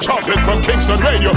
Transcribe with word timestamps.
Chocolate 0.00 0.40
from 0.40 0.60
Kingston 0.62 1.00
Radio. 1.00 1.32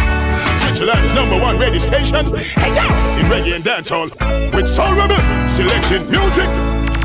Switzerland's 0.58 1.14
number 1.14 1.40
one 1.40 1.58
radio 1.60 1.80
station. 1.80 2.26
Hey, 2.36 2.74
yeah. 2.74 3.20
In 3.20 3.26
reggae 3.28 3.56
and 3.56 3.64
dancehall. 3.64 4.10
With 4.54 4.68
Soul 4.68 4.94
Rebel. 4.96 5.18
Selecting 5.48 6.10
music. 6.10 6.50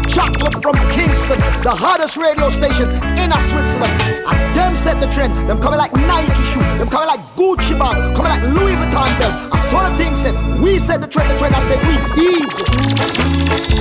Chocolate 0.08 0.60
from 0.62 0.74
Kingston, 0.92 1.38
the 1.62 1.70
hottest 1.70 2.18
radio 2.18 2.50
station 2.50 2.90
in 2.90 3.32
a 3.32 3.40
Switzerland. 3.48 4.02
And 4.26 4.56
them 4.56 4.76
set 4.76 5.00
the 5.00 5.06
trend. 5.08 5.48
Them 5.48 5.60
coming 5.60 5.78
like 5.78 5.92
Nike 5.94 6.44
shoe. 6.52 6.60
Them 6.78 6.88
coming 6.88 7.08
like 7.08 7.20
Gucci 7.36 7.78
bag. 7.78 8.14
Coming 8.14 8.30
like 8.30 8.42
Louis 8.42 8.74
Vuitton 8.74 9.18
belt. 9.18 9.52
I 9.52 9.56
saw 9.56 9.88
the 9.88 9.96
thing 9.96 10.14
said, 10.14 10.34
we 10.60 10.78
set 10.78 11.00
the 11.00 11.08
trend, 11.08 11.30
the 11.30 11.38
trend. 11.38 11.54
I 11.54 11.60
said, 11.68 11.80
we 11.88 11.94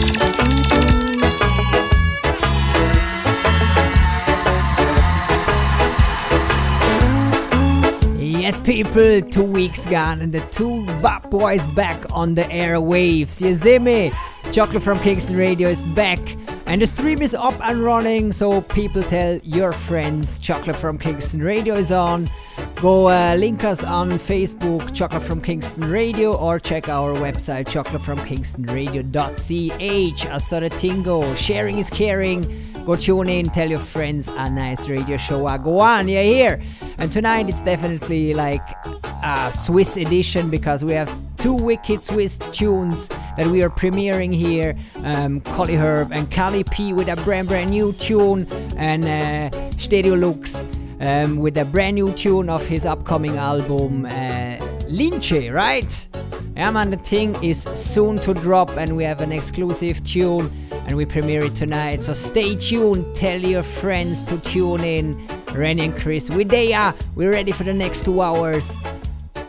easy. 0.08 0.13
Yes, 8.44 8.60
people, 8.60 9.22
two 9.22 9.42
weeks 9.42 9.86
gone 9.86 10.20
and 10.20 10.34
the 10.34 10.42
two 10.52 10.86
Bop 11.02 11.30
Boys 11.30 11.66
back 11.66 12.12
on 12.12 12.34
the 12.34 12.42
airwaves. 12.42 13.40
You 13.40 13.56
see 13.56 13.80
me? 13.80 14.12
Chocolate 14.52 14.84
from 14.84 15.00
Kingston 15.00 15.38
Radio 15.38 15.70
is 15.70 15.86
back 15.86 16.20
and 16.68 16.82
the 16.82 16.88
stream 16.88 17.22
is 17.22 17.34
up 17.34 17.54
and 17.64 17.82
running, 17.82 18.34
so 18.34 18.60
people 18.60 19.02
tell 19.02 19.38
your 19.44 19.72
friends 19.72 20.40
Chocolate 20.40 20.76
from 20.76 20.98
Kingston 20.98 21.42
Radio 21.42 21.76
is 21.76 21.90
on. 21.90 22.30
Go 22.82 23.08
uh, 23.08 23.36
link 23.36 23.64
us 23.64 23.82
on 23.82 24.12
Facebook, 24.12 24.94
Chocolate 24.94 25.24
from 25.24 25.42
Kingston 25.42 25.90
Radio, 25.90 26.36
or 26.36 26.60
check 26.60 26.90
our 26.90 27.16
website, 27.16 27.68
chocolatefromkingstonradio.ch. 27.68 30.42
Saw 30.42 30.60
the 30.60 30.70
tingo. 30.70 31.34
Sharing 31.38 31.78
is 31.78 31.90
caring. 31.90 32.73
Go 32.86 32.98
tune 32.98 33.30
in, 33.30 33.50
tell 33.50 33.70
your 33.70 33.80
friends 33.80 34.28
a 34.28 34.50
nice 34.50 34.90
radio 34.90 35.16
show. 35.16 35.48
Uh, 35.48 35.58
go 35.58 35.80
on, 35.80 36.10
you're 36.10 36.22
here. 36.22 36.62
And 36.98 37.10
tonight 37.10 37.48
it's 37.48 37.62
definitely 37.62 38.34
like 38.34 38.62
a 39.24 39.52
Swiss 39.54 39.96
edition 39.96 40.50
because 40.50 40.84
we 40.84 40.92
have 40.92 41.16
two 41.38 41.54
wicked 41.54 42.04
Swiss 42.04 42.38
tunes 42.52 43.08
that 43.38 43.48
we 43.48 43.64
are 43.64 43.70
premiering 43.70 44.34
here. 44.34 44.76
Um, 45.06 45.40
Collie 45.42 45.76
Herb 45.76 46.12
and 46.12 46.30
Cali 46.30 46.66
P 46.66 46.92
with 46.92 47.08
a 47.08 47.16
brand 47.24 47.48
brand 47.48 47.70
new 47.70 47.94
tune, 47.94 48.48
and 48.76 49.06
uh, 49.06 49.78
Stereo 49.78 50.16
Luchs 50.16 50.66
um, 51.00 51.38
with 51.38 51.58
a 51.58 51.66
brand 51.66 51.96
new 51.96 52.12
tune 52.14 52.50
of 52.50 52.66
his 52.66 52.86
upcoming 52.86 53.38
album, 53.38 54.06
uh, 54.06 54.58
right? 55.52 56.08
Yeah, 56.56 56.70
man, 56.70 56.92
the 56.92 56.98
thing 56.98 57.36
is 57.44 57.64
soon 57.64 58.18
to 58.20 58.34
drop, 58.34 58.70
and 58.78 58.96
we 58.96 59.04
have 59.04 59.22
an 59.22 59.32
exclusive 59.32 60.04
tune, 60.04 60.52
and 60.88 60.98
we 60.98 61.06
premiere 61.06 61.44
it 61.44 61.56
tonight. 61.56 62.04
So 62.04 62.14
stay 62.14 62.56
tuned. 62.56 63.16
Tell 63.16 63.40
your 63.40 63.64
friends 63.64 64.24
to 64.26 64.40
tune 64.40 64.84
in. 64.84 65.28
Rennie 65.54 65.86
and 65.86 65.96
Chris, 65.96 66.30
we 66.30 66.44
there. 66.44 66.94
We're 67.16 67.32
ready 67.32 67.52
for 67.52 67.64
the 67.64 67.74
next 67.74 68.06
two 68.06 68.22
hours. 68.22 68.78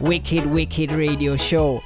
Wicked, 0.01 0.47
wicked 0.47 0.93
radio 0.93 1.37
show. 1.37 1.83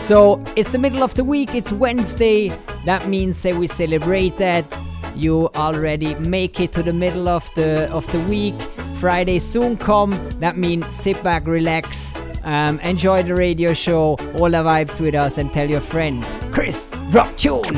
So 0.00 0.42
it's 0.56 0.72
the 0.72 0.78
middle 0.78 1.02
of 1.02 1.14
the 1.14 1.24
week. 1.24 1.54
It's 1.54 1.72
Wednesday. 1.72 2.50
That 2.84 3.08
means 3.08 3.36
say 3.36 3.52
we 3.52 3.66
celebrate 3.66 4.36
that. 4.36 4.80
You 5.16 5.48
already 5.56 6.14
make 6.14 6.60
it 6.60 6.72
to 6.74 6.82
the 6.82 6.92
middle 6.92 7.28
of 7.28 7.50
the 7.54 7.90
of 7.90 8.06
the 8.12 8.20
week. 8.20 8.54
Friday 8.94 9.40
soon 9.40 9.76
come. 9.76 10.10
That 10.38 10.56
means 10.56 10.94
sit 10.94 11.20
back, 11.24 11.46
relax, 11.46 12.16
um, 12.48 12.80
enjoy 12.80 13.22
the 13.22 13.34
radio 13.34 13.74
show, 13.74 14.16
all 14.34 14.50
the 14.50 14.64
vibes 14.64 15.00
with 15.02 15.14
us, 15.14 15.36
and 15.36 15.52
tell 15.52 15.68
your 15.68 15.80
friend, 15.80 16.24
Chris, 16.50 16.90
drop 17.10 17.36
tune. 17.36 17.76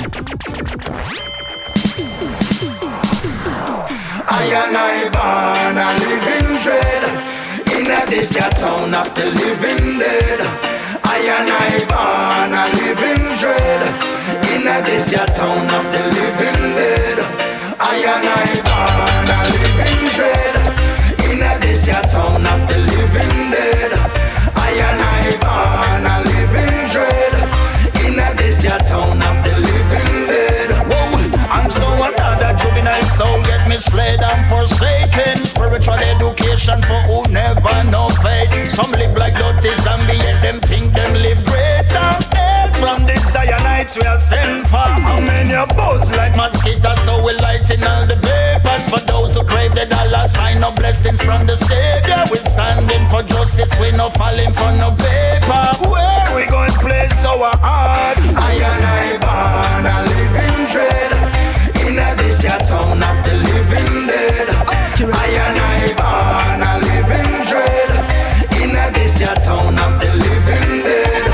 I 4.32 4.46
and 4.62 4.76
I 4.78 5.10
born 5.10 5.76
a 5.76 5.88
living 6.06 6.50
dread 6.62 7.02
In 7.76 7.90
a 7.90 8.06
this 8.06 8.30
ya 8.36 8.48
town 8.48 8.94
of 8.94 9.12
the 9.16 9.26
living 9.26 9.98
dead 9.98 10.40
I 11.02 11.18
and 11.36 11.50
I 11.50 11.70
born 11.90 12.54
a 12.54 12.64
living 12.78 13.26
dread 13.40 13.82
In 14.54 14.68
a 14.68 14.76
this 14.86 15.10
ya 15.10 15.26
town 15.26 15.66
of 15.66 15.84
the 15.90 16.02
living 16.14 16.62
dead 16.78 17.18
I 17.80 17.96
and 17.98 18.26
I 18.28 18.46
born 18.70 19.09
misled 33.80 34.20
and 34.20 34.42
forsaken. 34.50 35.36
Spiritual 35.46 35.94
education 35.94 36.80
for 36.82 37.00
who 37.08 37.18
never 37.32 37.82
know 37.84 38.08
faith. 38.20 38.52
Some 38.68 38.92
live 38.92 39.16
like 39.16 39.34
dirty 39.34 39.74
zombie, 39.80 40.18
yet 40.18 40.42
them 40.42 40.60
think 40.60 40.92
them 40.92 41.14
live 41.14 41.42
greater. 41.44 42.10
From 42.80 43.06
the 43.06 43.16
Zionites 43.32 43.96
we 43.96 44.06
are 44.06 44.18
sent 44.18 44.66
for. 44.66 44.88
How 45.08 45.20
many 45.20 45.54
are 45.54 45.66
buzz 45.66 46.10
like 46.16 46.36
mosquitoes? 46.36 47.00
So 47.06 47.24
we 47.24 47.32
lighten 47.34 47.82
all 47.84 48.06
the 48.06 48.16
papers 48.16 48.84
for 48.90 49.00
those 49.06 49.34
who 49.36 49.44
crave 49.44 49.74
the 49.74 49.86
dollar 49.86 50.28
sign 50.28 50.62
of 50.62 50.76
blessings 50.76 51.22
from 51.22 51.46
the 51.46 51.56
Savior. 51.56 52.20
We 52.30 52.36
standing 52.36 53.06
for 53.06 53.22
justice, 53.22 53.72
we 53.80 53.92
no 53.92 54.10
falling 54.10 54.52
for 54.52 54.72
no 54.72 54.90
paper. 54.92 55.64
Where 55.88 56.26
we 56.36 56.46
going 56.46 56.76
place 56.84 57.24
our 57.24 57.52
heart? 57.64 58.18
I 58.36 58.54
and 58.72 58.84
I 58.84 59.08
born 59.24 59.84
a 59.94 59.96
living 60.10 60.66
dread 60.72 61.19
A 62.40 62.42
this 62.42 62.68
town 62.70 63.02
of 63.02 63.22
the 63.22 63.34
living 63.36 64.06
dead. 64.06 64.48
I 64.48 65.28
and 65.44 65.58
I 65.60 65.92
born 66.00 66.62
a 66.64 66.72
living 66.88 67.32
dread. 67.44 67.90
In 68.62 68.72
a 68.74 68.90
this 68.92 69.20
ya 69.20 69.34
town 69.34 69.78
of 69.78 70.00
the 70.00 70.08
living 70.24 70.82
dead. 70.82 71.26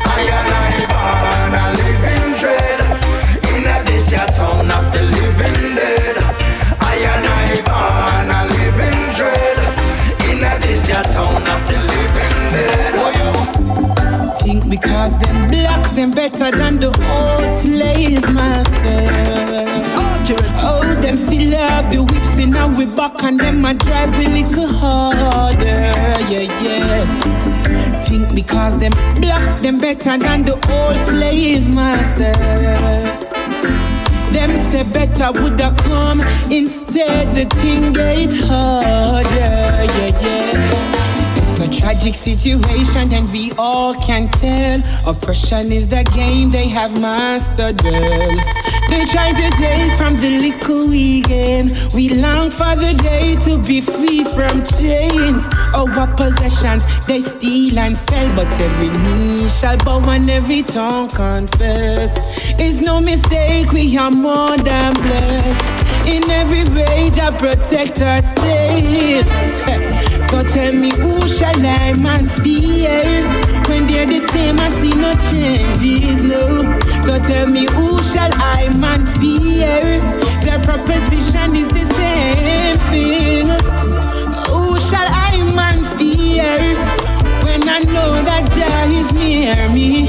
I 0.00 0.24
and 0.36 0.52
I 0.56 0.72
born 0.90 1.54
a 1.60 1.64
living 1.76 2.28
dread. 2.40 2.80
In 3.52 3.68
a 3.68 3.76
this 3.84 4.10
ya 4.10 4.24
town 4.32 4.70
of 4.70 4.86
the 4.94 5.02
living 5.02 5.76
dead. 5.76 6.16
I 6.80 6.96
and 7.12 7.26
I 7.26 7.60
born 7.68 8.30
a 8.32 8.40
living 8.56 9.02
dread. 9.12 9.58
In 10.30 10.40
a 10.42 10.52
this 10.64 10.88
ya 10.88 11.02
town 11.02 11.42
of 11.54 11.62
the 11.68 11.78
living 11.92 12.38
dead. 12.54 12.94
Think 14.38 14.62
because 14.70 15.12
them 15.18 15.48
black, 15.50 15.82
them 15.90 16.12
better 16.12 16.50
than 16.50 16.80
the 16.80 16.88
old 16.88 17.60
slave 17.60 18.24
master. 18.32 18.75
In 22.66 22.74
our 22.74 22.96
back 22.96 23.22
and 23.22 23.38
them 23.38 23.64
a 23.64 23.74
drive 23.74 24.14
a 24.14 24.28
little 24.28 24.66
harder. 24.66 25.66
Yeah, 26.30 26.62
yeah. 26.62 28.02
Think 28.02 28.34
because 28.34 28.78
them 28.78 28.92
black, 29.20 29.60
them 29.60 29.80
better 29.80 30.18
than 30.18 30.42
the 30.42 30.54
old 30.54 30.96
slave 31.08 31.72
master. 31.72 32.32
Them 34.32 34.56
say 34.56 34.84
better 34.92 35.32
woulda 35.40 35.74
come 35.78 36.20
instead 36.50 37.32
the 37.34 37.44
thing 37.56 37.92
get 37.92 38.34
harder. 38.46 39.36
Yeah, 39.36 40.20
yeah. 40.20 40.95
A 41.66 41.68
tragic 41.68 42.14
situation, 42.14 43.12
and 43.12 43.28
we 43.32 43.50
all 43.58 43.92
can 43.94 44.28
tell. 44.28 44.78
Oppression 45.04 45.72
is 45.72 45.88
the 45.88 46.04
game 46.14 46.48
they 46.48 46.68
have 46.68 47.00
mastered 47.00 47.82
well. 47.82 48.36
They 48.88 49.04
try 49.06 49.32
to 49.32 49.50
take 49.56 49.92
from 49.98 50.14
the 50.14 50.30
little 50.42 50.88
we 50.88 51.22
gain. 51.22 51.72
We 51.92 52.10
long 52.22 52.52
for 52.52 52.76
the 52.76 52.94
day 53.02 53.34
to 53.46 53.58
be 53.58 53.80
free 53.80 54.22
from 54.22 54.62
chains. 54.62 55.42
Oh, 55.74 55.90
Our 55.98 56.06
possessions 56.14 56.84
they 57.08 57.18
steal 57.18 57.76
and 57.80 57.96
sell, 57.96 58.36
but 58.36 58.46
every 58.60 58.90
knee 59.02 59.48
shall 59.48 59.76
bow 59.78 60.08
and 60.08 60.30
every 60.30 60.62
tongue 60.62 61.08
confess. 61.08 62.14
It's 62.60 62.80
no 62.80 63.00
mistake, 63.00 63.72
we 63.72 63.98
are 63.98 64.12
more 64.12 64.56
than 64.56 64.94
blessed. 64.94 65.85
In 66.06 66.22
every 66.30 66.64
rage, 66.72 67.18
I 67.18 67.30
protect 67.36 68.00
our 68.02 68.22
states. 68.22 69.30
So 70.30 70.42
tell 70.42 70.72
me, 70.74 70.90
who 70.90 71.28
shall 71.28 71.54
I 71.64 71.94
man 71.94 72.28
fear? 72.28 73.22
When 73.68 73.86
they're 73.86 74.06
the 74.06 74.20
same, 74.32 74.58
I 74.58 74.68
see 74.80 74.92
no 74.92 75.14
changes, 75.30 76.22
no. 76.22 76.62
So 77.02 77.18
tell 77.22 77.46
me, 77.48 77.66
who 77.66 78.02
shall 78.02 78.30
I 78.34 78.68
man 78.76 79.06
fear? 79.20 80.00
Their 80.44 80.58
proposition 80.66 81.54
is 81.54 81.68
the 81.68 81.86
same 81.98 82.76
thing. 82.90 83.48
Who 84.50 84.78
shall 84.88 85.08
I 85.08 85.38
man 85.54 85.84
fear? 85.96 86.74
When 87.44 87.68
I 87.68 87.78
know 87.80 88.20
that 88.22 88.50
Jah 88.54 88.86
is 89.00 89.12
near 89.12 89.68
me, 89.70 90.06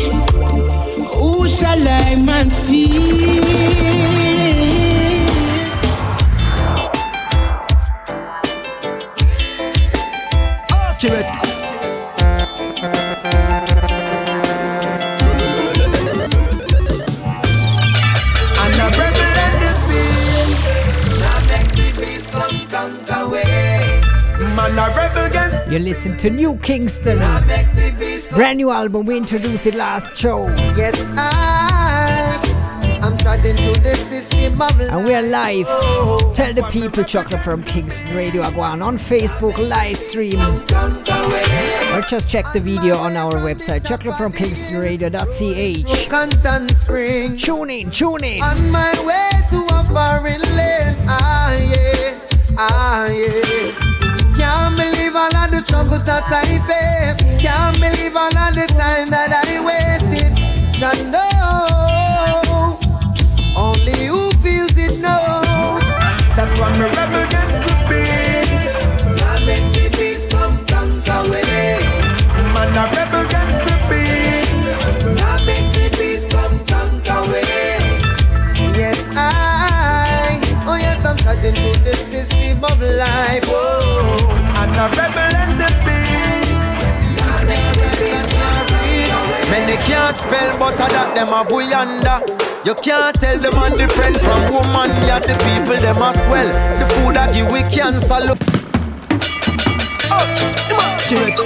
who 1.15 1.47
shall 1.47 1.87
I 1.87 2.15
man 2.15 2.49
fear? 2.49 4.26
And 11.07 11.15
a 18.75 18.87
rebel 18.97 19.35
in 19.45 19.53
the 19.63 19.71
field. 19.87 20.57
Now 21.19 21.39
make 21.47 21.71
the 21.71 21.87
beast 22.01 22.27
come 22.31 22.59
conquer 22.67 23.23
way. 23.29 24.01
Man 24.55 24.77
a 24.77 24.79
rebel 24.95 25.27
You 25.71 25.79
listen 25.79 26.17
to 26.17 26.29
New 26.29 26.57
Kingston. 26.57 27.19
Brand 28.33 28.57
new 28.57 28.69
album, 28.69 29.05
we 29.05 29.15
introduced 29.17 29.65
it 29.65 29.75
last 29.75 30.13
show. 30.13 30.47
Yes, 30.75 31.05
I 31.15 32.46
And 33.27 35.03
we 35.05 35.13
are 35.13 35.21
live. 35.21 35.67
Tell 36.33 36.53
the 36.53 36.63
people 36.71 37.03
Chocolate 37.03 37.41
from 37.41 37.61
Kingston 37.61 38.15
Radio 38.15 38.49
go 38.51 38.61
on 38.61 38.79
Facebook 38.97 39.57
live 39.57 39.97
stream. 39.97 40.39
Or 41.93 42.01
just 42.07 42.29
check 42.29 42.45
the 42.53 42.61
video 42.61 42.95
on 42.95 43.17
our 43.17 43.33
website, 43.33 43.83
chocolatefromkingstonradio.ch. 43.83 46.07
Constant 46.09 46.71
spring. 46.71 47.35
Tune 47.35 47.69
in, 47.69 47.91
tune 47.91 48.23
in. 48.23 48.41
On 48.41 48.71
my 48.71 48.93
way 49.05 49.29
to 49.49 49.57
a 49.75 49.83
foreign 49.91 50.41
land. 50.55 50.95
Ah, 51.09 51.53
yeah. 51.59 52.17
Ah, 52.57 53.09
yeah. 53.09 53.73
Can't 54.37 54.77
believe 54.77 55.13
all 55.15 55.35
of 55.35 55.51
the 55.51 55.59
struggles 55.65 56.05
that 56.05 56.23
I 56.27 56.59
face. 56.63 57.19
Can't 57.43 57.77
believe 57.77 58.15
all 58.15 58.37
of 58.37 58.55
the 58.55 58.67
time 58.67 59.09
that 59.09 59.33
I 59.33 59.59
wasted. 59.59 60.33
Just 60.73 61.05
know, 61.07 61.19
life. 82.97 83.45
Oh, 83.45 84.25
and 84.57 84.73
a 84.73 84.89
rebel 84.97 85.33
and 85.37 85.53
the 85.61 85.69
beast. 85.85 86.17
Many 89.49 89.77
can't 89.87 90.15
spell 90.15 90.57
butter 90.59 90.89
that 90.91 91.15
them 91.15 91.29
a 91.29 91.45
buyanda. 91.45 92.25
You 92.65 92.73
can't 92.75 93.15
tell 93.15 93.39
them 93.39 93.55
man 93.55 93.77
different 93.77 94.17
from 94.17 94.41
woman. 94.51 94.89
Yeah, 95.07 95.19
the 95.19 95.35
people 95.45 95.79
them 95.79 96.01
a 96.01 96.11
swell. 96.25 96.49
The 96.79 96.85
food 96.95 97.15
I 97.15 97.31
give 97.31 97.49
we 97.51 97.61
cancer. 97.63 98.19
Look. 98.27 98.41
Accurate. 100.11 101.37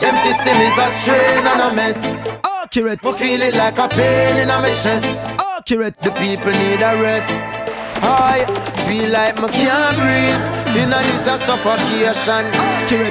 Them 0.00 0.16
system 0.22 0.56
is 0.62 0.78
a 0.78 0.88
strain 0.94 1.44
and 1.48 1.60
a 1.60 1.74
mess. 1.74 2.28
Accurate. 2.44 3.02
Me 3.02 3.12
feel 3.12 3.42
it 3.42 3.54
like 3.56 3.78
a 3.78 3.88
pain 3.88 4.38
in 4.38 4.50
a 4.50 4.60
my 4.60 4.70
chest. 4.82 5.32
Accurate. 5.40 5.98
The 6.00 6.12
people 6.12 6.52
need 6.52 6.82
a 6.82 6.94
rest. 7.02 7.42
I 8.06 8.44
feel 8.86 9.10
like 9.10 9.40
me 9.40 9.48
can't 9.48 9.96
breathe. 9.96 10.53
In 10.76 10.92
a 10.92 10.98
this 11.06 11.26
a 11.28 11.38
suffocation. 11.38 12.50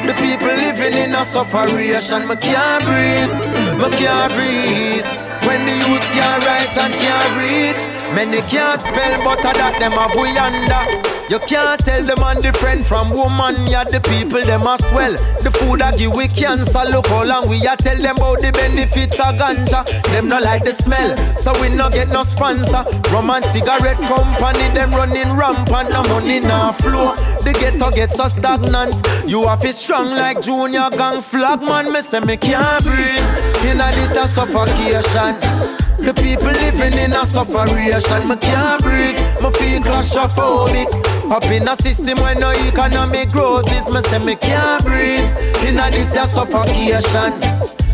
The 0.08 0.14
people 0.20 0.48
living 0.48 0.94
in 0.94 1.16
a 1.16 1.24
sufferation. 1.24 2.28
Me 2.28 2.36
can't 2.36 2.84
breathe. 2.84 3.34
Me 3.80 3.88
can't 3.98 4.34
breathe. 4.36 5.08
When 5.48 5.66
the 5.66 5.76
youth 5.88 6.08
can't 6.12 6.46
write 6.46 6.78
and 6.84 6.94
can't 6.94 7.32
read. 7.40 7.93
Many 8.12 8.42
can't 8.42 8.80
spell 8.82 9.24
butter 9.24 9.54
that 9.56 9.80
them 9.80 9.94
a 9.94 10.06
buyanda. 10.12 11.14
You 11.30 11.40
can't 11.40 11.80
tell 11.80 12.04
the 12.04 12.16
man 12.18 12.42
different 12.42 12.86
from 12.86 13.10
woman. 13.10 13.66
Yeah, 13.66 13.86
the 13.86 14.02
people 14.02 14.42
them 14.42 14.68
a 14.68 14.78
swell. 14.78 15.14
The 15.42 15.52
food 15.52 15.82
I 15.82 15.96
give 15.96 16.14
we 16.14 16.28
cancer. 16.28 16.84
Look 16.84 17.08
how 17.08 17.24
long 17.24 17.48
we 17.50 17.66
a 17.66 17.76
tell 17.78 17.98
them 17.98 18.18
about 18.18 18.42
the 18.42 18.52
benefits 18.52 19.20
of 19.20 19.36
ganja. 19.40 19.86
Them 20.12 20.28
no 20.28 20.40
like 20.40 20.64
the 20.64 20.74
smell, 20.74 21.16
so 21.38 21.54
we 21.62 21.70
no 21.70 21.90
get 21.90 22.10
no 22.10 22.24
sponsor. 22.24 22.84
Rum 23.10 23.30
and 23.30 23.44
cigarette 23.46 23.98
company 23.98 24.68
them 24.76 24.92
running 24.92 25.34
rampant. 25.34 25.90
No 25.90 26.04
money 26.04 26.40
now 26.40 26.74
flow. 26.74 27.16
The 27.42 27.56
ghetto 27.58 27.90
get 27.90 28.12
so 28.12 28.28
stagnant. 28.28 29.02
You 29.26 29.48
have 29.48 29.64
it 29.64 29.76
strong 29.76 30.12
like 30.12 30.42
junior 30.42 30.90
gang 30.92 31.22
flag 31.22 31.62
man. 31.62 31.92
Me 31.92 32.02
say 32.02 32.20
me 32.20 32.38
can't 32.38 32.84
breathe. 32.84 33.72
In 33.72 33.80
a 33.80 33.90
this 33.96 34.16
a 34.16 34.28
suffocation. 34.28 35.83
The 36.04 36.14
people 36.16 36.52
living 36.52 37.00
in 37.00 37.14
a 37.14 37.26
sufferation. 37.26 38.28
Me 38.28 38.36
can't 38.36 38.84
breathe. 38.84 39.16
Me 39.40 39.50
feel 39.56 39.80
claustrophobic. 39.80 40.92
Up 41.32 41.46
in 41.46 41.66
a 41.66 41.78
system 41.78 42.20
where 42.20 42.36
no 42.36 42.52
economic 42.52 43.30
growth 43.30 43.72
is. 43.72 43.88
Me 43.90 44.02
say 44.02 44.20
me 44.20 44.36
can't 44.36 44.84
breathe. 44.84 45.24
In 45.64 45.80
a 45.80 45.90
this 45.92 46.12
a 46.18 46.28
suffocation. 46.28 47.32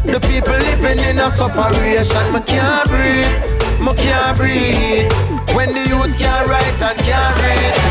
The 0.09 0.19
people 0.25 0.57
living 0.57 0.97
in 1.05 1.19
a 1.19 1.29
sufferation. 1.29 2.33
Me 2.33 2.41
can't 2.49 2.89
breathe. 2.89 3.29
Me 3.77 3.93
can't 3.93 4.35
breathe. 4.35 5.11
When 5.53 5.69
the 5.73 5.85
youths 5.87 6.17
can't 6.17 6.47
write 6.47 6.81
and 6.81 6.97
can't 6.97 7.35
read. 7.45 7.88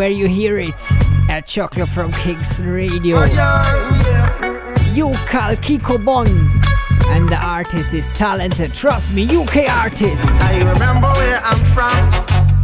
Where 0.00 0.08
you 0.08 0.28
hear 0.28 0.58
it 0.58 0.90
at 1.28 1.44
Chocolate 1.46 1.90
from 1.90 2.10
Kingston 2.12 2.68
Radio. 2.68 3.18
Oh, 3.18 3.24
yeah, 3.26 4.02
yeah. 4.02 4.94
You 4.94 5.12
call 5.26 5.52
Kiko 5.56 6.02
Bun. 6.02 6.26
And 7.12 7.28
the 7.28 7.36
artist 7.36 7.92
is 7.92 8.10
talented. 8.12 8.72
Trust 8.72 9.12
me, 9.12 9.24
UK 9.24 9.68
artist. 9.68 10.24
I 10.40 10.56
remember 10.56 11.12
where 11.20 11.38
I'm 11.44 11.62
from. 11.74 11.92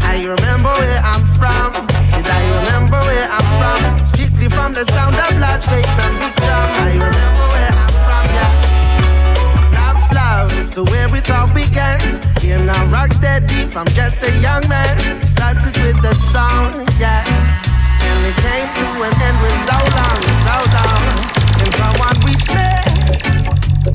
I 0.00 0.24
remember 0.24 0.72
where 0.80 1.00
I'm 1.04 1.26
from. 1.36 1.72
Did 2.08 2.26
I 2.26 2.64
remember 2.64 3.00
where 3.04 3.28
I'm 3.28 3.48
from? 3.60 4.06
Strictly 4.06 4.48
from 4.48 4.72
the 4.72 4.86
sound 4.86 5.16
of 5.16 5.38
large 5.38 5.66
bass 5.66 5.98
and 6.04 6.18
big 6.18 6.34
drum. 6.36 6.70
I 6.72 6.92
remember 6.92 7.55
Love, 10.36 10.70
to 10.72 10.84
where 10.84 11.08
it 11.16 11.30
all 11.30 11.48
began. 11.54 11.98
Here 12.42 12.58
now, 12.58 12.86
rock 12.92 13.14
steady 13.14 13.66
from 13.66 13.86
just 14.00 14.22
a 14.22 14.30
young 14.36 14.62
man. 14.68 14.94
Started 15.22 15.74
with 15.80 15.98
the 16.02 16.12
song, 16.12 16.74
yeah. 17.00 17.24
And 18.04 18.20
it 18.28 18.36
came 18.44 18.68
to 18.80 18.86
an 19.06 19.14
end 19.26 19.38
with 19.40 19.58
so 19.64 19.78
long, 19.96 20.20
so 20.44 20.56
long. 20.76 21.04
And 21.62 21.72
someone 21.80 22.16
reached 22.28 22.52
me 22.52 22.68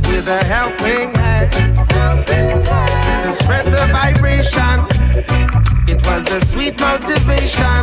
with 0.10 0.28
a 0.28 0.42
helping 0.54 1.14
hand 1.14 1.52
to 3.24 3.34
spread 3.34 3.66
the 3.66 3.86
vibration. 3.94 4.78
It 5.88 6.02
was 6.08 6.26
a 6.32 6.44
sweet 6.44 6.82
motivation. 6.82 7.82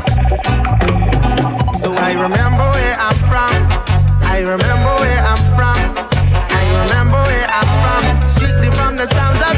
So 1.78 1.94
I 1.94 2.10
remember 2.18 2.66
where 2.74 2.96
I'm 2.98 3.18
from. 3.30 3.54
I 4.26 4.40
remember 4.40 4.92
where 5.02 5.22
I'm 5.30 5.42
from. 5.56 5.77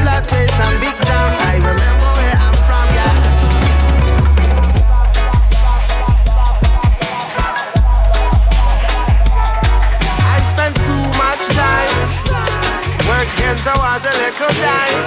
I 0.02 1.56
remember 1.56 2.10
where 2.16 2.36
I'm 2.40 2.54
from, 2.64 2.86
yeah. 2.96 3.14
I 10.24 10.38
spent 10.48 10.76
too 10.86 11.04
much 11.20 11.44
time 11.52 11.92
working 13.08 13.56
towards 13.60 14.06
a 14.06 14.12
little 14.20 14.52
dime. 14.62 15.00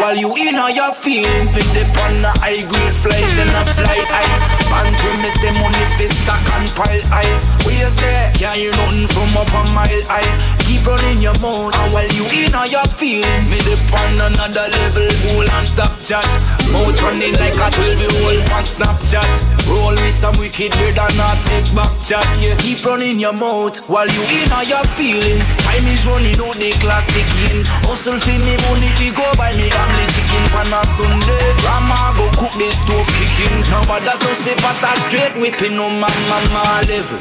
While 0.00 0.16
you 0.16 0.34
in 0.36 0.56
all 0.56 0.70
your 0.70 0.92
feelings, 0.92 1.52
been 1.52 1.66
dip 1.74 1.96
on 2.02 2.22
the 2.22 2.32
high 2.40 2.62
grade 2.62 2.94
flight 2.94 3.22
and 3.38 3.50
a 3.50 3.64
flight 3.74 4.08
high. 4.08 4.26
Fans 4.70 4.98
will 5.02 5.18
miss 5.22 5.34
the 5.40 5.52
money 5.60 5.84
fi 5.98 6.06
stack 6.06 6.46
and 6.54 6.70
pile 6.74 7.04
high. 7.06 7.30
What 7.64 7.92
say? 7.92 8.32
Can't 8.34 8.56
hear 8.56 8.72
nothing 8.72 9.06
from 9.08 9.36
up 9.36 9.52
a 9.52 9.70
mile 9.72 10.02
high. 10.08 10.59
Keep 10.70 10.86
running 10.86 11.20
your 11.20 11.34
mouth, 11.40 11.74
and 11.74 11.92
while 11.92 12.06
you 12.14 12.22
in 12.30 12.54
all 12.54 12.64
your 12.64 12.86
feelings, 12.86 13.50
me 13.50 13.58
dip 13.66 13.82
on 13.90 14.14
another 14.22 14.70
level, 14.70 15.02
cool 15.26 15.42
and 15.42 15.66
stop 15.66 15.98
chat. 15.98 16.22
Mouth 16.70 16.94
running 17.02 17.34
like 17.42 17.58
a 17.58 17.74
12 17.74 17.98
year 17.98 18.14
old 18.22 18.38
on 18.54 18.62
Snapchat. 18.62 19.66
Roll 19.66 19.98
with 19.98 20.14
some 20.14 20.38
wicked 20.38 20.70
weird 20.78 20.96
and 20.96 21.16
not 21.18 21.42
take 21.42 21.66
back 21.74 21.90
chat. 21.98 22.22
Yeah, 22.38 22.54
keep 22.54 22.86
running 22.86 23.18
your 23.18 23.32
mouth 23.32 23.82
while 23.90 24.06
you 24.06 24.22
in 24.30 24.46
all 24.52 24.62
your 24.62 24.86
feelings. 24.94 25.58
Time 25.58 25.90
is 25.90 26.06
running 26.06 26.38
out, 26.38 26.54
the 26.54 26.70
clock 26.78 27.02
ticking. 27.10 27.66
Hustle 27.82 28.22
for 28.22 28.38
me 28.38 28.54
money 28.70 28.94
fi 28.94 29.10
go 29.10 29.26
buy 29.34 29.50
me 29.58 29.66
family 29.74 30.06
chicken 30.14 30.44
pan 30.54 30.70
a 30.70 30.86
Sunday. 30.94 31.50
Grandma 31.66 32.14
go 32.14 32.30
cook 32.38 32.54
the 32.54 32.70
stove 32.70 33.10
kicking. 33.18 33.66
Now 33.74 33.82
but 33.90 34.06
that 34.06 34.22
to 34.22 34.30
say 34.38 34.54
but 34.62 34.78
a 34.78 34.94
straight 35.02 35.34
whipping 35.34 35.74
no 35.74 35.90
man 35.90 36.14
mama 36.30 36.86
level. 36.86 37.18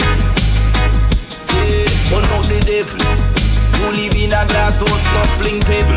Yeah, 1.49 1.89
but 2.13 2.21
not 2.29 2.45
the 2.45 2.61
devil. 2.61 3.38
Who 3.79 3.91
live 3.91 4.15
in 4.15 4.33
a 4.33 4.45
glass 4.45 4.79
house 4.81 5.01
snuffling 5.01 5.61
pebble. 5.61 5.95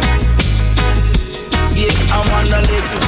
Yeah, 1.75 1.91
I'm 2.15 2.31
on 2.31 2.47
a 2.47 2.62
level. 2.62 3.01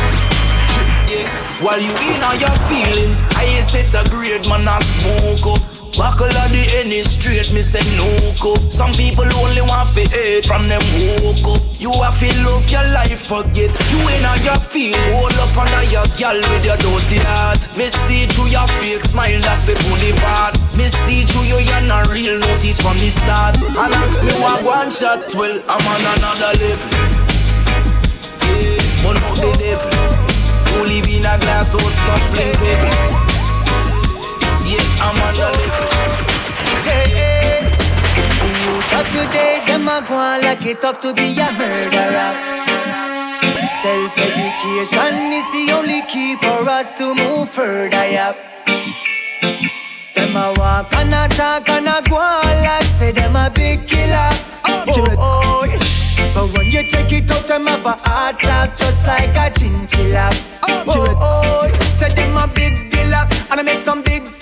Yeah, 1.06 1.28
while 1.62 1.80
you 1.80 1.94
in 2.12 2.22
all 2.22 2.34
your 2.34 2.56
feelings, 2.66 3.22
I 3.36 3.44
ain't 3.44 3.64
set 3.64 3.94
a 3.94 4.08
grade 4.10 4.48
man 4.48 4.66
a 4.66 4.82
smoke 4.82 5.60
up. 5.60 5.83
Buckle 5.96 6.26
of 6.26 6.50
the 6.50 6.66
any 6.74 7.04
straight, 7.04 7.52
me 7.54 7.62
say 7.62 7.78
no 7.94 8.10
go. 8.42 8.58
Some 8.68 8.90
people 8.98 9.30
only 9.38 9.62
want 9.62 9.88
fi 9.88 10.02
hate 10.10 10.44
from 10.44 10.66
them 10.66 10.82
woke 11.22 11.54
up. 11.54 11.62
You 11.78 11.94
a 11.94 12.10
fi 12.10 12.34
love 12.42 12.66
your 12.68 12.82
life, 12.90 13.22
forget. 13.22 13.70
You 13.94 14.02
in 14.10 14.26
on 14.26 14.42
your 14.42 14.58
feet, 14.58 14.98
hold 15.14 15.38
up 15.38 15.54
under 15.54 15.86
your 15.86 16.02
gal 16.18 16.34
with 16.50 16.66
your 16.66 16.76
dirty 16.82 17.22
heart. 17.22 17.62
Me 17.78 17.86
see 17.86 18.26
through 18.26 18.50
your 18.50 18.66
fake 18.82 19.04
smile, 19.04 19.40
that's 19.40 19.64
before 19.64 19.96
the 20.02 20.10
part. 20.18 20.58
Me 20.76 20.88
see 20.88 21.22
through 21.22 21.46
you, 21.46 21.62
you're 21.62 21.86
not 21.86 22.10
real, 22.10 22.40
notice 22.40 22.80
from 22.82 22.98
the 22.98 23.08
start. 23.08 23.54
And 23.62 23.94
ask 24.02 24.18
me 24.24 24.32
why 24.42 24.58
one 24.62 24.90
shot, 24.90 25.22
well, 25.38 25.62
I'm 25.70 25.84
on 25.86 26.02
another 26.18 26.58
level. 26.58 26.90
Yeah, 28.50 28.82
but 29.06 29.14
not 29.14 29.36
the 29.38 29.50
devil. 29.62 29.94
You 30.74 30.82
live 30.90 31.06
in 31.06 31.22
a 31.22 31.38
glass 31.38 31.70
house, 31.70 31.96
not 32.02 32.20
flame 32.34 33.23
I'm 35.04 35.20
on 35.20 35.34
the 35.34 35.48
level. 35.58 35.88
Hey, 36.88 37.08
hey. 37.12 37.68
The 38.40 38.48
youth 38.64 38.88
today, 39.12 39.60
them 39.66 39.86
a 39.86 40.00
go 40.08 40.14
on 40.14 40.40
like 40.40 40.64
it 40.64 40.80
tough 40.80 40.98
to 41.00 41.12
be 41.12 41.36
a 41.38 41.48
murderer. 41.60 42.32
Self-education 43.82 45.14
is 45.38 45.46
the 45.52 45.72
only 45.76 46.00
key 46.08 46.36
for 46.36 46.64
us 46.70 46.92
to 46.92 47.14
move 47.14 47.50
further, 47.50 48.08
yep. 48.08 48.34
Them 50.14 50.36
a 50.36 50.54
walk 50.56 50.94
and 50.94 51.12
a 51.12 51.28
talk 51.36 51.68
and 51.68 51.86
a 51.86 52.00
go 52.08 52.16
on 52.16 52.62
like 52.62 52.82
say 52.96 53.12
them 53.12 53.36
a 53.36 53.50
big 53.54 53.86
killer. 53.86 54.30
Oh, 54.66 54.84
oh, 54.88 55.16
oh. 55.18 55.66
But 56.34 56.46
when 56.56 56.70
you 56.70 56.88
take 56.88 57.12
it 57.12 57.30
out, 57.30 57.46
them 57.46 57.66
have 57.66 57.84
a 57.84 57.92
hard 58.08 58.38
slap 58.38 58.74
just 58.74 59.06
like 59.06 59.36
a 59.36 59.52
chinchilla. 59.52 60.30
Oh, 60.62 60.84
oh, 60.88 61.14
oh. 61.20 61.72
Say 61.98 62.08
them 62.14 62.38
a 62.38 62.46
big 62.48 62.90
dealer 62.90 63.28
and 63.50 63.60
I 63.60 63.62
make 63.62 63.82
some 63.82 64.02
big. 64.02 64.33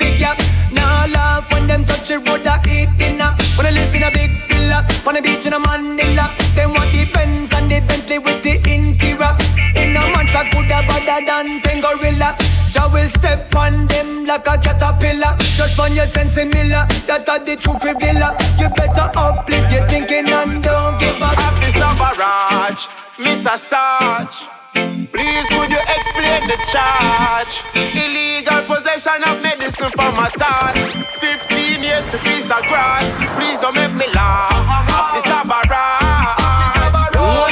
Now 0.73 1.07
laugh 1.07 1.51
when 1.53 1.67
them 1.67 1.85
touch 1.85 2.09
the 2.09 2.19
road, 2.19 2.47
I 2.47 2.61
eat 2.69 2.91
dinner. 2.99 3.35
I 3.63 3.71
live 3.71 3.95
in 3.95 4.03
a 4.03 4.11
big 4.11 4.35
villa, 4.49 4.85
on 5.07 5.15
the 5.15 5.23
beach 5.23 5.47
in 5.47 5.53
a 5.53 5.59
Manila. 5.59 6.35
Them 6.55 6.75
want 6.75 6.91
the 6.93 7.07
Benz 7.15 7.53
and 7.55 7.71
the 7.71 7.81
Bentley 7.81 8.19
with 8.19 8.43
the 8.43 8.59
interior. 8.69 9.33
In 9.77 9.97
a 9.97 10.03
I 10.03 10.51
could 10.51 10.71
have 10.71 10.89
better 10.89 11.25
than 11.25 11.61
ten 11.63 11.81
gorilla. 11.81 12.37
Jah 12.71 12.89
will 12.93 13.09
step 13.09 13.55
on 13.55 13.87
them 13.87 14.25
like 14.25 14.47
a 14.49 14.59
caterpillar. 14.59 15.37
Just 15.57 15.79
on 15.79 15.95
your 15.95 16.07
sense 16.07 16.33
similar, 16.33 16.87
that 17.07 17.29
are 17.29 17.39
the 17.39 17.55
true 17.57 17.79
revealer. 17.85 18.35
You 18.59 18.69
better 18.75 19.09
uplift 19.15 19.71
your 19.71 19.87
thinking 19.89 20.29
and 20.29 20.63
don't 20.63 20.99
give 20.99 21.23
up. 21.23 21.39
Officer 21.39 21.93
Barrage, 22.01 22.89
Mr. 23.17 23.57
Sarge. 23.57 24.49
Please 24.75 25.47
could 25.53 25.71
you 25.71 25.83
explain 25.85 26.43
the 26.49 26.59
charge? 26.73 27.61
Illegal 27.77 28.63
possession 29.03 29.29
of 29.29 29.43
medicine 29.43 29.91
for 29.93 30.13
my 30.13 30.29
thoughts. 30.39 30.95
15 31.19 31.83
years 31.83 32.05
to 32.11 32.19
piece 32.19 32.51
of 32.51 32.63
grass. 32.71 33.05
Please 33.37 33.59
don't 33.59 33.75
make 33.75 33.93
me 33.93 34.07
laugh. 34.15 34.53
Barrage. 35.43 36.39
Oh, 37.17 37.49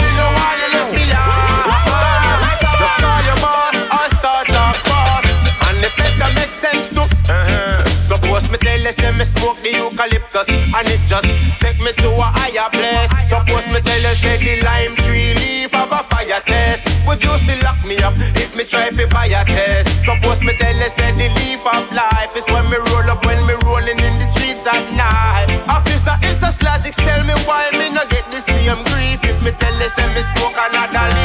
sense 6.52 6.88
to. 6.90 7.00
Uh-huh. 7.00 8.50
Me 8.50 8.59
tell 8.59 8.80
you, 8.80 8.92
say 8.92 9.12
me 9.12 9.25
smoke 9.25 9.57
the 9.59 9.71
eucalyptus. 9.73 10.49
And 10.49 10.88
it 10.88 11.00
just 11.07 11.26
take 11.59 11.78
me 11.78 11.92
to 11.92 12.09
a 12.11 12.28
higher 12.38 12.71
place. 12.71 13.11
Suppose 13.28 13.66
me 13.73 13.80
tell 13.80 14.00
you, 14.00 14.14
say 14.16 14.37
the 14.38 14.62
lime 14.64 14.95
tree 14.97 15.35
leaf 15.35 15.73
have 15.73 15.90
a 15.90 16.02
fire 16.04 16.40
test. 16.47 16.89
Would 17.11 17.25
you 17.25 17.37
still 17.38 17.59
lock 17.64 17.85
me 17.85 17.97
up 18.07 18.14
if 18.38 18.55
me 18.55 18.62
try 18.62 18.88
to 18.88 19.07
buy 19.09 19.26
a 19.26 19.45
test? 19.45 20.05
Suppose 20.05 20.45
me 20.47 20.55
tell 20.55 20.76
you, 20.76 20.88
say 20.95 21.11
the 21.19 21.26
leaf 21.43 21.59
of 21.67 21.90
life 21.90 22.37
is 22.37 22.47
when 22.55 22.71
me 22.71 22.76
roll 22.79 23.11
up 23.11 23.26
when 23.26 23.45
me 23.49 23.55
rolling 23.67 23.99
in 23.99 24.14
the 24.14 24.26
streets 24.31 24.64
at 24.64 24.87
night. 24.95 25.50
Officer, 25.69 26.14
it's 26.23 26.40
a 26.47 26.52
slash, 26.52 26.87
tell 26.95 27.25
me 27.26 27.35
why 27.50 27.69
me 27.73 27.90
no 27.90 28.07
get 28.14 28.31
the 28.31 28.38
same 28.38 28.79
grief 28.95 29.19
if 29.26 29.43
me 29.43 29.50
tell 29.50 29.75
you, 29.75 29.88
say 29.90 30.07
me 30.14 30.23
smoke 30.38 30.55
another 30.55 31.12
leaf. 31.17 31.20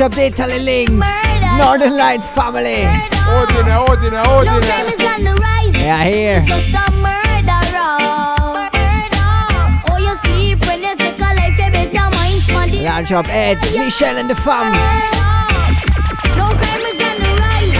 Update, 0.00 0.34
Tally 0.34 0.58
Links. 0.58 1.08
Northern 1.58 1.96
Lights 1.96 2.28
family. 2.28 2.84
Ordine, 3.36 3.74
ordine, 3.86 4.22
ordine. 4.24 4.46
No 4.46 4.60
crime 4.60 4.88
is 4.88 5.02
on 5.04 5.24
the 5.24 5.34
rise. 5.40 5.76
Yeah, 5.76 6.04
here. 6.04 6.42
Just 6.46 6.74
a 6.74 6.90
murderer. 7.04 8.00
You 10.00 10.14
sleep 10.24 10.64
when 10.66 10.80
you 10.80 10.96
take 10.96 11.20
a 11.20 11.30
life, 11.36 11.58
you 11.58 11.70
better 11.70 12.08
mind 12.16 12.42
somebody. 12.42 12.80
Large 12.80 13.12
up, 13.12 13.28
Ed, 13.28 13.58
Michelle 13.76 14.16
and 14.16 14.30
the 14.30 14.34
fam. 14.34 14.72
No 16.40 16.48
crime 16.56 16.84
is 16.88 17.00
on 17.04 17.16
the 17.20 17.30
rise. 17.36 17.76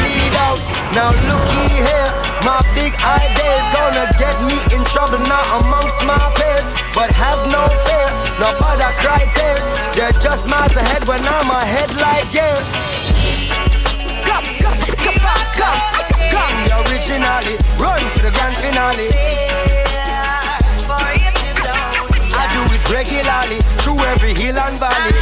Now 0.93 1.15
looky 1.25 1.81
here, 1.81 2.11
my 2.45 2.61
big 2.77 2.93
idea 3.00 3.53
is 3.57 3.69
gonna 3.73 4.07
get 4.21 4.37
me 4.45 4.57
in 4.77 4.85
trouble 4.93 5.23
now 5.25 5.59
amongst 5.61 6.05
my 6.05 6.21
peers. 6.37 6.69
But 6.95 7.11
have 7.17 7.41
no 7.49 7.65
fear, 7.87 8.09
no 8.41 8.53
bother 8.61 8.93
cry 9.00 9.25
tears. 9.35 9.80
They're 9.94 10.12
just 10.23 10.47
miles 10.49 10.75
ahead 10.76 11.06
when 11.09 11.20
I'm 11.20 11.50
ahead 11.50 11.90
like 11.99 12.32
years. 12.32 12.68
Come, 14.25 14.47
come, 14.62 14.78
come, 14.97 15.18
come, 15.59 15.80
come, 15.99 16.14
come, 16.30 16.54
originally, 16.87 17.59
run 17.76 17.99
to 17.99 18.23
the 18.23 18.30
grand 18.30 18.56
finale. 18.56 19.11
I 22.32 22.44
do 22.54 22.62
it 22.75 22.82
regularly, 22.90 23.59
through 23.82 23.99
every 24.14 24.32
hill 24.32 24.56
and 24.59 24.78
valley. 24.78 25.12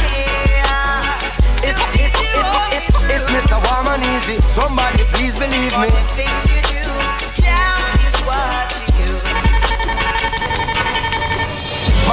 It's, 1.65 1.81
it's, 1.95 2.19
it's, 2.21 2.39
it's, 2.77 2.93
it's 3.09 3.25
Mr. 3.33 3.57
Warm 3.65 3.87
and 3.87 4.03
Easy. 4.15 4.39
Somebody 4.41 5.03
please 5.13 5.35
believe 5.37 5.73
me. 5.81 6.58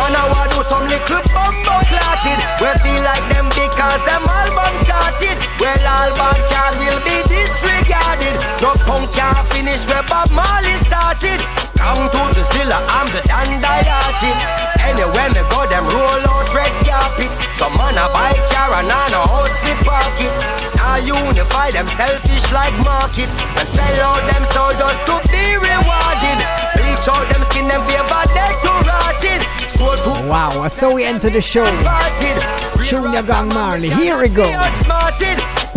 Man, 0.06 0.14
I 0.14 0.46
do 0.54 0.62
some 0.70 0.86
little 0.86 1.18
bumbo 1.34 1.82
clotted. 1.90 2.38
We 2.62 2.70
feel 2.78 3.02
like 3.02 3.26
them 3.26 3.50
because 3.50 4.02
them 4.06 4.22
all 4.22 4.50
bun 4.54 4.74
charted. 4.86 5.34
Well, 5.58 5.82
all 5.82 6.14
bad 6.14 6.38
car 6.46 6.70
will 6.78 7.02
be 7.02 7.26
disregarded. 7.26 8.38
No 8.62 8.78
punk 8.86 9.10
can't 9.10 9.42
finish 9.50 9.82
where 9.90 10.06
Bob 10.06 10.30
Marley 10.30 10.78
started. 10.86 11.42
Come 11.74 12.06
to 12.06 12.22
the 12.38 12.46
Zilla, 12.54 12.78
I'm 12.86 13.10
the 13.10 13.18
dandelion. 13.26 14.38
Anywhere 14.78 15.26
me 15.34 15.42
go, 15.50 15.66
them 15.66 15.82
roll 15.90 16.22
out 16.22 16.54
red 16.54 16.70
carpet. 16.86 17.30
Some 17.58 17.74
man 17.74 17.98
a 17.98 18.06
buy 18.14 18.30
car 18.54 18.78
and 18.78 18.86
on 18.86 19.10
a 19.10 19.22
house 19.26 19.58
pocket. 19.82 20.30
Now 20.78 21.02
unify 21.02 21.74
them 21.74 21.90
selfish 21.98 22.46
like 22.54 22.78
market 22.86 23.26
and 23.58 23.66
sell 23.66 24.14
out 24.14 24.22
them 24.30 24.46
just 24.54 25.02
to 25.10 25.18
be 25.34 25.58
rewarded. 25.58 26.38
Bleach 26.78 27.10
out 27.10 27.26
them 27.34 27.42
skin 27.50 27.66
them 27.66 27.82
favor 27.90 28.22
dead 28.30 28.54
to 28.62 28.72
rotted. 28.86 29.65
Soul 29.76 29.96
to 29.96 30.28
Wow, 30.28 30.68
so 30.68 30.94
we 30.94 31.04
enter 31.04 31.30
the 31.30 31.40
show. 31.40 31.66
Junior 32.82 33.22
Gong 33.22 33.48
Marley, 33.48 33.90
here 33.90 34.18
we 34.20 34.28
go. 34.28 34.48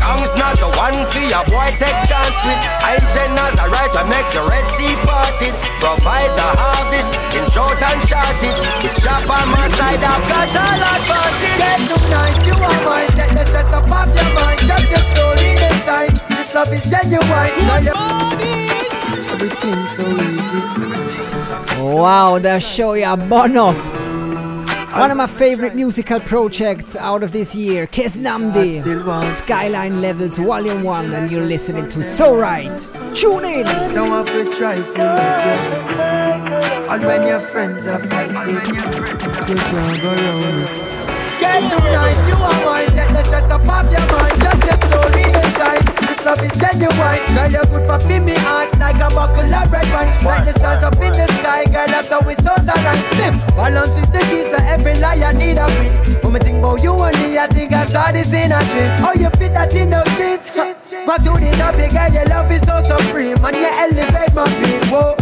Gang's 0.10 0.34
not 0.42 0.56
the 0.58 0.72
one 0.80 0.96
for 1.12 1.22
your 1.22 1.44
boy 1.52 1.70
take 1.78 2.00
chance 2.08 2.38
with. 2.48 2.62
I'm 2.82 3.04
generous, 3.14 3.56
I 3.60 3.68
right 3.68 3.92
to 3.94 4.04
make 4.10 4.26
the 4.34 4.42
Red 4.48 4.66
Sea 4.74 4.96
parted. 5.06 5.54
Provide 5.84 6.32
the 6.34 6.50
harvest 6.58 7.12
in 7.36 7.44
short 7.52 7.78
and 7.78 8.00
shortage. 8.10 8.60
With 8.82 8.98
shop 9.04 9.28
on 9.30 9.48
my 9.54 9.68
side, 9.76 10.02
I've 10.02 10.26
got 10.32 10.50
all 10.50 10.82
advantage. 10.96 11.60
Get 11.60 11.80
tonight, 11.92 12.40
you 12.48 12.56
are 12.58 12.80
mine. 12.88 13.12
Take 13.20 13.36
the 13.38 13.46
stress 13.46 13.70
up 13.76 13.86
off 13.92 14.10
your 14.16 14.30
mind. 14.40 14.60
Just 14.66 14.88
your 14.90 15.06
soul 15.14 15.38
in 15.46 15.56
the 15.60 15.72
sight. 15.86 16.14
This 16.32 16.56
love 16.56 16.72
is 16.74 16.84
genuine. 16.90 17.54
Good 17.54 17.68
morning. 17.68 18.70
Everything 19.30 19.80
so 19.94 20.04
easy. 20.26 20.99
Wow, 21.90 22.38
the 22.38 22.60
show 22.60 22.94
ya 22.94 23.16
Bono. 23.16 23.74
One 23.74 25.10
of 25.10 25.18
my 25.18 25.26
favorite 25.26 25.74
musical 25.74 26.20
projects 26.20 26.96
out 26.96 27.24
of 27.24 27.32
this 27.32 27.56
year, 27.56 27.88
Keznamdi, 27.88 28.84
Skyline 29.28 30.00
Levels 30.00 30.38
Volume 30.38 30.84
1, 30.84 31.12
and 31.14 31.32
you're 31.32 31.42
listening 31.42 31.90
to 31.90 32.04
So 32.04 32.38
Right. 32.38 32.70
Tune 33.16 33.44
in! 33.44 33.66
Don't 33.96 34.12
have 34.12 34.28
to 34.28 34.56
try 34.56 34.76
if 34.76 34.88
you 34.96 35.04
love 35.04 35.46
you. 35.48 36.04
And 36.94 37.06
when 37.06 37.26
your 37.26 37.40
friends 37.40 37.88
are 37.88 37.98
fighting, 37.98 38.54
you 39.50 39.56
can't 39.56 40.02
go 40.04 40.10
around 40.10 40.62
it. 40.62 41.40
Get 41.40 41.72
too 41.72 41.84
nice, 41.90 42.30
you 42.30 42.36
are 42.36 42.66
mine. 42.66 42.88
Take 42.90 43.10
the 43.18 43.24
stress 43.24 43.50
up 43.50 43.68
off 43.68 43.92
your 43.92 44.06
mind. 44.12 44.42
Just 44.44 44.64
your 44.64 44.92
soul. 44.92 45.29
This 46.20 46.26
love 46.26 46.44
is 46.44 46.52
genuine. 46.60 47.24
Girl, 47.32 47.48
you're 47.48 47.64
good 47.72 47.88
for 47.88 48.20
me 48.20 48.36
heart 48.44 48.68
like 48.76 49.00
a 49.00 49.08
buckle 49.16 49.56
of 49.56 49.72
red 49.72 49.88
wine. 49.88 50.12
Like 50.20 50.44
the 50.44 50.52
stars 50.52 50.84
up 50.84 51.00
in 51.00 51.16
the 51.16 51.26
sky, 51.40 51.64
girl, 51.64 51.88
that's 51.88 52.10
how 52.10 52.20
we 52.28 52.34
stars 52.34 52.68
align. 52.68 53.00
Bim, 53.16 53.40
balance 53.56 53.96
is 53.96 54.10
the 54.12 54.20
key, 54.28 54.44
so 54.52 54.60
every 54.68 55.00
liar 55.00 55.32
need 55.32 55.56
a 55.56 55.64
win. 55.80 55.96
When 56.20 56.34
me 56.34 56.40
think 56.42 56.60
about 56.60 56.84
you 56.84 56.92
only, 56.92 57.40
I 57.40 57.48
think 57.48 57.72
I 57.72 57.86
saw 57.86 58.12
this 58.12 58.34
in 58.36 58.52
a 58.52 58.60
dream. 58.68 58.92
Oh, 59.00 59.16
you 59.16 59.32
fit 59.40 59.56
that 59.56 59.72
in 59.72 59.92
those 59.96 60.12
sheets. 60.20 60.52
Go 60.52 60.76
to 60.76 61.40
the 61.40 61.56
topic, 61.56 61.96
girl, 61.96 62.12
your 62.12 62.28
love 62.28 62.52
is 62.52 62.68
so 62.68 62.84
supreme, 62.84 63.40
and 63.40 63.56
you 63.56 63.72
elevate 63.80 64.36
my 64.36 64.44
being. 64.60 64.84
Whoa, 64.92 65.16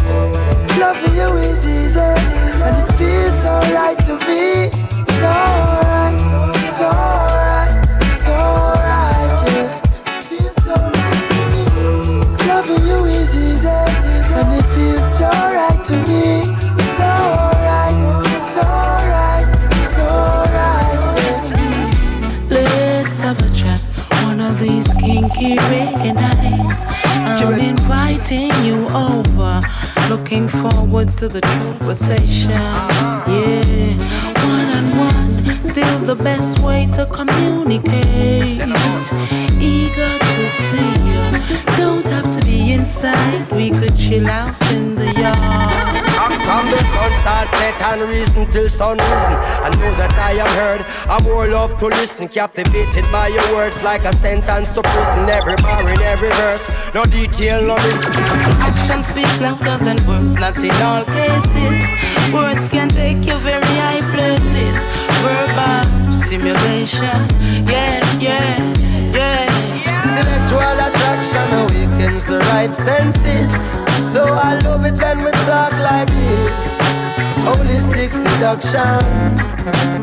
loving 0.81 1.13
you 1.13 1.29
is 1.45 1.61
easy, 1.61 2.01
and 2.01 2.73
it 2.73 2.89
feels 2.97 3.37
so 3.37 3.53
right 3.69 4.01
to 4.01 4.17
me. 4.25 4.73
So 5.21 5.29
so 5.61 6.89
so 6.89 7.36
I'm 27.47 27.59
inviting 27.59 28.51
you 28.65 28.85
over. 28.89 29.61
Looking 30.09 30.47
forward 30.49 31.07
to 31.19 31.29
the 31.29 31.39
conversation. 31.39 32.49
Yeah, 32.49 33.95
one 34.45 34.69
on 34.77 34.97
one, 34.97 35.63
still 35.63 35.99
the 35.99 36.15
best 36.15 36.59
way 36.59 36.87
to 36.87 37.05
communicate. 37.05 38.61
Eager 39.61 40.17
to 40.19 40.47
see 40.65 40.91
you. 41.07 41.23
Don't 41.77 42.05
have 42.07 42.29
to 42.37 42.45
be 42.45 42.73
inside. 42.73 43.49
We 43.51 43.69
could 43.69 43.95
chill 43.95 44.27
out 44.27 44.61
in 44.71 44.95
the 44.95 45.13
yard. 45.13 46.06
From 46.17 46.65
the 46.65 46.79
sun 46.93 47.11
starts 47.21 47.51
set 47.51 47.81
and 47.89 48.01
reason 48.09 48.47
till 48.47 48.69
sun 48.69 48.97
risen. 48.97 49.37
I 49.65 49.69
know 49.77 49.91
that 50.01 50.13
I 50.17 50.31
am 50.33 50.51
heard. 50.57 50.81
I'm 51.09 51.23
more 51.23 51.47
love 51.47 51.77
to 51.77 51.87
listen, 51.87 52.27
captivated 52.27 53.05
by 53.11 53.27
your 53.27 53.47
words 53.55 53.81
like 53.83 54.03
a 54.03 54.15
sentence 54.15 54.71
to 54.73 54.81
prison. 54.81 55.29
Every 55.29 55.55
bar 55.57 55.87
in 55.87 56.01
every 56.01 56.29
verse, 56.31 56.65
no 56.95 57.03
detail, 57.05 57.61
no 57.61 57.75
risk. 57.75 58.11
Action 58.65 59.03
speaks 59.03 59.41
louder 59.41 59.77
than 59.83 59.97
words, 60.07 60.33
not 60.35 60.57
in 60.57 60.71
all 60.81 61.03
cases. 61.05 61.85
Words 62.33 62.67
can 62.69 62.89
take 62.89 63.25
you 63.25 63.37
very 63.37 63.73
high 63.85 64.01
places. 64.13 64.77
Verbal 65.21 66.11
stimulation, 66.25 67.19
yeah, 67.69 68.17
yeah, 68.19 68.63
yeah. 68.63 68.66
Intellectual 70.17 70.59
attraction 70.59 71.53
awakens 71.53 72.25
the 72.25 72.39
right 72.39 72.73
senses. 72.73 73.51
So 74.11 74.23
I 74.23 74.59
love 74.63 74.83
it 74.83 74.99
when 74.99 75.23
we 75.23 75.29
talk 75.31 75.73
like 75.73 76.07
this. 76.07 76.76
Holistic 77.47 78.11
seduction, 78.11 78.99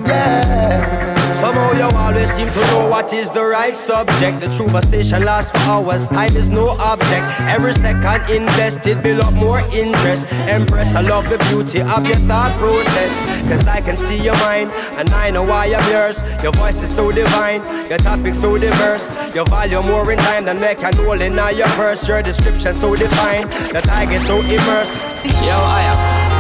yeah. 0.07 1.13
Somehow 1.35 1.73
you 1.73 1.97
always 1.99 2.33
seem 2.33 2.49
to 2.49 2.61
know 2.69 2.89
what 2.89 3.13
is 3.13 3.29
the 3.31 3.45
right 3.45 3.77
subject. 3.77 4.41
The 4.41 4.49
true 4.57 4.65
conversation 4.65 5.25
lasts 5.27 5.51
for 5.51 5.59
hours, 5.59 6.09
time 6.09 6.35
is 6.37 6.49
no 6.49 6.69
object. 6.81 7.27
Every 7.41 7.75
second 7.75 8.31
invested 8.31 9.03
build 9.03 9.21
up 9.21 9.35
more 9.35 9.61
interest. 9.75 10.33
Empress, 10.33 10.95
I 10.95 11.03
love 11.03 11.29
the 11.29 11.37
beauty 11.51 11.83
of 11.83 12.07
your 12.07 12.17
thought 12.29 12.53
process. 12.53 13.13
Cause 13.47 13.67
I 13.69 13.83
can 13.83 13.99
see 13.99 14.25
your 14.25 14.39
mind, 14.39 14.73
and 14.97 15.11
I 15.11 15.31
know 15.31 15.43
why 15.43 15.67
I'm 15.67 15.91
yours. 15.91 16.17
Your 16.43 16.53
voice 16.53 16.83
is 16.83 16.95
so 16.95 17.13
divine, 17.13 17.63
your 17.91 17.99
topic 17.99 18.35
so 18.35 18.57
diverse. 18.57 19.05
Your 19.35 19.45
value 19.45 19.83
more 19.83 20.11
in 20.11 20.19
time 20.19 20.47
than 20.47 20.61
make 20.61 20.83
an 20.83 20.95
hole 20.95 21.21
in 21.21 21.35
your 21.35 21.69
purse. 21.77 22.09
Your 22.09 22.23
description 22.23 22.75
so 22.75 22.97
defined 22.97 23.51
that 23.75 23.87
I 23.91 24.07
get 24.07 24.23
so 24.23 24.39
immersed. 24.39 24.95
See, 25.21 25.47
yo, 25.47 25.53
I 25.53 26.31
am. 26.31 26.34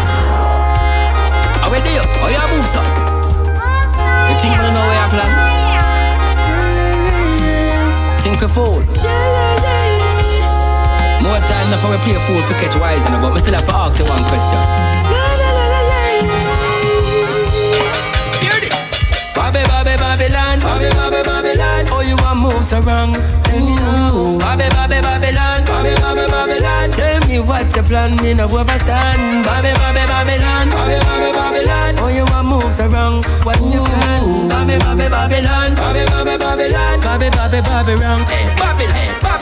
How 1.64 1.72
we 1.72 1.80
do? 1.80 1.96
How 2.20 2.28
you 2.28 2.44
move, 2.52 2.66
son? 2.68 2.84
You 4.28 4.36
think 4.36 4.52
you 4.52 4.68
know 4.68 4.84
where 4.84 5.00
I 5.00 5.08
plan? 5.08 5.30
Think 8.20 8.36
we 8.42 8.48
fool? 8.52 8.84
More 11.24 11.40
time 11.40 11.66
now 11.72 11.80
for 11.80 11.88
we 11.88 11.96
play 12.04 12.20
fool 12.28 12.42
for 12.44 12.52
catch 12.60 12.76
wise, 12.76 13.08
know, 13.08 13.16
but 13.18 13.32
we 13.32 13.40
still 13.40 13.54
have 13.54 13.64
to 13.64 13.72
ask 13.72 13.98
you 13.98 14.04
one 14.04 14.24
question. 14.28 14.60
Hear 18.44 18.60
this. 18.60 18.76
Bobby, 19.34 19.64
Bobby, 19.64 19.96
Babylon, 19.96 20.60
Bobby, 20.60 20.90
Bobby, 20.90 21.22
Babylon. 21.22 21.73
You 22.08 22.16
want 22.16 22.40
move 22.40 22.64
so 22.64 22.80
wrong? 22.80 23.12
Tell 23.44 23.60
me 23.64 23.74
now. 23.76 24.38
Bobby, 24.38 24.68
Bobby, 24.70 25.00
Babylon, 25.00 25.64
Bobby, 25.64 25.94
Bobby, 25.96 26.26
Babylon. 26.30 26.90
Tell 26.90 27.20
me 27.26 27.40
what's 27.40 27.74
your 27.76 27.84
plan? 27.84 28.16
Me 28.22 28.34
no 28.34 28.46
overstand. 28.46 29.44
Bobby, 29.44 29.72
Bobby, 29.72 30.04
Babylon, 30.06 30.68
Bobby, 30.70 30.98
Bobby, 31.00 31.32
Babylon. 31.32 31.94
Oh, 31.98 32.08
you 32.08 32.24
want 32.26 32.48
move 32.48 32.74
so 32.74 32.86
wrong? 32.88 33.22
What's 33.42 33.72
your 33.72 33.86
plan? 33.86 34.48
Bobby, 34.48 34.78
Bobby, 34.78 35.08
Babylon, 35.08 35.74
Bobby, 35.74 36.04
Bobby, 36.06 36.36
Babylon. 36.36 37.00
Bobby, 37.00 37.30
Bobby, 37.30 37.60
Bobby, 37.62 37.94
wrong. 38.02 38.20
Hey. 38.26 38.54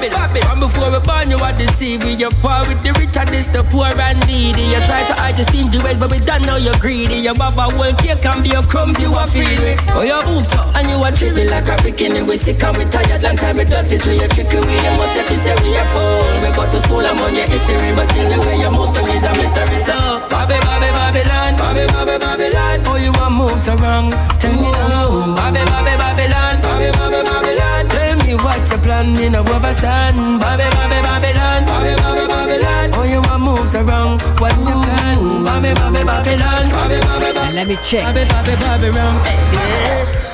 From 0.03 0.59
before 0.59 0.91
we 0.91 0.99
born, 0.99 1.31
you 1.31 1.37
are 1.39 1.57
deceived. 1.57 2.05
You 2.05 2.29
poor 2.43 2.67
with 2.67 2.83
the 2.83 2.93
rich 2.99 3.17
and 3.17 3.29
this 3.29 3.47
the 3.47 3.63
poor 3.71 3.87
and 3.87 4.19
needy. 4.27 4.63
You 4.63 4.83
try 4.83 5.07
to 5.07 5.15
hide 5.15 5.39
your 5.39 5.45
stingy 5.45 5.79
ways, 5.79 5.97
but 5.97 6.11
we 6.11 6.19
don't 6.19 6.45
know 6.45 6.57
you're 6.57 6.77
greedy. 6.79 7.23
Your 7.23 7.35
mother 7.35 7.71
will 7.79 7.95
cake 7.95 8.25
and 8.27 8.43
be 8.43 8.51
a 8.51 8.63
crumbs 8.63 9.01
you 9.01 9.15
are 9.15 9.27
feed. 9.29 9.79
Oh, 9.95 10.03
you 10.03 10.19
moved 10.27 10.53
up 10.55 10.75
and 10.75 10.89
you 10.91 10.97
are 10.97 11.13
tripping 11.13 11.49
like 11.51 11.69
a 11.69 11.77
bikini. 11.79 12.27
We 12.27 12.37
sick 12.53 12.65
and 12.65 12.77
we 12.77 12.85
tired, 12.85 13.23
long 13.23 13.37
time 13.37 13.57
we 13.57 13.65
dirty 13.65 13.99
to 13.99 14.15
you 14.15 14.29
tricky. 14.29 14.57
We 14.57 14.75
you 14.77 14.93
must 14.97 15.17
have 15.17 15.39
say 15.39 15.55
we 15.63 15.77
are 15.77 15.89
full. 15.93 16.41
We 16.43 16.51
go 16.55 16.65
to 16.71 16.81
school 16.81 17.05
and 17.05 17.19
on 17.19 17.35
your 17.35 17.47
history, 17.47 17.93
but 17.97 18.07
still 18.07 18.29
the 18.29 18.39
way 18.47 18.57
you 18.61 18.71
move 18.71 18.93
to 18.95 19.01
me 19.07 19.17
is 19.17 19.25
a 19.25 19.33
mystery. 19.35 19.79
So, 19.79 19.97
Bobby, 20.29 20.57
Bobby, 20.61 20.91
Babylon, 20.93 21.57
Bobby, 21.57 21.87
Bobby, 21.89 22.17
Babylon. 22.19 22.81
Oh, 22.87 22.97
you 22.97 23.13
want 23.13 23.35
move 23.35 23.61
so 23.61 23.75
wrong? 23.77 24.11
Tell 24.39 24.53
me 24.53 24.71
now. 24.73 25.35
Bobby, 25.37 25.63
Bobby, 25.65 25.95
Babylon, 25.97 26.61
Bobby, 26.61 26.89
Bobby, 26.93 27.21
Babylon. 27.25 27.83
Tell 27.89 28.17
me 28.21 28.35
what's 28.37 28.71
your 28.71 28.81
plan? 28.81 29.15
You 29.17 29.31
know 29.31 29.45
overstand. 29.45 30.41
Bobby, 30.41 30.67
Bobby, 30.77 30.99
Babylon, 31.01 31.61
Bobby, 31.65 31.95
Bobby, 31.97 32.25
Babylon. 32.29 32.89
Oh, 32.95 33.05
you 33.05 33.21
want 33.23 33.43
move 33.43 33.69
so 33.69 33.83
wrong? 33.83 34.19
What's 34.39 34.61
your 34.69 34.79
plan? 34.83 35.45
Bobby, 35.45 35.73
Bobby, 35.75 36.03
Babylon, 36.05 36.69
Bobby, 36.71 36.99
Bobby, 37.01 37.33
Babylon. 37.33 37.55
Let 37.55 37.69
me 37.69 37.77
check. 37.85 38.05
Bobby, 38.05 38.25
Bobby, 38.29 38.55
Babylon. 38.61 39.21
Eh, 39.27 39.43
don't 39.53 40.32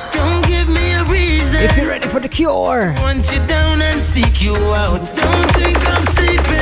If 1.60 1.76
you're 1.76 1.88
ready 1.88 2.06
for 2.06 2.20
the 2.20 2.28
cure, 2.28 2.94
want 2.98 3.32
you 3.32 3.44
down 3.48 3.82
and 3.82 3.98
seek 3.98 4.40
you 4.40 4.54
out. 4.54 5.00
Don't 5.14 5.50
think 5.54 5.76
I'm 5.88 6.06
sleeping. 6.06 6.57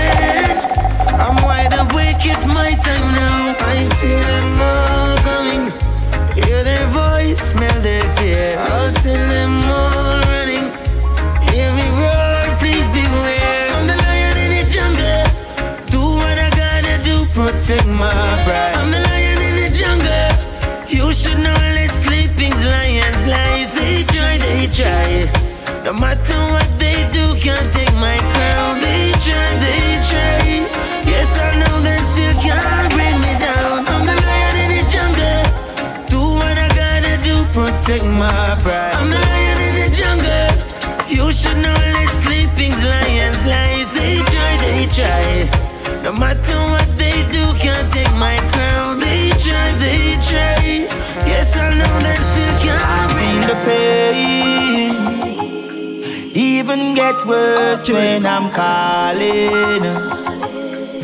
Get 57.07 57.25
worse 57.25 57.89
when 57.89 58.27
I'm 58.27 58.51
calling. 58.51 59.85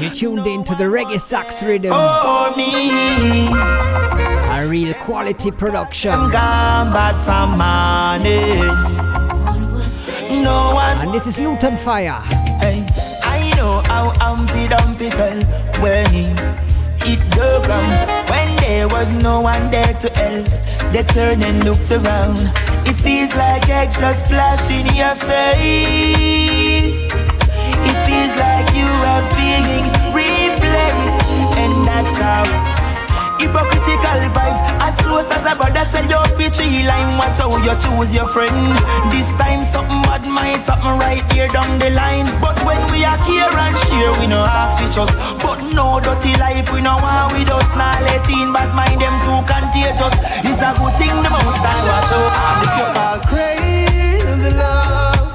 You 0.02 0.10
tuned 0.10 0.48
in 0.48 0.64
to 0.64 0.74
the 0.74 0.82
Reggae 0.82 1.20
Sax 1.20 1.62
rhythm. 1.62 1.92
Oh, 1.94 2.52
me. 2.56 3.46
A 4.50 4.66
real 4.68 4.94
quality 4.94 5.52
production. 5.52 6.10
I'm 6.10 6.28
gone 6.28 6.92
back 6.92 7.14
from 7.24 7.50
morning. 7.50 8.66
No 10.42 10.74
one. 10.74 10.98
And 10.98 11.14
this 11.14 11.28
is 11.28 11.38
Luton 11.38 11.76
Fyah. 11.76 12.20
Hey, 12.60 12.84
I 13.22 13.54
know 13.56 13.80
how 13.86 14.12
Humpty 14.16 14.66
Dumpty 14.66 15.08
felt 15.08 15.46
when 15.78 16.04
he 16.10 16.24
hit 17.06 17.22
the 17.30 17.62
ground. 17.64 18.28
When 18.28 18.56
there 18.56 18.88
was 18.88 19.12
no 19.12 19.40
one 19.40 19.70
there 19.70 19.94
to 19.94 20.10
help, 20.10 20.48
they 20.92 21.04
turned 21.04 21.44
and 21.44 21.62
looked 21.62 21.92
around. 21.92 22.71
It 22.84 22.96
feels 22.98 23.34
like 23.34 23.66
just 23.66 24.26
splash 24.26 24.70
in 24.70 24.86
your 24.94 25.14
face. 25.14 27.06
It 27.10 27.96
feels 28.06 28.34
like 28.36 28.68
you 28.74 28.86
are 28.86 29.24
being 29.36 29.86
replaced, 30.12 31.56
and 31.56 31.86
that's 31.86 32.16
how. 32.18 32.44
Hypocritical 33.38 34.22
vibes, 34.30 34.60
as 34.78 34.96
close 35.02 35.28
as 35.30 35.44
a 35.46 35.54
brother 35.56 35.84
said, 35.84 36.06
be 36.38 36.48
tree 36.50 36.86
line. 36.86 37.18
Watch 37.18 37.38
how 37.38 37.50
you 37.58 37.74
choose 37.78 38.14
your 38.14 38.28
friend. 38.28 38.54
This 39.10 39.34
time 39.34 39.64
something 39.64 40.02
bad 40.02 40.22
might 40.26 40.62
happen 40.62 40.98
right 40.98 41.24
here 41.32 41.48
down 41.48 41.78
the 41.78 41.90
line. 41.90 42.26
But 42.40 42.58
when 42.64 42.78
we 42.92 43.04
are 43.04 43.18
here 43.26 43.50
and 43.50 43.76
share, 43.90 44.12
we 44.20 44.26
no 44.26 44.46
ask 44.46 44.80
we 44.80 44.86
just. 44.90 45.12
But 45.42 45.58
no 45.74 45.98
dirty 45.98 46.38
life, 46.38 46.70
we 46.72 46.80
no 46.80 46.94
want 47.02 47.32
with 47.34 47.50
us. 47.50 47.66
Nah, 47.74 47.98
let 48.06 48.28
in, 48.30 48.52
but 48.52 48.70
mind 48.74 49.00
them 49.02 49.14
too 49.26 49.42
contagious. 49.72 50.14
It's 50.44 50.60
a 50.60 50.72
good 50.76 50.94
thing 50.98 51.22
the 51.22 51.30
most 51.30 51.58
time 51.58 51.84
watch 51.88 52.12
out. 52.12 52.32
And 52.48 52.62
if 52.66 52.74
you 52.78 52.86
call 52.96 53.18
crazy 53.30 54.50
love, 54.56 55.32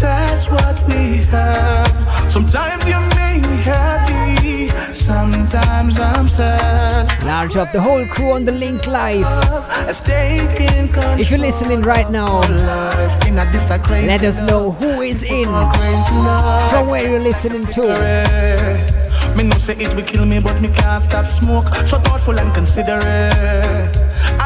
that's 0.00 0.46
what 0.50 0.76
we 0.88 1.24
have. 1.30 1.90
Sometimes 2.30 2.86
you 2.88 2.98
make 3.16 3.42
me 3.42 3.56
happy, 3.62 4.68
sometimes 4.94 5.98
I'm 5.98 6.26
sad. 6.26 7.24
Large 7.24 7.56
up 7.56 7.72
the 7.72 7.80
whole 7.80 8.06
crew 8.06 8.32
on 8.32 8.44
the 8.44 8.52
link 8.52 8.86
live. 8.86 9.26
If 11.18 11.30
you're 11.30 11.40
listening 11.40 11.82
right 11.82 12.10
now, 12.10 12.40
let 14.06 14.22
us 14.22 14.40
know 14.40 14.70
who 14.72 15.00
is 15.02 15.22
in 15.24 15.46
from 16.70 16.88
where 16.88 17.08
you're 17.08 17.20
listening 17.20 17.64
to. 17.66 19.00
Me 19.36 19.44
know 19.44 19.56
say 19.58 19.74
it 19.74 19.94
will 19.94 20.02
kill 20.02 20.26
me, 20.26 20.40
but 20.40 20.60
me 20.60 20.68
can't 20.68 21.04
stop 21.04 21.26
smoke. 21.26 21.68
So 21.86 21.98
thoughtful 21.98 22.38
and 22.38 22.52
considerate. 22.52 23.79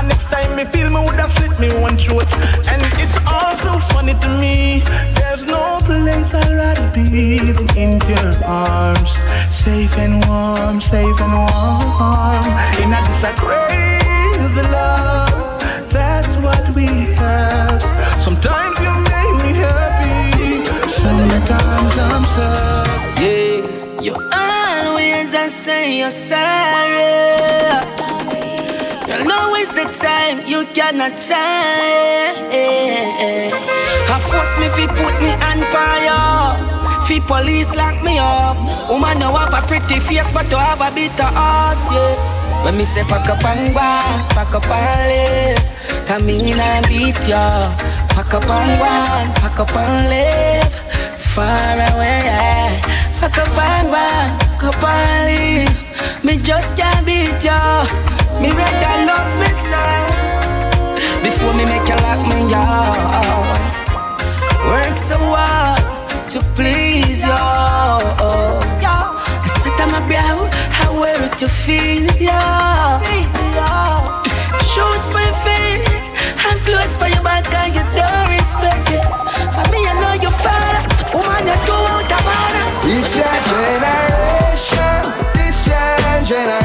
Next 0.09 0.29
time 0.31 0.57
me 0.57 0.65
feel 0.65 0.91
me 0.91 1.01
woulda 1.01 1.29
slit 1.31 1.59
me 1.59 1.69
one 1.81 1.97
throat. 1.97 2.31
And 2.73 2.83
it's 3.03 3.17
all 3.27 3.57
so 3.57 3.79
funny 3.93 4.15
to 4.15 4.29
me. 4.41 4.83
There's 5.15 5.45
no 5.47 5.81
place 5.85 6.33
I'd 6.35 6.53
rather 6.53 6.89
be 6.93 7.39
than 7.39 7.69
in 7.77 8.01
your 8.09 8.45
arms, 8.45 9.13
safe 9.51 9.97
and 9.99 10.25
warm, 10.27 10.81
safe 10.81 11.21
and 11.21 11.35
warm. 11.41 12.45
In 12.83 12.93
a 12.93 13.01
crazy 13.41 14.63
love, 14.71 15.61
that's 15.91 16.35
what 16.45 16.65
we 16.77 16.87
have. 17.21 17.83
Sometimes 18.23 18.79
you 18.85 18.93
make 19.11 19.33
me 19.43 19.53
happy, 19.65 20.65
sometimes 20.89 21.95
I'm 21.99 22.25
sad. 22.35 22.89
Yeah, 23.21 24.03
you 24.03 24.15
always 24.33 25.35
I 25.35 25.47
say 25.49 25.99
you're 25.99 26.11
sorry. 26.11 27.25
You 29.15 29.23
know 29.23 29.55
it's 29.55 29.75
the 29.75 29.85
time 29.85 30.43
you 30.45 30.67
cannot 30.75 31.17
tell. 31.17 32.35
I 34.11 34.19
force 34.19 34.59
me 34.59 34.67
fi 34.75 34.91
put 34.91 35.15
me 35.23 35.31
on 35.39 35.63
fire. 35.71 36.59
Fi 37.07 37.21
police 37.21 37.73
lock 37.77 38.03
me 38.03 38.19
up. 38.19 38.59
Woman 38.91 39.21
no 39.21 39.33
have 39.37 39.55
a 39.55 39.63
pretty 39.69 40.01
face, 40.01 40.31
but 40.33 40.51
to 40.51 40.59
have 40.59 40.81
a 40.81 40.91
bitter 40.93 41.31
heart. 41.31 41.79
Yeah. 41.95 42.65
When 42.65 42.77
me 42.77 42.83
say 42.83 43.05
pack 43.05 43.31
up 43.31 43.45
and 43.45 43.73
go, 43.73 43.81
pack 44.35 44.53
up 44.53 44.67
and 44.67 45.07
live. 45.07 45.63
Come 46.09 46.29
in 46.29 46.59
and 46.59 46.85
beat 46.89 47.29
ya. 47.29 47.71
Pack 48.09 48.35
up 48.35 48.51
and 48.51 48.79
go, 48.81 48.85
pack 49.41 49.61
up 49.61 49.77
and 49.77 50.09
live. 50.11 50.75
Far 51.21 51.79
away. 51.95 52.81
Pack 53.21 53.39
up 53.39 53.59
and 53.59 53.89
go, 53.95 53.95
pack 53.95 54.65
up 54.65 54.83
and 54.83 55.23
live. 55.31 56.25
Me 56.25 56.37
just 56.37 56.77
can't 56.77 57.07
beat 57.07 57.45
ya. 57.45 57.87
Me 58.41 58.49
rather 58.51 58.97
love 59.07 59.31
myself 59.39 60.09
before 61.23 61.55
me 61.55 61.65
make 61.65 61.87
you 61.89 61.97
lock 61.97 62.21
me 62.31 62.55
out. 62.55 63.45
Work 64.69 64.97
so 64.99 65.17
hard 65.19 65.83
to 66.31 66.41
please 66.55 67.23
you. 67.25 67.33
I 67.33 67.35
sweat 69.47 69.81
on 69.81 69.89
my 69.93 70.01
brow, 70.09 70.37
I 70.83 70.87
wear 71.01 71.19
it 71.23 71.35
to 71.39 71.49
feel 71.49 72.05
you. 72.21 72.43
Shoes 74.73 75.07
my 75.15 75.29
face, 75.47 75.87
and 76.49 76.59
close 76.67 76.97
by 76.99 77.09
your 77.09 77.23
back, 77.23 77.47
and 77.55 77.75
you 77.77 77.85
don't 77.95 78.29
respect 78.35 78.91
it. 78.91 79.05
I 79.05 79.63
mean, 79.71 79.87
I 79.87 79.95
know 80.01 80.15
you're 80.23 80.39
fine, 80.43 80.83
woman, 81.15 81.47
you're 81.47 81.63
too 81.65 81.85
out 81.93 82.13
of 82.17 82.27
order. 82.27 82.67
Your 82.91 83.05
generation, 83.95 85.03
this 85.35 85.59
your 85.69 85.87
generation, 86.27 86.64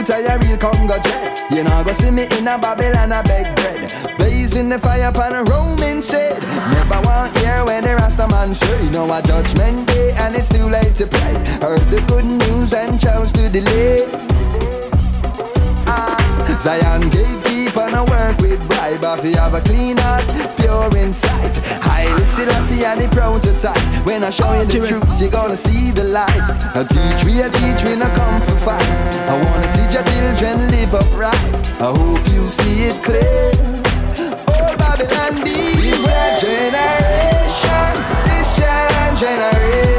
root 0.00 0.08
a 0.08 0.12
shooter, 0.12 0.32
a 0.32 0.38
real 0.38 0.56
Congo 0.56 0.98
jet. 1.02 1.44
You 1.50 1.64
know 1.64 1.84
go 1.84 1.92
see 1.92 2.10
me 2.10 2.22
in 2.22 2.48
a 2.48 2.58
Babylon 2.58 3.12
a 3.12 3.22
beg 3.22 3.54
bread. 3.56 4.16
Blazing 4.18 4.68
the 4.68 4.78
fire 4.78 5.12
pan 5.12 5.34
a 5.34 5.44
Rome 5.44 5.78
instead. 5.82 6.46
Never 6.46 7.00
want 7.02 7.36
hear 7.38 7.64
when 7.64 7.84
the 7.84 7.96
Rasta 7.96 8.28
man 8.28 8.54
say 8.54 8.90
no 8.90 9.12
a 9.12 9.22
judgment 9.22 9.88
day 9.88 10.12
and 10.18 10.34
it's 10.34 10.48
too 10.48 10.68
late 10.68 10.94
to 10.96 11.06
pray. 11.06 11.34
Heard 11.60 11.86
the 11.88 12.04
good 12.08 12.24
news 12.24 12.72
and 12.72 13.00
chose 13.00 13.32
to 13.32 13.48
delay. 13.48 14.06
Zion 16.60 17.10
gatekeeper 17.80 17.90
no 17.90 18.04
work 18.04 18.38
with 18.38 18.68
bribe. 18.68 19.00
If 19.18 19.24
you 19.24 19.36
have 19.36 19.54
a 19.54 19.60
clean 19.60 19.96
heart, 19.98 20.28
pure 20.56 20.90
inside 20.98 21.56
Haile 21.82 22.18
Selassie 22.20 22.84
and 22.84 23.00
the 23.00 23.08
prototype 23.08 23.78
When 24.06 24.24
I 24.24 24.30
show 24.30 24.52
you 24.52 24.64
the 24.64 24.86
truth, 24.86 25.20
you're 25.20 25.30
gonna 25.30 25.56
see 25.56 25.90
the 25.90 26.04
light. 26.04 26.28
I 26.74 26.84
teach 26.84 27.24
we, 27.26 27.42
I 27.42 27.48
teach 27.48 27.84
we, 27.88 27.96
no 27.96 28.08
come 28.14 28.40
for 28.42 28.58
fight. 28.64 29.16
I 29.28 29.34
wanna 29.44 29.68
see 29.76 29.88
your 29.94 30.04
children 30.04 30.70
live 30.70 30.94
upright. 30.94 31.70
I 31.80 31.92
hope 31.96 32.26
you 32.32 32.48
see 32.48 32.88
it 32.88 33.02
clear. 33.02 33.52
Oh 34.48 34.76
Babylon, 34.76 35.42
this 35.44 36.04
generation. 36.40 37.94
This 38.26 38.56
generation 39.20 39.89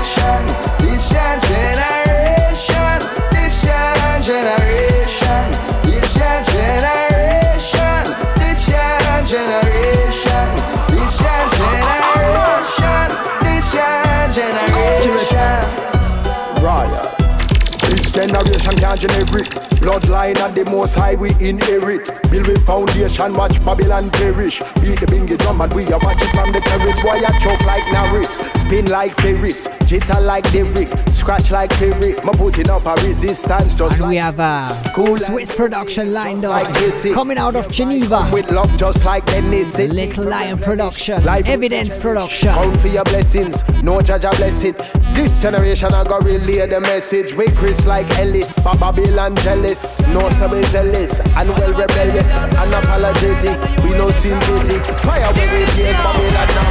generic. 19.02 19.71
Bloodline 19.82 20.38
at 20.38 20.54
the 20.54 20.64
most 20.66 20.96
high, 20.96 21.16
we 21.16 21.32
inherit. 21.40 22.10
Build 22.30 22.48
with 22.48 22.66
foundation, 22.66 23.34
watch 23.34 23.64
Babylon 23.66 24.10
perish. 24.12 24.60
Beat 24.82 25.00
the 25.00 25.08
binghi 25.08 25.38
drum 25.40 25.62
and 25.62 25.74
we 25.74 25.86
are 25.92 26.00
watching 26.00 26.30
from 26.30 26.52
the 26.52 26.62
terrace. 26.62 27.02
Boy, 27.02 27.18
I 27.18 27.32
choke 27.40 27.66
like 27.66 27.86
Norris. 27.92 28.30
Spin 28.62 28.86
like 28.86 29.14
Ferris. 29.16 29.68
Jitter 29.90 30.22
like 30.26 30.50
Derrick. 30.52 30.88
Scratch 31.12 31.52
like 31.52 31.70
Perry. 31.72 32.18
I'm 32.20 32.38
putting 32.38 32.70
up 32.70 32.86
a 32.86 32.94
resistance 33.06 33.74
just 33.74 33.96
And 33.96 34.02
like 34.04 34.10
we 34.10 34.16
have 34.18 34.40
a 34.40 34.92
cool 34.96 35.18
Swiss 35.18 35.52
production 35.52 36.14
lined 36.14 36.46
up 36.46 36.74
coming 37.14 37.38
out 37.38 37.56
of 37.56 37.70
Geneva. 37.72 38.30
with 38.32 38.50
love 38.52 38.76
just 38.78 39.04
like 39.04 39.26
Dennis. 39.26 39.78
Little 39.78 40.26
Lion 40.26 40.58
production, 40.58 41.22
Evidence 41.28 41.98
production. 41.98 42.54
Count 42.54 42.80
for 42.82 42.88
your 42.88 43.04
blessings, 43.04 43.64
no 43.84 44.00
judge 44.02 44.24
a 44.24 44.30
blessing. 44.32 44.74
This 45.14 45.42
generation 45.42 45.94
I 45.94 46.04
got 46.06 46.24
relay 46.24 46.66
the 46.68 46.80
message. 46.80 47.34
We 47.34 47.48
Chris 47.52 47.86
like 47.86 48.10
Ellis, 48.18 48.64
Ba- 48.64 48.78
Babylon 48.80 49.36
jealous, 49.38 49.71
no 49.72 50.30
subway 50.32 50.64
zealous 50.64 51.22
and 51.22 51.48
well 51.48 51.72
rebellious 51.72 52.44
and 52.44 52.74
apologetic. 52.74 53.56
We 53.86 53.92
no 53.92 54.10
sympathetic. 54.10 54.84
Fire 55.00 55.32
when 55.32 55.48
we 55.48 55.66
face 55.72 55.96
Babylon 56.04 56.48
now. 56.52 56.68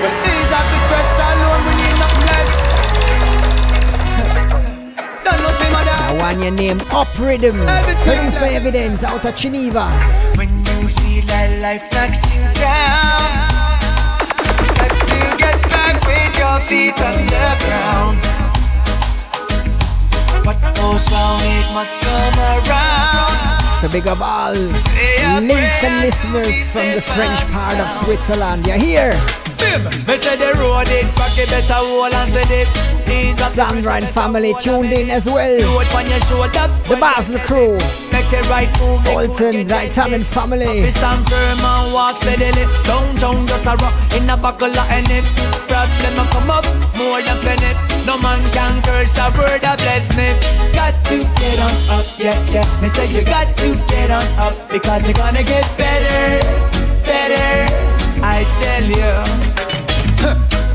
When 0.00 0.14
these 0.24 0.48
are 0.48 0.64
alone, 1.36 1.60
we 1.68 1.72
need 1.76 1.96
nothing 2.00 2.24
less. 2.32 2.52
Don't 5.24 5.36
know 5.42 5.52
see 5.52 5.68
mother. 5.70 5.92
I 5.92 6.16
want 6.18 6.40
your 6.40 6.52
name 6.52 6.80
up 6.92 7.12
rhythm. 7.18 7.56
Produced 7.60 8.40
by 8.40 8.48
Evidence 8.56 9.04
out 9.04 9.22
of 9.22 9.36
Geneva. 9.36 9.90
When 10.36 10.48
you 10.48 10.88
feel 10.96 11.26
that 11.26 11.60
life 11.60 11.84
knocks 11.92 12.24
you 12.32 12.40
down, 12.56 13.76
get 15.36 15.60
back 15.68 16.00
with 16.08 16.38
your 16.38 16.58
feet 16.64 17.02
on 17.04 17.26
the 17.26 17.56
ground. 17.66 18.29
What 20.44 20.58
goes 20.74 21.04
round, 21.10 21.42
it 21.44 21.74
must 21.74 22.00
come 22.02 22.38
around. 22.38 23.60
So 23.80 23.88
big 23.88 24.06
of 24.06 24.20
all 24.20 24.52
links 24.52 25.84
and 25.84 26.00
listeners 26.00 26.64
from 26.72 26.86
the 26.94 27.00
French 27.00 27.40
part 27.50 27.78
of 27.78 27.90
Switzerland. 28.04 28.66
You're 28.66 28.76
here. 28.76 29.14
Sandra 33.48 33.94
and 33.94 34.08
family 34.08 34.54
tuned 34.60 34.92
in 34.92 35.10
as 35.10 35.26
well. 35.26 35.58
The 35.58 36.96
Basel 37.00 37.38
crew. 37.40 37.78
Bolton, 39.04 39.66
Dayton 39.66 40.14
and 40.14 40.26
family. 40.26 40.90
Problem 45.68 46.26
come 46.30 46.50
up 46.50 46.66
more 46.96 47.22
than 47.22 47.36
planet 47.38 47.89
no 48.06 48.18
man 48.18 48.40
can 48.52 48.82
curse 48.82 49.16
a 49.18 49.30
word 49.36 49.60
that 49.60 49.78
bless 49.78 50.10
me. 50.16 50.32
Got 50.72 50.96
to 51.12 51.24
get 51.38 51.58
on 51.60 51.76
up, 51.92 52.06
yeah, 52.18 52.36
yeah. 52.50 52.66
Me 52.80 52.88
say 52.88 53.06
you 53.12 53.24
got 53.24 53.46
to 53.58 53.76
get 53.88 54.10
on 54.10 54.26
up 54.38 54.54
because 54.70 55.06
you're 55.06 55.14
gonna 55.14 55.42
get 55.42 55.64
better, 55.76 56.40
better. 57.04 57.50
I 58.22 58.44
tell 58.60 58.86
you. 58.88 59.12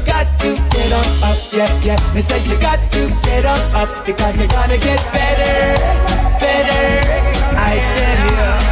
got 0.06 0.28
to 0.42 0.50
get 0.70 0.92
on 0.94 1.10
up, 1.24 1.38
yeah, 1.52 1.72
yeah. 1.84 2.14
Me 2.14 2.22
say 2.22 2.40
you 2.50 2.60
got 2.62 2.80
to 2.94 3.10
get 3.24 3.46
on 3.46 3.62
up 3.76 3.90
because 4.06 4.38
you're 4.38 4.48
gonna 4.48 4.78
get 4.78 5.02
better, 5.12 5.78
better. 6.40 6.86
I 7.58 7.74
tell 7.98 8.62
you. 8.62 8.65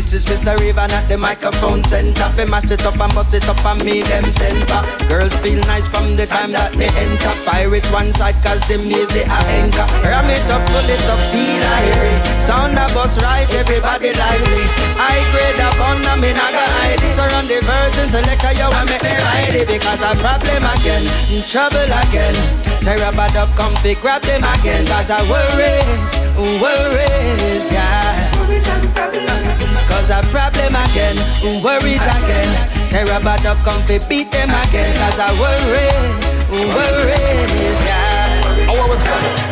This 0.00 0.14
is 0.14 0.24
Mr. 0.24 0.56
Raven 0.56 0.90
at 0.96 1.12
the 1.12 1.18
microphone 1.18 1.84
center. 1.84 2.24
Fi 2.32 2.48
mash 2.48 2.72
it 2.72 2.80
up 2.88 2.96
and 2.96 3.12
bust 3.12 3.36
it 3.36 3.44
up 3.44 3.60
and 3.68 3.84
me 3.84 4.00
them 4.00 4.24
center. 4.32 4.80
Girls 5.12 5.36
feel 5.44 5.60
nice 5.68 5.84
from 5.92 6.16
the 6.16 6.24
time 6.24 6.56
that 6.56 6.72
me 6.72 6.88
enter. 6.88 7.34
Pirates 7.44 7.84
one 7.92 8.08
side 8.16 8.40
cause 8.40 8.64
them 8.64 8.80
needs 8.88 9.12
the 9.12 9.28
anchor. 9.28 9.84
Ram 10.00 10.24
it 10.32 10.40
up, 10.48 10.64
pull 10.72 10.88
it 10.88 11.04
up, 11.04 11.20
feel 11.28 11.52
like 11.52 12.40
Sound 12.40 12.80
a 12.80 12.88
bus 12.96 13.20
right, 13.20 13.44
everybody 13.52 14.16
like 14.16 14.40
me. 14.48 14.64
I 14.96 15.20
grade 15.36 15.60
up 15.68 15.76
on 15.84 16.00
them, 16.00 16.24
not 16.32 16.48
gonna 16.48 16.76
hide 16.80 16.96
it. 16.96 17.12
Surround 17.12 17.44
the 17.52 17.60
virgin 17.60 18.08
selector, 18.08 18.56
yo, 18.56 18.72
I 18.72 18.88
make 18.88 19.04
me 19.04 19.12
ride 19.20 19.52
it. 19.52 19.68
Because 19.68 20.00
a 20.00 20.16
problem 20.16 20.64
again, 20.64 21.04
trouble 21.44 21.92
again. 22.08 22.32
Sarah 22.80 23.12
bad 23.12 23.36
up, 23.36 23.52
comfy, 23.52 24.00
grab 24.00 24.24
them 24.24 24.48
again. 24.48 24.80
Cause 24.88 25.12
I 25.12 25.20
worries, 25.28 26.12
worries, 26.56 27.68
yeah. 27.68 29.49
Cause 29.90 30.10
a 30.10 30.22
problem 30.30 30.74
again, 30.74 31.16
who 31.42 31.58
worries 31.62 32.02
again. 32.02 32.50
Sarah 32.86 33.20
bad 33.20 33.44
up, 33.44 33.58
comfy, 33.66 33.98
beat 34.08 34.30
them 34.30 34.50
again. 34.50 34.90
Cause 34.96 35.18
I 35.18 35.30
worries, 35.42 36.14
worries, 36.50 37.80
yeah. 37.84 38.70
Oh, 38.70 38.86
what's 38.86 39.06
up? 39.06 39.50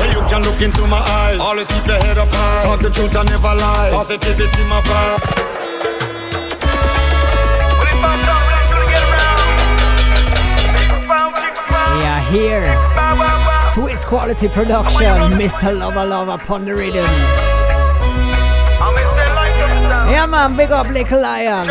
Well, 0.00 0.10
you 0.10 0.22
can 0.28 0.42
look 0.42 0.60
into 0.60 0.86
my 0.86 0.98
eyes. 0.98 1.38
Always 1.40 1.68
keep 1.68 1.86
your 1.86 1.96
head 1.96 2.18
up 2.18 2.28
high. 2.32 2.62
Talk 2.62 2.82
the 2.82 2.90
truth 2.90 3.14
and 3.16 3.28
never 3.30 3.54
lie. 3.54 3.90
Positivity, 3.92 4.62
my 4.68 4.80
vibe. 4.82 5.50
We 11.94 12.06
are 12.06 12.24
here. 12.30 12.74
Swiss 13.74 14.04
quality 14.04 14.48
production. 14.48 15.38
Mr. 15.38 15.78
Lover 15.78 16.06
Lover 16.06 16.32
upon 16.32 16.64
the 16.64 16.74
rhythm. 16.74 17.49
Yeah, 20.10 20.26
man, 20.26 20.56
big 20.56 20.72
up 20.72 20.88
Little 20.88 21.22
Lion. 21.22 21.70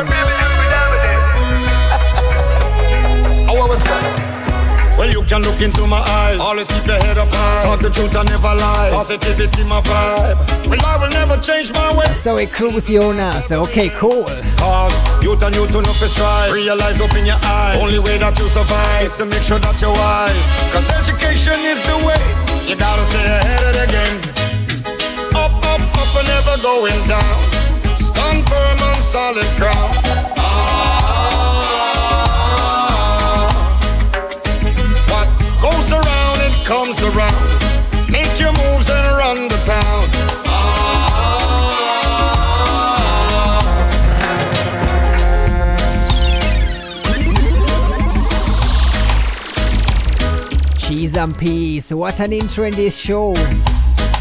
Oh, 3.50 3.68
what's 3.68 3.86
up? 3.86 4.98
Well, 4.98 5.12
you 5.12 5.24
can 5.24 5.42
look 5.42 5.60
into 5.60 5.86
my 5.86 6.00
eyes. 6.00 6.40
Always 6.40 6.70
keep 6.70 6.86
your 6.88 6.96
head 6.96 7.18
up 7.18 7.28
high. 7.32 7.64
Talk 7.64 7.82
the 7.82 7.90
truth 7.90 8.16
and 8.16 8.30
never 8.30 8.56
lie. 8.56 8.92
Positivity, 8.94 9.66
my 9.66 9.82
vibe. 9.82 10.40
Well, 10.70 10.80
I 10.86 10.96
will 10.96 11.10
never 11.10 11.36
change 11.42 11.74
my 11.74 11.94
way. 11.94 12.06
So 12.14 12.38
it 12.38 12.54
cruise 12.54 12.88
Jonas. 12.88 13.52
Okay, 13.52 13.90
cool. 13.90 14.24
Cause 14.56 14.96
youth 15.22 15.44
and 15.44 15.54
youth 15.54 15.72
to 15.72 15.82
know 15.82 15.92
for 15.92 16.08
strive. 16.08 16.54
Realize, 16.54 17.02
open 17.02 17.26
your 17.26 17.40
eyes. 17.44 17.78
Only 17.82 18.00
way 18.00 18.18
that 18.20 18.40
you 18.40 18.48
survive 18.48 19.04
is 19.04 19.16
to 19.18 19.26
make 19.26 19.44
sure 19.44 19.60
that 19.60 19.82
you're 19.82 19.92
wise. 19.92 20.48
Cause 20.72 20.90
education 20.96 21.60
is 21.68 21.84
the 21.84 21.98
way. 22.08 22.24
You 22.72 22.80
gotta 22.80 23.04
stay 23.04 23.20
ahead 23.20 23.68
of 23.68 23.76
the 23.76 23.88
game. 23.92 24.20
Up, 25.36 25.52
up, 25.60 25.82
up, 26.00 26.16
and 26.16 26.28
never 26.28 26.56
going 26.64 27.08
down. 27.08 27.59
Solid 29.10 29.50
ground. 29.58 29.96
Ah. 30.38 31.10
What 35.10 35.28
goes 35.60 35.92
around, 35.92 36.52
comes 36.64 37.02
around. 37.02 37.50
Make 38.12 38.40
your 38.40 38.52
moves 38.52 38.88
and 38.92 39.18
run 39.18 39.48
the 39.48 39.58
town. 39.66 40.10
Ah. 40.46 41.10
Cheese 50.78 51.16
and 51.18 51.36
peace. 51.36 51.92
What 51.92 52.20
an 52.20 52.32
intro 52.32 52.66
in 52.66 52.76
this 52.76 52.96
show. 52.96 53.34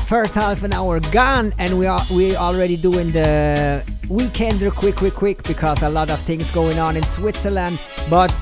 First 0.07 0.35
half 0.35 0.63
an 0.63 0.73
hour 0.73 1.01
gone, 1.13 1.53
and 1.59 1.79
we 1.79 1.85
are 1.87 2.03
we 2.11 2.35
already 2.35 2.79
doing 2.79 3.13
the 3.13 3.85
weekender 4.09 4.75
quick, 4.75 4.97
quick, 4.97 5.15
quick 5.15 5.43
because 5.45 5.83
a 5.83 5.89
lot 5.89 6.11
of 6.11 6.21
things 6.23 6.51
going 6.51 6.79
on 6.79 6.97
in 6.97 7.03
Switzerland. 7.05 7.81
But 8.09 8.35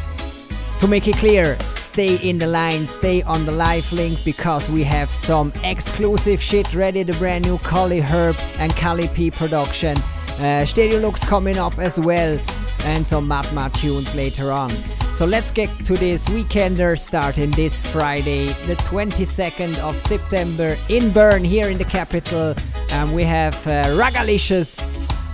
to 0.80 0.88
make 0.88 1.08
it 1.08 1.16
clear, 1.16 1.58
stay 1.72 2.16
in 2.16 2.38
the 2.38 2.46
line, 2.46 2.86
stay 2.86 3.22
on 3.22 3.44
the 3.46 3.52
live 3.52 3.90
link 3.92 4.22
because 4.24 4.68
we 4.70 4.84
have 4.84 5.10
some 5.10 5.52
exclusive 5.64 6.40
shit 6.40 6.74
ready. 6.74 7.02
The 7.02 7.14
brand 7.14 7.44
new 7.44 7.58
Collie 7.58 8.00
Herb 8.00 8.36
and 8.58 8.74
Cali 8.76 9.08
P 9.08 9.30
production. 9.30 9.96
Uh, 10.38 10.66
Stereo 10.66 11.00
Luchs 11.00 11.26
coming 11.26 11.58
up 11.58 11.78
as 11.78 11.98
well, 11.98 12.38
and 12.84 13.06
some 13.06 13.26
Mad 13.26 13.72
tunes 13.74 14.14
later 14.14 14.52
on. 14.52 14.70
So 15.14 15.24
let's 15.24 15.50
get 15.50 15.70
to 15.86 15.94
this 15.94 16.28
weekender 16.28 16.98
starting 16.98 17.50
this 17.52 17.80
Friday, 17.80 18.48
the 18.66 18.76
22nd 18.84 19.78
of 19.78 19.98
September 19.98 20.76
in 20.90 21.10
Bern, 21.10 21.42
here 21.42 21.70
in 21.70 21.78
the 21.78 21.86
capital. 21.86 22.54
Um, 22.92 23.14
we 23.14 23.22
have 23.24 23.54
uh, 23.66 23.84
Ragalicious 23.96 24.84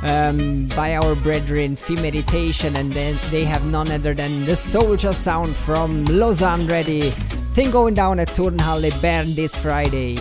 um, 0.02 0.66
by 0.76 0.96
our 0.96 1.14
brethren 1.16 1.76
Fee 1.76 1.96
Meditation, 1.96 2.76
and 2.76 2.92
then 2.92 3.16
they 3.30 3.44
have 3.44 3.64
none 3.66 3.90
other 3.90 4.14
than 4.14 4.44
the 4.44 4.56
Soldier 4.56 5.12
Sound 5.12 5.54
from 5.54 6.04
Lausanne 6.06 6.66
ready. 6.66 7.10
Thing 7.54 7.70
going 7.70 7.94
down 7.94 8.18
at 8.18 8.28
Turnhalle 8.28 8.90
Bern 9.00 9.34
this 9.34 9.56
Friday. 9.56 10.18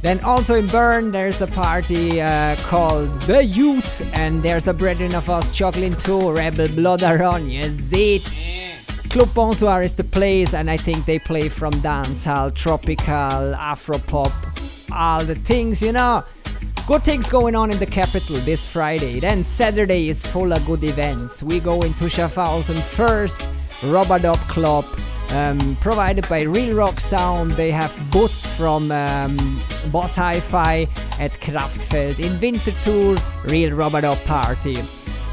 Then 0.00 0.20
also 0.20 0.54
in 0.54 0.68
Bern, 0.68 1.10
there's 1.10 1.40
a 1.42 1.48
party 1.48 2.20
uh, 2.20 2.54
called 2.56 3.22
The 3.22 3.44
Youth, 3.44 4.08
and 4.14 4.42
there's 4.42 4.68
a 4.68 4.72
brethren 4.72 5.14
of 5.14 5.28
us 5.28 5.50
juggling 5.50 5.96
too, 5.96 6.30
Rebel 6.30 6.68
Blood 6.68 7.02
Aron, 7.02 7.50
yes 7.50 7.90
it. 7.92 8.22
Club 9.10 9.34
Bonsoir 9.34 9.82
is 9.82 9.94
the 9.94 10.04
place, 10.04 10.54
and 10.54 10.70
I 10.70 10.76
think 10.76 11.06
they 11.06 11.18
play 11.18 11.48
from 11.48 11.72
dancehall, 11.82 12.54
tropical, 12.54 13.54
afropop, 13.56 14.32
all 14.92 15.24
the 15.24 15.34
things, 15.34 15.82
you 15.82 15.92
know. 15.92 16.24
Good 16.88 17.04
things 17.04 17.28
going 17.28 17.54
on 17.54 17.70
in 17.70 17.78
the 17.78 17.84
capital 17.84 18.36
this 18.36 18.64
Friday. 18.64 19.20
Then 19.20 19.44
Saturday 19.44 20.08
is 20.08 20.26
full 20.26 20.54
of 20.54 20.64
good 20.64 20.82
events. 20.84 21.42
We 21.42 21.60
go 21.60 21.82
into 21.82 22.04
Schaffhausen 22.04 22.80
first, 22.80 23.42
Robadop 23.92 24.38
Club, 24.48 24.86
um, 25.32 25.76
provided 25.82 26.26
by 26.30 26.44
Real 26.44 26.74
Rock 26.74 26.98
Sound. 26.98 27.50
They 27.50 27.70
have 27.72 27.92
boots 28.10 28.50
from 28.50 28.90
um, 28.90 29.36
Boss 29.92 30.16
Hi-Fi 30.16 30.88
at 31.20 31.32
Kraftfeld. 31.32 32.20
In 32.20 32.32
Winterthur, 32.40 33.20
Real 33.44 33.72
Robadop 33.72 34.24
Party. 34.24 34.78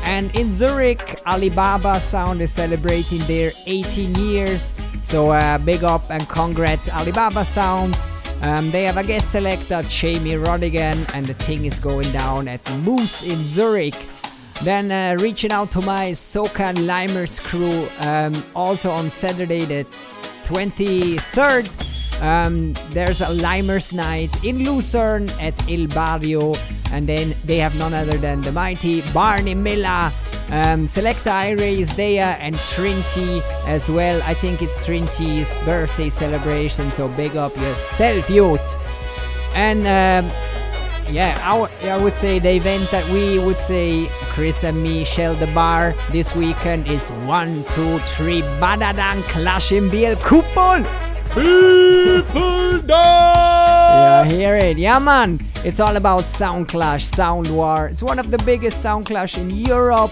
And 0.03 0.35
in 0.35 0.51
Zurich, 0.51 1.21
Alibaba 1.25 2.01
Sound 2.01 2.41
is 2.41 2.51
celebrating 2.51 3.19
their 3.27 3.53
18 3.65 4.13
years. 4.15 4.73
So 4.99 5.31
uh, 5.31 5.57
big 5.59 5.85
up 5.85 6.11
and 6.11 6.27
congrats, 6.27 6.89
Alibaba 6.89 7.45
Sound. 7.45 7.97
Um, 8.45 8.69
they 8.69 8.84
have 8.84 8.97
a 8.97 9.03
guest 9.03 9.31
selector, 9.31 9.81
Jamie 9.89 10.34
Rodigan, 10.36 11.10
and 11.15 11.25
the 11.25 11.34
thing 11.34 11.65
is 11.65 11.79
going 11.79 12.12
down 12.12 12.47
at 12.47 12.62
Moods 12.81 13.23
in 13.23 13.43
Zurich. 13.43 13.95
Then 14.63 14.91
uh, 14.91 15.19
reaching 15.19 15.51
out 15.51 15.71
to 15.71 15.81
my 15.81 16.12
Soca 16.12 16.65
and 16.65 16.77
Limers 16.77 17.41
crew, 17.41 17.88
um, 18.08 18.36
also 18.55 18.91
on 18.91 19.10
Saturday 19.10 19.65
the 19.65 19.84
23rd. 20.43 21.94
Um, 22.21 22.73
there's 22.91 23.21
a 23.21 23.25
Limers 23.28 23.93
night 23.93 24.32
in 24.43 24.63
Lucerne 24.63 25.30
at 25.39 25.54
Il 25.69 25.88
Barrio, 25.88 26.54
and 26.91 27.08
then 27.08 27.36
they 27.43 27.58
have 27.58 27.78
none 27.78 27.93
other 27.93 28.17
than 28.17 28.41
the 28.41 28.51
mighty 28.51 29.01
Barney 29.13 29.54
Miller. 29.54 30.12
Um, 30.49 30.86
Selecta 30.86 31.32
Ire 31.32 31.58
is 31.60 31.95
there 31.95 32.38
and 32.39 32.56
Trinity 32.58 33.41
as 33.65 33.89
well. 33.89 34.21
I 34.25 34.34
think 34.34 34.62
it's 34.62 34.84
Trinity's 34.86 35.54
birthday 35.65 36.10
celebration, 36.10 36.86
so 36.86 37.08
big 37.10 37.36
up 37.36 37.56
yourself, 37.58 38.30
youth. 38.30 38.75
And 39.56 39.80
um, 39.82 40.32
yeah, 41.12 41.38
I, 41.43 41.58
w- 41.60 41.89
I 41.89 41.97
would 42.01 42.13
say 42.13 42.39
the 42.39 42.51
event 42.51 42.89
that 42.91 43.08
we 43.10 43.39
would 43.39 43.60
say 43.60 44.08
Chris 44.30 44.63
and 44.63 44.82
me 44.82 45.04
shell 45.04 45.34
the 45.34 45.47
bar 45.47 45.93
this 46.12 46.36
weekend 46.36 46.88
is 46.88 47.10
one, 47.25 47.63
two, 47.65 47.97
three, 47.99 48.41
Badadan 48.62 49.21
Clash 49.23 49.71
in 49.71 49.89
Biel 49.89 50.15
Kupol. 50.17 50.86
People 51.33 52.79
die! 52.81 54.25
Yeah, 54.25 54.25
hear 54.25 54.55
it. 54.55 54.77
Yeah, 54.77 54.99
man. 54.99 55.45
It's 55.63 55.79
all 55.79 55.95
about 55.95 56.25
Sound 56.25 56.67
Clash, 56.67 57.05
Sound 57.05 57.47
War. 57.49 57.88
It's 57.88 58.03
one 58.03 58.19
of 58.19 58.31
the 58.31 58.38
biggest 58.39 58.81
Sound 58.81 59.05
Clash 59.05 59.38
in 59.38 59.49
Europe. 59.49 60.11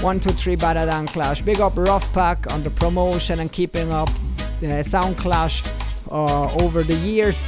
One, 0.00 0.20
two, 0.20 0.30
three, 0.30 0.56
Badadan 0.56 1.08
Clash. 1.08 1.42
Big 1.42 1.60
up 1.60 1.76
Rough 1.76 2.12
Pack 2.12 2.52
on 2.52 2.62
the 2.62 2.70
promotion 2.70 3.40
and 3.40 3.50
keeping 3.50 3.92
up 3.92 4.10
uh, 4.62 4.82
Sound 4.82 5.16
Clash 5.18 5.62
uh, 6.10 6.52
over 6.62 6.82
the 6.82 6.94
years. 6.96 7.44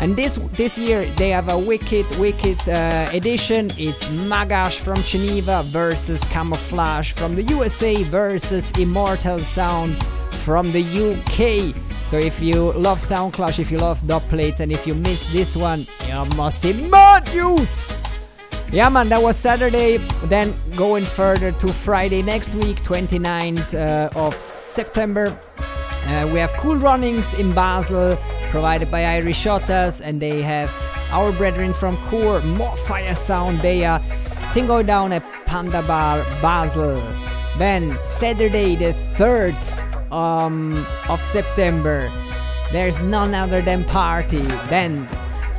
And 0.00 0.16
this 0.16 0.38
this 0.52 0.78
year 0.78 1.04
they 1.16 1.30
have 1.30 1.48
a 1.48 1.58
wicked, 1.58 2.06
wicked 2.18 2.60
uh, 2.68 3.08
edition. 3.12 3.70
It's 3.76 4.06
Magash 4.08 4.78
from 4.78 5.02
Geneva 5.02 5.62
versus 5.64 6.22
Camouflage 6.24 7.12
from 7.12 7.34
the 7.34 7.42
USA 7.42 8.02
versus 8.04 8.70
Immortal 8.78 9.40
Sound 9.40 9.96
from 10.44 10.70
the 10.72 10.82
UK. 10.82 11.87
So 12.08 12.16
if 12.16 12.40
you 12.40 12.72
love 12.72 13.02
Sound 13.02 13.34
Clash, 13.34 13.58
if 13.58 13.70
you 13.70 13.76
love 13.76 14.00
dub 14.06 14.22
plates, 14.30 14.60
and 14.60 14.72
if 14.72 14.86
you 14.86 14.94
miss 14.94 15.30
this 15.30 15.54
one, 15.54 15.86
you 16.06 16.24
must 16.36 16.62
be 16.62 16.72
mad, 16.88 17.28
youth! 17.34 17.94
Yeah, 18.72 18.88
man, 18.88 19.10
that 19.10 19.20
was 19.20 19.36
Saturday. 19.36 19.98
Then 20.24 20.54
going 20.74 21.04
further 21.04 21.52
to 21.52 21.68
Friday 21.68 22.22
next 22.22 22.54
week, 22.54 22.82
29th 22.82 23.74
uh, 23.74 24.08
of 24.18 24.34
September. 24.34 25.38
Uh, 26.06 26.30
we 26.32 26.38
have 26.38 26.50
cool 26.54 26.76
runnings 26.76 27.34
in 27.34 27.52
Basel, 27.52 28.16
provided 28.50 28.90
by 28.90 29.04
Irish 29.04 29.44
Shotas, 29.44 30.00
and 30.02 30.18
they 30.18 30.40
have 30.40 30.72
our 31.12 31.30
brethren 31.32 31.74
from 31.74 31.98
Core, 32.04 32.40
more 32.40 32.74
fire 32.78 33.14
sound. 33.14 33.58
They 33.58 33.80
thing 34.54 34.66
going 34.66 34.86
down 34.86 35.12
at 35.12 35.22
Panda 35.44 35.82
Bar 35.82 36.24
Basel. 36.40 36.94
Then 37.58 37.98
Saturday 38.06 38.76
the 38.76 38.94
3rd 39.16 39.87
um, 40.12 40.86
of 41.08 41.22
September, 41.22 42.10
there's 42.72 43.00
none 43.00 43.34
other 43.34 43.62
than 43.62 43.84
Party. 43.84 44.42
Then 44.68 45.08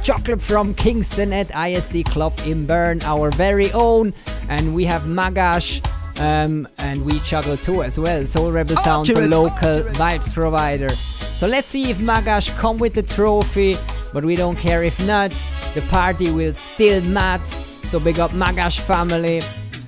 Chocolate 0.04 0.42
from 0.42 0.74
Kingston 0.74 1.34
at 1.34 1.48
ISC 1.50 2.06
Club 2.06 2.40
in 2.46 2.66
Bern, 2.66 3.02
our 3.04 3.32
very 3.32 3.72
own, 3.72 4.14
and 4.48 4.76
we 4.76 4.86
have 4.86 5.04
Magash 5.04 5.82
um, 6.20 6.68
and 6.80 7.06
we 7.06 7.20
juggle 7.20 7.58
too 7.58 7.84
as 7.84 8.00
well. 8.00 8.26
Soul 8.26 8.52
Rebel 8.52 8.76
Sound, 8.78 9.08
the 9.08 9.28
local 9.28 9.84
vibes 9.94 10.34
provider. 10.34 10.90
So 10.90 11.48
let's 11.48 11.70
see 11.70 11.90
if 11.90 11.98
Magash 11.98 12.56
come 12.58 12.78
with 12.78 12.94
the 12.94 13.04
trophy, 13.04 13.78
but 14.14 14.26
we 14.26 14.36
don't 14.36 14.58
care 14.58 14.84
if 14.84 15.04
not. 15.06 15.32
The 15.74 15.82
party 15.90 16.30
will 16.32 16.54
still 16.54 17.02
mad. 17.04 17.46
So 17.46 18.00
big 18.00 18.20
up 18.20 18.32
Magash 18.32 18.80
family. 18.82 19.42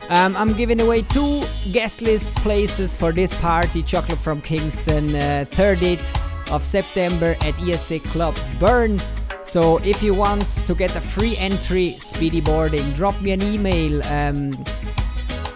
Um, 0.10 0.36
I'm 0.36 0.54
giving 0.54 0.82
away 0.82 1.04
two 1.04 1.44
guest 1.72 2.02
list 2.02 2.34
places 2.36 2.96
for 2.96 3.12
this 3.12 3.34
party. 3.36 3.84
Chocolate 3.84 4.18
from 4.20 4.42
Kingston, 4.42 5.16
uh, 5.16 5.46
30th 5.52 6.52
of 6.52 6.66
September 6.66 7.36
at 7.42 7.54
ESC 7.56 8.00
Club 8.12 8.36
Bern. 8.60 9.00
So 9.44 9.78
if 9.80 10.04
you 10.04 10.14
want 10.14 10.50
to 10.66 10.76
get 10.76 10.96
a 10.96 11.02
free 11.02 11.36
entry, 11.38 11.98
speedy 12.00 12.42
boarding, 12.42 12.92
drop 12.94 13.20
me 13.22 13.32
an 13.32 13.42
email. 13.42 14.06
Um, 14.08 14.64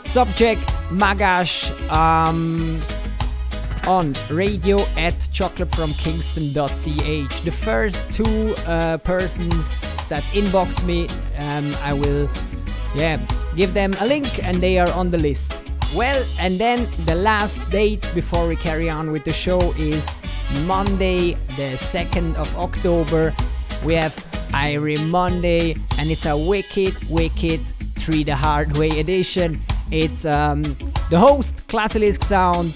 Subject 0.04 0.62
Magash 0.90 1.70
um, 1.92 2.82
on 3.86 4.16
radio 4.30 4.80
at 4.96 5.14
chocolatefromkingston.ch. 5.14 7.42
The 7.42 7.52
first 7.52 8.10
two 8.12 8.56
uh, 8.66 8.98
persons 9.00 9.82
that 10.08 10.24
inbox 10.34 10.82
me, 10.86 11.10
um, 11.40 11.74
I 11.84 11.92
will, 11.94 12.30
yeah, 12.96 13.18
give 13.56 13.74
them 13.74 13.94
a 14.00 14.06
link 14.06 14.44
and 14.44 14.62
they 14.62 14.78
are 14.80 14.92
on 14.92 15.12
the 15.12 15.18
list. 15.18 15.64
Well, 15.96 16.26
and 16.40 16.60
then 16.60 16.88
the 17.06 17.16
last 17.16 17.72
date 17.72 18.12
before 18.14 18.48
we 18.48 18.56
carry 18.56 18.90
on 18.90 19.12
with 19.12 19.24
the 19.24 19.34
show 19.34 19.72
is 19.78 20.18
Monday, 20.66 21.34
the 21.56 21.78
2nd 21.78 22.36
of 22.36 22.54
October. 22.58 23.34
We 23.86 23.96
have 23.96 24.14
Irie 24.52 25.06
Monday, 25.08 25.76
and 25.98 26.12
it's 26.12 26.26
a 26.26 26.38
wicked, 26.38 26.96
wicked 27.10 27.72
3 27.98 28.24
the 28.24 28.36
Hard 28.36 28.78
Way 28.78 29.00
edition. 29.00 29.62
It's 29.92 30.26
um, 30.26 30.64
the 31.10 31.20
host, 31.20 31.68
Classilisk 31.68 32.24
Sound, 32.24 32.76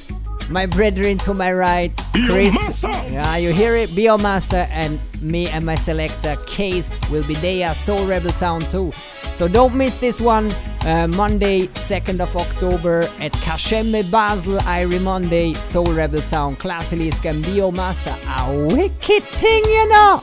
my 0.50 0.65
brethren 0.65 1.18
to 1.20 1.34
my 1.34 1.52
right, 1.52 1.92
Chris. 2.28 2.84
Yeah, 2.84 3.38
you 3.38 3.52
hear 3.52 3.76
it, 3.76 3.89
Biomassa, 3.89 4.68
and 4.70 5.00
me 5.22 5.48
and 5.50 5.65
my 5.65 5.76
selector, 5.76 6.36
Case, 6.48 6.89
will 7.10 7.26
be 7.28 7.36
there, 7.36 7.74
Soul 7.74 8.06
Rebel 8.06 8.32
Sound 8.32 8.70
too. 8.72 8.92
So 9.39 9.47
don't 9.47 9.73
miss 9.73 10.02
this 10.02 10.19
one, 10.19 10.52
uh, 10.82 11.08
Monday, 11.08 11.67
2nd 11.67 12.19
of 12.19 12.36
October 12.36 13.04
at 13.21 13.32
Kaschemme 13.39 14.04
Basel, 14.12 14.60
Irie 14.63 15.02
Monday, 15.02 15.54
Soul 15.54 15.93
Rebel 15.93 16.19
Sound, 16.19 16.60
Classilisk 16.60 17.23
and 17.23 17.41
Biomassa. 17.45 18.13
A 18.38 18.75
wicked 18.75 19.23
thing, 19.23 19.63
you 19.63 19.88
know! 19.88 20.21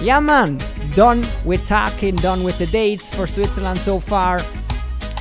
Yeah, 0.00 0.20
man, 0.20 0.60
done 0.94 1.26
with 1.44 1.66
talking, 1.66 2.14
done 2.14 2.44
with 2.44 2.56
the 2.56 2.66
dates 2.66 3.12
for 3.12 3.26
Switzerland 3.26 3.80
so 3.80 3.98
far. 3.98 4.38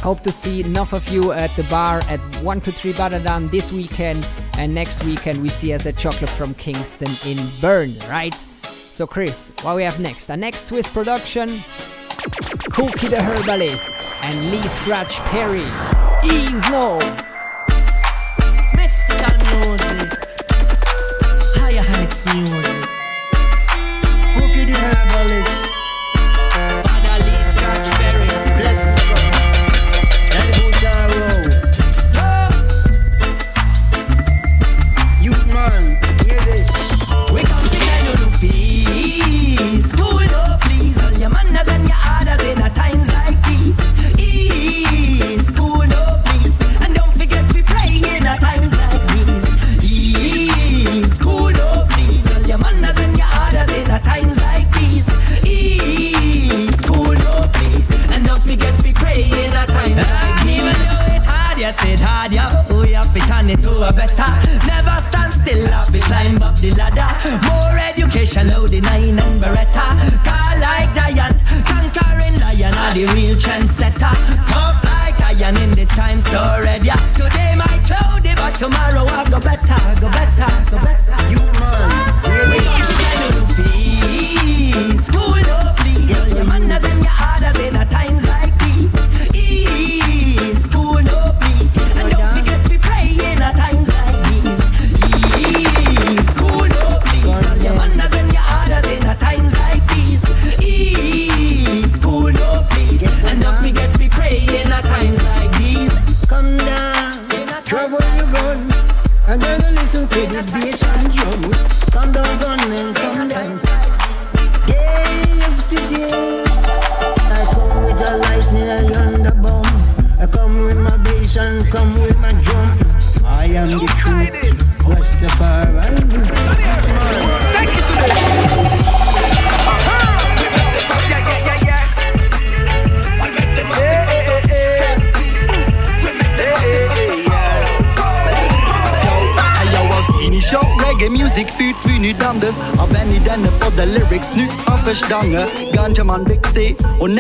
Hope 0.04 0.20
to 0.20 0.32
see 0.32 0.62
enough 0.62 0.94
of 0.94 1.10
you 1.10 1.32
at 1.32 1.50
the 1.56 1.64
bar 1.72 1.98
at 2.10 2.20
123 2.44 2.94
Badadan 2.94 3.50
this 3.50 3.74
weekend, 3.74 4.30
and 4.60 4.72
next 4.72 5.04
weekend 5.04 5.42
we 5.42 5.50
see 5.50 5.74
us 5.74 5.88
at 5.88 5.98
Chocolate 5.98 6.30
from 6.30 6.54
Kingston 6.54 7.10
in 7.26 7.44
Bern, 7.60 7.96
right? 8.08 8.36
So, 8.62 9.08
Chris, 9.08 9.52
what 9.64 9.78
we 9.78 9.82
have 9.82 10.00
next? 10.00 10.30
Our 10.30 10.38
next 10.38 10.68
Swiss 10.68 10.88
production 10.88 11.50
Cookie 12.74 13.08
the 13.08 13.22
Herbalist 13.22 13.94
and 14.24 14.50
Lee 14.50 14.68
Scratch 14.68 15.20
Perry. 15.30 15.62
Ease 16.26 16.68
no! 16.72 16.98
Mystical 18.76 19.38
music, 19.54 20.10
higher 21.54 21.84
heights 21.84 22.26
music. 22.34 22.90
Cookie 24.34 24.66
the 24.66 24.76
herbalist, 24.76 25.63
hard, 61.54 61.60
yes 61.62 61.78
it 61.86 62.00
hard, 62.02 62.34
yeah. 62.34 62.50
We 62.70 62.94
have 62.94 63.14
to 63.14 63.20
turn 63.22 63.50
it 63.50 63.62
to 63.64 63.70
a 63.70 63.94
better. 63.94 64.32
Never 64.66 64.98
stand 65.10 65.34
still, 65.34 65.72
have 65.72 65.92
to 65.92 66.00
climb 66.02 66.42
up 66.42 66.56
the 66.58 66.72
ladder. 66.74 67.10
More 67.46 67.78
education, 67.78 68.50
load 68.50 68.72
the 68.72 68.82
nine 68.82 69.20
and 69.20 69.42
beretta. 69.42 69.86
Tall 70.26 70.56
like 70.62 70.90
giant, 70.94 71.44
conquering 71.66 72.38
lion, 72.42 72.74
are 72.74 72.94
the 72.94 73.06
real 73.14 73.36
trendsetter. 73.38 74.14
Tough 74.50 74.84
like 74.84 75.20
iron 75.22 75.58
in 75.58 75.72
this 75.72 75.90
time, 75.90 76.20
so 76.32 76.42
ready. 76.64 76.88
yeah. 76.88 77.00
Today 77.14 77.54
my 77.58 77.78
cloudy, 77.86 78.34
but 78.36 78.56
tomorrow 78.56 79.06
I 79.06 79.30
go 79.30 79.40
better, 79.40 79.80
go 80.02 80.10
better, 80.10 80.50
go 80.72 80.78
better. 80.82 81.18
You 81.30 81.38
man, 81.38 82.50
we 82.50 82.93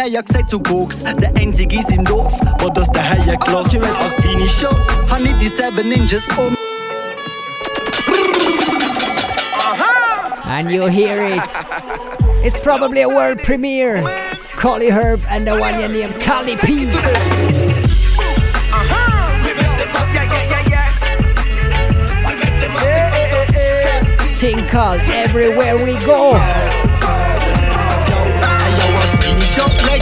Und 0.05 0.13
er 0.13 0.23
gesagt 0.23 0.49
zu 0.49 0.59
Koks 0.59 0.97
Der 0.99 1.31
einzige 1.39 1.79
ist 1.79 1.89
im 1.89 2.03
Dorf, 2.03 2.33
wo 2.59 2.67
das 2.69 2.91
der 2.91 3.03
Herr 3.03 3.37
klopft 3.37 3.77
Aus 3.77 4.15
Teenie 4.21 4.49
Show, 4.49 4.75
han 5.09 5.23
ich 5.23 5.37
die 5.37 5.47
Seven 5.47 5.87
Ninjas 5.87 6.27
um 6.37 6.57
And 10.45 10.69
you 10.69 10.87
hear 10.87 11.21
it. 11.23 11.41
It's 12.43 12.59
probably 12.59 13.03
a 13.03 13.07
world 13.07 13.41
premiere. 13.41 14.03
Cali 14.57 14.89
Herb 14.89 15.21
and 15.29 15.47
the 15.47 15.57
one 15.57 15.79
you 15.79 15.87
name 15.87 16.13
Cali 16.19 16.57
P. 16.57 16.85
Thing 24.35 24.67
called 24.67 24.99
Everywhere 25.05 25.77
We 25.77 25.93
Go. 26.05 26.72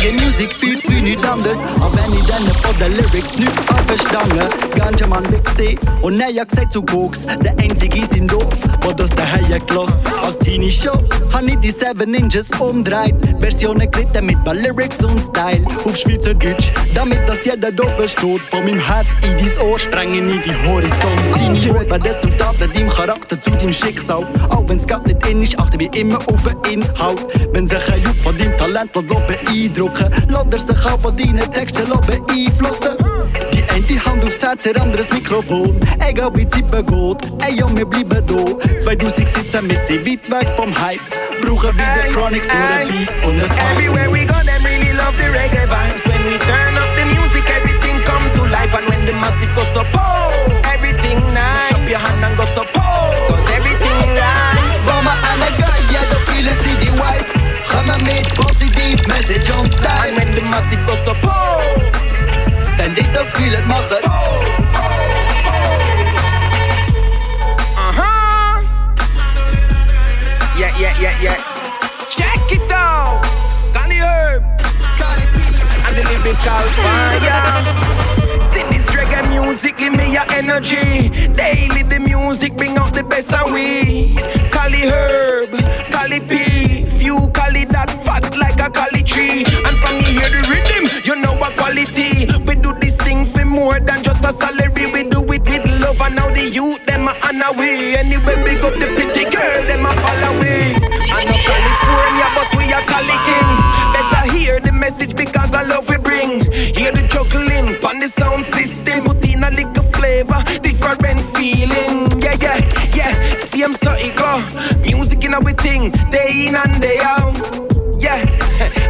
Reggae 0.02 0.14
Music 0.14 0.54
fühlt 0.54 0.89
wie 0.89 1.02
nicht 1.02 1.24
anders 1.26 1.58
Aber 1.76 1.93
wenn 1.93 2.18
ich 2.18 2.26
dann 2.26 2.47
von 2.47 2.76
der 2.80 2.89
Lyrics 2.89 3.38
nicht 3.38 3.52
verstanden 3.88 4.49
Ganja 4.76 5.08
man 5.08 5.24
Big 5.24 5.47
C 5.56 5.78
und 6.02 6.20
er 6.20 6.45
gesagt 6.45 6.74
zu 6.74 6.82
Koks 6.82 7.20
Der 7.43 7.52
einzige 7.60 8.02
ist 8.02 8.16
im 8.16 8.28
Dorf, 8.28 8.47
wo 8.82 8.91
das 8.91 9.10
der 9.12 9.26
Herr 9.26 9.60
gelost. 9.60 9.93
Aus 10.22 10.38
Teenie 10.39 10.72
Show 10.72 10.97
han 11.32 11.47
ich 11.47 11.58
die 11.58 11.72
Seven 11.72 12.12
Ninjas 12.12 12.47
umdreht. 12.60 13.16
Versionen 13.39 13.89
geritten 13.91 14.26
mit 14.26 14.43
paar 14.43 14.56
Lyrics 14.56 15.04
und 15.04 15.20
Style. 15.20 15.64
Auf 15.86 15.97
Schweizerdeutsch, 15.97 16.72
damit 16.95 17.20
das 17.28 17.45
jeder 17.45 17.72
doof 17.72 17.91
versteht. 17.97 18.41
Von 18.41 18.66
meinem 18.66 18.80
Herz 18.80 19.08
in 19.22 19.38
dein 19.38 19.68
Ohr 19.68 19.80
sprengen 19.80 20.30
in 20.32 20.41
die 20.41 20.56
Horizont. 20.68 21.34
Teenie 21.34 21.70
Rot 21.70 21.89
bei 21.89 21.99
Resultaten, 22.62 22.74
deinem 22.74 22.89
Charakter 22.89 23.41
zu 23.41 23.51
deinem 23.51 23.74
Schicksal. 23.74 24.28
Auch 24.49 24.64
wenn's 24.68 24.86
grad 24.86 25.05
nicht 25.05 25.26
in 25.26 25.41
ist, 25.41 25.59
achte 25.59 25.80
wie 25.80 25.89
immer 25.97 26.20
auf 26.28 26.43
den 26.43 26.82
Inhalt. 26.82 27.20
Wenn 27.53 27.68
sich 27.68 27.91
ein 27.91 28.03
Jupp 28.03 28.22
von 28.22 28.38
deinem 28.38 28.57
Talent 28.57 28.93
beeindrucken 28.93 30.09
Lass 30.30 30.45
er 30.51 30.59
sich 30.59 30.86
auch 30.86 30.99
von 30.99 31.16
deinen 31.16 31.51
Texten 31.51 31.88
beeinflussen 31.89 32.97
Die 33.53 33.64
eine 33.64 34.05
Hand 34.05 34.26
aufs 34.26 34.41
Herz, 34.41 34.68
ein 34.68 34.78
anderes 34.78 35.12
Mikrofon. 35.12 35.80
Egal 35.99 36.32
wie 36.36 36.47
Zeit 36.47 36.70
vergeht, 36.70 37.32
ey 37.45 37.55
ja, 37.57 37.76
wir 37.76 37.86
bleiben 37.86 38.24
da. 38.28 38.82
2017, 38.84 39.70
wir 39.70 39.78
sind 39.88 40.07
weit 40.07 40.32
weg 40.32 40.47
vom 40.55 40.80
Hype. 40.80 41.01
Brauchen 41.41 41.74
wieder 41.74 42.14
Chronics, 42.14 42.47
nur 42.47 42.55
ein 42.55 42.88
Beat 42.88 43.09
und 43.26 43.41
ein 43.41 43.47
Sound 43.47 43.59
Everywhere 43.78 44.12
we 44.12 44.26
go, 44.26 44.36
them 44.45 44.64
really 44.64 44.93
love 44.93 45.16
the 45.18 45.26
reggae 45.26 45.68
vibes. 45.68 46.03
When 46.05 46.24
we 46.26 46.38
turn 46.38 46.78
up 46.78 46.89
the 46.95 47.05
music, 47.05 47.43
everything 47.49 47.97
come 48.05 48.30
to 48.36 48.43
life. 48.51 48.74
And 48.76 48.88
when 48.88 49.05
the 49.07 49.14
massive 49.14 49.49
goes 49.55 49.76
up, 49.78 49.88
oh, 49.95 50.70
everything 51.12 51.34
nice. 51.34 51.72
Push 51.72 51.80
up 51.80 51.89
your 51.89 51.99
hand 51.99 52.26
and 52.26 52.38
go 52.38 52.43
up, 52.43 52.68
oh, 52.76 53.28
cause 53.30 53.49
everything 53.51 53.97
right 54.16 54.84
Mama 54.86 55.14
and 55.30 55.43
a 55.43 55.49
guy, 55.59 55.80
yeah, 55.91 56.05
the 56.09 56.18
feeling 56.28 56.57
see 56.64 56.76
the 56.84 56.91
white. 56.99 57.28
Gaan 57.68 58.03
met 58.03 58.34
positief 58.34 59.07
message 59.07 59.49
on 59.51 59.70
style. 59.72 60.07
And 60.07 60.18
when 60.18 60.36
the 60.36 60.41
massive 60.41 60.86
goes 60.88 61.07
up, 61.07 61.18
oh 61.24 61.80
Then 62.78 62.93
dit 62.93 63.18
als 63.18 63.28
feel 63.28 63.51
het 63.51 63.66
mag 63.66 63.89
het 63.89 64.05
Uh-huh. 67.76 68.64
Yeah, 70.57 70.80
yeah, 70.80 70.99
yeah, 70.99 71.22
yeah. 71.22 71.39
Check 72.09 72.51
it 72.51 72.72
out. 72.72 73.26
Cali 73.74 73.95
Herb. 73.95 74.43
And 75.88 75.97
the 75.97 76.03
lyrical 76.03 76.64
fire 76.78 78.20
your 80.12 80.26
energy. 80.32 81.09
Daily 81.34 81.84
the 81.84 81.99
music 81.99 82.55
bring 82.55 82.78
out 82.78 82.93
the 82.93 83.03
best 83.03 83.32
of 83.34 83.51
we. 83.51 84.16
Cali 84.51 84.82
Herb, 84.82 85.51
Cali 85.91 86.20
P 86.20 86.86
Few 86.99 87.30
Cali 87.34 87.66
that 87.66 87.89
fat 88.03 88.36
like 88.38 88.59
a 88.59 88.70
Cali 88.70 89.03
tree. 89.03 89.43
And 89.47 89.78
from 89.82 89.97
me 89.97 90.03
hear 90.20 90.30
the 90.30 90.41
rhythm, 90.51 90.84
you 91.05 91.16
know 91.22 91.34
what 91.36 91.55
quality. 91.57 92.28
We 92.45 92.55
do 92.55 92.74
this 92.80 92.95
thing 92.97 93.26
for 93.26 93.45
more 93.45 93.80
than 93.80 94.03
just 94.03 94.24
a 94.24 94.34
salary. 94.34 94.86
We 94.91 95.09
do 95.09 95.24
it 95.24 95.43
with 95.47 95.82
love 95.82 96.01
and 96.01 96.16
now 96.16 96.30
the 96.30 96.49
youth 96.49 96.86
them 96.86 97.07
a 97.07 97.14
on 97.28 97.41
our 97.41 97.53
way 97.53 97.95
Anyway 97.95 98.36
big 98.43 98.64
up 98.64 98.74
the 98.74 98.88
pretty 98.95 99.24
girl 99.30 99.62
them 99.68 99.86
a 99.86 99.93
follow 100.01 100.34
we. 100.39 100.76
I 101.16 101.24
know 101.26 101.39
California 101.49 102.28
but 102.36 102.49
we 102.57 102.74
are 102.74 102.86
Cali 102.91 103.18
king 103.26 103.49
Better 103.95 104.32
hear 104.38 104.59
the 104.59 104.72
message 104.72 105.16
because 105.16 105.53
I 105.53 105.64
love 105.64 105.88
we 105.89 105.97
bring. 105.97 106.41
Hear 106.76 106.91
the 106.91 107.07
juggling 107.07 107.84
on 107.86 107.99
the 107.99 108.09
sound 108.09 108.45
system 108.53 109.11
Flavor, 110.32 110.59
different 110.59 111.21
feeling. 111.36 112.21
Yeah, 112.21 112.38
yeah, 112.39 112.95
yeah, 112.95 113.36
same 113.45 113.73
so 113.75 113.93
it 113.97 114.15
go. 114.15 114.41
Music 114.82 115.23
in 115.25 115.34
our 115.34 115.53
thing, 115.53 115.91
day 116.11 116.47
in 116.47 116.55
and 116.55 116.82
day 116.82 116.99
out. 117.01 117.36
Yeah, 117.99 118.19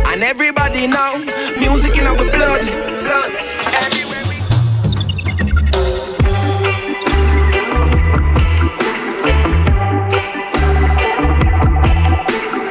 and 0.11 0.23
everybody 0.23 0.87
know. 0.87 1.17
Music 1.57 1.97
in 1.97 2.05
our 2.05 2.15
blood, 2.15 2.65
blood. 3.01 3.31
Everywhere 3.73 4.25
we 4.29 4.37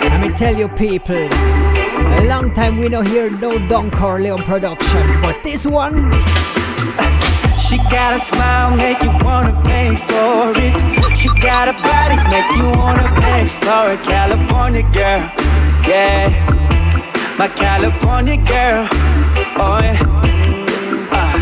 Let 0.09 0.21
me 0.21 0.31
tell 0.35 0.57
you, 0.57 0.69
people, 0.69 1.17
a 1.17 2.25
long 2.29 2.53
time 2.55 2.77
we 2.77 2.89
no 2.89 3.03
hear 3.03 3.31
no 3.31 3.59
Don 3.69 3.91
Corleone 3.91 4.43
production, 4.43 5.21
but 5.23 5.43
this 5.43 5.67
one. 5.67 6.11
She 7.71 7.79
got 7.89 8.17
a 8.17 8.19
smile, 8.19 8.77
make 8.77 9.01
you 9.01 9.13
wanna 9.23 9.55
pay 9.63 9.95
for 9.95 10.51
it. 10.59 10.75
She 11.17 11.29
got 11.41 11.69
a 11.69 11.73
body, 11.73 12.17
make 12.29 12.51
you 12.57 12.67
wanna 12.77 13.07
explore 13.39 13.93
it. 13.93 14.03
California 14.03 14.83
girl, 14.91 15.23
yeah, 15.87 16.27
my 17.39 17.47
California 17.47 18.39
girl, 18.39 18.89
oh 19.63 19.79
yeah. 19.87 20.03
Uh, 21.13 21.39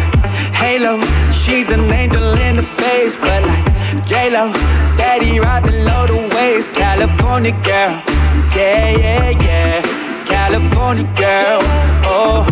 Halo, 0.53 1.01
she's 1.33 1.71
an 1.71 1.91
angel 1.91 2.35
in 2.47 2.57
the 2.57 2.67
face, 2.77 3.17
but 3.17 3.43
like 3.49 4.07
J 4.07 4.29
Lo, 4.29 4.53
Daddy 4.99 5.41
right 5.41 5.65
below 5.65 6.07
the 6.07 6.21
waist. 6.37 6.75
California 6.75 7.53
girl, 7.63 8.03
yeah, 8.55 8.91
yeah, 9.05 9.31
yeah. 9.31 9.83
California 10.27 11.09
girl, 11.17 11.61
oh. 12.05 12.45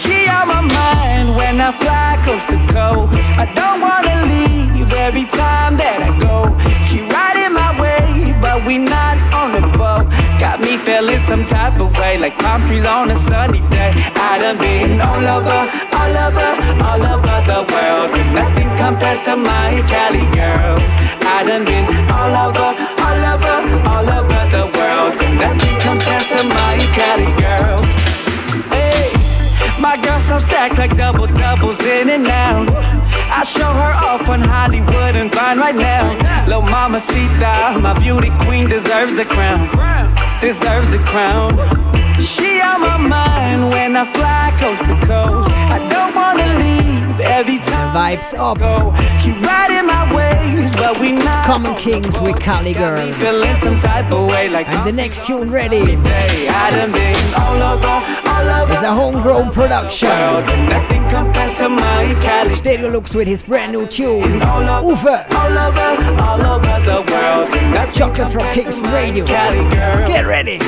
She 0.00 0.26
on 0.30 0.48
my 0.48 0.62
mind 0.62 1.36
when 1.36 1.60
I 1.60 1.72
fly 1.72 2.15
coast 2.26 2.48
to 2.48 2.58
coast. 2.74 3.14
I 3.38 3.46
don't 3.54 3.78
wanna 3.86 4.16
leave 4.26 4.90
every 5.06 5.26
time 5.26 5.78
that 5.78 6.02
I 6.02 6.10
go. 6.18 6.50
She 6.90 6.98
riding 7.06 7.54
my 7.54 7.70
wave, 7.78 8.34
but 8.42 8.66
we 8.66 8.78
not 8.78 9.14
on 9.30 9.54
the 9.54 9.62
boat. 9.78 10.10
Got 10.42 10.58
me 10.58 10.74
feeling 10.76 11.22
some 11.22 11.46
type 11.46 11.78
of 11.78 11.96
way, 11.98 12.18
like 12.18 12.36
palm 12.42 12.66
trees 12.66 12.84
on 12.84 13.12
a 13.14 13.18
sunny 13.30 13.62
day. 13.70 13.92
I 14.28 14.42
done 14.42 14.58
been 14.58 15.00
all 15.00 15.26
over, 15.36 15.60
all 16.00 16.14
over, 16.26 16.50
all 16.88 17.02
over 17.14 17.36
the 17.46 17.60
world, 17.70 18.10
nothing 18.34 18.70
compares 18.74 19.22
to 19.26 19.36
my 19.36 19.70
Cali 19.86 20.26
girl. 20.34 20.76
I 21.30 21.46
done 21.46 21.64
been 21.64 21.86
all 22.10 22.34
over, 22.44 22.68
all 23.06 23.22
over, 23.32 23.56
all 23.92 24.08
over 24.18 24.42
the 24.50 24.64
world, 24.74 25.14
nothing 25.38 25.76
compares 25.78 26.26
to 26.34 26.40
my 26.58 26.74
Cali 26.98 27.30
girl. 27.38 27.85
My 29.86 29.96
girl 30.04 30.18
so 30.22 30.40
stacked 30.40 30.78
like 30.78 30.96
double 30.96 31.28
doubles 31.28 31.78
in 31.86 32.10
and 32.10 32.26
out. 32.26 32.68
I 33.30 33.44
show 33.44 33.72
her 33.82 33.94
off 34.08 34.28
on 34.28 34.40
Hollywood 34.40 35.14
and 35.14 35.32
Vine 35.32 35.58
right 35.60 35.76
now. 35.76 36.10
Lil' 36.48 36.62
Mama 36.62 36.98
Sita, 36.98 37.78
my 37.80 37.94
beauty 37.94 38.30
queen 38.40 38.68
deserves 38.68 39.14
the 39.16 39.24
crown. 39.24 39.68
Deserves 40.40 40.90
the 40.90 40.98
crown. 41.06 41.52
She 42.18 42.60
on 42.60 42.80
my 42.80 42.96
mind 42.96 43.70
when 43.70 43.94
I 43.94 44.04
fly 44.12 44.52
coast 44.58 44.82
to 44.90 44.96
coast. 45.06 45.50
I 45.70 45.78
don't 45.88 46.16
wanna 46.16 46.48
leave 46.58 47.20
every 47.20 47.58
time. 47.58 47.94
Vibes 47.94 48.36
up. 48.36 48.58
Go. 48.58 48.92
She 49.22 49.30
riding 49.46 49.86
my 49.86 50.02
waves, 50.12 50.74
but 50.74 50.98
we 50.98 51.12
not. 51.12 51.46
Common 51.46 51.76
Kings 51.76 52.20
with 52.20 52.40
Cali 52.40 52.74
Girl. 52.74 53.06
Feeling 53.20 53.54
some 53.54 53.78
type 53.78 54.10
of 54.10 54.28
way 54.28 54.48
like 54.48 54.66
And 54.66 54.84
the 54.84 54.90
next 54.90 55.26
tune 55.26 55.48
ready 55.48 55.96
I 55.96 56.70
done 56.74 56.90
been 56.90 57.34
all 57.38 57.62
over. 57.70 58.25
Is 58.46 58.82
a 58.82 58.92
homegrown 58.92 59.50
production. 59.52 60.08
Stereo 62.54 62.90
Luchs 62.90 63.14
with 63.14 63.26
his 63.28 63.42
brand 63.42 63.72
new 63.72 63.86
tune. 63.86 64.40
And 67.78 67.92
Chocolate 67.94 68.30
from 68.30 68.52
Kingston 68.52 68.92
Radio. 68.92 69.24
Get 69.24 70.26
ready. 70.26 70.58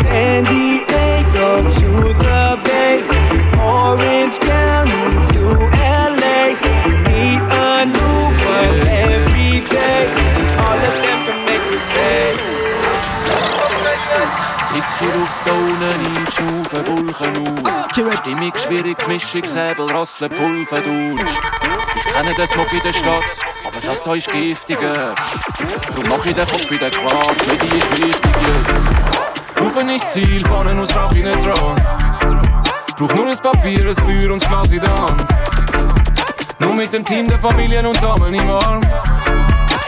San 0.00 0.44
Diego 0.44 1.62
to 1.62 2.14
the 2.14 2.58
Bay, 2.64 3.02
Orange 3.60 4.37
Ticker 14.68 15.12
auf 15.22 15.52
unten 15.52 16.16
einschnaufen, 16.16 16.86
Wolken 16.86 17.66
aus. 17.66 18.18
Stimmung 18.18 18.52
schwierig, 18.56 19.08
Mischung, 19.08 19.46
Säbel, 19.46 19.86
Rasseln, 19.90 20.30
Pulver 20.30 20.80
durch. 20.82 21.22
Ich 21.96 22.12
kenne 22.12 22.34
den 22.34 22.48
Smog 22.48 22.72
in 22.72 22.80
der 22.82 22.92
Stadt, 22.92 23.22
aber 23.66 23.80
das 23.84 24.02
da 24.02 24.14
ist 24.14 24.30
giftiger. 24.30 25.14
Drum 25.94 26.04
mach 26.08 26.24
ich 26.26 26.34
den 26.34 26.46
Kopf 26.46 26.70
wieder 26.70 26.90
klar, 26.90 27.34
die 27.62 27.76
ist 27.76 27.90
wichtig 27.92 28.36
jetzt. 28.42 29.60
Rufen 29.60 29.88
ist 29.88 30.12
Ziel, 30.12 30.46
vorne 30.46 30.78
aus 30.80 30.94
Rauch 30.94 31.12
in 31.12 31.24
dran. 31.24 31.76
Brauch 32.96 33.14
nur 33.14 33.26
ein 33.26 33.38
Papier, 33.38 33.88
ein 33.88 33.94
Feuer 33.94 34.32
und 34.32 34.42
das 34.42 34.48
Glas 34.48 34.72
in 34.72 34.80
der 34.80 34.94
Hand. 34.94 35.24
Nur 36.58 36.74
mit 36.74 36.92
dem 36.92 37.04
Team 37.04 37.26
der 37.26 37.38
Familien 37.38 37.86
und 37.86 38.02
Damen 38.02 38.34
im 38.34 38.50
Arm. 38.50 38.80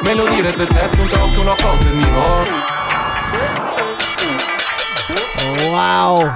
Melodie 0.05 0.41
rettet 0.41 0.73
Herz 0.73 0.93
und 0.93 1.39
und 1.39 1.45
nach 1.45 1.53
Alten 1.53 2.03
im 2.03 2.80
Wow. 5.71 6.35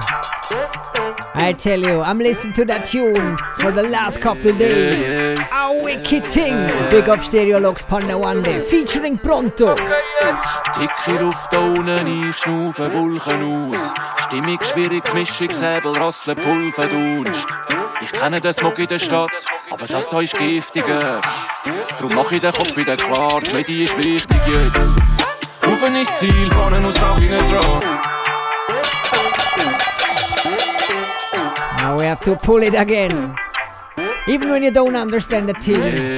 I 1.33 1.53
tell 1.57 1.81
you, 1.81 2.01
I'm 2.01 2.19
listening 2.19 2.53
to 2.53 2.65
that 2.65 2.85
tune 2.85 3.37
for 3.57 3.69
the 3.69 3.83
last 3.83 4.21
couple 4.21 4.53
days. 4.57 5.37
A 5.51 5.83
wicked 5.83 6.27
thing. 6.31 6.55
Big 6.89 7.09
up 7.09 7.19
Stereologs 7.19 7.85
Panda 7.85 8.17
One 8.17 8.41
Day 8.43 8.61
featuring 8.61 9.17
Pronto. 9.17 9.75
Dicke 9.75 11.19
Luft 11.19 11.51
da 11.51 11.59
unten, 11.59 12.29
ich 12.29 12.37
schnaufe 12.37 12.93
Wolken 12.93 13.73
aus. 13.73 13.93
Stimmung 14.23 14.59
schwierig, 14.63 15.13
Mischung, 15.13 15.51
Säbel, 15.51 15.91
Rasseln, 15.97 16.37
Pulver, 16.37 16.87
Dunst. 16.87 17.49
Ich 17.99 18.13
kenne 18.13 18.39
den 18.39 18.53
Smog 18.53 18.79
in 18.79 18.87
der 18.87 18.99
Stadt, 18.99 19.31
aber 19.69 19.85
das 19.85 20.07
da 20.07 20.21
ist 20.21 20.37
giftiger. 20.37 21.19
Drum 21.99 22.11
mach 22.15 22.31
ich 22.31 22.39
den 22.39 22.53
Kopf 22.53 22.77
wieder 22.77 22.95
klar, 22.95 23.41
die 23.41 23.53
Medi 23.53 23.83
ist 23.83 23.97
wichtig 23.97 24.41
jetzt. 24.47 24.79
Rufen 25.67 25.95
ist 25.97 26.19
Ziel, 26.19 26.49
vorne 26.51 26.77
aus 26.77 27.01
Rauch 27.01 27.17
in 27.17 27.29
dran. 27.29 28.14
Now 31.85 31.99
we 31.99 32.05
have 32.05 32.21
to 32.21 32.35
pull 32.35 32.63
it 32.63 32.73
again. 32.73 33.35
Even 34.27 34.49
when 34.49 34.63
you 34.63 34.71
don't 34.71 34.95
understand 34.95 35.47
the 35.47 35.53
tune. 35.53 36.17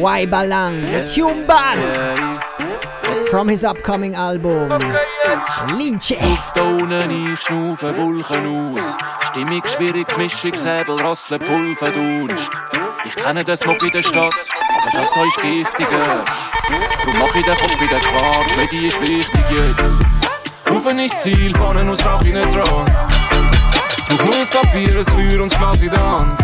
Why 0.00 0.26
Balang, 0.26 0.78
the 0.92 1.10
tune 1.12 1.44
bad. 1.44 1.82
From 3.28 3.48
his 3.48 3.64
upcoming 3.64 4.14
album. 4.14 4.78
Lince. 5.74 6.14
Luft 6.22 6.60
unten, 6.60 7.10
ich 7.10 7.40
schnaufe 7.40 7.96
Wolken 7.96 8.46
aus. 8.46 8.96
Stimmung 9.26 9.66
schwierig, 9.66 10.06
Mischung, 10.16 10.54
Säbel, 10.54 10.94
Rasseln, 11.02 11.40
Pulver, 11.40 11.90
Dunst. 11.90 12.52
Ich 13.04 13.16
kenne 13.16 13.42
den 13.42 13.56
Smog 13.56 13.82
in 13.82 13.90
der 13.90 14.02
Stadt, 14.02 14.32
aber 14.70 15.00
das 15.00 15.12
da 15.12 15.24
ist 15.24 15.42
giftiger. 15.42 16.24
Drum 17.02 17.18
mach 17.18 17.34
ich 17.34 17.44
den 17.44 17.56
Kopf 17.56 17.80
wieder 17.80 17.98
klar, 17.98 18.68
die 18.70 18.86
ist 18.86 19.00
wichtig 19.00 19.44
jetzt. 19.50 20.70
Rufen 20.70 21.00
ist 21.00 21.20
Ziel, 21.22 21.52
vorne 21.56 21.90
aus 21.90 22.06
Rauch 22.06 22.22
in 22.22 22.34
dran. 22.34 23.27
Brauch 24.18 24.26
nur 24.26 24.34
ein 24.34 24.48
Papier, 24.48 24.98
ein 24.98 25.04
Feuer 25.04 25.42
und 25.42 25.52
das 25.52 25.78
der 25.78 26.10
Hand. 26.10 26.38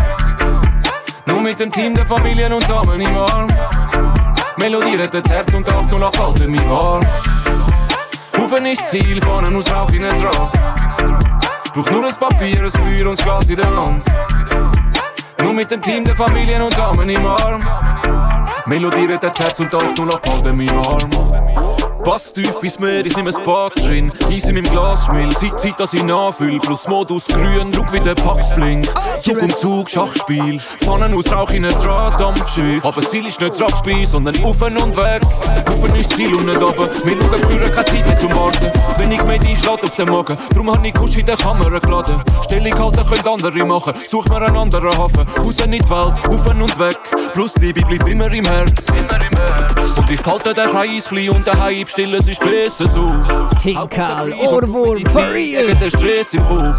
Nur 1.25 1.41
mit 1.41 1.59
dem 1.59 1.71
Team 1.71 1.93
der 1.93 2.05
Familien 2.05 2.53
und 2.53 2.69
Damen 2.69 3.01
im 3.01 3.17
Arm. 3.17 3.47
Melodie 4.57 4.95
rettet 4.95 5.29
Herz 5.29 5.53
und 5.53 5.67
808 5.67 6.19
halten 6.19 6.51
mich 6.51 6.69
warm. 6.69 7.05
Rufen 8.37 8.65
ist 8.65 8.89
Ziel, 8.89 9.21
vorne 9.21 9.55
aus 9.57 9.69
Rauch 9.73 9.91
in 9.91 10.03
dran. 10.03 10.49
Brauch 11.73 11.89
nur 11.91 12.05
ein 12.05 12.15
Papier, 12.15 12.63
ein 12.63 12.71
Feuer 12.71 13.09
und 13.09 13.25
das 13.25 13.47
der 13.47 13.75
Hand. 13.75 14.05
Nur 15.41 15.53
mit 15.53 15.69
dem 15.69 15.81
Team 15.81 16.05
der 16.05 16.15
Familien 16.15 16.61
und 16.61 16.77
Damen 16.77 17.09
im 17.09 17.25
Arm. 17.25 17.61
Melodie 18.65 19.05
rettet 19.05 19.37
Herz 19.37 19.59
und 19.59 19.75
808 19.75 20.29
halten 20.29 20.55
mich 20.55 20.71
warm. 20.71 21.54
Pass 22.05 22.31
tief 22.31 22.61
ins 22.61 22.77
Meer, 22.77 23.03
ich 23.03 23.17
nehm 23.17 23.25
ein 23.25 23.43
Bad 23.43 23.79
drin. 23.79 24.11
Eis 24.29 24.43
in 24.43 24.53
meinem 24.53 24.69
Glas 24.69 25.07
schmilzt, 25.07 25.39
Zeit, 25.39 25.59
Zeit, 25.59 25.79
dass 25.79 25.91
ich 25.95 26.03
nachfüll. 26.03 26.59
Plus 26.59 26.87
Modus 26.87 27.25
grün, 27.25 27.71
schau 27.73 27.83
wie 27.91 27.99
der 27.99 28.13
Pax 28.13 28.53
blinkt. 28.53 28.93
Zug 29.19 29.41
um 29.41 29.49
Zug, 29.49 29.89
Schachspiel. 29.89 30.59
Pfannen 30.81 31.15
aus 31.15 31.31
Rauch 31.31 31.49
in 31.49 31.65
ein 31.65 31.71
Drahtdampfschiff. 31.71 32.85
Aber 32.85 33.01
das 33.01 33.09
Ziel 33.09 33.25
ist 33.25 33.41
nicht 33.41 33.59
Rappi, 33.59 34.05
sondern 34.05 34.35
auf 34.43 34.61
und 34.61 34.95
weg. 34.95 35.23
Auf 35.67 35.99
ist 35.99 36.15
Ziel 36.15 36.35
und 36.35 36.45
nicht 36.45 36.61
runter. 36.61 36.89
Wir 37.03 37.17
schauen 37.17 37.41
früher 37.41 37.69
keine 37.71 37.85
Zeit 37.85 38.05
mehr 38.05 38.17
zum 38.19 38.35
Warten. 38.35 38.71
Zu 38.93 38.99
wenig 38.99 39.23
Medi 39.23 39.55
schlägt 39.55 39.83
auf 39.83 39.95
den 39.95 40.09
Magen. 40.09 40.37
Drum 40.53 40.71
hab 40.71 40.85
ich 40.85 40.93
Kusch 40.93 41.17
in 41.17 41.25
der 41.25 41.37
Kamera 41.37 41.79
geladen. 41.79 42.21
Stellung 42.43 42.79
halten 42.79 43.07
können 43.09 43.27
andere 43.27 43.65
machen. 43.65 43.93
Such 44.07 44.25
mir 44.29 44.43
einen 44.43 44.55
anderen 44.55 44.95
Hafen. 44.95 45.25
Raus 45.39 45.59
in 45.59 45.71
die 45.71 45.79
Welt, 45.79 46.29
auf 46.29 46.45
und 46.51 46.79
weg. 46.79 46.99
Plus 47.33 47.53
die 47.55 47.65
Liebe 47.65 47.81
bleibt 47.81 48.07
immer 48.07 48.31
im 48.31 48.45
Herz. 48.45 48.91
Und 50.07 50.11
ich 50.11 50.23
halte 50.23 50.53
den 50.53 50.69
Kreis 50.69 51.05
klein 51.09 51.29
und 51.29 51.47
daheim 51.47 51.87
still, 51.87 52.13
es 52.13 52.29
ist 52.29 52.39
besser 52.39 52.87
so. 52.87 53.11
Tinkal, 53.59 54.33
Ohrwurm, 54.33 55.03
for 55.07 55.33
real. 55.33 55.65
Gegen 55.65 55.79
den 55.79 55.89
Stress 55.89 56.35
im 56.35 56.43
Kopf. 56.43 56.77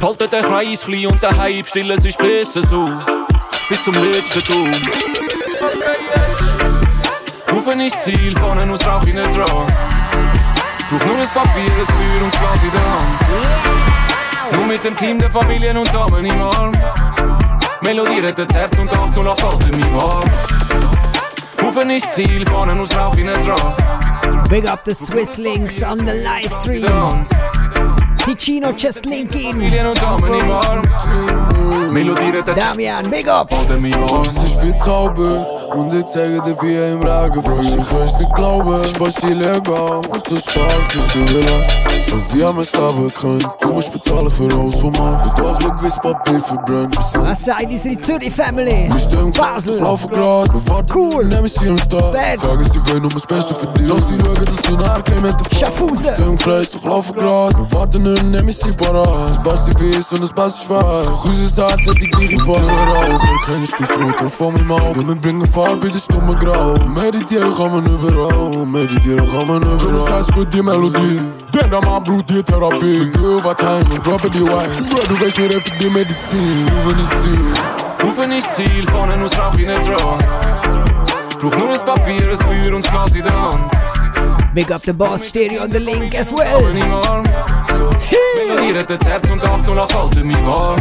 Halte 0.00 0.28
den 0.28 0.44
Kreis 0.44 0.82
klein 0.82 1.08
und 1.08 1.20
daheim 1.20 1.64
still, 1.64 1.90
es 1.90 2.04
ist 2.04 2.18
besser 2.18 2.62
so. 2.64 2.88
Bis 3.68 3.82
zum 3.82 3.94
letzten 3.94 4.44
Ton. 4.44 4.70
Rufen 7.50 7.80
ist 7.80 8.00
Ziel, 8.04 8.38
vorne 8.38 8.72
aus 8.72 8.86
Rauch 8.86 9.02
in 9.08 9.16
dran. 9.16 9.26
Brauch 9.34 9.66
nur 11.04 11.18
ein 11.18 11.28
Papier, 11.34 11.72
ein 11.80 11.84
Feuer 11.84 12.22
und 12.22 12.32
das 12.32 12.40
Glas 12.40 12.62
in 12.62 12.70
der 12.70 12.92
Hand. 12.92 14.56
Nur 14.56 14.66
mit 14.66 14.84
dem 14.84 14.96
Team 14.96 15.18
der 15.18 15.32
Familien 15.32 15.76
und 15.78 15.92
Damen 15.92 16.24
im 16.24 16.40
Arm. 16.42 16.72
Melodie 17.82 18.20
rettet 18.20 18.54
Herz 18.54 18.78
und 18.78 18.92
808 18.92 19.42
halten 19.42 19.76
mich 19.76 19.92
warm. 19.92 20.30
Rufen 21.78 21.90
ist 21.90 22.12
Ziel, 22.14 22.44
vorne 22.46 22.80
aus 22.80 22.96
Rauch 22.96 23.16
in 23.16 23.26
dran. 23.26 23.74
Big 24.50 24.66
up 24.66 24.84
the 24.84 24.92
Swiss 24.92 25.38
links 25.38 25.80
on 25.80 25.98
the 25.98 26.12
live 26.12 26.50
stream. 26.50 26.84
Ticino 28.24 28.72
just 28.72 29.06
link 29.06 29.32
in. 29.36 29.52
Familien 29.52 29.86
und 29.86 30.02
Damen 30.02 30.34
im 30.34 30.50
Arm. 30.50 31.92
Melodie 31.92 32.30
rettet 32.30 32.58
Damian, 32.58 33.08
big 33.08 33.28
up. 33.28 33.52
halten 33.52 33.80
mich 33.80 33.94
warm. 33.94 34.22
Es 34.22 34.34
ist 34.34 34.62
wie 34.62 34.74
Zauber 34.80 35.57
und 35.74 35.92
ich 35.94 36.06
zeige 36.06 36.40
dir, 36.42 36.56
wie 36.62 36.74
er 36.74 36.92
im 36.92 37.02
Regen 37.02 37.42
frisch. 37.42 37.74
Ich 37.78 37.88
kann's 37.88 38.18
nicht 38.18 38.34
glauben, 38.34 38.68
es 38.74 38.80
ist 38.88 38.98
fast 38.98 39.22
illegal. 39.24 40.00
Was 40.10 40.22
du 40.24 40.36
schaffst, 40.36 40.94
ist 40.96 41.14
überrascht. 41.14 41.78
So 42.08 42.16
wie 42.32 42.44
am 42.44 42.62
Stabel 42.64 43.10
können. 43.10 43.44
Du 43.60 43.72
musst 43.72 43.92
bezahlen 43.92 44.30
für 44.30 44.44
alles, 44.44 44.74
was 44.76 44.98
man. 44.98 45.20
Und 45.20 45.38
das 45.38 45.62
wird 45.62 45.82
wie 45.82 46.00
Papier 46.00 46.40
verbrennt. 46.40 46.96
Was 47.14 47.44
sagt 47.44 47.64
unsere 47.66 48.00
Zürich 48.00 48.32
Family? 48.34 48.88
Wir 48.90 49.00
stehen 49.00 49.32
Basel. 49.32 49.80
laufen 49.80 50.10
grad. 50.10 50.48
Wir 50.54 50.84
Cool. 50.94 51.24
nehmen 51.26 51.46
sie 51.46 51.68
uns 51.68 51.86
da. 51.88 52.00
Bad. 52.10 52.40
Sagen 52.40 52.64
sie 52.64 52.90
wollen 52.90 53.02
nur 53.02 53.10
das 53.10 53.26
Beste 53.26 53.54
für 53.54 53.66
dich. 53.68 53.88
Lass 53.88 54.08
sie 54.08 54.14
schauen, 54.18 54.34
dass 54.44 54.56
du 54.62 54.74
nachher 54.76 55.02
kein 55.02 55.22
mit 55.22 55.34
der 55.50 55.56
Schaffhausen. 55.56 56.04
Wir 56.16 56.26
im 56.26 56.38
Kreis, 56.38 56.70
doch 56.70 56.84
laufen 56.84 57.16
grad. 57.16 57.56
Wir 57.58 57.72
warten 57.78 58.02
nur, 58.02 58.22
nehmen 58.22 58.50
sie 58.52 58.72
parat. 58.72 59.30
Das 59.30 59.42
Beste 59.42 59.74
weiß 59.74 60.12
und 60.12 60.22
das 60.22 60.32
Beste 60.32 60.66
schwarz. 60.66 61.06
Doch 61.06 61.24
unser 61.26 61.68
Herz 61.68 61.86
hat 61.86 62.00
die 62.00 62.08
gleiche 62.10 62.38
Farbe 62.40 62.66
raus. 62.70 63.22
Erkennst 63.46 63.74
du 63.78 63.84
das 63.84 64.00
Rot 64.22 64.30
von 64.30 64.52
meinem 64.54 64.72
Auge? 64.72 65.06
Wir 65.06 65.14
bringen 65.16 65.46
Farbe 65.58 65.88
in 65.88 65.92
das 65.92 66.06
dumme 66.06 66.36
Grau. 66.36 66.78
Meditieren 66.86 67.52
kann 67.52 67.72
man 67.72 67.84
überall. 67.84 68.64
Meditieren 68.64 69.26
kann 69.28 69.44
man 69.44 69.60
überall. 69.60 69.80
Schönes 69.80 70.08
Herz 70.08 70.28
für 70.32 70.46
die 70.46 70.62
Melodie. 70.62 71.20
Denn 71.52 71.68
der 71.68 71.84
Mann 71.84 72.04
braucht 72.04 72.30
die 72.30 72.40
Therapie. 72.44 73.10
Geh 73.12 73.18
overtime 73.18 73.84
und 73.92 74.06
droppe 74.06 74.30
die 74.30 74.42
Wine. 74.42 74.86
Bro, 74.88 75.00
du 75.08 75.20
weißt 75.20 75.38
nicht, 75.40 75.68
für 75.68 75.78
die 75.80 75.90
Medizin. 75.90 76.68
Rufen 76.84 77.00
ist 77.00 77.10
Ziel. 77.10 78.04
Rufen 78.04 78.32
ist 78.32 78.54
Ziel, 78.54 78.86
vorne 78.88 79.24
aus 79.24 79.36
Rauch 79.36 79.58
in 79.58 79.66
dran. 79.66 80.18
Brauch 81.40 81.56
nur 81.56 81.70
ein 81.70 81.84
Papier, 81.84 82.30
ein 82.30 82.36
Feuer 82.36 82.74
und 82.76 82.84
das 82.84 82.92
Glas 82.92 83.14
in 83.16 83.24
der 83.24 83.42
Hand. 83.42 83.72
Big 84.54 84.70
up 84.70 84.82
the 84.84 84.92
boss 84.92 85.26
stereo 85.26 85.64
on 85.64 85.72
the 85.72 85.80
link 85.80 86.14
as 86.14 86.32
well. 86.32 86.72
Melodie 88.36 88.78
rettet 88.78 89.04
Herz 89.04 89.28
und 89.28 89.44
808 89.44 89.92
halten 89.92 90.24
mich 90.28 90.46
warm. 90.46 90.80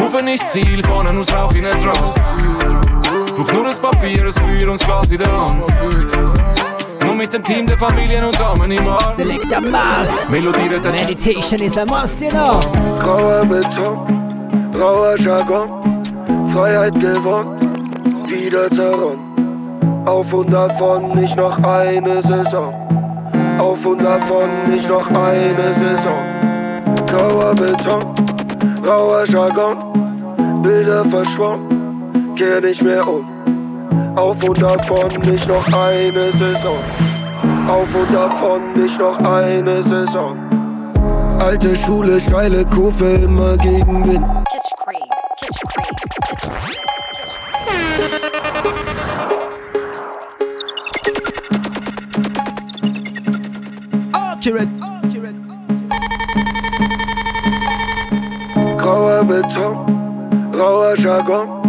Rufen 0.00 0.28
ist 0.28 0.50
Ziel, 0.50 0.82
vorne 0.82 1.10
aus 1.18 1.30
Rauch 1.34 1.52
in 1.52 1.64
dran. 1.64 2.93
Brauch 3.36 3.52
nur 3.52 3.66
ein 3.66 3.76
Papier, 3.76 4.24
ein 4.26 4.32
Feuer 4.32 4.70
und 4.70 4.80
das 4.80 4.86
Glas 4.86 5.10
in 5.10 5.18
der 5.18 5.32
Hand. 5.32 5.64
Nur 7.04 7.14
mit 7.16 7.32
dem 7.32 7.42
Team 7.42 7.66
der 7.66 7.76
Familien 7.76 8.24
und 8.24 8.38
Damen 8.38 8.70
im 8.70 8.88
Arm. 8.88 9.04
Select 9.04 9.52
a 9.52 9.60
mass. 9.60 10.28
Melodie 10.28 10.68
rettet 10.68 10.92
Meditation 10.92 11.60
is 11.60 11.76
a 11.76 11.84
must, 11.84 12.20
you 12.20 12.30
know. 12.30 12.60
Grauer 13.00 13.44
Beton, 13.44 14.70
rauer 14.78 15.16
Jargon, 15.18 15.68
Freiheit 16.52 16.94
gewonnen, 17.00 17.58
wieder 18.26 18.70
zerronnen. 18.70 20.04
Auf 20.06 20.32
und 20.32 20.52
davon 20.52 21.14
nicht 21.14 21.36
noch 21.36 21.58
eine 21.64 22.22
Saison. 22.22 22.72
Auf 23.58 23.84
und 23.84 24.02
davon 24.02 24.48
nicht 24.70 24.88
noch 24.88 25.08
eine 25.08 25.72
Saison. 25.72 26.22
Grauer 27.06 27.54
Beton, 27.54 28.14
rauer 28.86 29.24
Jargon, 29.26 30.62
Bilder 30.62 31.04
verschwommen, 31.06 31.73
kehr 32.36 32.60
nicht 32.60 32.82
mehr 32.82 33.06
um. 33.06 33.26
Auf 34.16 34.42
und 34.42 34.60
davon 34.60 35.20
nicht 35.22 35.48
noch 35.48 35.66
eine 35.66 36.32
Saison. 36.32 36.78
Auf 37.68 37.94
und 37.94 38.12
davon 38.12 38.60
nicht 38.74 38.98
noch 38.98 39.18
eine 39.18 39.82
Saison. 39.82 40.36
Alte 41.40 41.74
Schule, 41.76 42.18
steile 42.20 42.64
Kurve, 42.64 43.14
immer 43.24 43.56
gegen 43.58 44.06
Wind. 44.06 44.24
Accurate. 54.12 54.68
Grauer 58.76 59.24
Beton, 59.24 60.52
rauer 60.54 60.94
Jargon, 60.98 61.63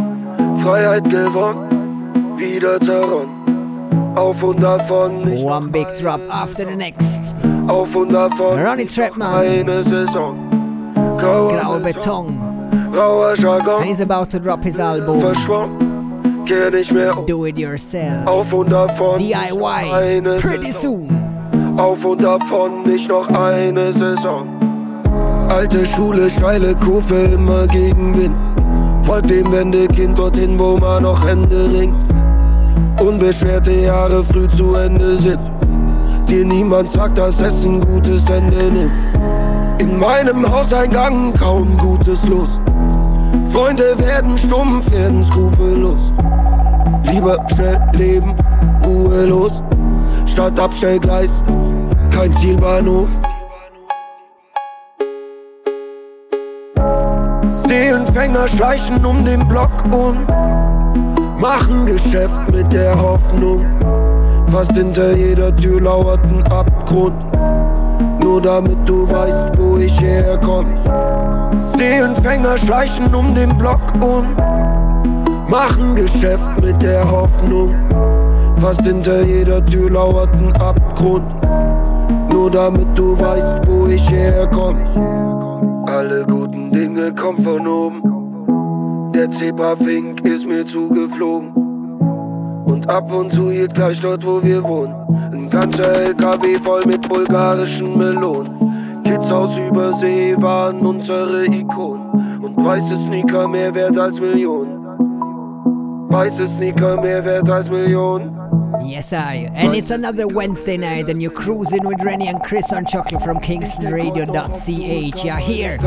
Freiheit 0.66 1.08
gewonnen, 1.12 2.34
wieder 2.38 2.82
zerronnen. 2.82 4.16
Auf 4.16 4.42
und 4.42 4.64
davon 4.64 5.24
nicht 5.24 5.44
One 5.44 5.68
big 5.68 5.86
drop 6.02 6.20
after 6.28 6.66
the 6.66 6.76
next. 6.76 7.36
Auf 7.68 7.96
und 7.96 8.12
davon 8.12 8.60
Ronnie 8.60 8.88
Trapman. 8.88 9.32
eine 9.32 9.84
Saison. 9.84 10.36
Grauer 11.20 11.60
Grauer 11.60 11.80
Beton. 11.82 12.40
Rauer 12.96 13.36
Jargon. 13.36 13.76
And 13.76 13.86
he's 13.86 14.02
about 14.02 14.32
to 14.32 14.40
drop 14.40 14.64
his 14.64 14.80
album. 14.80 15.20
Verschwommen, 15.20 16.44
geh 16.46 16.72
nicht 16.72 16.92
mehr 16.92 17.16
um. 17.16 17.28
Do 17.28 17.46
it 17.46 17.60
yourself. 17.60 18.26
Auf 18.26 18.52
und 18.52 18.72
davon 18.72 19.20
DIY. 19.20 19.92
eine 19.94 20.38
Pretty 20.38 20.72
Saison. 20.72 21.08
soon. 21.08 21.80
Auf 21.80 22.04
und 22.06 22.24
davon 22.24 22.82
nicht 22.88 23.08
noch 23.08 23.30
eine 23.30 23.94
Saison. 23.94 24.48
Alte 25.48 25.86
Schule, 25.86 26.28
steile 26.28 26.74
Kurve, 26.74 27.34
immer 27.36 27.68
gegen 27.68 28.18
Wind. 28.18 28.36
Folgt 29.06 29.30
dem 29.30 29.52
Wendekind 29.52 30.18
dorthin, 30.18 30.58
wo 30.60 30.78
man 30.78 31.04
noch 31.04 31.28
Hände 31.28 31.70
ringt. 31.72 31.96
Unbeschwerte 33.00 33.72
Jahre 33.72 34.24
früh 34.24 34.48
zu 34.48 34.74
Ende 34.74 35.16
sind. 35.18 35.40
Dir 36.28 36.44
niemand 36.44 36.92
sagt, 36.92 37.20
dass 37.20 37.40
es 37.40 37.64
ein 37.64 37.82
gutes 37.82 38.28
Ende 38.28 38.64
nimmt. 38.64 38.92
In 39.80 40.00
meinem 40.00 40.52
Hauseingang 40.52 41.34
kaum 41.34 41.78
Gutes 41.78 42.26
los. 42.26 42.60
Freunde 43.52 43.96
werden 44.00 44.38
stumpf, 44.40 44.90
werden 44.92 45.24
skrupellos. 45.24 46.12
Lieber 47.12 47.46
schnell 47.54 47.80
leben, 47.94 48.34
ruhelos. 48.84 49.62
Statt 50.26 50.60
Abstellgleis, 50.60 51.44
kein 52.10 52.34
Zielbahnhof. 52.34 53.10
Seelenfänger 57.76 58.48
schleichen 58.48 59.06
um 59.06 59.26
den 59.26 59.46
Block 59.50 59.70
und 59.92 60.26
machen 61.42 61.86
Geschäft 61.86 62.40
mit 62.50 62.72
der 62.72 62.98
Hoffnung. 62.98 63.66
Fast 64.48 64.72
hinter 64.72 65.14
jeder 65.18 65.54
Tür 65.54 65.82
lauert 65.82 66.24
ein 66.24 66.42
Abgrund. 66.54 67.22
Nur 68.24 68.42
damit 68.42 68.78
du 68.88 69.12
weißt, 69.12 69.58
wo 69.58 69.76
ich 69.78 70.00
herkomm. 70.00 70.68
Seelenfänger 71.60 72.58
schleichen 72.60 73.14
um 73.14 73.36
den 73.36 73.58
Block 73.58 73.82
und 73.96 74.38
machen 75.50 75.96
Geschäft 75.96 76.50
mit 76.62 76.82
der 76.82 77.04
Hoffnung. 77.12 77.76
Fast 78.56 78.86
hinter 78.86 79.22
jeder 79.26 79.64
Tür 79.66 79.90
lauert 79.90 80.34
ein 80.36 80.54
Abgrund. 80.62 81.26
Nur 82.32 82.50
damit 82.50 82.98
du 82.98 83.20
weißt, 83.20 83.68
wo 83.68 83.88
ich 83.88 84.10
herkomm. 84.10 85.35
Alle 85.88 86.26
guten 86.26 86.72
Dinge 86.72 87.14
kommen 87.14 87.40
von 87.40 87.68
oben. 87.68 89.12
Der 89.14 89.30
Zebra-Fink 89.30 90.22
ist 90.22 90.48
mir 90.48 90.66
zugeflogen. 90.66 91.52
Und 92.66 92.90
ab 92.90 93.14
und 93.14 93.32
zu 93.32 93.52
hielt 93.52 93.76
gleich 93.76 94.00
dort, 94.00 94.26
wo 94.26 94.42
wir 94.44 94.64
wohnen. 94.64 94.96
Ein 95.32 95.50
ganzer 95.50 95.88
LKW 95.94 96.58
voll 96.58 96.84
mit 96.88 97.08
bulgarischen 97.08 97.98
Melonen. 97.98 99.04
Kids 99.04 99.32
aus 99.32 99.58
Übersee 99.58 100.36
waren 100.40 100.80
unsere 100.80 101.46
Ikonen. 101.46 102.42
Und 102.42 102.58
weiße 102.58 102.98
Sneaker 102.98 103.48
mehr 103.48 103.74
wert 103.76 103.98
als 103.98 104.20
Millionen. 104.20 104.84
Weiße 106.10 106.48
Sneaker 106.48 107.00
mehr 107.00 107.24
wert 107.24 107.50
als 107.50 107.70
Millionen. 107.70 108.45
Yes, 108.84 109.14
I. 109.14 109.50
And 109.54 109.76
it's 109.76 109.92
another 109.92 110.28
Wednesday 110.28 110.78
night, 110.78 111.10
and 111.10 111.22
you're 111.22 111.32
cruising 111.32 111.86
with 111.86 112.02
Rennie 112.02 112.28
and 112.28 112.42
Chris 112.42 112.72
on 112.74 112.86
Chocolate 112.86 113.22
from 113.24 113.40
KingstonRadio.ch. 113.40 115.24
Yeah, 115.24 115.40
here. 115.40 115.78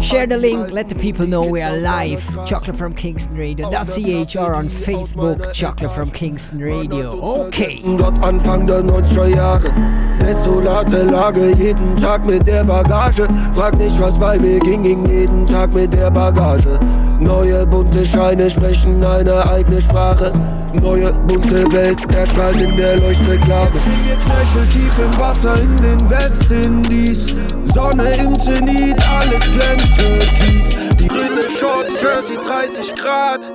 Share 0.00 0.26
the 0.26 0.36
link, 0.36 0.72
let 0.72 0.88
the 0.88 0.96
people 0.96 1.26
know 1.28 1.44
we 1.46 1.62
are 1.62 1.76
live. 1.76 2.24
Chocolate 2.46 2.76
from 2.76 2.92
KingstonRadio.ch 2.94 4.36
or 4.36 4.54
on 4.54 4.66
Facebook, 4.66 5.52
Chocolate 5.52 5.94
from 5.94 6.10
Kingston 6.10 6.60
Radio. 6.60 7.20
Okay. 7.46 7.80
Dort 7.82 8.18
Anfang 8.24 8.66
der 8.66 8.82
90er 8.82 9.28
Jahre. 9.28 9.70
Desolate 10.18 11.04
Lage, 11.04 11.54
jeden 11.56 11.96
Tag 11.96 12.26
mit 12.26 12.46
der 12.46 12.64
Bagage. 12.64 13.28
Frag 13.54 13.78
nicht, 13.78 13.98
was 14.00 14.18
bei 14.18 14.38
mir 14.38 14.58
ging, 14.60 14.82
ging 14.82 15.06
jeden 15.06 15.46
Tag 15.46 15.72
mit 15.72 15.92
der 15.92 16.10
Bagage. 16.10 16.78
Neue 17.22 17.64
bunte 17.66 18.04
Scheine 18.04 18.50
sprechen 18.50 19.04
eine 19.04 19.48
eigene 19.48 19.80
Sprache. 19.80 20.32
Neue 20.72 21.12
bunte 21.12 21.72
Welt 21.72 21.98
erstrahlt 22.12 22.60
in 22.60 22.76
der 22.76 22.96
Leuchtreklame. 22.96 23.70
Schien 23.78 23.92
wir 24.04 24.16
knöcheltief 24.16 24.98
im 24.98 25.18
Wasser 25.18 25.54
in 25.62 25.76
den 25.76 26.10
Westindies. 26.10 27.36
Sonne 27.72 28.12
im 28.16 28.38
Zenit, 28.38 28.96
alles 29.08 29.42
glänzt 29.52 29.98
türkis. 29.98 30.76
Die 30.98 31.06
Brille, 31.06 31.48
Short, 31.48 31.86
Jersey, 32.00 32.36
30 32.44 32.94
Grad. 32.96 33.48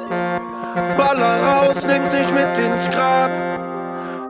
Baller 0.98 1.42
raus, 1.44 1.78
nimm 1.86 2.06
sich 2.06 2.34
mit 2.34 2.48
ins 2.58 2.90
Grab. 2.90 3.67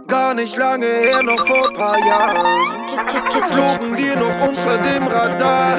Gar 0.08 0.36
nicht 0.36 0.56
lange 0.56 0.86
her, 0.86 1.22
noch 1.22 1.46
vor 1.46 1.74
paar 1.74 1.98
Jahren. 1.98 2.88
Flogen 3.52 3.98
wir 3.98 4.16
noch 4.16 4.48
unter 4.48 4.78
dem 4.78 5.06
Radar. 5.06 5.76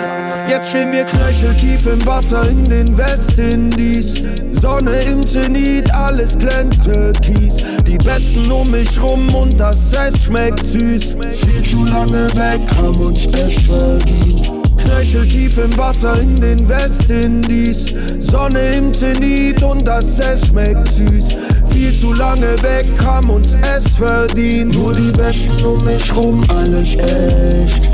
Jetzt 0.46 0.68
stehen 0.68 0.92
wir 0.92 1.04
knöcheltief 1.04 1.86
im 1.86 2.04
Wasser 2.04 2.46
in 2.50 2.62
den 2.64 2.98
Westindies. 2.98 4.22
Sonne 4.52 5.00
im 5.10 5.26
Zenit, 5.26 5.90
alles 5.94 6.36
glänzt 6.36 6.84
türkis 6.84 7.64
Die 7.86 7.96
Besten 7.96 8.50
um 8.50 8.70
mich 8.70 9.00
rum 9.00 9.34
und 9.34 9.58
das 9.58 9.96
Eis 9.96 10.24
schmeckt 10.24 10.66
süß. 10.66 11.16
Viel 11.44 11.62
zu 11.62 11.84
lange 11.86 12.28
weg, 12.34 12.60
haben 12.76 13.00
uns 13.00 13.24
es 13.24 13.62
verdient 13.62 14.57
Knöcheltief 14.78 15.58
im 15.58 15.76
Wasser 15.76 16.20
in 16.20 16.36
den 16.36 16.68
Westindies. 16.68 17.94
Sonne 18.20 18.76
im 18.76 18.92
Zenit 18.94 19.62
und 19.62 19.86
das 19.86 20.20
Eis 20.20 20.48
schmeckt 20.48 20.88
süß. 20.88 21.36
Viel 21.68 21.96
zu 21.96 22.12
lange 22.14 22.60
weg, 22.62 22.86
haben 23.04 23.30
uns 23.30 23.56
es 23.74 23.96
verdient. 23.96 24.74
Nur 24.74 24.92
die 24.92 25.12
Besten 25.12 25.64
um 25.64 25.84
mich 25.84 26.14
rum, 26.14 26.42
alles 26.48 26.94
echt. 26.96 27.88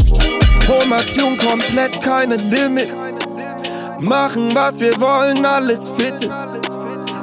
Formation 0.65 1.37
komplett, 1.37 2.01
keine 2.01 2.37
Limits. 2.37 2.99
Machen 4.01 4.55
was 4.55 4.81
wir 4.81 4.99
wollen, 5.01 5.45
alles 5.45 5.91
fit. 5.99 6.31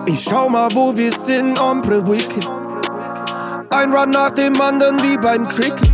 Ich 0.07 0.23
schau 0.23 0.49
mal 0.49 0.69
wo 0.73 0.95
wir 0.95 1.11
sind, 1.11 1.59
Ombre 1.59 2.05
Wicked. 2.07 2.47
Ein 3.69 3.93
Run 3.93 4.11
nach 4.11 4.31
dem 4.31 4.59
anderen 4.59 5.01
wie 5.01 5.17
beim 5.17 5.47
Cricket 5.47 5.91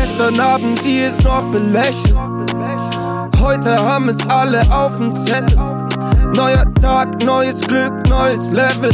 Gestern 0.00 0.40
Abend, 0.40 0.82
sie 0.82 1.00
ist 1.00 1.22
noch 1.24 1.44
belächelt. 1.50 2.16
Heute 3.38 3.78
haben 3.78 4.08
es 4.08 4.16
alle 4.30 4.62
auf 4.72 4.96
dem 4.96 5.14
Zettel. 5.14 5.58
Neuer 6.34 6.64
Tag, 6.80 7.22
neues 7.22 7.60
Glück, 7.60 7.92
neues 8.08 8.50
Level. 8.50 8.90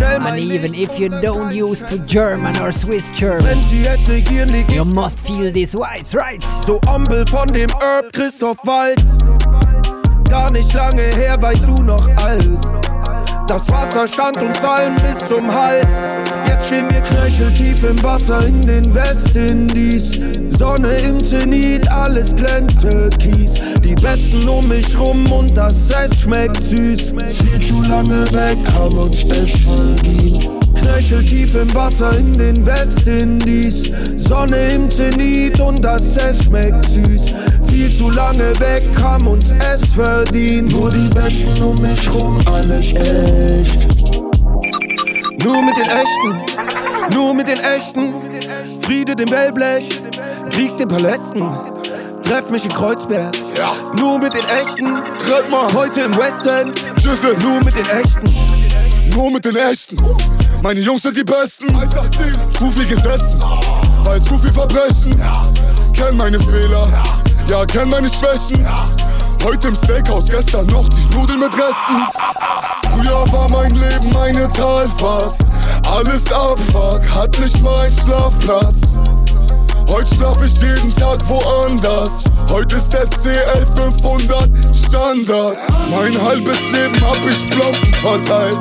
And 0.00 0.36
even 0.38 0.74
if 0.74 0.98
you 0.98 1.08
don't 1.08 1.52
use 1.52 1.84
to 1.86 1.96
German 1.98 2.60
or 2.60 2.72
Swiss 2.72 3.12
German, 3.12 3.44
Wenn 3.44 3.62
sie 3.62 3.84
jetzt 3.84 4.08
negieren, 4.08 4.48
leg 4.48 4.68
you 4.72 4.84
must 4.84 5.24
feel 5.24 5.52
these 5.52 5.74
vibes, 5.74 6.12
right? 6.12 6.42
So 6.66 6.80
Ombel 6.88 7.24
von 7.28 7.46
dem 7.46 7.70
Herb 7.80 8.12
Christoph 8.12 8.58
Walz. 8.64 9.00
Gar 10.28 10.50
nicht 10.50 10.74
lange 10.74 11.02
her, 11.02 11.40
weißt 11.40 11.68
du 11.68 11.82
noch 11.82 12.04
alles. 12.24 12.60
Das 13.46 13.70
Wasser 13.70 14.08
stand 14.08 14.42
uns 14.42 14.62
allen 14.64 14.96
bis 14.96 15.18
zum 15.28 15.46
Hals 15.52 16.27
Jetzt 16.58 16.66
stehen 16.66 16.90
wir 16.90 17.00
knöcheltief 17.02 17.84
im 17.84 18.02
Wasser 18.02 18.44
in 18.44 18.60
den 18.60 18.92
Westindies 18.92 20.20
Sonne 20.58 20.92
im 21.08 21.22
Zenit, 21.22 21.88
alles 21.88 22.34
glänzt 22.34 22.80
türkis 22.80 23.62
Die 23.84 23.94
Besten 23.94 24.48
um 24.48 24.66
mich 24.66 24.98
rum 24.98 25.30
und 25.30 25.56
das 25.56 25.94
Eis 25.94 26.22
schmeckt 26.22 26.60
süß. 26.60 27.12
Viel 27.12 27.60
zu 27.60 27.80
lange 27.82 28.24
weg, 28.32 28.58
haben 28.74 28.98
uns 28.98 29.22
es 29.22 29.52
verdient 29.60 30.48
Knöcheltief 30.74 31.54
im 31.54 31.72
Wasser 31.76 32.18
in 32.18 32.32
den 32.32 32.66
Westindies 32.66 33.92
Sonne 34.16 34.70
im 34.70 34.90
Zenit 34.90 35.60
und 35.60 35.84
das 35.84 36.18
Eis 36.18 36.46
schmeckt 36.46 36.84
süß. 36.86 37.36
Viel 37.68 37.94
zu 37.94 38.10
lange 38.10 38.58
weg, 38.58 38.82
haben 39.00 39.28
uns 39.28 39.54
es 39.72 39.94
verdient. 39.94 40.72
Nur 40.72 40.90
die 40.90 41.08
Besten 41.10 41.62
um 41.62 41.80
mich 41.80 42.12
rum, 42.12 42.40
alles 42.46 42.92
echt 42.94 43.97
Nur 45.42 45.62
mit 45.62 45.76
den 45.76 45.86
Echten, 45.86 47.14
nur 47.14 47.34
mit 47.34 47.48
den 47.48 47.58
Echten. 47.60 48.14
Friede 48.82 49.14
dem 49.14 49.30
Wellblech, 49.30 50.02
Krieg 50.50 50.76
den 50.78 50.88
Palästen. 50.88 51.48
Treff 52.22 52.50
mich 52.50 52.64
in 52.64 52.72
Kreuzberg, 52.72 53.34
Ja. 53.56 53.72
nur 53.96 54.18
mit 54.18 54.34
den 54.34 54.44
Echten. 54.62 54.96
Tritt 55.18 55.50
mal. 55.50 55.72
Heute 55.72 56.02
im 56.02 56.16
West 56.16 56.46
End, 56.46 56.84
Tschüss, 57.00 57.20
nur 57.42 57.60
mit 57.64 57.74
den 57.74 57.86
Echten. 57.88 58.34
Nur 59.14 59.30
mit 59.30 59.44
den 59.44 59.56
Echten. 59.56 59.96
Meine 60.62 60.80
Jungs 60.80 61.02
sind 61.02 61.16
die 61.16 61.24
Besten. 61.24 61.68
Zu 62.56 62.70
viel 62.70 62.86
gesessen, 62.86 63.40
weil 64.04 64.22
zu 64.22 64.38
viel 64.38 64.52
Verbrechen. 64.52 65.22
Kenn 65.94 66.16
meine 66.16 66.38
Fehler, 66.40 66.86
ja, 67.48 67.64
kenn 67.64 67.88
meine 67.88 68.08
Schwächen. 68.08 68.66
Heute 69.44 69.68
im 69.68 69.76
Steakhouse, 69.76 70.28
gestern 70.28 70.66
noch 70.66 70.88
die 70.88 71.04
Nudeln 71.14 71.40
mit 71.40 71.52
Resten. 71.54 72.02
Früher 72.90 73.32
war 73.32 73.48
mein 73.50 73.70
Leben 73.70 74.16
eine 74.16 74.48
Talfahrt. 74.52 75.36
Alles 75.88 76.30
Abfuck, 76.32 77.00
hat 77.08 77.38
nicht 77.38 77.62
mein 77.62 77.92
Schlafplatz. 77.92 78.76
Heute 79.88 80.14
schlaf 80.14 80.42
ich 80.42 80.60
jeden 80.60 80.92
Tag 80.94 81.18
woanders. 81.28 82.10
Heute 82.50 82.76
ist 82.76 82.92
der 82.92 83.06
CL 83.06 83.66
500 83.76 84.50
Standard. 84.86 85.56
Mein 85.90 86.20
halbes 86.20 86.60
Leben 86.72 87.00
hab 87.00 87.24
ich 87.26 87.50
Plomben 87.50 87.94
verteilt. 87.94 88.58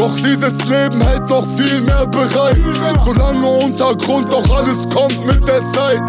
Doch 0.00 0.16
dieses 0.16 0.54
Leben 0.64 0.98
hält 1.02 1.28
noch 1.28 1.46
viel 1.58 1.82
mehr 1.82 2.06
bereit. 2.06 2.56
Solange 3.04 3.46
Untergrund, 3.46 4.32
doch 4.32 4.56
alles 4.56 4.88
kommt 4.88 5.26
mit 5.26 5.46
der 5.46 5.60
Zeit. 5.74 6.00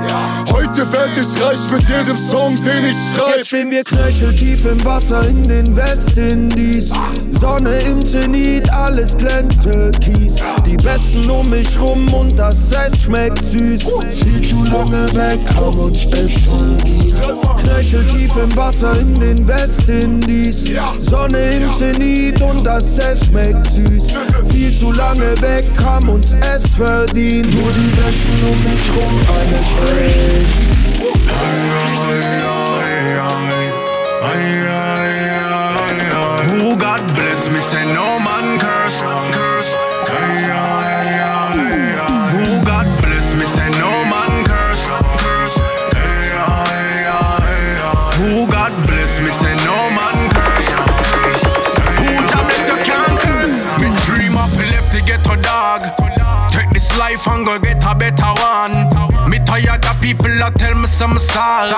Heute 0.49 0.89
werd 0.93 1.09
ich 1.17 1.43
reich 1.43 1.59
mit 1.69 1.89
jedem 1.89 2.15
Song, 2.31 2.55
den 2.63 2.85
ich 2.85 2.95
schreibe. 3.13 3.37
Jetzt 3.39 3.47
stehen 3.47 3.69
wir 3.69 3.83
knöcheltief 3.83 4.63
im 4.63 4.81
Wasser 4.85 5.27
in 5.27 5.43
den 5.43 5.75
Westindies. 5.75 6.93
Sonne 7.41 7.79
im 7.79 8.05
Zenit, 8.05 8.71
alles 8.71 9.17
glänzt 9.17 9.61
türkis. 9.63 10.37
Die 10.65 10.77
Besten 10.77 11.29
um 11.29 11.49
mich 11.49 11.77
rum 11.77 12.13
und 12.13 12.39
das 12.39 12.71
Essen 12.71 12.95
schmeckt 12.97 13.43
süß. 13.43 13.83
Viel 14.23 14.41
zu 14.41 14.63
lange 14.71 15.13
weg, 15.15 15.41
haben 15.53 15.77
uns 15.77 16.05
echt 16.05 16.47
Knöcheltief 17.61 18.35
im 18.35 18.55
Wasser 18.55 18.99
in 18.99 19.13
den 19.15 19.47
Westindies. 19.47 20.63
Sonne 20.99 21.51
im 21.55 21.73
Zenit 21.73 22.41
und 22.41 22.65
das 22.65 22.97
Essen 22.97 23.27
schmeckt 23.27 23.67
süß. 23.67 24.13
Viel 24.49 24.75
zu 24.75 24.91
lange 24.91 25.39
weg, 25.41 25.65
haben 25.83 26.09
uns 26.09 26.33
es 26.33 26.75
verdient. 26.75 27.53
Nur 27.53 27.71
die 27.71 27.91
Besten 27.95 28.43
um 28.43 28.57
mich 28.71 28.89
rum, 28.95 29.19
alles 29.27 29.67
echt. 30.01 30.57
Who 36.47 36.77
God 36.77 37.13
bless 37.15 37.49
me, 37.49 37.59
say 37.59 37.85
no 37.85 38.19
man 38.19 38.59
curse. 38.59 39.01
curse. 39.01 39.80
Life 57.21 57.33
and 57.33 57.45
go 57.45 57.59
get 57.59 57.83
a 57.83 57.95
better 57.95 58.33
one. 58.41 59.29
Me 59.29 59.39
tired 59.39 59.85
of 59.85 60.01
people 60.01 60.29
that 60.39 60.53
tell 60.57 60.75
me 60.75 60.87
some 60.87 61.17
salt. 61.19 61.71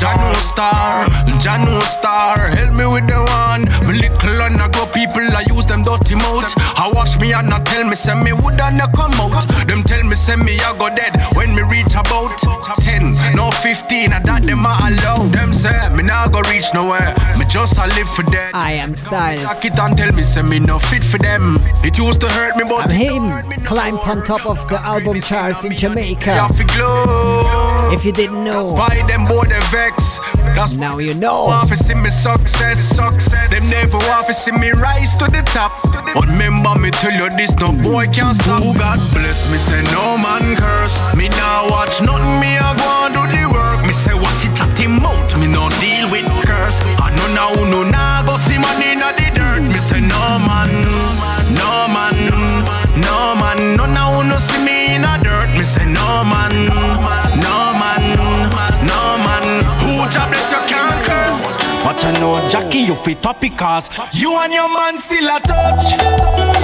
Janu 0.00 0.34
star, 0.36 1.06
Janu 1.38 1.80
star, 1.82 2.38
help 2.48 2.74
me 2.74 2.86
with 2.86 3.06
the 3.06 3.20
one. 3.44 3.64
Me 3.86 4.00
little 4.00 4.42
and 4.42 4.60
I 4.60 4.68
go 4.68 4.86
people 4.92 5.22
I 5.22 5.44
use 5.48 5.66
them 5.66 5.82
dirty 5.82 6.14
mouth. 6.14 6.54
I 6.80 6.90
wash 6.94 7.18
me 7.18 7.34
and 7.34 7.52
I 7.52 7.62
tell 7.64 7.84
me 7.84 7.94
send 7.94 8.24
me 8.24 8.32
woulda 8.32 8.70
not 8.72 8.94
come 8.96 9.12
out. 9.20 9.36
Them 9.68 9.82
tell 9.82 10.02
me 10.02 10.16
send 10.16 10.42
me 10.42 10.58
I 10.60 10.72
go 10.78 10.88
dead 10.88 11.12
when 11.36 11.54
me 11.54 11.60
reach 11.68 11.92
about 11.92 12.32
10, 12.80 13.36
no 13.36 13.50
15. 13.50 14.14
And 14.14 14.24
that 14.24 14.44
them 14.44 14.64
I 14.64 14.88
allow. 14.88 15.28
Them 15.28 15.52
say 15.52 15.76
me 15.90 16.02
nah 16.02 16.26
go 16.28 16.40
reach 16.48 16.72
nowhere. 16.72 17.12
Me 17.38 17.44
just 17.44 17.78
I 17.78 17.84
live 17.84 18.08
for 18.08 18.22
dead. 18.32 18.54
I 18.54 18.72
am 18.72 18.94
Styles. 18.94 19.44
Lock 19.44 19.62
it 19.62 19.78
and 19.78 19.94
tell 19.94 20.10
me 20.12 20.22
send 20.22 20.48
me 20.48 20.58
no 20.58 20.78
fit 20.78 21.04
for 21.04 21.18
them. 21.18 21.58
It 21.84 21.98
used 21.98 22.22
to 22.22 22.28
hurt 22.28 22.56
me 22.56 22.64
but 22.64 22.90
And 22.90 22.92
him 22.92 23.60
climb 23.64 23.98
on 23.98 24.24
top 24.24 24.46
of 24.46 24.66
the 24.68 24.80
album 24.80 25.20
charts 25.20 25.66
in 25.66 25.76
Jamaica. 25.76 26.32
Yeah, 26.32 26.48
fi 26.48 26.64
glow. 26.64 27.90
If 27.92 28.06
you 28.06 28.12
didn't 28.12 28.42
know, 28.42 28.74
Buy 28.74 29.04
them 29.06 29.24
boy 29.24 29.44
they 29.44 29.60
vex. 29.68 30.18
That's 30.56 30.72
now 30.72 30.96
you 30.96 31.12
know. 31.12 31.44
Want 31.44 31.68
to 31.68 31.76
see 31.76 31.94
me 31.94 32.08
success. 32.08 32.96
Them 32.96 33.68
never 33.68 33.98
want 33.98 34.28
to 34.28 34.32
see 34.32 34.52
me 34.52 34.70
rise 34.70 35.14
to 35.18 35.26
the 35.26 35.42
top. 35.52 35.72
But 36.14 36.26
remember 36.26 36.69
me 36.78 36.90
tell 36.90 37.12
you 37.12 37.28
this, 37.30 37.54
no 37.56 37.72
boy 37.72 38.06
can't 38.06 38.36
stop. 38.36 38.62
Who 38.62 38.76
God 38.78 38.98
bless 39.14 39.50
me, 39.50 39.58
say 39.58 39.82
no 39.92 40.18
man 40.18 40.56
curse. 40.56 40.96
Me 41.14 41.28
now 41.28 41.68
watch 41.68 42.00
nothing, 42.02 42.40
me 42.40 42.58
I 42.58 42.74
go 42.76 43.06
and 43.06 43.14
do 43.14 43.22
the 43.26 43.44
work. 43.50 43.86
Me 43.86 43.92
say 43.92 44.14
watch 44.14 44.44
it 44.44 44.60
at 44.60 44.76
him 44.78 45.00
out, 45.00 45.30
me 45.38 45.46
no 45.46 45.68
deal 45.80 46.10
with 46.10 46.26
curse. 46.44 46.78
I 47.00 47.10
know 47.16 47.28
now 47.34 47.52
no 47.64 47.82
nah 47.82 48.22
go 48.22 48.36
see 48.36 48.58
man 48.58 48.82
in 48.82 48.98
the 48.98 49.30
dirt. 49.34 49.62
Me 49.68 49.78
say 49.78 50.00
no 50.00 50.38
man, 50.38 50.70
no 51.54 51.88
man, 51.88 52.16
no 53.00 53.34
man. 53.40 53.76
No 53.76 53.86
now 53.86 54.22
no 54.22 54.38
see 54.38 54.62
me 54.64 54.94
in 54.94 55.02
the 55.02 55.14
dirt. 55.22 55.50
Me 55.56 55.62
say 55.64 55.84
no 55.84 56.24
man, 56.24 56.52
no 56.66 56.74
man, 57.00 57.29
know, 62.20 62.48
Jackie, 62.50 62.80
you 62.80 62.94
fit 62.94 63.24
up 63.26 63.40
because 63.40 63.88
you 64.12 64.36
and 64.36 64.52
your 64.52 64.68
man 64.68 64.98
still 64.98 65.24
a 65.24 65.40
touch. 65.40 65.96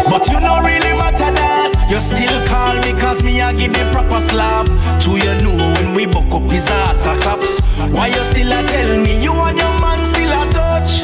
But 0.06 0.28
you 0.28 0.38
know 0.38 0.60
really 0.60 0.92
matter 1.00 1.32
that. 1.32 1.72
You 1.90 1.98
still 2.00 2.36
call 2.46 2.76
me 2.84 2.92
cause 3.00 3.22
me 3.22 3.40
a 3.40 3.52
give 3.52 3.72
the 3.72 3.88
proper 3.90 4.20
slap. 4.20 4.66
To 5.02 5.10
you 5.16 5.34
know 5.42 5.56
when 5.74 5.94
we 5.94 6.06
buck 6.06 6.32
up 6.32 6.50
his 6.50 6.68
heart 6.68 7.00
cops. 7.22 7.60
Why 7.90 8.08
you 8.08 8.22
still 8.30 8.52
a 8.52 8.62
tell 8.62 9.00
me 9.00 9.22
you 9.22 9.32
and 9.32 9.56
your 9.56 9.74
man 9.80 10.04
still 10.12 10.30
a 10.30 10.42
touch? 10.52 11.02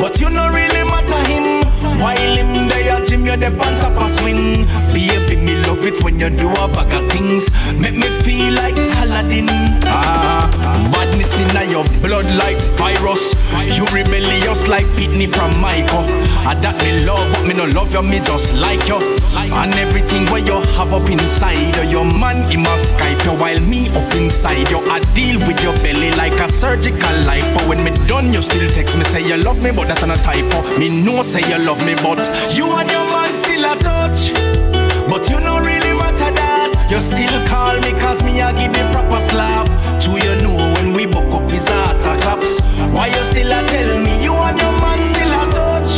But 0.00 0.20
you 0.20 0.30
know 0.30 0.48
really 0.48 0.84
matter 0.86 1.20
him. 1.26 1.66
While 1.98 2.16
him 2.16 2.68
there 2.68 3.02
a 3.02 3.04
gym, 3.04 3.26
you 3.26 3.36
the 3.36 3.50
top 3.80 4.00
of 4.00 4.10
swing. 4.12 4.66
Baby, 4.92 5.36
me 5.36 5.63
love 5.74 5.86
it 5.86 6.04
when 6.04 6.20
you 6.20 6.30
do 6.30 6.48
a 6.50 6.68
bag 6.68 6.92
of 6.92 7.10
things. 7.10 7.50
Make 7.80 7.94
me 7.94 8.08
feel 8.22 8.54
like 8.54 8.76
Aladdin. 9.02 9.48
Ah, 9.86 10.48
badness 10.92 11.34
in 11.38 11.70
your 11.70 11.84
blood 12.00 12.26
like 12.36 12.58
virus. 12.78 13.34
You 13.76 13.84
rebellious 13.86 14.68
like 14.68 14.86
Pitney 14.96 15.28
from 15.34 15.60
Michael. 15.60 16.04
I 16.46 16.54
that 16.60 16.76
me 16.82 17.04
love, 17.04 17.32
but 17.32 17.46
me 17.46 17.54
no 17.54 17.64
love 17.64 17.92
you, 17.92 18.02
me 18.02 18.20
just 18.20 18.52
like 18.54 18.86
you. 18.86 18.98
And 19.34 19.74
everything 19.74 20.26
where 20.26 20.44
you 20.44 20.60
have 20.76 20.92
up 20.92 21.08
inside 21.10 21.76
you, 21.76 21.90
your 21.90 22.04
man 22.04 22.48
he 22.48 22.56
must 22.56 22.94
Skype 22.94 23.24
you 23.24 23.32
while 23.32 23.60
me 23.60 23.88
up 23.88 24.14
inside 24.14 24.68
you. 24.70 24.78
I 24.78 25.00
deal 25.14 25.38
with 25.46 25.60
your 25.62 25.74
belly 25.78 26.10
like 26.12 26.38
a 26.38 26.48
surgical 26.48 27.16
life. 27.24 27.46
But 27.54 27.66
when 27.68 27.82
me 27.82 27.90
done, 28.06 28.32
you 28.32 28.42
still 28.42 28.70
text 28.72 28.96
me 28.96 29.04
say 29.04 29.26
you 29.26 29.36
love 29.36 29.62
me, 29.62 29.72
but 29.72 29.88
that's 29.88 30.06
not 30.06 30.18
a 30.18 30.22
typo. 30.22 30.78
Me 30.78 31.02
know 31.02 31.22
say 31.22 31.40
you 31.48 31.58
love 31.58 31.84
me, 31.84 31.94
but 31.96 32.20
you 32.54 32.70
and 32.70 32.90
your 32.90 33.06
man 33.06 33.34
still 33.42 33.64
a 33.64 33.74
touch. 33.78 34.73
But 35.08 35.28
you 35.28 35.38
no 35.40 35.60
really 35.60 35.92
matter 35.92 36.32
that. 36.32 36.88
You 36.90 37.00
still 37.00 37.36
call 37.46 37.78
me 37.80 37.92
cause 38.00 38.22
me 38.22 38.40
a 38.40 38.52
give 38.52 38.72
the 38.72 38.82
proper 38.92 39.20
slap. 39.20 39.66
To 40.04 40.10
you 40.16 40.34
know 40.42 40.56
when 40.74 40.92
we 40.92 41.06
buck 41.06 41.32
up 41.32 41.50
his 41.50 41.68
heart 41.68 41.96
a 42.04 42.20
claps. 42.22 42.60
Why 42.92 43.08
you 43.08 43.22
still 43.30 43.52
a 43.52 43.60
tell 43.68 43.90
me 44.00 44.22
you 44.24 44.34
and 44.34 44.58
your 44.58 44.74
man 44.80 45.00
still 45.12 45.32
a 45.32 45.42
touch? 45.54 45.92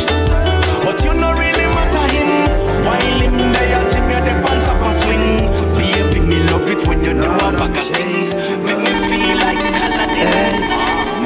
But 0.85 0.99
you 1.05 1.15
no 1.15 1.33
really 1.35 1.67
matter 1.77 2.07
him. 2.15 2.51
While 2.87 3.21
him 3.23 3.37
there 3.55 3.79
a 3.79 3.91
gym 3.91 4.07
you 4.11 4.21
the 4.27 4.33
on 4.43 4.59
top 4.67 4.83
of 4.85 4.95
swing. 5.01 5.49
Baby 5.79 6.21
me 6.27 6.39
love 6.51 6.69
it 6.71 6.87
when 6.87 7.05
you 7.05 7.15
do 7.15 7.27
a 7.27 7.51
bag 7.55 7.77
of 7.79 7.87
things. 7.95 8.35
Make 8.63 8.81
me 8.85 8.93
feel 9.09 9.37
like 9.39 9.63
Aladdin. 9.87 10.55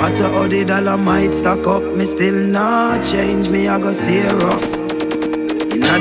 Matter 0.01 0.29
how 0.33 0.49
the 0.49 0.65
dollar 0.65 0.97
might 0.97 1.35
stack 1.35 1.67
up, 1.67 1.83
me 1.83 2.07
still 2.07 2.35
not 2.35 3.03
change. 3.03 3.49
Me 3.49 3.69
I 3.69 3.79
go 3.79 3.93
stay 3.93 4.27
rough. 4.29 4.80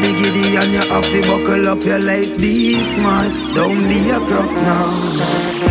The 0.01 0.11
giddy 0.15 0.55
and 0.55 0.71
you 0.71 0.83
have 0.89 1.05
to 1.05 1.21
buckle 1.27 1.67
up 1.67 1.83
your 1.83 1.99
lace. 1.99 2.37
Be 2.37 2.81
smart, 2.81 3.31
don't 3.53 3.87
be 3.87 4.09
a 4.09 4.19
gruff 4.19 4.51
now. 4.51 4.87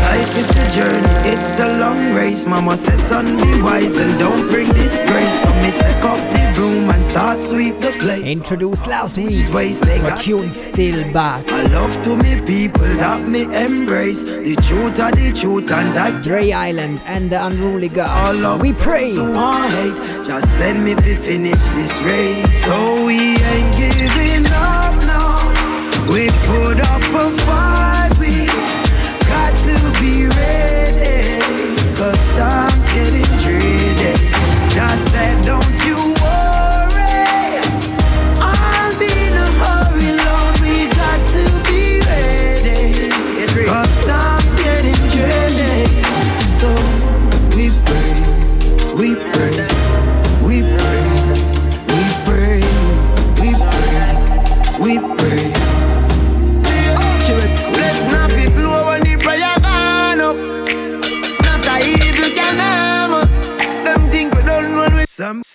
Life 0.04 0.36
it's 0.36 0.56
a 0.56 0.66
journey, 0.76 1.14
it's 1.32 1.60
a 1.60 1.78
long 1.78 2.12
race. 2.14 2.46
Mama 2.46 2.76
says, 2.76 3.00
son, 3.08 3.36
be 3.38 3.60
wise 3.62 3.96
and 3.96 4.18
don't 4.18 4.48
bring 4.48 4.68
disgrace. 4.72 5.42
So 5.42 5.48
me 5.62 5.70
take 5.72 6.04
up 6.04 6.20
the 6.32 6.52
broom 6.54 6.90
start 7.18 7.40
sweep 7.40 7.76
the 7.80 7.90
place. 7.98 8.24
Introduced 8.24 8.86
last 8.86 9.18
week, 9.18 9.52
ways 9.52 9.80
they 9.80 9.98
but 10.00 10.20
tune 10.20 10.52
still 10.52 11.00
back. 11.12 11.44
I 11.48 11.62
love 11.66 11.92
to 12.04 12.16
me 12.16 12.40
people 12.46 12.90
that 13.02 13.28
me 13.28 13.42
embrace. 13.42 14.26
The 14.26 14.54
truth 14.68 15.00
are 15.00 15.10
the 15.10 15.32
truth 15.34 15.68
and 15.72 15.96
that 15.96 16.22
Dre 16.22 16.52
Island 16.52 17.00
and 17.06 17.28
the 17.32 17.44
Unruly 17.44 17.90
all 18.00 18.46
of 18.46 18.60
We 18.62 18.72
pray. 18.72 19.10
hate. 19.14 19.98
Just 20.24 20.46
send 20.58 20.84
me 20.84 20.94
to 20.94 21.16
finish 21.16 21.64
this 21.78 21.94
race. 22.02 22.64
So 22.64 23.04
we 23.04 23.18
ain't 23.52 23.70
giving 23.82 24.46
up 24.52 24.94
now. 25.10 26.12
We 26.12 26.28
put 26.46 26.78
up 26.92 27.02
a 27.22 27.26
fight. 27.42 27.77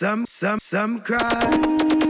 Some, 0.04 0.26
some, 0.26 0.60
some, 0.60 1.00
cry, 1.00 1.40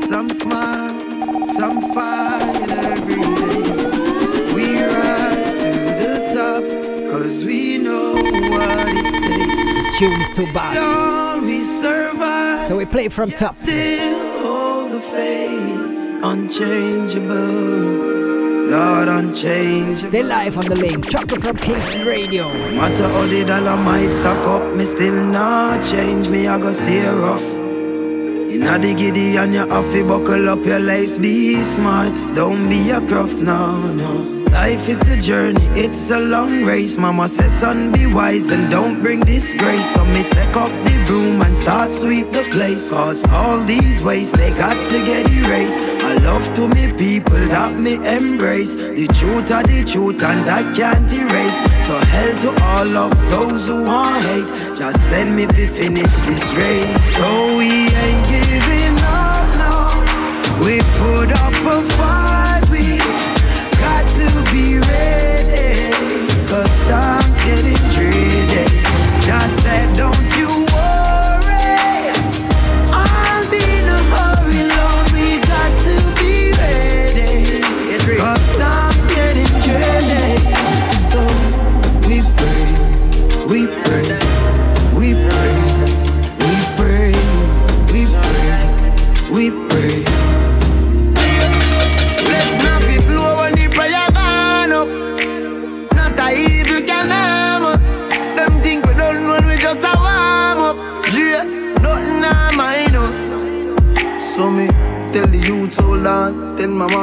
some 0.07 0.27
smile, 0.27 1.45
some 1.45 1.79
fight 1.93 2.71
every 2.71 3.21
day. 3.21 4.53
We 4.55 4.81
rise 4.81 5.53
to 5.53 5.71
the 6.01 6.15
top, 6.33 6.63
cause 7.11 7.45
we 7.45 7.77
know 7.77 8.13
what 8.13 8.87
it 8.87 9.05
takes. 9.21 9.99
Tune 9.99 10.21
is 10.21 10.35
too 10.35 10.51
bad. 10.53 11.43
We 11.43 11.63
survive. 11.63 12.65
So 12.65 12.77
we 12.77 12.85
play 12.87 13.09
from 13.09 13.29
top. 13.29 13.53
Still 13.53 14.41
hold 14.41 14.91
the 14.93 14.99
faith. 14.99 16.23
unchangeable. 16.23 17.35
Lord, 18.71 19.07
unchangeable. 19.07 20.09
Still 20.09 20.25
live 20.25 20.57
on 20.57 20.65
the 20.65 20.75
link. 20.75 21.11
Chocolate 21.11 21.43
from 21.43 21.57
Kingston 21.57 22.07
Radio. 22.07 22.47
No 22.47 22.71
matter 22.71 23.07
how 23.07 23.27
the 23.27 23.45
dollar 23.45 23.77
might 23.77 24.11
stack 24.13 24.47
up, 24.47 24.75
me 24.75 24.83
still 24.85 25.13
not 25.27 25.83
change. 25.83 26.27
Me, 26.27 26.47
I 26.47 26.57
go 26.57 26.71
steer 26.71 27.13
rough. 27.17 27.52
Inna 28.53 28.77
the 28.77 28.93
giddy 28.93 29.35
and 29.37 29.51
you 29.51 29.67
have 29.67 29.91
to 29.93 30.05
buckle 30.05 30.47
up 30.47 30.63
your 30.63 30.77
lace. 30.77 31.17
Be 31.17 31.63
smart, 31.63 32.13
don't 32.35 32.69
be 32.69 32.91
a 32.91 33.01
gruff, 33.01 33.33
no, 33.33 33.81
no. 33.91 34.45
Life 34.51 34.87
it's 34.87 35.07
a 35.07 35.17
journey, 35.17 35.65
it's 35.69 36.11
a 36.11 36.19
long 36.19 36.63
race. 36.63 36.95
Mama 36.95 37.27
says, 37.27 37.51
son, 37.51 37.91
be 37.91 38.05
wise 38.05 38.51
and 38.51 38.69
don't 38.69 39.01
bring 39.01 39.21
disgrace. 39.21 39.91
So 39.95 40.05
me 40.05 40.21
take 40.29 40.55
up 40.55 40.69
the 40.85 41.03
broom 41.07 41.41
and 41.41 41.57
start 41.57 41.91
sweep 41.91 42.29
the 42.29 42.43
place. 42.51 42.91
Cause 42.91 43.23
all 43.29 43.59
these 43.63 44.03
ways 44.03 44.31
they 44.31 44.51
got 44.51 44.75
to 44.87 45.03
get 45.03 45.27
erased. 45.31 45.92
Love 46.23 46.53
to 46.55 46.67
me 46.69 46.87
people 46.97 47.43
that 47.53 47.77
me 47.79 47.95
embrace. 47.95 48.77
The 48.77 49.07
truth 49.07 49.51
are 49.51 49.63
the 49.63 49.83
truth 49.83 50.23
and 50.23 50.47
that 50.47 50.75
can't 50.75 51.11
erase. 51.11 51.59
So 51.85 51.99
hell 51.99 52.33
to 52.43 52.49
all 52.63 52.97
of 52.97 53.11
those 53.29 53.67
who 53.67 53.83
want 53.83 54.23
hate. 54.23 54.47
Just 54.75 54.99
send 55.09 55.35
me 55.35 55.45
to 55.47 55.67
finish 55.67 56.15
this 56.23 56.45
race. 56.55 57.05
So 57.15 57.57
we 57.57 57.91
ain't 57.91 58.23
giving 58.31 58.97
up 59.03 59.47
now. 59.59 59.91
We 60.63 60.79
put 61.03 61.29
up 61.43 61.55
a 61.75 61.77
fight. 61.97 62.63
We 62.71 62.97
got 63.83 64.07
to 64.19 64.27
be 64.51 64.79
ready. 64.79 65.91
Cause 66.47 66.73
time's 66.87 67.39
getting 67.43 67.83
dreary. 67.91 68.63
Just 69.27 69.59
said, 69.63 69.95
don't 69.95 70.22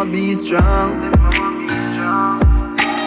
tell 0.01 0.13
be 0.13 0.35
strong. 0.35 1.13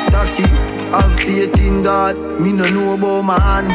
Taki, 0.09 0.43
have 0.91 1.19
faith 1.19 1.59
in 1.59 1.83
God, 1.83 2.15
me 2.39 2.51
no 2.51 2.65
know 2.69 2.93
about 2.93 3.23
man. 3.23 3.67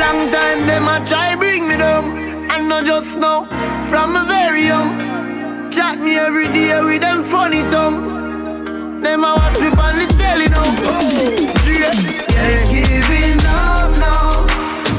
Long 0.00 0.24
time 0.30 0.66
them 0.66 0.88
a 0.88 1.04
try 1.06 1.36
bring 1.36 1.68
me 1.68 1.76
down, 1.76 2.16
and 2.50 2.68
not 2.68 2.84
just 2.84 3.16
now, 3.18 3.44
from 3.90 4.16
a 4.16 4.24
very 4.26 4.66
young. 4.66 4.98
Chat 5.70 5.98
me 5.98 6.16
every 6.18 6.48
day 6.48 6.80
with 6.82 7.02
them 7.02 7.22
funny 7.22 7.62
tongue. 7.70 9.00
Them 9.00 9.24
a 9.24 9.34
watch 9.34 9.60
me 9.60 9.68
on 9.68 9.98
the 9.98 10.06
telly 10.18 10.48
now. 10.48 10.62
Oh, 10.64 11.38
yeah. 11.66 11.92
Giving 12.70 13.44
up 13.46 13.90
now. 13.98 14.46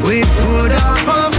We 0.07 0.21
put 0.23 0.71
up 0.71 1.07
a 1.07 1.32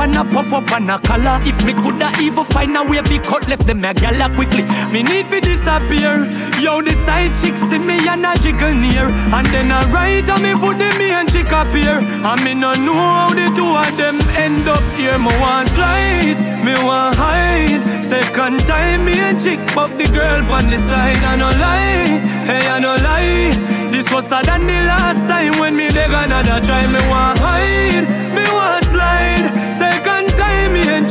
and 0.00 0.16
a 0.16 0.24
puff 0.24 0.52
up 0.52 0.70
and 0.72 0.90
a 0.90 0.98
collar. 0.98 1.40
If 1.44 1.64
me 1.64 1.74
coulda 1.74 2.10
even 2.20 2.44
find 2.46 2.76
a 2.76 2.82
way 2.82 3.02
fi 3.02 3.18
cut 3.18 3.46
left 3.48 3.66
them 3.66 3.84
a 3.84 3.92
gala 3.94 4.34
quickly. 4.34 4.64
Me 4.92 5.02
need 5.02 5.26
fi 5.26 5.40
disappear. 5.40 6.24
Yo, 6.60 6.80
the 6.82 6.94
side 7.04 7.36
chicks 7.36 7.60
see 7.68 7.78
me 7.78 7.96
and 8.08 8.24
a 8.24 8.34
jiggle 8.38 8.74
near, 8.74 9.06
and 9.06 9.46
then 9.48 9.70
I 9.70 9.84
ride 9.92 10.30
on 10.30 10.42
me 10.42 10.52
for 10.52 10.74
the 10.74 10.88
me 10.98 11.10
and 11.10 11.30
chick 11.30 11.52
appear. 11.52 12.00
And 12.00 12.44
me 12.44 12.54
no 12.54 12.72
know 12.74 12.94
how 12.94 13.28
the 13.30 13.48
two 13.54 13.76
of 13.76 13.96
them 13.96 14.16
end 14.36 14.68
up 14.68 14.82
here. 14.96 15.18
Me 15.18 15.32
want 15.40 15.68
slide, 15.68 16.38
me 16.64 16.74
want 16.84 17.16
hide. 17.16 17.82
Second 18.04 18.60
time 18.66 19.04
me 19.04 19.18
and 19.20 19.38
chick 19.40 19.60
buck 19.74 19.90
the 19.96 20.04
girl 20.12 20.40
on 20.52 20.68
the 20.68 20.78
side. 20.78 21.16
I 21.16 21.36
no 21.36 21.50
lie, 21.60 22.18
hey 22.48 22.66
I 22.68 22.78
no 22.80 22.96
lie. 22.96 23.88
This 23.90 24.10
was 24.12 24.26
sadder 24.26 24.58
than 24.58 24.66
the 24.66 24.84
last 24.86 25.20
time 25.28 25.58
when 25.60 25.76
me 25.76 25.88
they 25.88 26.04
another 26.04 26.60
try. 26.64 26.86
Me 26.86 26.98
want 27.08 27.38
hide, 27.38 28.06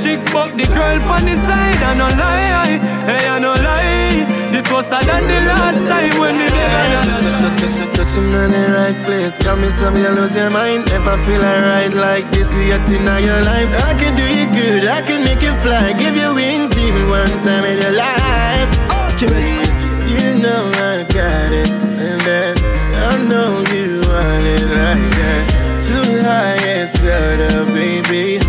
chick 0.02 0.20
buck 0.32 0.52
the 0.56 0.66
girl 0.72 1.00
on 1.12 1.26
the 1.26 1.36
side. 1.36 1.82
I 1.84 1.94
no 2.00 2.08
lie, 2.16 2.80
hey 3.06 3.28
I 3.28 3.40
no 3.40 3.54
lie. 3.54 4.26
This 4.52 4.66
was 4.72 4.88
sadder 4.88 5.20
than 5.28 5.46
the 5.46 5.54
last 5.62 5.82
time 5.92 6.16
when 6.20 6.38
me 6.40 6.48
they 6.48 6.92
another 7.04 7.34
try. 7.38 7.52
Touch, 7.60 7.76
touch, 7.76 7.96
touching 7.96 8.34
on 8.34 8.52
the 8.52 8.64
right 8.74 8.98
place. 9.06 9.38
Got 9.38 9.60
me 9.60 9.70
some, 9.70 9.96
you 9.98 10.10
lose 10.10 10.36
your 10.36 10.50
mind. 10.50 10.88
Never 10.90 11.18
feel 11.26 11.44
alright 11.44 11.94
like 11.94 12.32
this 12.32 12.50
yet 12.56 12.82
in 12.90 13.06
your 13.28 13.42
life. 13.44 13.70
I 13.84 13.94
can 14.00 14.16
do 14.16 14.26
you 14.26 14.48
good, 14.56 14.88
I 14.88 15.02
can 15.02 15.24
make 15.24 15.42
you 15.42 15.54
fly. 15.62 15.94
Give 15.94 16.16
you 16.16 16.34
wings 16.34 16.72
even 16.78 17.10
one 17.10 17.36
time 17.40 17.66
in 17.66 17.78
your 17.78 17.94
life. 17.94 18.72
You 19.20 20.40
know 20.40 20.72
I 20.74 21.04
got 21.04 21.52
it, 21.52 21.70
and 21.70 22.20
then 22.22 22.56
I 22.96 23.18
know 23.30 23.62
you 23.76 24.00
want 24.08 24.46
it 24.48 24.66
like 24.66 25.12
that. 25.20 25.44
Too 25.86 26.24
high, 26.24 26.58
it's 26.82 26.98
better, 27.00 27.66
baby. 27.66 28.40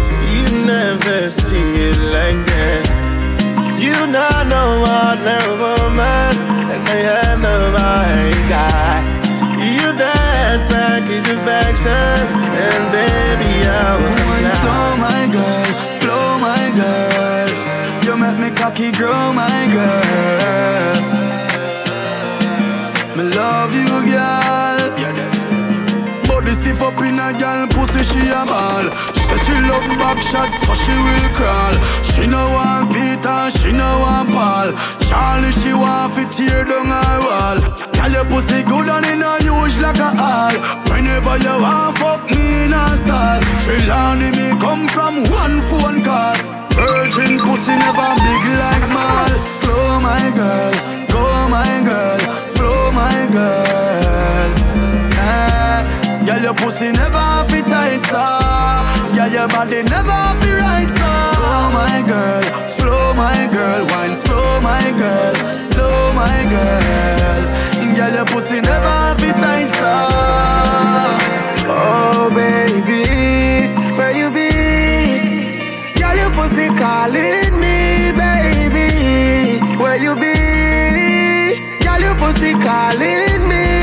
Never 1.00 1.30
see 1.30 1.88
it 1.88 1.96
like 2.12 2.40
that. 2.52 2.84
You 3.80 4.06
not 4.06 4.46
know 4.48 4.84
ordinary 4.84 5.54
woman, 5.64 6.32
and 6.72 6.82
I 6.84 6.98
have 7.08 7.40
nobody 7.40 8.36
guy. 8.52 9.00
You 9.64 9.92
that 9.96 10.68
package 10.68 11.28
of 11.32 11.40
action, 11.48 12.20
and 12.64 12.82
baby 12.92 13.52
I 13.64 13.96
will 14.00 14.44
not. 14.44 14.60
Flow, 14.60 14.88
my 15.08 15.22
girl, 15.36 15.68
flow, 16.00 16.28
my 16.38 16.64
girl. 16.80 17.48
You 18.04 18.12
make 18.16 18.38
me 18.38 18.50
cocky 18.54 18.92
grow, 18.92 19.32
my 19.32 19.60
girl. 19.72 21.00
Me 23.16 23.24
love 23.34 23.72
you. 23.74 23.89
Stiff 26.80 26.96
up 26.96 27.04
in 27.04 27.18
a 27.18 27.28
girl, 27.38 27.66
pussy 27.68 28.02
she 28.02 28.28
a 28.32 28.40
ball. 28.48 28.80
She 29.12 29.20
say 29.28 29.38
she 29.44 29.52
love 29.68 29.84
back 30.00 30.16
shots, 30.16 30.56
so 30.64 30.72
she 30.72 30.96
will 30.96 31.28
crawl. 31.36 31.74
She 32.02 32.26
no 32.26 32.40
want 32.56 32.88
Peter, 32.88 33.50
she 33.52 33.70
no 33.72 34.00
want 34.00 34.30
Paul. 34.30 34.72
Charlie, 35.04 35.52
she 35.52 35.74
want 35.74 36.14
fit 36.14 36.32
tear 36.32 36.64
down 36.64 36.88
her 36.88 37.20
wall. 37.20 37.58
Tell 37.92 38.10
your 38.10 38.24
pussy 38.24 38.62
good 38.62 38.88
and 38.88 39.04
in 39.12 39.20
a 39.20 39.36
huge 39.44 39.76
like 39.76 39.98
a 39.98 40.08
hall. 40.16 40.56
Whenever 40.88 41.36
you 41.44 41.60
want 41.60 41.98
fuck 41.98 42.24
me 42.30 42.64
in 42.64 42.72
a 42.72 42.84
style. 43.04 43.42
Trelawney 43.60 44.30
me 44.32 44.48
come 44.58 44.88
from 44.88 45.24
one 45.28 45.60
phone 45.68 46.02
call. 46.02 46.36
Virgin 46.72 47.44
pussy 47.44 47.76
never 47.76 48.10
big 48.24 48.44
like 48.56 48.86
mal. 48.88 49.30
Slow 49.60 50.00
my 50.00 50.24
girl, 50.32 50.72
go 51.12 51.24
my 51.52 51.72
girl, 51.84 52.18
flow 52.56 52.90
my 52.92 53.28
girl. 53.30 54.59
Girl, 56.30 56.42
your 56.42 56.54
pussy 56.54 56.92
never 56.92 57.44
fit 57.48 57.66
tight, 57.66 58.06
so 58.06 59.16
Girl, 59.16 59.32
your 59.32 59.48
body 59.48 59.82
never 59.82 60.20
fit 60.38 60.60
right, 60.62 60.86
so 60.86 61.10
Flow, 61.42 61.70
my 61.74 62.06
girl, 62.06 62.42
flow, 62.78 63.14
my 63.14 63.48
girl. 63.50 63.84
Wine 63.90 64.14
slow, 64.22 64.60
my 64.60 64.92
girl, 64.96 65.34
flow, 65.72 66.12
my 66.12 66.46
girl. 66.48 67.96
Girl, 67.96 68.12
your 68.14 68.24
pussy 68.26 68.60
never 68.60 69.18
fit 69.18 69.34
tight, 69.42 69.74
so 69.74 69.92
Oh, 71.66 72.30
baby, 72.32 73.74
where 73.98 74.12
you 74.16 74.30
be? 74.30 74.50
Girl, 75.98 76.14
your 76.16 76.30
pussy 76.30 76.68
calling 76.78 77.58
me, 77.58 78.12
baby. 78.14 79.58
Where 79.82 79.96
you 79.96 80.14
be? 80.14 80.34
Girl, 81.84 82.00
your 82.00 82.14
pussy 82.14 82.52
calling 82.52 83.48
me, 83.48 83.79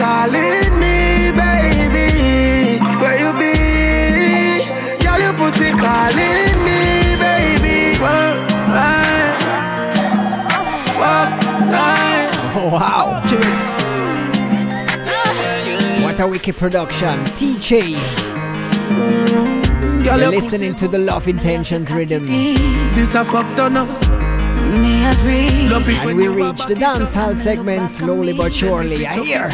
calling 0.00 0.72
me, 0.80 0.96
baby. 1.42 2.08
Where 3.00 3.18
you 3.22 3.30
be? 3.42 3.54
Girl, 5.04 5.20
You 5.20 5.32
pussy 5.40 5.70
calling 5.72 6.56
me, 6.66 6.80
baby. 7.24 7.78
Fuck 7.98 8.38
night. 11.74 12.30
Wow. 12.72 13.22
Okay. 13.24 13.48
What 16.02 16.18
a 16.20 16.26
wicked 16.26 16.56
production. 16.56 17.20
TJ. 17.38 17.70
Mm, 18.90 20.04
You're 20.04 20.28
listening 20.30 20.74
to 20.76 20.88
the 20.88 20.98
Love 20.98 21.28
Intentions 21.28 21.92
rhythm. 21.92 22.26
This 22.94 23.14
a 23.14 23.24
fuck 23.24 23.54
up. 23.76 23.88
And 24.82 26.16
we 26.16 26.28
reach 26.28 26.64
the 26.66 26.74
dancehall 26.74 27.36
segment 27.36 27.90
slowly 27.90 28.32
but 28.32 28.52
surely. 28.52 29.06
I 29.06 29.14
hear. 29.14 29.46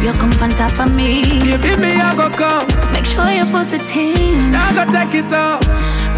You 0.00 0.12
come 0.12 0.32
on 0.40 0.50
top 0.50 0.78
of 0.78 0.94
me. 0.94 1.22
Baby, 1.40 1.76
me 1.76 1.92
I 1.94 2.14
go 2.16 2.30
come. 2.30 2.66
Make 2.92 3.04
sure 3.06 3.30
you 3.30 3.44
full 3.46 3.64
sitting. 3.64 4.54
I 4.54 4.72
go 4.74 4.84
take 4.92 5.14
it 5.14 5.32
up. 5.32 5.60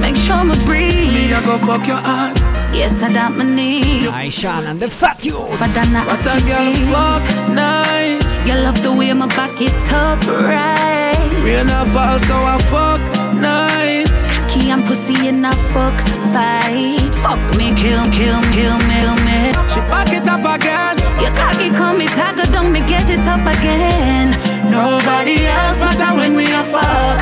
Make 0.01 0.17
sure 0.17 0.45
me 0.45 0.55
breathe. 0.65 1.13
Me 1.13 1.33
I 1.33 1.45
go 1.45 1.59
fuck 1.59 1.87
your 1.87 1.97
heart. 1.97 2.39
Yes, 2.75 3.03
I 3.03 3.13
doubt 3.13 3.37
my 3.37 3.45
knee. 3.45 4.09
I 4.09 4.29
shine 4.29 4.67
and 4.67 4.81
the 4.81 4.89
fuck 4.89 5.25
you. 5.25 5.39
But 5.59 5.77
I'm 5.77 5.93
not 5.93 6.07
What 6.07 6.21
a 6.21 6.41
girl 6.47 6.73
fuck 6.93 7.49
night. 7.51 8.21
You 8.47 8.55
love 8.55 8.83
the 8.83 8.93
way 8.93 9.13
my 9.13 9.27
back 9.29 9.61
it 9.61 9.93
up 9.93 10.25
right. 10.27 11.43
Rain 11.45 11.69
a 11.69 11.85
fall 11.87 12.19
so 12.19 12.35
I 12.35 12.59
fuck 12.71 13.35
night. 13.35 13.82
And 14.73 14.87
pussy 14.87 15.29
in 15.29 15.45
a 15.45 15.53
fuck 15.75 15.93
fight. 16.33 17.13
Fuck 17.21 17.45
me, 17.59 17.75
kill, 17.77 18.09
kill, 18.09 18.41
kill 18.57 18.79
me, 18.89 18.97
kill 18.97 19.17
me. 19.21 19.53
She 19.69 19.81
back 19.93 20.11
it 20.15 20.27
up 20.27 20.41
again. 20.41 20.97
Your 21.21 21.31
cocky 21.37 21.69
call 21.69 21.95
me 21.95 22.07
tiger, 22.07 22.51
don't 22.51 22.73
me 22.73 22.81
get 22.81 23.11
it 23.11 23.21
up 23.29 23.45
again. 23.45 24.31
Nobody 24.71 25.45
else 25.45 25.79
matter 25.79 26.17
when 26.17 26.35
we 26.35 26.47
a 26.47 26.65
fuck. 26.73 27.21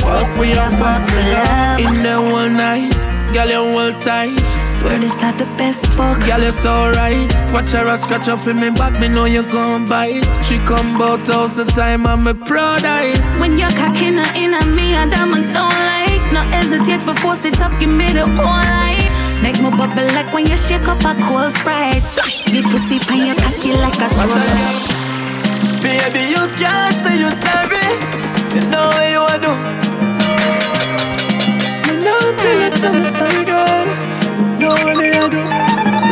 Fuck 0.00 0.36
we 0.36 0.50
a 0.50 0.68
fuck 0.82 1.06
for 1.06 1.22
love. 1.30 1.78
In 1.78 2.02
the 2.02 2.20
one 2.20 2.56
night, 2.56 2.90
girl 3.32 3.48
you 3.48 3.78
hold 3.78 4.00
tight. 4.02 4.36
Swear 4.80 4.98
this 4.98 5.12
are 5.22 5.32
the 5.38 5.44
best 5.56 5.86
fuck. 5.94 6.18
Girl 6.26 6.42
you 6.42 6.50
so 6.50 6.90
right. 6.90 7.52
Watch 7.52 7.70
her 7.70 7.86
a 7.86 7.96
scratch 7.96 8.26
off 8.26 8.48
in 8.48 8.58
me 8.58 8.70
back, 8.70 8.98
me 8.98 9.06
know 9.06 9.26
you 9.26 9.44
gon' 9.44 9.88
bite. 9.88 10.24
She 10.44 10.58
come 10.58 10.98
bout 10.98 11.24
house 11.28 11.54
the 11.54 11.66
time, 11.66 12.04
I'm 12.04 12.26
a 12.26 12.34
proud 12.34 12.84
eye. 12.84 13.14
When 13.38 13.56
you're 13.58 13.70
cocking 13.70 14.14
her 14.14 14.32
in 14.34 14.54
on 14.54 14.74
me, 14.74 14.94
and 14.94 15.14
I'm 15.14 15.30
don't 15.30 15.54
like. 15.54 16.11
No 16.32 16.40
hesitate 16.48 17.02
for 17.02 17.14
force 17.16 17.44
it 17.44 17.60
up, 17.60 17.78
give 17.78 17.90
me 17.90 18.10
the 18.10 18.24
whole 18.24 18.64
life. 18.78 19.12
Make 19.42 19.60
me 19.60 19.70
bubble 19.70 20.08
like 20.16 20.32
when 20.32 20.46
you 20.46 20.56
shake 20.56 20.88
up 20.88 21.04
a 21.04 21.12
cold 21.20 21.52
sprite. 21.56 22.00
The 22.48 22.62
pussy 22.70 22.98
pan 23.00 23.26
your 23.26 23.36
cocky 23.36 23.72
like 23.84 24.00
a 24.00 24.08
scrub. 24.08 25.02
Baby, 25.82 26.22
you 26.32 26.42
can't 26.56 26.94
say 27.04 27.20
you're 27.20 27.36
sorry. 27.44 27.84
You 28.54 28.62
know 28.72 28.88
what 28.96 29.10
you 29.12 29.20
wanna 29.20 29.44
do. 29.44 29.52
You 31.86 31.94
know 32.00 32.20
you 32.62 32.70
say 32.80 32.92
me 32.96 33.04
sorry, 33.18 33.44
girl. 33.44 33.86
Know 34.58 34.72
what 34.72 34.96
a 34.96 35.28
do. 35.28 35.42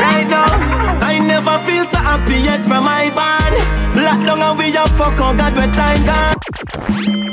Right 0.05 0.27
now, 0.29 0.53
I 1.01 1.19
never 1.33 1.57
feel 1.65 1.85
so 1.93 1.99
happy 1.99 2.37
yet 2.45 2.61
from 2.69 2.85
my 2.85 3.09
band. 3.17 3.55
Lock 3.97 4.21
down 4.27 4.43
and 4.43 4.59
we 4.59 4.77
a 4.77 4.87
fuck, 4.99 5.19
oh 5.21 5.35
God, 5.35 5.57
where 5.57 5.73
time 5.73 6.05
gone. 6.05 7.30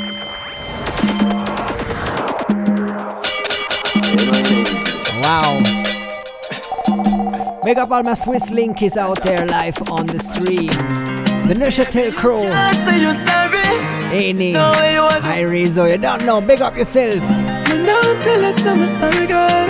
Wow. 5.28 5.60
Big 7.62 7.76
up 7.76 7.90
all 7.90 8.02
my 8.02 8.14
Swiss 8.14 8.48
linkies 8.48 8.96
out 8.96 9.22
there 9.22 9.44
live 9.44 9.76
on 9.90 10.06
the 10.06 10.18
stream. 10.18 10.72
The 11.48 11.52
Neuchâtel 11.52 12.14
Crow. 12.16 12.44
Any. 14.10 14.54
Know 14.54 14.70
what 14.70 14.90
you 14.90 15.02
wanna 15.02 15.20
do. 15.20 15.26
Hi 15.26 15.40
Rizzo, 15.40 15.84
you 15.84 15.98
don't 15.98 16.24
know. 16.24 16.40
Big 16.40 16.62
up 16.62 16.74
yourself. 16.78 17.20
You 17.68 17.76
know 17.76 18.00
till 18.22 18.42
you 18.42 18.52
say 18.52 18.74
me 18.74 18.86
sorry, 18.96 19.26
girl. 19.26 19.68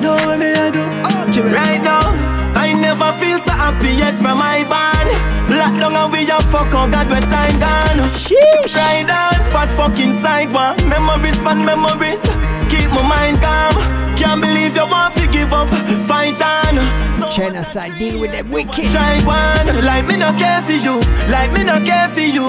Know 0.00 0.14
what 0.24 0.38
me 0.38 0.52
a 0.52 0.72
do. 0.72 1.42
Right 1.52 1.82
now, 1.84 2.08
I 2.56 2.72
never 2.72 3.12
feel 3.20 3.38
so 3.44 3.52
happy 3.52 3.92
yet 3.92 4.14
from 4.16 4.38
my 4.38 4.64
band. 4.72 5.10
Lock 5.52 5.78
down 5.82 5.96
and 5.96 6.10
we 6.10 6.24
a 6.30 6.40
fuck, 6.48 6.72
oh 6.72 6.88
God, 6.90 7.10
where 7.10 7.20
time 7.20 7.60
gone. 7.60 8.08
Sheesh. 8.16 8.74
Ride 8.74 9.10
on, 9.10 9.36
fat 9.52 9.68
fucking 9.76 10.22
side 10.22 10.50
one. 10.50 10.76
Memories, 10.88 11.36
fun 11.44 11.62
memories. 11.66 12.22
Keep 12.68 12.90
my 12.90 13.02
mind 13.02 13.40
calm. 13.40 13.74
Can't 14.16 14.40
believe 14.40 14.76
you 14.76 14.86
want 14.86 15.14
to 15.16 15.26
give 15.28 15.52
up. 15.52 15.68
Fight 16.06 16.40
on. 16.40 16.74
So 17.20 17.28
Genocide, 17.30 17.98
deal 17.98 18.20
with 18.20 18.32
them 18.32 18.50
wicked. 18.50 18.88
Try 18.90 19.18
one, 19.24 19.84
like 19.84 20.06
me 20.06 20.16
no 20.18 20.32
care 20.38 20.62
for 20.62 20.72
you, 20.72 21.00
like 21.28 21.52
me 21.52 21.64
no 21.64 21.82
care 21.84 22.08
for 22.08 22.20
you. 22.20 22.46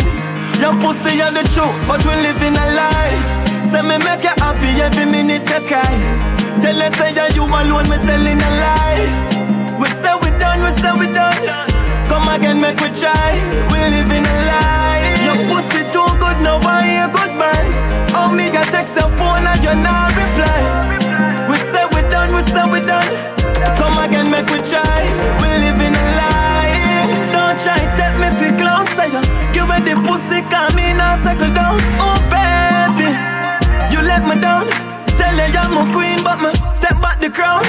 Your 0.61 0.75
pussy 0.81 1.21
and 1.21 1.35
the 1.35 1.43
truth, 1.55 1.77
but 1.87 2.03
we 2.05 2.13
living 2.21 2.53
a 2.53 2.65
lie. 2.75 3.15
Say 3.71 3.81
me 3.81 3.97
make 4.03 4.23
you 4.23 4.33
happy 4.43 4.81
every 4.81 5.05
minute 5.05 5.47
you 5.47 5.61
cry. 5.67 5.93
Tell 6.61 6.81
us 6.81 6.93
say 6.97 7.13
that 7.13 7.33
you 7.35 7.43
alone, 7.47 7.87
me 7.87 7.97
telling 8.03 8.41
a 8.41 8.51
lie. 8.59 9.07
We 9.79 9.87
say 10.03 10.15
we 10.19 10.29
done, 10.37 10.59
we 10.65 10.71
say 10.81 10.93
we 10.99 11.07
done. 11.13 11.69
Come 12.09 12.27
again, 12.27 12.59
make 12.59 12.79
we 12.81 12.89
try. 12.91 13.37
We 13.71 13.79
living 13.79 14.25
a 14.25 14.35
lie. 14.49 15.15
Your 15.23 15.37
pussy 15.47 15.78
now 16.43 16.59
I 16.63 16.83
hear 16.87 17.07
goodbye. 17.07 17.69
Oh 18.15 18.29
me 18.31 18.49
got 18.49 18.67
text 18.67 18.95
your 18.95 19.09
phone 19.17 19.45
and 19.45 19.61
you 19.63 19.73
not 19.83 20.11
reply. 20.15 20.61
We 21.49 21.57
say 21.71 21.85
we 21.93 22.01
done, 22.09 22.33
we 22.35 22.41
say 22.51 22.65
we 22.71 22.79
done. 22.81 23.09
Come 23.77 23.97
again, 24.03 24.29
make 24.31 24.47
we 24.49 24.59
try. 24.63 25.01
We 25.41 25.47
living 25.65 25.93
a 25.95 26.05
lie. 26.19 27.07
Don't 27.33 27.57
try, 27.63 27.79
take 27.97 28.17
me 28.21 28.29
for 28.39 28.51
clown. 28.57 28.85
Say 28.95 29.09
you 29.13 29.21
give 29.53 29.67
me 29.69 29.77
the 29.87 29.95
pussy, 30.05 30.41
come 30.51 30.75
me 30.75 30.93
now 30.93 31.21
settle 31.23 31.53
down. 31.53 31.77
Oh 32.01 32.17
baby, 32.31 33.09
you 33.93 34.01
let 34.01 34.23
me 34.27 34.39
down. 34.41 34.67
Tell 35.39 35.47
you 35.47 35.55
you're 35.55 35.71
my 35.71 35.91
queen, 35.95 36.19
but 36.21 36.37
me 36.43 36.51
take 36.83 36.99
back 36.99 37.23
the 37.23 37.29
crown. 37.31 37.63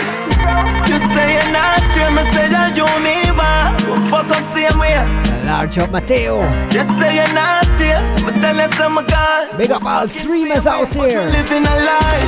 You 0.90 0.98
say 1.14 1.38
you're 1.38 1.52
not 1.54 1.78
true, 1.94 2.10
me 2.10 2.26
say 2.34 2.50
that 2.50 2.74
you 2.74 2.82
me 3.06 3.30
want. 3.30 3.78
We 3.86 3.94
fuck 4.10 4.26
up 4.26 4.42
same 4.50 4.74
way. 4.82 4.98
Large 5.46 5.78
up 5.78 5.92
Matteo. 5.94 6.42
You 6.74 6.82
say 6.98 7.14
you're 7.14 7.30
nasty, 7.30 7.94
but 8.26 8.34
tell 8.42 8.58
us 8.58 8.74
I'm 8.74 8.98
a 8.98 9.04
god. 9.06 9.56
Big 9.56 9.70
up 9.70 9.84
all 9.84 10.08
streamers 10.08 10.66
out 10.66 10.90
there. 10.90 11.22
Living 11.30 11.62
a 11.62 11.76
lie. 11.86 12.26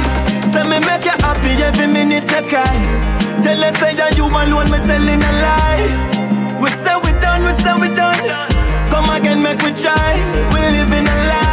Say 0.54 0.62
me 0.70 0.78
make 0.86 1.10
you 1.10 1.16
happy 1.26 1.58
every 1.58 1.88
minute 1.90 2.22
you 2.22 2.42
cry. 2.46 2.78
Tell 3.42 3.64
us 3.64 3.74
say 3.82 3.98
that 3.98 4.14
you 4.14 4.30
alone, 4.30 4.70
me 4.70 4.78
telling 4.86 5.18
a 5.26 5.32
lie. 5.42 5.90
We 6.62 6.70
say 6.86 6.94
we 7.02 7.10
done, 7.18 7.42
we 7.42 7.52
say 7.66 7.74
we 7.82 7.90
done. 7.90 8.22
Come 8.94 9.10
again, 9.10 9.42
make 9.42 9.58
we 9.58 9.74
try. 9.74 10.14
We 10.54 10.60
living 10.70 11.02
a 11.02 11.16
lie. 11.26 11.51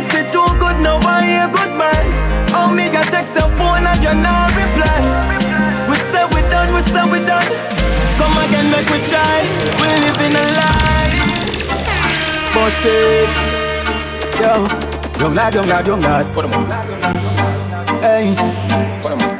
Pussy 0.00 0.22
too 0.32 0.48
good, 0.58 0.80
now 0.80 0.96
I 1.04 1.20
hear 1.28 1.46
goodbye. 1.52 2.08
Oh 2.56 2.72
me 2.72 2.88
got 2.88 3.04
text 3.12 3.34
your 3.36 3.48
phone 3.58 3.84
and 3.84 4.00
you 4.02 4.14
not 4.16 4.48
reply. 4.56 5.00
We 5.88 5.96
say 6.08 6.24
we 6.32 6.40
done, 6.48 6.72
we 6.72 6.80
say 6.88 7.04
we 7.12 7.20
done. 7.26 7.44
Come 8.16 8.32
again, 8.40 8.70
make 8.72 8.88
we 8.88 8.98
try. 9.12 9.44
We 9.76 9.86
living 10.00 10.36
a 10.40 10.44
lie. 10.56 11.20
Boss 12.54 12.80
it. 12.84 13.28
Yo, 14.40 14.66
young 15.20 15.34
lad, 15.34 15.54
young 15.54 15.68
lad, 15.68 15.86
young 15.86 16.00
lad. 16.00 16.32
Put 16.32 16.44
'em 16.46 16.54
on. 16.54 16.66
Hey. 18.00 18.34
Put 19.02 19.12
'em 19.12 19.20
on. 19.20 19.36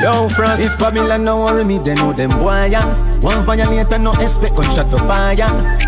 Yo, 0.00 0.28
France. 0.30 0.60
If 0.60 0.78
Babylon 0.78 1.24
no 1.24 1.44
worry 1.44 1.64
me, 1.64 1.78
they 1.78 1.94
know 1.94 2.12
them 2.14 2.30
boy, 2.40 2.64
yeah. 2.72 2.88
One 3.20 3.44
violator, 3.44 3.98
no 3.98 4.12
expect 4.14 4.56
gunshot 4.56 4.88
for 4.88 4.98
fire. 4.98 5.36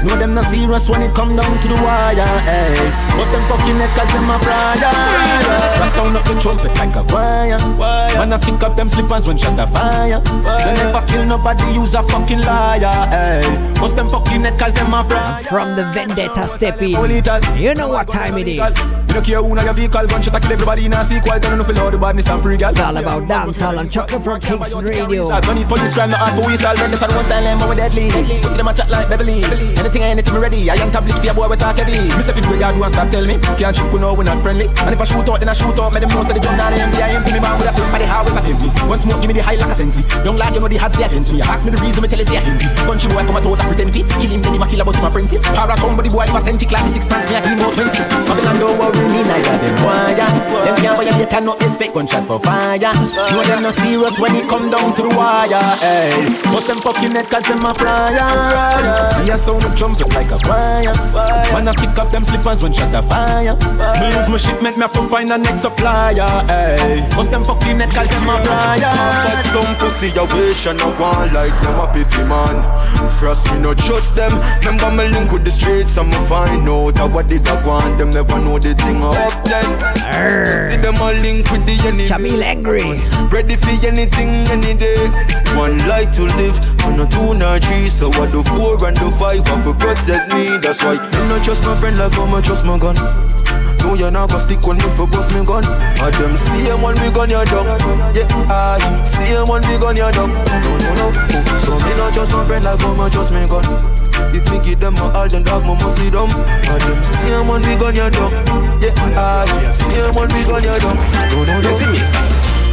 Know 0.04 0.16
them 0.16 0.34
not 0.34 0.44
serious 0.44 0.88
when 0.88 1.00
it 1.02 1.14
come 1.14 1.34
down 1.34 1.60
to 1.62 1.68
the 1.68 1.74
wire, 1.74 2.20
eh. 2.20 2.40
hey. 2.44 3.16
Bust 3.16 3.32
them 3.32 3.42
fucking 3.48 3.78
neck 3.78 3.90
cause 3.96 4.12
them 4.12 4.28
a 4.28 4.36
brother. 4.38 4.92
I 5.80 5.88
sound 5.88 6.16
up 6.16 6.24
the 6.24 6.38
trumpet 6.40 6.74
like 6.76 6.94
a 6.94 7.02
choir. 7.04 7.58
Man, 8.18 8.32
I 8.32 8.38
think 8.38 8.62
up 8.62 8.76
them 8.76 8.88
slippers 8.88 9.26
when 9.26 9.38
shot 9.38 9.58
a 9.58 9.66
fire. 9.66 10.20
They 10.20 10.74
never 10.74 11.06
kill 11.06 11.24
nobody, 11.24 11.64
use 11.72 11.94
a 11.94 12.02
fucking 12.02 12.40
liar, 12.40 12.84
eh. 12.84 13.42
hey. 13.42 13.74
Bust 13.80 13.96
them 13.96 14.08
fucking 14.08 14.42
neck 14.42 14.58
cause 14.58 14.74
them 14.74 14.92
a 14.92 15.02
brother. 15.02 15.42
From 15.48 15.74
the 15.74 15.84
Vendetta 15.92 16.46
step 16.46 16.82
in. 16.82 16.90
You 17.56 17.74
know 17.74 17.88
what 17.88 18.10
time 18.10 18.36
it 18.36 18.48
is. 18.48 18.78
You 19.12 19.20
don't 19.20 19.26
care 19.26 19.42
who 19.42 19.54
na 19.54 19.62
your 19.62 19.74
vehicle, 19.74 20.06
gunshot 20.06 20.34
a 20.34 20.40
kill 20.40 20.52
everybody 20.52 20.84
in 20.86 20.92
a 20.92 21.04
sequel. 21.04 21.38
Turn 21.40 21.60
off 21.60 21.66
the 21.66 21.74
loud, 21.74 21.92
the 21.92 21.98
badness 21.98 22.28
and 22.28 22.42
free 22.42 22.56
gas. 22.56 22.72
It's 22.72 22.80
all 22.80 22.96
about 22.96 23.22
dancehall 23.24 23.78
and 23.80 23.90
chocolate 23.90 24.22
from 24.22 24.40
Kingston 24.40 24.84
Radio. 24.84 25.28
Don't 25.40 25.54
need 25.54 25.68
police 25.68 25.94
crime, 25.94 26.10
no 26.10 26.16
hard 26.16 26.40
for 26.40 26.48
we 26.48 26.56
solve. 26.56 26.78
Run 26.78 26.90
the 26.90 26.96
one 27.22 27.30
silent, 27.30 27.60
but 27.60 27.68
we 27.70 27.76
deadly. 27.76 28.10
Pussy 28.42 28.56
them 28.56 28.68
a 28.68 28.74
chat 28.74 28.90
like 28.90 29.08
Beverly. 29.08 29.44
Anything, 29.78 30.02
anything, 30.02 30.34
me 30.34 30.40
ready. 30.40 30.70
I 30.70 30.74
am 30.82 30.90
tablet 30.90 31.14
for 31.14 31.24
your 31.24 31.34
boy, 31.34 31.48
we 31.48 31.56
talk 31.56 31.78
heavy. 31.78 31.94
Fit 32.10 32.46
where 32.46 32.58
you 32.58 32.74
do 32.74 32.82
and 32.82 32.92
stop 32.92 33.08
tell 33.10 33.26
me. 33.26 33.38
Can't 33.58 33.76
shoot, 33.76 33.92
we 33.92 33.98
know 33.98 34.14
we 34.14 34.24
not 34.24 34.42
friendly. 34.42 34.66
And 34.82 34.94
if 34.94 35.00
I 35.00 35.04
shoot 35.04 35.28
out, 35.28 35.38
then 35.38 35.48
I 35.48 35.54
shoot 35.54 35.78
out. 35.78 35.92
Make 35.94 36.02
them 36.02 36.10
know 36.10 36.22
say 36.22 36.34
the 36.34 36.40
drum 36.40 36.56
down 36.58 36.74
empty. 36.74 36.98
I 37.02 37.14
empty 37.14 37.32
me 37.32 37.40
man 37.40 37.58
with 37.58 37.70
a 37.70 37.72
flip 37.72 37.90
by 37.92 37.98
the 38.02 38.06
house 38.06 38.30
of 38.30 38.42
empty. 38.42 38.68
One 38.88 38.98
smoke, 38.98 39.20
give 39.20 39.28
me 39.28 39.34
the 39.34 39.42
high 39.42 39.56
like 39.56 39.70
a 39.70 39.74
sensi. 39.74 40.02
Young 40.24 40.36
lad, 40.36 40.54
you 40.54 40.60
know 40.60 40.68
the 40.68 40.78
odds 40.78 40.96
they 40.96 41.04
against 41.04 41.32
me. 41.32 41.42
Ask 41.42 41.64
me 41.64 41.70
the 41.70 41.80
reason, 41.80 42.02
me 42.02 42.08
tell 42.08 42.18
you 42.18 42.26
say 42.26 42.38
I 42.38 42.42
empty. 42.42 42.66
Country 42.88 43.08
boy 43.12 43.22
come 43.22 43.36
a 43.36 43.40
told 43.40 43.60
a 43.60 43.64
pretend 43.68 43.92
fee. 43.92 44.04
Kill 44.18 44.32
him, 44.32 44.42
then 44.42 44.54
him 44.56 44.62
a 44.62 44.66
kill 44.66 44.80
about 44.80 44.96
him 44.96 45.04
apprentice. 45.04 45.42
At 45.44 45.78
home, 45.78 45.96
but 45.96 46.04
the 46.04 46.10
boy 46.10 46.26
live 46.26 46.34
a 46.34 46.40
centi. 46.42 46.66
Classy 46.66 46.90
six 46.98 47.06
pants, 47.06 47.28
me 47.30 47.36
a 47.36 47.40
clean 47.44 47.60
out 47.60 47.74
twenty. 47.76 48.02
Babylon 48.26 48.56
don't 48.58 48.76
worry 48.80 49.04
me 49.12 49.20
got 49.22 49.58
them 49.60 49.76
wire. 49.84 50.16
Them 50.64 50.74
can't 50.80 50.96
violate 50.96 51.32
and 51.32 51.46
no 51.46 51.52
expect 51.60 51.94
gunshot 51.94 52.26
for 52.26 52.40
fire. 52.40 52.92
Know 53.30 53.42
them 53.44 53.62
no 53.62 53.70
serious 53.70 54.18
when 54.18 54.34
it 54.34 54.48
come 54.48 54.70
down 54.70 54.94
to 54.96 55.02
the 55.02 55.12
wire. 55.12 55.62
Hey, 55.78 56.10
bust 56.50 56.66
them 56.66 56.80
fucking 56.80 57.11
head 57.14 57.28
cause 57.30 57.46
them 57.46 57.62
a 57.64 57.72
pliers. 57.74 59.26
Me 59.26 59.32
a 59.32 59.38
sound 59.38 59.64
of 59.64 59.74
drums 59.76 60.00
look 60.00 60.12
like 60.14 60.30
a 60.30 60.38
choir. 60.38 60.92
Man 61.52 61.68
I 61.68 61.72
pick 61.76 61.96
up 61.98 62.10
them 62.10 62.24
slippers 62.24 62.62
when 62.62 62.72
shot 62.72 62.94
a 62.94 63.02
fire. 63.02 63.56
Me 64.00 64.06
use 64.16 64.28
my 64.28 64.36
shipment, 64.36 64.76
me 64.76 64.82
have 64.82 64.92
to 64.92 65.02
find 65.08 65.30
a 65.30 65.38
next 65.38 65.62
supplier. 65.62 66.26
Hey, 66.46 67.06
bust 67.16 67.30
them 67.30 67.44
fucking 67.44 67.78
head 67.78 67.90
cause 67.94 68.08
them 68.08 68.28
a 68.28 68.36
pliers. 68.42 68.82
Got 68.82 69.44
some 69.52 69.74
pussy 69.76 70.10
a 70.18 70.24
wish 70.34 70.66
and 70.66 70.78
no 70.78 70.90
one 70.96 71.32
like 71.32 71.54
them 71.62 71.78
a 71.80 71.86
piffy 71.92 72.26
man. 72.26 72.62
Frost 73.18 73.50
me 73.52 73.58
no 73.58 73.74
trust 73.74 74.14
them. 74.14 74.32
Remember 74.64 74.90
me 74.90 75.08
link 75.08 75.32
with 75.32 75.44
the 75.44 75.50
streets 75.50 75.96
I'ma 75.96 76.18
find 76.26 76.68
out 76.68 76.96
how 76.96 77.08
what 77.08 77.28
did 77.28 77.46
I 77.48 77.66
want. 77.66 77.98
Them 77.98 78.10
never 78.10 78.38
know 78.38 78.58
the 78.58 78.74
thing 78.74 79.02
up 79.02 79.14
then. 79.44 79.68
See 80.72 80.80
them 80.80 80.96
a 80.96 81.12
link 81.20 81.50
with 81.50 81.64
the 81.66 81.76
enemy. 81.86 82.06
Jamil 82.06 82.42
angry. 82.42 83.00
Ready 83.28 83.56
for 83.56 83.74
anything 83.86 84.30
any 84.48 84.74
day. 84.74 84.96
One 85.56 85.76
life 85.86 86.10
to 86.12 86.22
live, 86.22 86.56
a 87.02 87.06
two 87.10 87.34
nor 87.34 87.58
three. 87.58 87.90
So 87.90 88.08
what 88.14 88.30
the 88.30 88.42
four 88.54 88.78
and 88.86 88.96
the 88.96 89.10
five 89.18 89.46
have 89.46 89.64
to 89.66 89.74
protect 89.74 90.32
me. 90.32 90.58
That's 90.62 90.82
why 90.82 90.94
you 90.94 91.24
not 91.28 91.44
trust 91.44 91.64
my 91.64 91.74
friend 91.78 91.98
like 91.98 92.16
I'm 92.16 92.42
trust 92.42 92.64
my 92.64 92.78
gun. 92.78 92.94
No, 93.82 93.94
you're 93.94 94.10
not 94.10 94.30
gonna 94.30 94.40
stick 94.40 94.62
on 94.66 94.78
me 94.78 94.88
for 94.94 95.06
bust 95.10 95.34
me 95.34 95.44
gun. 95.44 95.64
I 95.98 96.10
them 96.14 96.36
same 96.36 96.80
one 96.80 96.94
we 97.02 97.10
gun 97.10 97.30
your 97.30 97.44
dog. 97.44 97.66
Yeah, 98.14 98.30
I 98.46 98.78
same 99.04 99.48
one 99.48 99.62
we 99.66 99.74
gun 99.78 99.96
your 99.96 100.12
dog. 100.12 100.30
No, 100.30 100.70
no, 100.78 100.90
no. 100.94 101.06
So 101.58 101.74
me 101.82 101.92
not 101.98 102.14
trust 102.14 102.32
my 102.32 102.44
friend 102.46 102.64
like 102.64 102.80
I'm 102.80 103.10
trust 103.10 103.32
me 103.32 103.42
gun. 103.50 103.66
If 104.34 104.48
me 104.50 104.62
give 104.62 104.80
them 104.80 104.96
a 104.96 105.10
all, 105.12 105.28
then 105.28 105.42
dog, 105.42 105.64
must 105.66 105.98
see 105.98 106.10
them. 106.10 106.30
I 106.30 106.78
them 106.78 107.02
same 107.02 107.48
one 107.48 107.62
we 107.62 107.74
gun 107.76 107.96
your 107.96 108.10
dog. 108.10 108.32
Yeah, 108.80 108.94
I 109.18 109.70
same 109.72 110.14
one 110.14 110.30
we 110.30 110.44
gun 110.46 110.62
your 110.62 110.78
dog. 110.78 110.96
No, 110.96 111.44
no, 111.44 111.60
no. 111.60 111.68
You 111.68 111.74
see 111.74 111.90
me? 111.90 111.98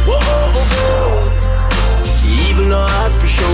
Whoa, 0.06 0.16
whoa, 0.16 0.54
whoa. 0.54 1.39
No 2.68 2.76
hard 2.76 3.12
for 3.20 3.26
show. 3.26 3.44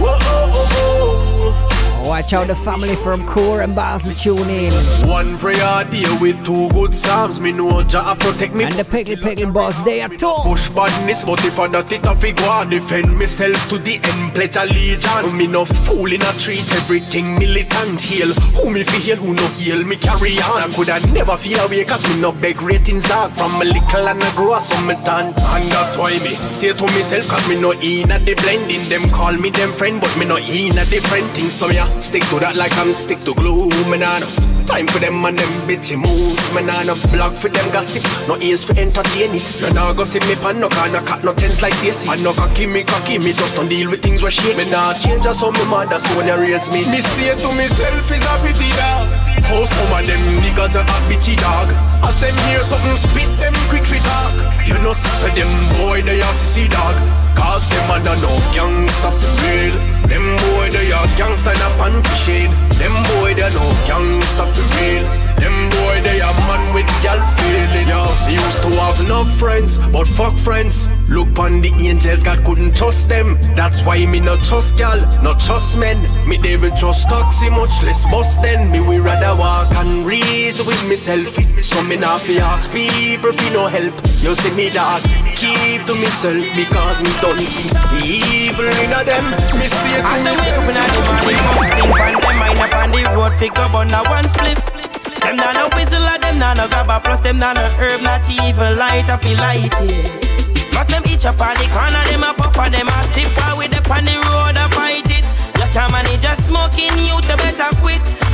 Whoa, 0.00 0.16
whoa, 0.18 1.50
whoa. 1.50 1.75
Watch 2.06 2.32
out 2.32 2.46
the 2.46 2.54
family 2.54 2.94
from 2.94 3.26
Core 3.26 3.62
and 3.62 3.74
Basel 3.74 4.14
tune 4.14 4.48
in. 4.48 4.72
One 5.10 5.36
prayer 5.38 5.84
deal 5.90 6.20
with 6.20 6.38
two 6.46 6.68
good 6.70 6.94
psalms. 6.94 7.40
Me 7.40 7.50
know 7.50 7.82
Jah 7.82 8.14
protect 8.14 8.54
me. 8.54 8.62
And 8.62 8.74
the 8.74 8.84
Pickle 8.84 9.16
Pickle 9.16 9.50
boss, 9.50 9.80
they 9.80 10.00
are 10.02 10.08
too. 10.08 10.32
Push 10.44 10.70
badness, 10.70 11.24
but 11.24 11.44
if 11.44 11.58
I 11.58 11.66
don't 11.66 11.90
it, 11.90 12.06
I 12.06 12.14
figure 12.14 12.64
defend 12.70 13.18
myself 13.18 13.68
to 13.70 13.78
the 13.78 13.98
end. 14.04 14.34
Pledge 14.34 14.56
allegiance. 14.56 15.34
Me 15.34 15.48
no 15.48 15.64
fool 15.64 16.12
in 16.12 16.22
a 16.22 16.32
treat 16.38 16.62
everything 16.74 17.40
militant. 17.40 18.00
Heal 18.00 18.28
who 18.54 18.70
me 18.70 18.84
feel, 18.84 19.16
who 19.16 19.34
no 19.34 19.46
heal 19.58 19.82
me 19.84 19.96
carry 19.96 20.38
on. 20.46 20.62
I 20.62 20.68
coulda 20.70 21.00
never 21.12 21.36
feel 21.36 21.58
away 21.58 21.84
cause 21.84 22.06
me 22.08 22.20
no 22.20 22.30
beg 22.30 22.62
ratings 22.62 23.08
dark. 23.08 23.32
From 23.32 23.50
a 23.60 23.64
little 23.64 24.06
and 24.06 24.22
I 24.22 24.34
grow 24.36 24.54
a 24.54 24.60
summertime. 24.60 25.34
And 25.34 25.64
that's 25.74 25.98
why 25.98 26.10
me 26.22 26.30
stay 26.54 26.72
to 26.72 26.84
myself 26.94 27.26
cause 27.28 27.48
me 27.48 27.60
no 27.60 27.72
in 27.72 28.12
at 28.12 28.24
the 28.24 28.34
blending. 28.34 28.88
Them 28.88 29.10
call 29.10 29.32
me 29.32 29.50
them 29.50 29.72
friend, 29.72 30.00
but 30.00 30.16
me 30.16 30.24
no 30.24 30.36
in 30.36 30.78
at 30.78 30.88
different 30.88 31.34
thing, 31.34 31.50
So 31.50 31.66
yeah, 31.68 31.90
stick 32.00 32.22
to 32.28 32.38
that 32.40 32.56
like 32.56 32.76
I'm 32.78 32.94
stick 32.94 33.22
to 33.24 33.34
glue. 33.34 33.68
Me 33.90 33.98
nah 33.98 34.18
no 34.18 34.26
time 34.66 34.86
for 34.88 34.98
them 34.98 35.24
and 35.24 35.38
them 35.38 35.52
bitchy 35.68 35.96
moods. 35.96 36.46
Me 36.54 36.62
nah 36.62 36.82
no 36.84 36.94
blog 37.12 37.34
for 37.34 37.48
them 37.48 37.66
gossip. 37.72 38.02
No 38.28 38.36
ears 38.38 38.64
for 38.64 38.74
entertain 38.78 39.34
it. 39.34 39.46
You 39.60 39.72
nah 39.74 39.92
go 39.92 40.04
see 40.04 40.20
me 40.28 40.34
pan 40.36 40.60
no 40.60 40.68
car, 40.68 40.88
no 40.88 41.00
cat, 41.02 41.24
no 41.24 41.32
tens 41.32 41.62
like 41.62 41.74
Stacy. 41.80 42.08
And 42.10 42.22
no 42.22 42.32
cocky 42.32 42.66
me 42.66 42.84
cocky 42.84 43.18
me 43.18 43.32
just 43.32 43.56
don't 43.56 43.68
deal 43.68 43.90
with 43.90 44.02
things 44.02 44.22
where 44.22 44.30
shit. 44.30 44.56
Me 44.56 44.68
nah 44.70 44.92
change 44.94 45.24
just 45.24 45.40
how 45.40 45.50
me 45.50 45.64
mother 45.70 45.98
so 45.98 46.10
when 46.16 46.26
you 46.26 46.36
raise 46.36 46.68
me. 46.70 46.84
Me 46.90 47.00
stay 47.00 47.32
to 47.34 47.48
myself 47.54 48.10
is 48.10 48.24
a 48.24 48.34
pity 48.42 48.70
dog. 48.76 49.06
How 49.46 49.64
some 49.64 49.92
of 49.94 50.02
them 50.06 50.22
niggas 50.42 50.74
are 50.74 50.86
a 50.86 50.96
bitchy 51.06 51.38
dog. 51.38 51.70
As 52.02 52.18
them 52.20 52.34
hear 52.50 52.62
something 52.62 52.98
spit 52.98 53.30
them 53.38 53.54
quick 53.70 53.86
fi 53.86 53.98
talk. 54.02 54.34
You 54.66 54.78
know 54.82 54.92
sister 54.92 55.30
them 55.30 55.50
boy 55.78 56.02
they 56.02 56.20
are 56.20 56.34
sissy 56.34 56.68
dog. 56.68 57.25
Cause 57.36 57.68
them 57.68 57.90
a 57.90 57.98
no 58.00 58.32
gangsta 58.56 59.10
for 59.12 59.32
real. 59.44 59.76
Them 60.08 60.26
boy 60.42 60.70
they 60.70 60.90
are 60.92 61.08
gangsta 61.18 61.54
in 61.54 61.62
a 61.62 61.70
panty 61.78 62.14
shade. 62.24 62.50
Them 62.80 62.94
boy 63.08 63.34
they 63.34 63.50
no 63.54 63.64
gangsta 63.86 64.44
for 64.52 64.66
real. 64.76 65.25
Them 65.40 65.70
boy 65.70 66.00
they 66.02 66.20
a 66.20 66.30
man 66.48 66.74
with 66.74 66.88
gal 67.02 67.20
feeling. 67.36 67.88
Yo, 67.88 68.00
used 68.30 68.62
to 68.62 68.70
have 68.80 69.06
no 69.08 69.24
friends, 69.24 69.78
but 69.92 70.06
fuck 70.06 70.34
friends. 70.34 70.88
Look 71.10 71.38
on 71.38 71.60
the 71.60 71.72
angels, 71.78 72.24
God 72.24 72.44
couldn't 72.44 72.76
trust 72.76 73.08
them. 73.08 73.38
That's 73.54 73.84
why 73.84 74.04
me 74.06 74.20
not 74.20 74.42
trust 74.42 74.76
gal, 74.76 74.98
not 75.22 75.40
trust 75.40 75.78
men. 75.78 75.96
Me 76.28 76.38
will 76.56 76.74
trust 76.76 77.08
taxi 77.08 77.50
much 77.50 77.82
less 77.84 78.04
bust 78.10 78.42
then. 78.42 78.70
Me 78.70 78.80
we 78.80 78.98
rather 78.98 79.38
walk 79.38 79.70
and 79.76 80.06
reason 80.06 80.66
with 80.66 80.82
myself. 80.88 81.36
So 81.62 81.82
me 81.82 81.96
not 81.96 82.20
fi 82.20 82.38
ask 82.38 82.70
people 82.72 83.32
fi 83.32 83.48
no 83.52 83.66
help. 83.66 83.94
You 84.24 84.34
see 84.34 84.54
me 84.56 84.70
dog, 84.70 85.02
keep 85.36 85.84
to 85.86 85.94
myself 85.94 86.44
because 86.56 87.02
me 87.02 87.12
don't 87.20 87.38
see 87.38 87.68
evil 88.02 88.66
in 88.66 88.92
a 88.92 89.04
them. 89.04 89.24
To 89.24 89.56
And 89.56 90.26
the 90.26 90.32
way 90.32 90.50
myself. 90.50 90.66
when 90.66 90.76
I 90.76 90.86
the 90.90 91.00
money 91.06 91.36
must 91.46 91.64
think 91.76 91.94
on 91.94 92.16
them 92.16 92.38
mind 92.38 92.58
up 92.58 92.74
on 92.74 92.90
the 92.90 93.02
road 93.14 93.36
figure 93.36 93.62
on 93.62 93.90
one 94.10 94.28
split. 94.28 94.85
Them 95.26 95.34
not 95.34 95.56
no 95.56 95.66
whistle 95.74 96.06
and 96.06 96.22
them 96.22 96.38
not 96.38 96.56
no 96.56 96.68
grabber 96.68 97.00
plus 97.02 97.18
them 97.18 97.40
not 97.40 97.56
no 97.56 97.66
herb 97.82 98.00
not 98.00 98.22
even 98.30 98.78
light 98.78 99.10
I 99.10 99.16
feel 99.16 99.36
light 99.38 99.74
it. 99.82 100.70
Plus 100.70 100.86
them 100.86 101.02
each 101.10 101.26
up 101.26 101.40
on 101.40 101.56
the 101.58 101.66
corner 101.74 101.98
them 102.06 102.22
a 102.22 102.32
puff 102.32 102.56
and 102.62 102.72
them 102.72 102.86
a 102.86 103.02
sip 103.10 103.36
while 103.36 103.58
we 103.58 103.66
up 103.66 103.90
on 103.90 104.04
the 104.04 104.14
road 104.30 104.54
a 104.54 104.70
fight 104.70 105.10
it. 105.10 105.26
You 105.58 105.66
can't 105.74 105.90
manage 105.90 106.22
just 106.22 106.46
smoking 106.46 106.94
you 107.02 107.18
better 107.26 107.74
quit. 107.82 108.25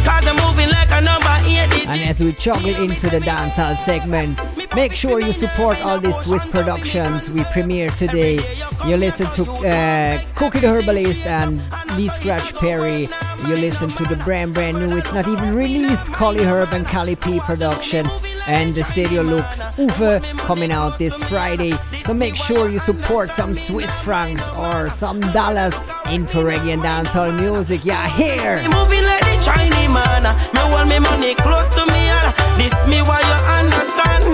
And 1.89 2.01
as 2.03 2.21
we 2.23 2.33
juggle 2.33 2.75
into 2.75 3.11
the 3.11 3.21
dancehall 3.21 3.77
segment, 3.77 4.39
make 4.75 4.95
sure 4.95 5.21
you 5.21 5.33
support 5.33 5.81
all 5.85 6.01
these 6.01 6.17
Swiss 6.17 6.47
productions 6.47 7.29
we 7.29 7.45
premiere 7.45 7.91
today. 7.91 8.41
You 8.87 8.97
listen 8.97 9.31
to 9.33 9.43
uh, 9.45 10.23
Cookie 10.35 10.61
the 10.61 10.69
Herbalist 10.69 11.27
and 11.27 11.63
Lee 11.97 12.09
Scratch 12.09 12.55
Perry. 12.55 13.09
You 13.47 13.57
listen 13.57 13.89
to 13.91 14.05
the 14.05 14.17
brand 14.17 14.55
brand 14.55 14.79
new, 14.79 14.97
it's 14.97 15.13
not 15.13 15.29
even 15.29 15.55
released, 15.55 16.07
Cali 16.13 16.45
Herb 16.45 16.73
and 16.73 16.87
Cali 16.87 17.17
P 17.17 17.41
production. 17.41 18.07
And 18.47 18.75
the 18.75 18.83
Stereo 18.83 19.23
Luchs 19.23 19.65
Ufe 19.77 20.39
coming 20.39 20.73
out 20.73 20.99
this 20.99 21.23
Friday. 21.25 21.73
So 22.03 22.13
make 22.13 22.37
sure 22.37 22.69
you 22.69 22.79
support 22.79 23.31
some 23.31 23.55
Swiss 23.55 23.99
francs 24.01 24.49
or 24.51 24.91
some 24.91 25.21
dollars 25.33 25.81
into 26.11 26.39
reggae 26.39 26.73
and 26.75 26.83
dancehall 26.83 27.39
music. 27.39 27.85
Yeah, 27.85 28.09
here! 28.09 28.57
Moving 28.69 29.05
like 29.05 29.25
the 29.25 29.41
Chinese 29.45 29.93
man. 29.93 30.25
Want 30.73 30.89
me 30.89 30.99
money 30.99 31.35
close 31.37 31.69
to 31.77 31.87
me. 31.87 32.11
This 32.57 32.75
me 32.89 33.03
why 33.03 33.21
you 33.23 33.39
understand. 33.61 34.25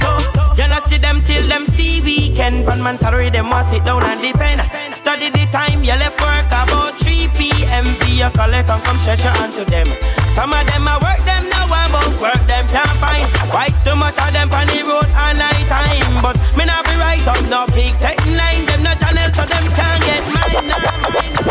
So, 0.00 0.10
you 0.56 0.66
not 0.68 0.82
see 0.88 0.98
them 0.98 1.22
till 1.22 1.46
them 1.46 1.66
see 1.66 2.00
weekend. 2.00 2.66
Man 2.66 2.96
them 3.30 3.52
sit 3.70 3.84
down 3.84 4.02
and 4.02 4.20
depend. 4.20 4.62
Study 4.92 5.30
the 5.30 5.46
time, 5.52 5.84
you 5.84 5.92
left 5.92 6.18
work 6.20 6.46
about 6.50 6.98
3 6.98 7.28
p.m. 7.36 7.86
You 8.08 8.30
collect 8.34 8.70
and 8.70 8.82
come 8.82 8.98
your 9.06 9.16
to 9.54 9.64
them. 9.70 9.86
Some 10.34 10.52
of 10.52 10.66
them 10.66 10.88
I 10.88 10.98
work 10.98 11.27
can't 12.68 12.94
find. 13.00 13.26
Why 13.52 13.68
so 13.84 13.96
much 13.96 14.18
of 14.18 14.32
them 14.32 14.52
on 14.52 14.66
the 14.68 14.84
road 14.84 15.08
at 15.16 15.36
night 15.36 15.66
time? 15.68 16.22
But 16.22 16.36
me 16.56 16.64
not 16.64 16.84
be 16.84 16.94
right 17.00 17.24
up, 17.26 17.40
no 17.48 17.66
big 17.74 17.96
tech 17.98 18.18
nine. 18.26 18.66
Them 18.66 18.82
no 18.84 18.92
channel, 19.00 19.28
so 19.32 19.44
them 19.48 19.64
can't 19.72 20.00
get 20.04 20.22
mine. 20.32 21.48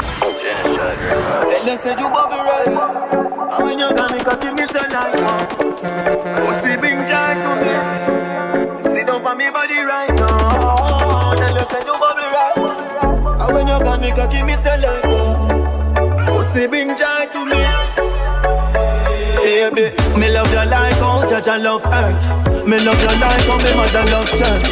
Tell 0.77 1.65
them 1.65 1.77
say 1.77 1.91
you 1.91 2.09
bubble 2.09 2.37
right 2.37 2.67
And 2.67 3.65
when 3.65 3.79
you 3.79 3.89
got 3.93 4.11
me 4.11 4.19
cause 4.19 4.39
me 4.43 4.65
say 4.65 4.87
like 4.89 5.13
Oh 5.17 6.59
see 6.63 6.79
bring 6.79 6.99
joy 7.07 7.33
to 7.43 7.51
me 7.61 8.93
Sit 8.93 9.05
down 9.07 9.19
for 9.21 9.35
me 9.35 9.49
body 9.51 9.79
right 9.81 10.13
now 10.15 11.33
Tell 11.35 11.53
them 11.53 11.65
say 11.69 11.79
you 11.79 11.97
bubble 11.99 12.29
right 12.35 13.41
And 13.41 13.53
when 13.53 13.67
you 13.67 13.79
got 13.83 13.99
me 14.01 14.11
cause 14.11 14.27
give 14.27 14.45
me 14.45 14.55
say 14.55 14.77
like 14.79 15.03
Oh 15.05 16.51
see 16.53 16.67
bring 16.67 16.95
joy 16.95 17.26
Baby, 19.75 19.91
me 20.17 20.31
love 20.33 20.49
you 20.49 20.63
like 20.69 20.93
how 20.93 21.27
Judge 21.27 21.49
I 21.49 21.57
love 21.57 21.83
earth. 21.87 22.65
Me 22.65 22.79
love 22.85 23.01
you 23.01 23.19
like 23.19 23.43
how 23.43 23.57
me 23.57 23.75
mother 23.75 24.05
love 24.11 24.29
church. 24.29 24.63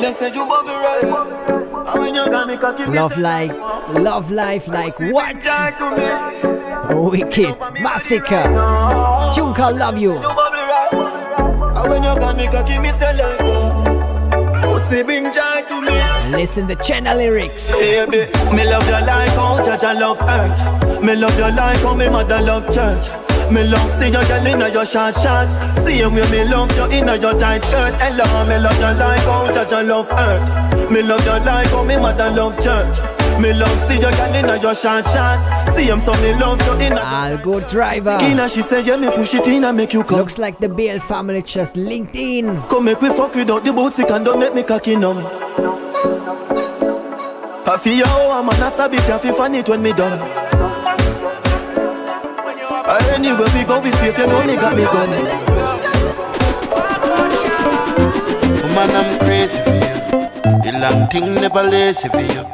Them 0.00 0.12
say 0.14 0.32
you 0.32 0.46
bubble 0.46 0.70
right. 0.70 1.92
And 1.92 2.00
when 2.00 2.14
you 2.14 2.24
got 2.24 2.48
me 2.48 2.56
cause 2.56 2.76
give 2.76 2.88
Love 2.88 3.18
like, 3.18 3.50
love 3.90 4.30
life 4.30 4.66
like 4.66 4.98
what? 4.98 5.36
Wicked, 6.90 7.54
Massacre, 7.82 8.44
called 9.54 9.76
Love 9.76 9.98
You. 9.98 10.14
And 10.16 11.90
when 11.90 12.02
you 12.02 12.18
got 12.18 12.34
me 12.34 12.46
cocky, 12.46 12.78
me 12.78 12.90
say 12.92 13.12
like 13.14 13.40
oh. 13.42 14.62
Pussy 14.62 15.02
bring 15.02 15.24
joy 15.24 15.62
to 15.68 15.82
me. 15.82 15.90
And 15.90 16.32
listen 16.32 16.66
the 16.66 16.76
channel 16.76 17.18
lyrics. 17.18 17.72
Baby, 17.72 18.32
me 18.56 18.64
love 18.64 18.86
you 18.86 18.92
like 18.92 19.28
how 19.30 19.62
Judge 19.62 19.84
I 19.84 19.92
love 19.92 20.18
earth 20.22 20.77
Me 21.02 21.14
love 21.16 21.32
oh, 21.34 21.48
you 21.48 21.56
like 21.56 21.78
oh, 21.78 21.86
how 21.86 21.92
oh, 21.92 21.96
me 21.96 22.08
mother 22.08 22.40
love 22.42 22.66
church 22.74 23.08
me 23.50 23.64
love 23.64 23.90
see 23.92 24.06
you 24.06 24.12
girl 24.12 24.46
inna 24.46 24.68
your 24.68 24.84
short 24.84 25.14
shorts 25.14 25.56
Same 25.80 26.12
way 26.12 26.30
me 26.30 26.44
love 26.44 26.70
you 26.76 26.84
inna 26.98 27.16
your 27.16 27.32
tight 27.32 27.64
shirt 27.64 27.94
Hello, 27.96 28.44
me 28.44 28.58
love 28.58 28.76
you 28.76 28.92
like 29.00 29.20
how 29.20 29.50
Judge 29.50 29.72
I 29.72 29.80
love 29.80 30.10
earth 30.12 30.90
Me 30.90 31.00
love 31.00 31.24
you 31.24 31.46
like 31.46 31.68
how 31.68 31.82
me 31.82 31.96
mother 31.96 32.30
love 32.30 32.60
church 32.62 33.00
Me 33.40 33.54
love 33.54 33.78
see 33.88 33.94
you 33.94 34.02
girl 34.02 34.34
inna 34.34 34.60
your 34.60 34.74
short 34.74 35.06
shorts. 35.06 35.46
See 35.74 35.84
him 35.84 36.00
so 36.00 36.12
me 36.20 36.34
love 36.34 36.60
you 36.66 36.86
inna. 36.86 37.00
I'll 37.00 37.38
go 37.38 37.60
driver. 37.60 38.18
Inna 38.20 38.48
she 38.48 38.62
say 38.62 38.82
yeah 38.84 38.96
me 38.96 39.08
push 39.10 39.32
it 39.32 39.46
in 39.46 39.64
and 39.64 39.76
make 39.76 39.92
you 39.92 40.02
come. 40.02 40.18
Looks 40.18 40.38
like 40.38 40.58
the 40.58 40.68
Bale 40.68 40.98
family 40.98 41.42
just 41.42 41.76
linked 41.76 42.16
in. 42.16 42.60
Come 42.62 42.86
make 42.86 43.00
we 43.00 43.08
fuck 43.10 43.34
without 43.34 43.64
the 43.64 43.72
boots, 43.72 43.98
and 44.00 44.24
don't 44.24 44.40
make 44.40 44.54
me 44.54 44.64
cocky 44.64 44.96
numb. 44.96 45.18
I 47.64 47.78
feel 47.80 47.98
you, 47.98 48.04
I'm 48.04 48.48
a 48.48 48.70
stab 48.70 48.92
it, 48.92 49.06
you 49.06 49.18
feel 49.18 49.34
funny 49.34 49.62
when 49.62 49.82
me 49.82 49.92
done. 49.92 50.47
Anywhere 53.18 53.48
we 53.52 53.64
go, 53.64 53.80
we 53.80 53.90
safe, 53.90 54.16
you 54.16 54.26
know 54.28 54.46
me 54.46 54.54
got 54.54 54.76
me 54.76 54.84
gun. 54.84 55.10
Man, 58.76 58.90
I'm 58.94 59.18
crazy 59.18 59.60
for 59.60 59.74
you. 59.74 59.96
The 60.62 60.78
long 60.80 61.08
thing 61.08 61.34
never 61.34 61.64
lazy 61.64 62.08
for 62.08 62.20
you. 62.20 62.44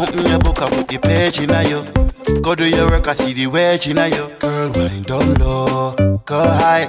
Open 0.00 0.24
your 0.24 0.38
book, 0.38 0.62
I 0.62 0.70
put 0.70 0.86
the 0.86 0.98
page 1.02 1.40
in 1.40 1.50
you. 1.68 2.40
Go 2.40 2.54
do 2.54 2.68
your 2.68 2.88
work, 2.88 3.08
I 3.08 3.14
see 3.14 3.32
the 3.32 3.48
wedge 3.48 3.88
in 3.88 3.96
you. 3.96 4.30
Girl, 4.38 4.70
wind 4.70 5.06
down 5.06 5.34
low, 5.34 6.20
go 6.24 6.38
high. 6.38 6.86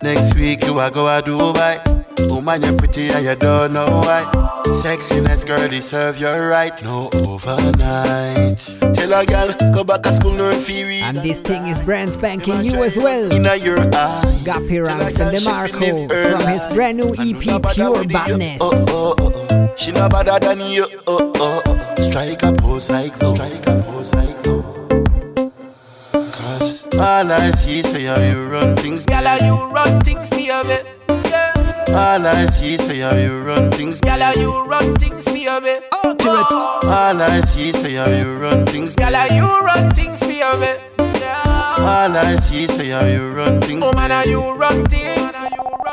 Next 0.00 0.36
week 0.36 0.64
you 0.64 0.78
are 0.78 0.92
go 0.92 1.20
to 1.20 1.28
Dubai. 1.28 2.30
Woman, 2.30 2.62
you're 2.62 2.76
pretty 2.78 3.08
and 3.08 3.24
you 3.24 3.34
don't 3.34 3.72
know 3.72 4.00
why. 4.04 4.53
Sexiness, 4.64 5.46
girl, 5.46 5.68
deserve 5.68 6.18
your 6.18 6.48
right. 6.48 6.82
No 6.82 7.10
overnight. 7.26 8.58
Tell 8.94 9.12
a 9.12 9.26
girl, 9.26 9.54
go 9.72 9.84
back 9.84 10.02
to 10.02 10.14
school, 10.14 10.32
no 10.32 10.50
theory. 10.52 11.00
And 11.02 11.18
this 11.18 11.42
thing 11.42 11.66
is 11.66 11.80
brand 11.80 12.10
spanking 12.10 12.60
new 12.62 12.82
as 12.82 12.96
well. 12.96 13.30
Inna 13.32 13.56
your 13.56 13.78
eye. 13.78 14.40
Gappy 14.44 14.84
Ranks 14.84 15.20
and 15.20 15.36
DeMarco 15.36 16.38
from 16.38 16.48
his 16.50 16.66
brand 16.68 16.98
new 16.98 17.14
EP, 17.18 17.72
Pure 17.74 18.04
Badness. 18.06 18.60
Oh, 18.62 18.84
oh, 18.88 19.14
oh, 19.18 19.46
oh. 19.50 19.74
She 19.76 19.92
no 19.92 20.08
better 20.08 20.38
than 20.38 20.60
you. 20.60 20.86
Oh, 21.06 21.32
oh, 21.36 21.62
oh, 21.66 21.94
oh. 21.98 22.02
Strike 22.02 22.42
a 22.42 22.52
pose 22.52 22.90
like 22.90 23.14
Vogue. 23.16 23.36
Strike 23.36 23.66
a 23.66 23.82
pose 23.82 24.14
like 24.14 24.36
Vogue. 24.44 25.52
Cause 26.32 26.86
all 26.94 27.30
I 27.32 27.50
see 27.50 27.82
say 27.82 28.04
how 28.04 28.18
you 28.20 28.46
run 28.46 28.76
things. 28.76 29.04
Girl, 29.04 29.24
how 29.24 29.36
you 29.44 29.72
run 29.72 30.00
things, 30.00 30.30
me 30.32 30.50
of 30.50 30.70
it. 30.70 30.93
All 31.94 32.26
I 32.26 32.46
see 32.46 32.76
say 32.76 32.98
how 32.98 33.14
you 33.14 33.40
run 33.42 33.70
things. 33.70 34.00
Girl, 34.00 34.18
how 34.18 34.32
you 34.32 34.64
run 34.64 34.96
things, 34.96 35.28
oh, 35.28 35.60
it. 35.62 35.84
Oh, 35.92 36.16
oh. 36.22 36.80
All 36.90 37.22
I 37.22 37.40
see 37.42 37.72
say 37.72 37.94
how 37.94 38.08
you 38.08 38.36
run 38.36 38.66
things. 38.66 38.96
Girl, 38.96 39.14
how 39.14 39.32
you 39.32 39.46
run 39.60 39.90
things, 39.94 40.20
of 40.22 40.62
it. 40.62 40.80
All 40.98 42.16
I 42.16 42.34
see 42.34 42.66
say 42.66 42.88
how 42.88 43.06
you 43.06 43.30
run 43.30 43.60
things. 43.60 43.84
Oh 43.84 43.92
man, 43.92 44.10
how 44.10 44.24
you 44.24 44.40
run 44.56 44.84
things. 44.86 45.36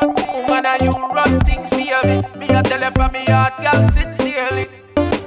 Oh 0.02 0.46
man, 0.48 0.64
how 0.64 0.76
you 0.82 0.90
run 1.14 1.38
things, 1.40 1.70
it. 1.72 2.36
Me 2.36 2.48
a 2.48 2.62
tell 2.64 2.80
her 2.80 2.90
from 2.90 3.12
me 3.12 3.24
heart, 3.28 3.54
girl, 3.62 3.88
sincerely. 3.90 4.66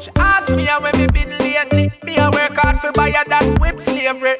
She 0.01 0.11
asks 0.17 0.55
me 0.57 0.65
how 0.65 0.81
me 0.81 1.07
been 1.07 1.29
lately. 1.39 1.89
Me 2.03 2.17
a 2.17 2.29
work 2.31 2.57
hard 2.57 2.79
for 2.79 2.91
buy 2.91 3.11
her 3.11 3.23
that 3.29 3.59
whip 3.61 3.79
slavery. 3.79 4.35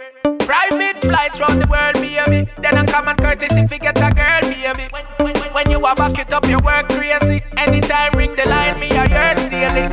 Private 0.45 1.01
flights 1.01 1.39
round 1.39 1.61
the 1.61 1.67
world, 1.67 1.95
baby. 1.95 2.49
Then 2.61 2.77
I 2.77 2.85
come 2.85 3.07
and 3.07 3.17
courtesy 3.17 3.61
if 3.61 3.72
get 3.80 3.97
a 3.97 4.13
girl, 4.13 4.41
baby. 4.41 4.88
When, 4.91 5.05
when, 5.26 5.35
when 5.53 5.69
you 5.72 5.80
a 5.80 5.95
back 5.95 6.19
it 6.19 6.31
up, 6.31 6.45
you 6.47 6.59
work 6.59 6.88
crazy. 6.89 7.41
Anytime 7.57 8.13
ring 8.13 8.35
the 8.35 8.47
line, 8.47 8.80
me 8.80 8.89
a 8.93 9.09
yours 9.09 9.41
daily. 9.49 9.85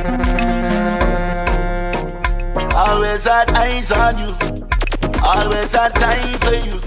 Always 2.75 3.23
had 3.25 3.49
eyes 3.51 3.91
on 3.91 4.17
you. 4.19 4.35
Always 5.23 5.73
had 5.73 5.95
time 5.95 6.37
for 6.39 6.53
you. 6.53 6.77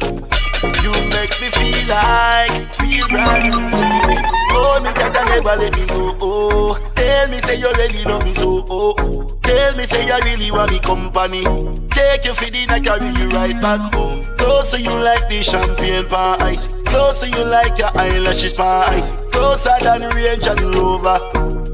You 0.82 0.93
make 1.10 1.34
me 1.40 1.51
feel 1.51 1.88
like 1.88 2.78
real 2.78 3.09
brand 3.09 3.51
new. 3.51 4.45
Hold 4.57 4.83
me 4.85 4.91
tight 4.93 5.16
and 5.16 5.28
never 5.28 5.55
let 5.57 5.77
me 5.77 5.87
go. 5.87 6.16
Oh, 6.20 6.78
tell 6.95 7.28
me 7.28 7.39
say 7.41 7.57
you 7.57 7.70
really 7.73 8.05
love 8.05 8.24
me 8.24 8.33
so. 8.33 8.65
Oh, 8.69 8.95
oh. 8.99 9.39
tell 9.43 9.77
me 9.77 9.85
say 9.85 10.07
you 10.07 10.19
really 10.24 10.51
want 10.51 10.70
me 10.73 10.78
company. 10.81 11.45
Take 11.91 12.24
you 12.24 12.33
for 12.33 12.51
night, 12.51 12.85
carry 12.85 13.09
you 13.20 13.28
right 13.28 13.61
back 13.61 13.93
home. 13.95 14.24
Closer 14.39 14.78
you 14.78 14.97
like 14.99 15.28
the 15.28 15.43
champagne 15.43 16.05
for 16.05 16.41
ice. 16.43 16.69
Closer 16.85 17.27
you 17.27 17.45
like 17.45 17.78
your 17.78 17.91
eyelashes 17.97 18.55
for 18.55 18.62
ice. 18.62 19.12
Closer 19.28 19.77
than 19.83 20.09
Range 20.15 20.47
and 20.47 20.74
Rover. 20.74 21.19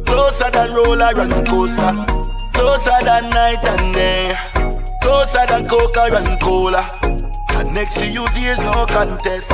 Closer 0.04 0.50
than 0.50 0.74
roller 0.74 1.12
and 1.20 1.46
coaster. 1.46 1.92
Closer 2.52 2.98
than 3.04 3.30
night 3.30 3.64
and 3.64 3.94
day. 3.94 4.34
Closer 5.02 5.46
than 5.46 5.66
Coca 5.66 6.04
and 6.16 6.40
Cola. 6.40 6.84
And 7.54 7.72
next 7.74 7.98
to 8.00 8.06
you, 8.08 8.26
there's 8.34 8.62
no 8.64 8.86
contest. 8.86 9.50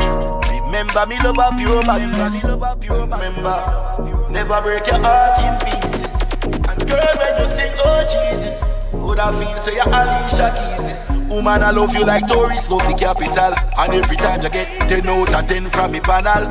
Remember 0.68 1.06
me 1.06 1.16
love 1.24 1.38
a 1.38 1.56
pure 1.56 1.82
madness. 1.86 2.44
Remember, 2.44 4.28
never 4.28 4.60
break 4.60 4.86
your 4.86 5.00
heart 5.00 5.40
in 5.40 5.56
pieces. 5.64 6.20
And 6.44 6.84
girl, 6.84 7.08
when 7.16 7.40
you 7.40 7.48
sing, 7.48 7.72
oh 7.80 8.04
Jesus, 8.04 8.68
would 8.92 9.18
I 9.18 9.32
feel 9.32 9.56
say 9.56 9.76
you're 9.76 9.88
Alicia 9.88 10.52
Keys? 10.52 11.08
Woman, 11.32 11.62
I 11.62 11.70
love 11.70 11.96
you 11.96 12.04
like 12.04 12.26
tourists 12.26 12.68
love 12.68 12.84
the 12.84 12.92
capital. 12.92 13.56
And 13.78 13.94
every 13.94 14.16
time 14.18 14.42
you 14.42 14.50
get 14.50 14.68
10 14.92 15.08
out 15.08 15.32
of 15.32 15.48
10 15.48 15.70
from 15.70 15.90
me 15.90 16.00
panel. 16.00 16.44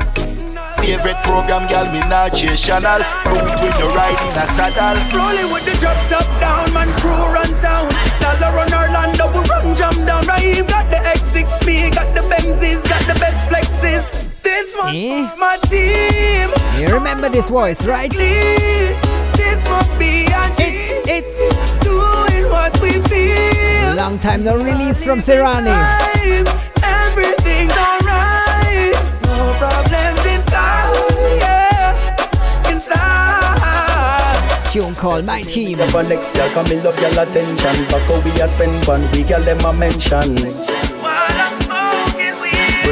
Favorite 0.82 1.22
program, 1.22 1.70
girl, 1.70 1.86
me 1.94 2.00
not 2.10 2.34
chase 2.34 2.60
channel. 2.60 2.98
Do 3.22 3.38
it 3.38 3.54
when 3.62 3.74
you're 3.78 3.94
riding 3.94 4.34
a 4.34 4.46
saddle. 4.58 4.98
Rolling 5.14 5.54
with 5.54 5.62
the 5.62 5.78
drop 5.78 5.94
top 6.10 6.26
down, 6.48 6.72
man, 6.72 6.88
crew 7.00 7.22
run 7.36 7.52
town. 7.60 7.86
Dollar 8.22 8.50
run 8.56 8.72
Orlando, 8.72 9.24
we 9.34 9.40
run 9.52 9.76
jump 9.76 9.98
down. 10.08 10.24
Got 10.72 10.86
the 10.94 11.00
X6P, 11.18 11.94
got 11.94 12.08
the 12.14 12.22
Benzes, 12.32 12.82
got 12.88 13.02
the 13.10 13.16
best 13.20 13.40
flexes. 13.50 14.04
This 14.42 14.74
one's 14.76 14.96
Eh? 14.96 15.28
for 15.28 15.36
my 15.46 15.56
team. 15.72 16.48
You 16.80 16.86
remember 16.94 17.28
this 17.28 17.48
voice, 17.48 17.84
right? 17.86 18.10
This 18.10 19.60
must 19.68 19.92
be 19.98 20.26
a 20.40 20.42
It's, 20.68 20.88
it's 21.16 21.40
doing 21.84 22.44
what 22.54 22.72
we 22.80 22.92
feel. 23.10 23.94
long 23.94 24.18
time 24.18 24.44
no 24.44 24.56
release 24.56 25.00
from 25.02 25.18
Serani. 25.20 25.74
Everything's 26.82 27.74
Tune 34.70 34.94
called 34.94 35.24
My 35.24 35.40
Team. 35.42 35.78
Never 35.78 36.02
next 36.02 36.34
girl, 36.34 36.48
come 36.50 36.66
in 36.66 36.84
love 36.84 37.00
y'all 37.00 37.18
attention. 37.18 37.86
Back 37.88 38.24
we 38.24 38.30
a 38.40 38.46
spend 38.46 38.84
fun, 38.84 39.10
we 39.12 39.22
girl 39.22 39.40
them 39.42 39.58
a 39.64 39.72
mention. 39.72 40.36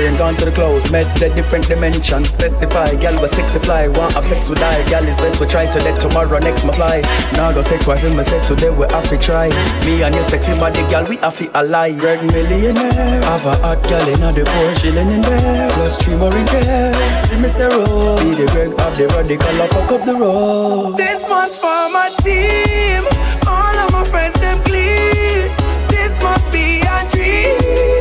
Brain 0.06 0.18
gone 0.18 0.36
to 0.36 0.44
the 0.44 0.52
close, 0.52 0.84
meds 0.84 1.18
the 1.18 1.28
different 1.34 1.66
dimension. 1.66 2.24
Specify, 2.24 2.94
girl 2.94 3.20
was 3.20 3.32
sexy 3.32 3.58
fly, 3.58 3.88
want 3.88 4.14
have 4.14 4.24
sex 4.24 4.48
with 4.48 4.62
I. 4.62 4.88
Girl 4.88 5.02
is 5.02 5.16
best 5.16 5.40
we 5.40 5.48
try 5.48 5.66
to 5.66 5.78
let 5.82 6.00
tomorrow 6.00 6.38
next 6.38 6.64
my 6.64 6.72
fly. 6.74 7.02
Now 7.32 7.50
go 7.50 7.60
sex 7.62 7.88
wife 7.88 8.04
me 8.04 8.22
say 8.22 8.40
today 8.44 8.70
we 8.70 8.86
have 8.86 9.08
to 9.08 9.18
try. 9.18 9.48
Me 9.84 10.04
and 10.04 10.14
your 10.14 10.22
sexy 10.22 10.54
body 10.60 10.82
girl 10.92 11.04
we 11.06 11.16
have 11.16 11.36
to 11.38 11.50
ally. 11.56 11.90
Red 11.98 12.22
millionaire, 12.30 13.20
have 13.24 13.46
a 13.46 13.56
hot 13.56 13.82
girl 13.82 14.06
in 14.06 14.20
the 14.20 14.46
four 14.46 14.76
shilling 14.76 15.10
in 15.10 15.22
there. 15.22 15.70
Plus 15.72 15.96
three 15.96 16.14
more 16.14 16.36
in 16.36 16.46
there. 16.46 16.94
See 17.26 17.38
me 17.38 17.48
say 17.48 17.66
roll, 17.66 18.16
speedy 18.18 18.46
Greg 18.54 18.78
have 18.78 18.96
the 18.96 19.08
radical 19.08 19.56
fuck 19.74 19.90
up 19.90 20.06
the 20.06 20.14
road. 20.14 20.98
This 20.98 21.28
one's 21.28 21.58
for 21.58 21.90
my 21.90 22.08
team. 22.22 23.02
All 23.48 23.74
of 23.74 23.90
my 23.90 24.04
friends, 24.04 24.38
them 24.38 24.62
clean. 24.62 25.50
This 25.90 26.14
must 26.22 26.46
be 26.52 26.82
a 26.86 27.10
dream. 27.10 27.95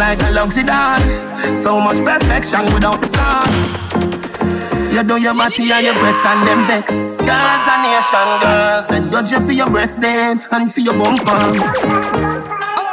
Like 0.00 0.22
a 0.22 0.30
luxury 0.30 0.64
doll. 0.64 0.98
So 1.54 1.80
much 1.80 2.02
perfection 2.04 2.64
without 2.74 3.04
flaw. 3.12 3.44
You 4.90 5.02
do 5.04 5.20
your 5.20 5.34
body 5.34 5.70
and 5.70 5.86
your 5.86 5.94
breasts 5.94 6.26
and 6.26 6.48
them 6.48 6.66
vex. 6.66 6.96
Girls 7.28 7.66
and 7.72 7.82
nation 7.86 8.28
girls, 8.42 8.88
then 8.88 9.10
judge 9.10 9.30
you 9.32 9.40
for 9.40 9.52
your 9.52 9.70
breast 9.70 10.00
then 10.00 10.40
and 10.50 10.74
for 10.74 10.80
your 10.80 10.94
bumper. 10.94 11.42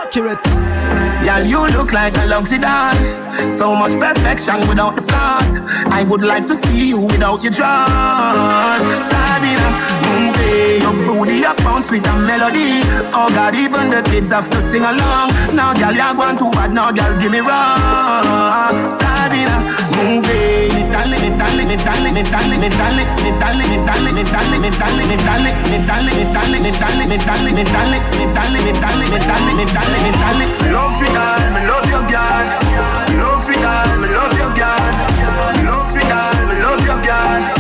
Accurate. 0.04 0.87
Girl, 1.28 1.44
you 1.44 1.68
look 1.76 1.92
like 1.92 2.16
a 2.16 2.26
luxury 2.26 2.60
doll. 2.60 2.96
So 3.52 3.76
much 3.76 4.00
perfection 4.00 4.66
without 4.70 4.96
the 4.96 5.02
flaws. 5.02 5.60
I 5.92 6.06
would 6.08 6.22
like 6.22 6.48
to 6.48 6.56
see 6.56 6.88
you 6.88 7.02
without 7.02 7.44
your 7.44 7.52
drawers. 7.52 8.82
Sabina, 9.04 9.68
move 10.08 10.40
it. 10.40 10.82
Your 10.82 10.94
booty 11.06 11.44
up 11.44 11.58
bounce 11.58 11.92
with 11.92 12.08
a 12.08 12.14
melody. 12.24 12.80
Oh 13.12 13.28
God, 13.36 13.56
even 13.56 13.90
the 13.90 14.02
kids 14.10 14.32
have 14.32 14.50
to 14.52 14.62
sing 14.62 14.84
along. 14.84 15.28
Now, 15.54 15.74
girl, 15.74 15.92
you're 15.92 16.16
going 16.16 16.38
too 16.38 16.50
bad. 16.56 16.72
Now, 16.72 16.94
girl, 16.94 17.20
give 17.20 17.34
me 17.34 17.40
wrong. 17.40 18.90
Sabina, 18.90 19.68
move 20.00 20.24
it. 20.32 20.77
Darling, 20.98 21.38
darling, 21.38 21.78
darling, 21.86 22.26
darling, 22.26 22.26
darling, 22.26 22.74
darling, 22.74 23.38
darling, 23.38 23.86
darling, 23.86 24.26
darling, 24.26 24.66
darling, 24.74 24.74
darling, 24.74 25.14
darling, 25.14 25.86
darling, 26.18 27.14
darling, 27.46 27.62
darling, 27.62 28.74
darling, 28.82 29.22
darling, 29.22 29.70
darling, 29.78 30.16
darling. 30.18 30.50
Love 30.74 30.98
you, 30.98 31.06
girl, 31.14 31.38
me 31.54 31.62
love 31.70 31.86
you, 31.86 32.02
girl. 32.10 32.78
Me 33.10 33.16
love 33.22 33.46
you, 33.46 33.62
girl. 33.62 33.98
Me 34.02 34.08
love 34.10 34.34
you, 34.34 34.50
girl. 34.58 34.82
Me 36.50 36.56
love 36.66 36.82
you, 36.82 36.98
girl. 37.06 37.57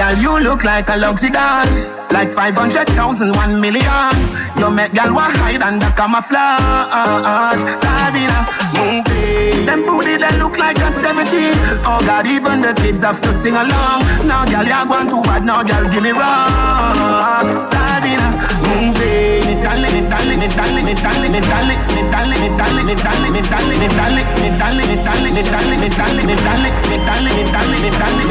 Girl, 0.00 0.16
you 0.16 0.38
look 0.40 0.64
like 0.64 0.88
a 0.88 0.96
luxury 0.96 1.28
doll. 1.28 1.68
Like 2.10 2.30
500,000, 2.30 3.36
1 3.36 3.60
million. 3.60 4.16
You 4.56 4.70
make 4.72 4.94
gal 4.94 5.12
wa 5.12 5.28
hide 5.28 5.60
under 5.60 5.92
camouflage. 5.92 7.60
Sabina, 7.68 8.48
move 8.80 9.04
it. 9.12 9.66
Them 9.68 9.84
booty 9.84 10.16
that 10.16 10.40
look 10.40 10.56
like 10.56 10.80
that 10.80 10.96
17. 10.96 11.52
Oh 11.84 12.00
God, 12.00 12.26
even 12.26 12.62
the 12.64 12.72
kids 12.80 13.02
have 13.02 13.20
to 13.20 13.30
sing 13.34 13.52
along. 13.52 14.00
Now 14.24 14.48
gal, 14.48 14.64
you're 14.64 14.88
going 14.88 15.12
too 15.12 15.20
bad. 15.20 15.44
Now 15.44 15.60
gal, 15.62 15.84
give 15.92 16.02
me 16.02 16.16
wrong. 16.16 17.60
Sabina, 17.60 18.40
move 18.72 18.96
it. 19.04 19.20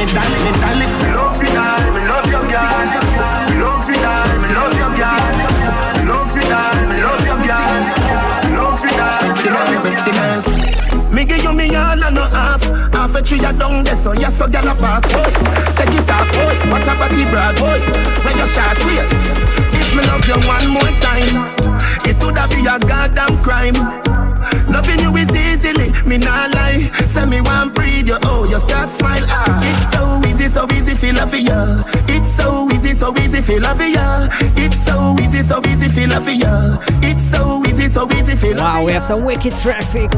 Darling, 0.09 0.89
girl. 1.01 1.13
Girl. 1.13 1.13
Girl. 1.13 1.13
Girl. 1.13 1.28
Tree 13.29 13.45
a 13.45 13.53
down 13.53 13.83
there, 13.83 13.95
so 13.95 14.11
yes, 14.13 14.37
so 14.37 14.45
gyal 14.47 14.71
a 14.71 14.75
park. 14.75 15.03
Boy, 15.03 15.29
take 15.77 15.93
it 15.93 16.09
off, 16.09 16.31
boy. 16.33 16.55
What 16.71 16.81
a 16.81 16.93
body 16.97 17.25
broad, 17.29 17.55
boy. 17.61 17.79
When 18.25 18.35
your 18.37 18.47
shots 18.47 18.83
wait, 18.85 19.05
if 19.77 19.93
me 19.95 20.01
love 20.09 20.25
you 20.25 20.39
one 20.49 20.67
more 20.73 20.93
time, 20.99 21.45
it 22.09 22.17
woulda 22.23 22.47
be 22.49 22.65
a 22.65 22.79
goddamn 22.79 23.37
crime. 23.43 24.18
Loving 24.69 24.99
you 24.99 25.15
is 25.17 25.35
easily, 25.35 25.91
me 26.07 26.17
not 26.17 26.53
lie. 26.55 26.79
Say 27.07 27.25
me 27.25 27.41
one 27.41 27.73
breathe 27.73 28.07
you, 28.07 28.17
oh, 28.23 28.45
you 28.49 28.59
start 28.59 28.89
smile. 28.89 29.23
Ah, 29.27 29.59
it's 29.63 29.91
so 29.91 30.29
easy, 30.29 30.47
so 30.47 30.67
easy, 30.73 30.95
feel 30.95 31.15
love 31.15 31.35
ya. 31.35 31.77
It's 32.07 32.31
so 32.31 32.69
easy, 32.71 32.93
so 32.93 33.13
easy, 33.17 33.41
feel 33.41 33.61
love 33.61 33.81
ya. 33.81 34.27
It's 34.55 34.79
so 34.79 35.15
easy, 35.19 35.41
so 35.41 35.61
easy, 35.65 35.89
feel 35.89 36.09
love 36.09 36.29
for 36.29 36.31
ya. 36.31 36.77
It's 37.03 37.23
so 37.23 37.63
easy, 37.65 37.87
so 37.87 38.07
easy, 38.11 38.35
feel 38.35 38.55
love 38.55 38.79
Wow, 38.79 38.85
we 38.85 38.91
have 38.93 39.05
some 39.05 39.23
wicked 39.23 39.57
traffic 39.57 40.11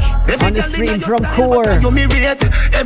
on 0.43 0.53
the 0.53 0.61
stream 0.61 0.99
from 0.99 1.23
Core. 1.35 1.65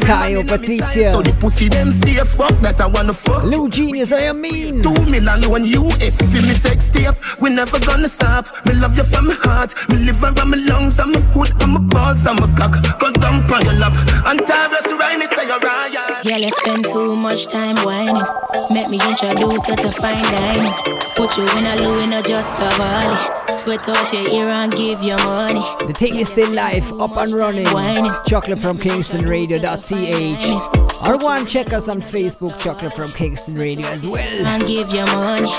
Kyle, 0.06 0.44
Patricia. 0.44 1.14
So 1.14 1.22
the 1.22 1.36
pussy 1.40 1.70
them 1.70 1.92
stay 1.92 2.16
fuck 2.16 2.54
that 2.62 2.82
I 2.82 2.88
wanna 2.88 3.14
fuck. 3.14 3.44
Lou 3.44 3.70
Genius, 3.70 4.12
I 4.12 4.22
am 4.32 4.42
mean. 4.42 4.82
Two 4.82 4.94
million 5.06 5.50
one 5.50 5.66
US, 5.66 6.22
feel 6.22 6.44
me 6.44 6.54
sex 6.54 6.90
tape. 6.90 7.16
We 7.40 7.50
never 7.50 7.80
gonna 7.80 8.10
stop. 8.10 8.46
Me 8.66 8.74
love 8.74 8.98
you 8.98 9.04
from 9.04 9.28
my 9.28 9.34
heart. 9.34 9.74
Me 9.90 9.98
liver 9.98 10.28
and 10.28 10.50
my 10.50 10.58
lungs 10.58 11.00
my 11.00 11.22
hood 11.36 11.52
and 11.62 11.74
my 11.76 11.82
balls 11.92 12.24
and 12.26 12.40
my 12.40 12.48
cock. 12.56 12.72
Go 13.00 13.12
down 13.12 13.44
on 13.52 13.62
your 13.68 13.74
lap. 13.76 13.92
And 14.26 14.40
Tavis 14.40 14.88
Riley 14.98 15.28
say 15.28 15.46
you're 15.48 15.60
right. 15.60 15.92
Girl, 16.24 16.40
you 16.40 16.50
spend 16.64 16.86
too 16.86 17.14
much 17.16 17.48
time 17.52 17.76
whining. 17.84 18.24
Make 18.72 18.88
me 18.90 19.00
introduce 19.04 19.68
you 19.68 19.76
to 19.76 19.90
fine 20.00 20.24
dining. 20.32 20.72
Put 21.20 21.36
you 21.38 21.44
in 21.60 21.66
a 21.68 21.76
Louis, 21.84 22.04
in 22.06 22.14
a 22.14 22.22
just 22.24 22.56
Cavalli. 22.58 23.18
Sweat 23.52 23.88
out 23.90 24.14
your 24.14 24.24
ear 24.32 24.48
and 24.48 24.72
give 24.72 25.04
your 25.04 25.18
money. 25.26 25.60
The 25.86 25.94
thing 25.94 26.16
is 26.16 26.30
still 26.30 26.50
live, 26.52 26.90
up 27.00 27.18
and 27.18 27.34
running. 27.34 27.68
Whining. 27.68 28.14
Chocolate 28.26 28.60
from 28.60 28.78
KingstonRadio.ch. 28.78 31.06
Or 31.06 31.18
go 31.18 31.30
and 31.30 31.48
check 31.48 31.74
us 31.74 31.88
on 31.90 32.02
Facebook, 32.02 32.58
Chocolate 32.60 32.94
from 32.94 33.12
Kingston 33.12 33.56
Radio 33.56 33.86
as 33.88 34.06
well. 34.08 34.22
And 34.22 34.62
give 34.64 34.90
you 34.94 35.06
money. 35.08 35.52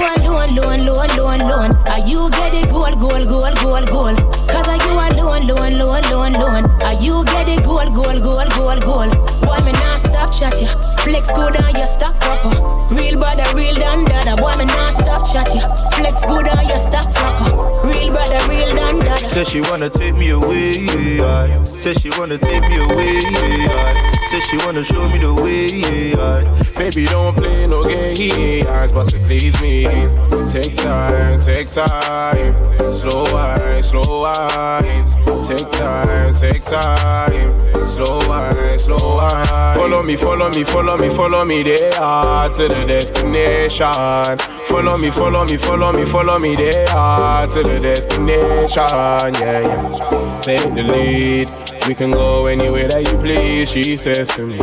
You 0.00 0.06
alone, 0.06 0.56
alone, 0.56 0.80
alone, 0.88 1.10
alone, 1.10 1.40
alone? 1.42 1.76
Are 1.88 1.98
you 2.08 2.30
get 2.30 2.54
it 2.54 2.70
gold, 2.70 2.98
gold, 2.98 3.28
gold, 3.28 3.54
gold, 3.60 3.86
gold? 3.90 4.16
Cause 4.48 4.66
are 4.66 4.80
you 4.86 4.92
alone, 4.96 5.50
alone, 5.50 5.74
alone, 5.74 6.04
alone, 6.04 6.34
alone? 6.36 6.64
Are 6.84 6.94
you 6.94 7.22
get 7.26 7.48
it 7.48 7.62
gold, 7.64 7.92
gold, 7.94 8.22
gold, 8.22 8.48
gold, 8.56 8.80
gold? 8.82 9.10
Boy, 9.42 9.58
me 9.66 9.72
not 9.72 10.00
stop 10.00 10.32
chat 10.32 10.56
ya. 10.58 10.89
Flex 11.04 11.32
good 11.32 11.56
on 11.56 11.74
your 11.74 11.86
stock 11.86 12.18
proper. 12.20 12.48
Uh. 12.48 12.88
Real 12.94 13.18
brother, 13.18 13.44
real 13.56 13.74
dan 13.74 14.04
dada. 14.04 14.36
Boy, 14.36 14.52
me 14.58 14.66
not 14.66 14.94
stop 14.94 15.24
chat 15.26 15.48
ya. 15.54 15.66
Flex 15.96 16.26
good 16.26 16.48
on 16.48 16.68
your 16.68 16.78
stock 16.78 17.12
proper. 17.14 17.54
Uh. 17.54 17.88
Real 17.88 18.12
brother, 18.12 18.40
real 18.48 18.68
dan 18.70 18.98
dada. 18.98 19.16
Said 19.16 19.46
she 19.48 19.60
wanna 19.62 19.88
take 19.88 20.14
me 20.14 20.30
away, 20.30 20.72
yeah. 20.72 21.64
Said 21.64 22.00
she 22.00 22.10
wanna 22.18 22.36
take 22.38 22.68
me 22.68 22.76
away, 22.76 23.20
yeah. 23.32 24.12
Said 24.28 24.42
she 24.42 24.56
wanna 24.66 24.84
show 24.84 25.08
me 25.08 25.18
the 25.18 25.32
way, 25.34 25.66
yeah. 25.66 26.44
Baby, 26.76 27.06
don't 27.06 27.34
play 27.34 27.66
no 27.66 27.82
games, 27.84 28.92
but 28.92 29.06
to 29.08 29.16
please 29.26 29.60
me. 29.60 29.84
Take 30.52 30.76
time, 30.76 31.40
take 31.40 31.70
time. 31.70 32.54
Slow 32.78 33.24
wine, 33.32 33.82
slow 33.82 34.22
wine. 34.22 35.06
Take 35.48 35.70
time, 35.72 36.34
take 36.34 36.62
time. 36.64 37.54
Slow 37.74 38.18
wine, 38.28 38.78
slow 38.78 38.96
wine. 39.16 39.74
Follow 39.74 40.02
me, 40.02 40.16
follow 40.16 40.50
me, 40.50 40.64
follow 40.64 40.89
me, 40.96 41.08
follow 41.10 41.44
me 41.44 41.62
there 41.62 41.90
to 41.90 42.68
the 42.68 42.84
destination. 42.86 44.38
Follow 44.66 44.96
me, 44.96 45.10
follow 45.10 45.44
me, 45.44 45.56
follow 45.56 45.92
me, 45.92 46.04
follow 46.04 46.38
me 46.38 46.54
there 46.56 46.86
to 46.86 47.62
the 47.62 47.78
destination. 47.82 48.88
Yeah, 49.40 49.60
yeah. 49.60 50.40
Take 50.40 50.74
the 50.74 50.82
lead. 50.82 51.48
We 51.88 51.94
can 51.94 52.12
go 52.12 52.46
anywhere 52.46 52.88
that 52.88 53.10
you 53.10 53.18
please. 53.18 53.70
She 53.70 53.96
says 53.96 54.28
to 54.36 54.46
me, 54.46 54.58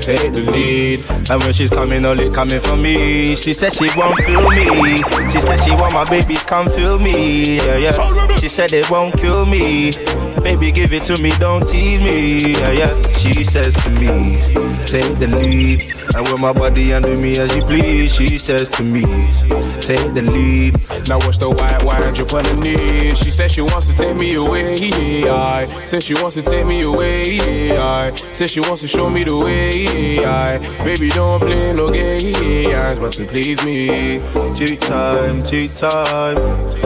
take 0.00 0.32
the 0.32 0.44
lead. 0.50 1.00
And 1.30 1.42
when 1.42 1.52
she's 1.52 1.70
coming, 1.70 2.04
all 2.04 2.18
it 2.18 2.34
coming 2.34 2.60
for 2.60 2.76
me. 2.76 3.36
She 3.36 3.52
said 3.54 3.72
she 3.72 3.88
won't 3.96 4.18
feel 4.20 4.50
me. 4.50 4.96
She 5.30 5.40
said 5.40 5.58
she 5.58 5.72
want 5.72 5.94
my 5.94 6.08
babies 6.08 6.44
come 6.44 6.68
feel 6.70 6.98
me. 6.98 7.56
Yeah, 7.56 7.76
yeah. 7.76 8.36
She 8.36 8.48
said 8.48 8.70
they 8.70 8.82
won't 8.90 9.16
kill 9.18 9.46
me. 9.46 9.90
Baby, 10.42 10.72
give 10.72 10.92
it 10.92 11.02
to 11.04 11.22
me, 11.22 11.30
don't 11.38 11.66
tease 11.66 12.00
me. 12.00 12.52
Yeah, 12.52 12.72
yeah. 12.72 13.02
She 13.12 13.44
says 13.44 13.74
to 13.84 13.90
me, 13.90 14.36
take 14.86 15.18
the 15.18 15.28
lead. 15.28 15.80
And 16.14 16.28
with 16.28 16.38
my 16.38 16.52
body 16.52 16.92
under 16.92 17.16
me 17.16 17.38
as 17.38 17.54
you 17.56 17.62
please, 17.62 18.14
she 18.14 18.38
says 18.38 18.68
to 18.70 18.82
me, 18.82 19.02
take 19.80 20.12
the 20.14 20.22
lead. 20.22 20.76
Now 21.08 21.18
watch 21.26 21.38
the 21.38 21.48
white 21.48 21.82
wine 21.82 22.12
drip 22.14 22.32
on 22.34 22.44
the 22.44 22.54
knee. 22.62 23.14
She 23.14 23.30
says 23.30 23.52
she 23.52 23.62
wants 23.62 23.86
to 23.88 23.94
take 23.96 24.16
me 24.16 24.34
away. 24.34 25.28
I 25.28 25.66
said 25.66 26.02
she 26.02 26.14
wants 26.14 26.36
to 26.36 26.42
take 26.42 26.66
me 26.66 26.82
away. 26.82 27.76
I 27.78 28.12
said 28.14 28.50
she 28.50 28.60
wants 28.60 28.82
to 28.82 28.88
show 28.88 29.08
me 29.10 29.24
the 29.24 29.36
way. 29.36 30.24
I 30.24 30.58
baby 30.84 31.08
don't 31.08 31.40
play 31.40 31.72
no 31.72 31.88
games, 31.90 32.98
but 32.98 33.12
to 33.12 33.24
please 33.24 33.64
me. 33.64 34.20
Take 34.56 34.80
time, 34.80 35.42
take 35.42 35.74
time. 35.74 36.36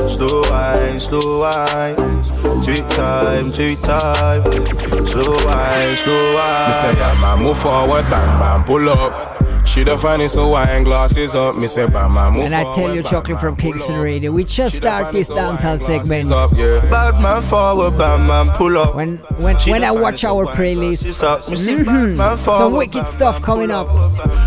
Slow 0.08 0.42
wine, 0.50 1.00
slow 1.00 1.40
wine. 1.40 2.17
Take 2.64 2.88
time, 2.88 3.50
take 3.50 3.80
time. 3.80 4.44
Slow 5.06 5.36
wine, 5.46 5.96
slow 5.96 6.34
wine. 6.34 6.68
Me 6.68 6.74
say, 6.74 6.94
bam, 6.94 7.20
bam, 7.20 7.42
move 7.42 7.58
forward, 7.58 8.04
bam, 8.10 8.38
bam, 8.40 8.64
pull 8.64 8.88
up. 8.88 9.37
She 9.68 9.84
the 9.84 9.98
finest, 9.98 10.34
so 10.34 10.48
wine 10.48 10.82
glasses 10.82 11.34
up. 11.34 11.56
Me 11.56 11.68
say, 11.68 11.86
bam, 11.86 12.14
bam, 12.14 12.32
move 12.32 12.44
And 12.46 12.54
I 12.54 12.72
tell 12.72 12.94
you, 12.94 13.02
Chocolate 13.02 13.38
from 13.38 13.54
Kingston 13.54 13.96
Radio, 13.96 14.32
we 14.32 14.44
just 14.44 14.76
start 14.76 15.12
this 15.12 15.28
dancehall 15.28 15.78
segment. 15.78 16.32
Up, 16.32 16.50
yeah. 16.56 16.80
Bad 16.90 17.20
man 17.20 17.42
forward, 17.42 17.98
bad 17.98 18.26
man 18.26 18.48
pull 18.56 18.78
up. 18.78 18.96
When 18.96 19.18
when 19.38 19.56
when 19.56 19.84
I 19.84 19.90
watch 19.90 20.24
our 20.24 20.46
playlist, 20.46 21.20
mhm, 21.48 22.38
some 22.38 22.72
wicked 22.72 23.06
stuff 23.06 23.42
coming 23.42 23.70
up. 23.70 23.88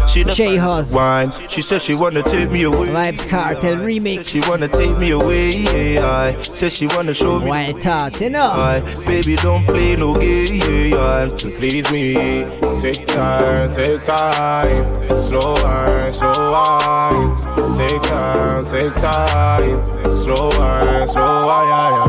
She 0.09 0.23
the 0.23 0.31
J 0.33 0.57
Hus, 0.57 0.93
wine. 0.93 1.31
She 1.47 1.61
said 1.61 1.83
she 1.83 1.93
wanna 1.93 2.23
take 2.23 2.49
me 2.49 2.63
away. 2.63 2.87
Vybz 2.87 3.27
Kartel 3.27 3.77
remix. 3.77 4.27
She 4.27 4.41
wanna 4.49 4.67
take 4.67 4.97
me 4.97 5.11
away. 5.11 5.49
Yeah, 5.51 6.33
I 6.35 6.41
said 6.41 6.71
she 6.71 6.87
wanna 6.87 7.13
show 7.13 7.39
me. 7.39 7.47
Wild 7.47 7.79
thoughts, 7.79 8.21
you 8.21 8.31
know. 8.31 8.51
I, 8.51 8.81
baby, 9.05 9.35
don't 9.35 9.63
play 9.65 9.95
no 9.95 10.15
game. 10.15 10.91
Yeah, 10.91 11.27
to 11.27 11.47
please 11.59 11.91
me. 11.91 12.45
Take 12.81 13.05
time, 13.05 13.69
take 13.71 14.03
time. 14.03 15.10
Slow 15.19 15.53
wine, 15.63 16.11
slow 16.11 16.51
wine. 16.51 17.35
Take 17.77 18.01
time, 18.03 18.65
take 18.65 18.93
time. 18.93 20.05
Slow 20.05 20.49
wine, 20.57 21.07
slow 21.07 21.45
wine. 21.45 22.07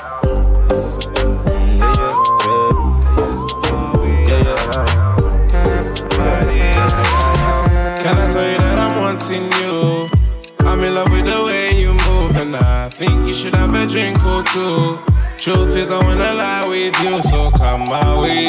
Can 8.01 8.17
I 8.17 8.27
tell 8.31 8.51
you 8.51 8.57
that 8.57 8.77
I'm 8.79 8.97
wanting 8.99 9.51
you? 9.61 10.09
I'm 10.65 10.81
in 10.83 10.95
love 10.95 11.11
with 11.11 11.25
the 11.25 11.43
way 11.45 11.79
you 11.79 11.93
move, 11.93 12.35
and 12.35 12.55
I 12.55 12.89
think 12.89 13.27
you 13.27 13.33
should 13.33 13.53
have 13.55 13.73
a 13.73 13.85
drink 13.85 14.17
or 14.25 14.43
two. 14.43 14.97
Truth 15.41 15.75
is, 15.75 15.89
I 15.89 15.97
wanna 16.03 16.35
lie 16.35 16.67
with 16.67 16.93
you, 17.01 17.19
so 17.23 17.49
come 17.49 17.85
my 17.85 18.21
way. 18.21 18.45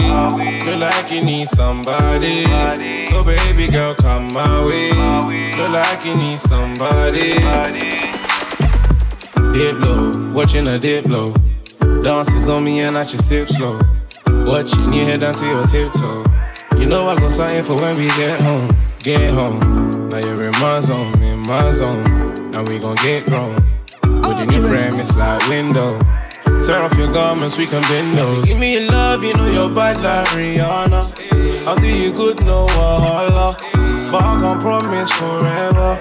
Feel 0.61 0.79
like 0.79 1.11
you 1.11 1.25
need 1.25 1.49
somebody, 1.49 2.45
so 3.09 3.25
baby 3.25 3.67
girl, 3.73 3.95
come 3.95 4.31
my 4.31 4.63
way. 4.63 4.91
Feel 5.55 5.71
like 5.71 6.05
you 6.05 6.15
need 6.15 6.39
somebody. 6.39 7.33
Dip 9.55 9.81
low, 9.81 10.33
watching 10.35 10.69
a 10.69 10.79
dip 10.79 11.07
low. 11.07 11.33
Dances 12.03 12.51
on 12.51 12.63
me 12.63 12.83
and 12.83 12.99
I 12.99 13.05
just 13.05 13.27
sip 13.27 13.49
slow. 13.49 13.81
Watching 14.45 14.93
your 14.93 15.07
head 15.07 15.21
down 15.21 15.33
to 15.33 15.47
your 15.47 15.65
tiptoe. 15.65 16.27
You 16.77 16.85
know 16.85 17.09
I 17.09 17.19
go 17.19 17.31
sign 17.31 17.65
for 17.65 17.77
when 17.77 17.97
we 17.97 18.09
get 18.09 18.39
home, 18.39 18.77
get 18.99 19.31
home. 19.31 19.61
Now 20.11 20.19
you're 20.19 20.45
in 20.45 20.53
my 20.61 20.81
zone, 20.81 21.23
in 21.23 21.39
my 21.39 21.71
zone. 21.71 22.05
Now 22.51 22.63
we 22.65 22.79
gon' 22.79 22.97
get 22.97 23.25
grown. 23.25 23.55
With 24.03 24.37
your 24.37 24.47
new 24.47 24.69
frame, 24.69 25.01
it's 25.01 25.17
like 25.17 25.49
window. 25.49 25.99
Turn 26.65 26.83
off 26.83 26.97
your 26.97 27.13
garments, 27.13 27.59
we 27.59 27.67
can 27.67 27.83
bend 27.83 28.17
those. 28.17 28.45
give 28.47 28.59
me 28.59 28.75
your 28.75 28.87
love, 28.91 29.23
you 29.25 29.35
know 29.35 29.47
you're 29.49 29.69
bad 29.75 30.01
like 30.01 30.29
Rihanna. 30.29 31.67
I'll 31.67 31.77
do 31.77 31.89
you 31.89 32.13
good, 32.13 32.41
no 32.45 32.67
wahala. 32.67 33.57
But 34.13 34.23
I 34.23 34.41
can't 34.41 34.61
promise 34.61 35.11
forever. 35.11 35.99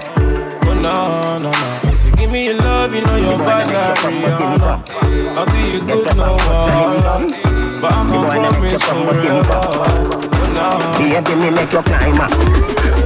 But 0.62 0.74
no, 0.74 1.14
no, 1.42 1.50
no. 1.50 1.94
So 1.94 2.08
give 2.14 2.30
me 2.30 2.44
your 2.46 2.56
love, 2.58 2.94
you 2.94 3.02
know 3.04 3.16
you're 3.16 3.36
bad 3.38 3.66
like 3.74 3.98
Rihanna. 4.06 4.82
I'll 5.36 5.46
do 5.46 5.58
you 5.58 5.80
good, 5.80 6.16
no 6.16 6.36
wahala. 6.36 7.30
But 7.82 7.92
I 7.92 7.94
can't 8.06 8.22
promise 8.22 8.82
forever. 8.82 9.60
Oh, 10.64 10.78
Baby, 10.98 11.34
me 11.40 11.50
make 11.50 11.72
your 11.72 11.82
climax. 11.82 12.36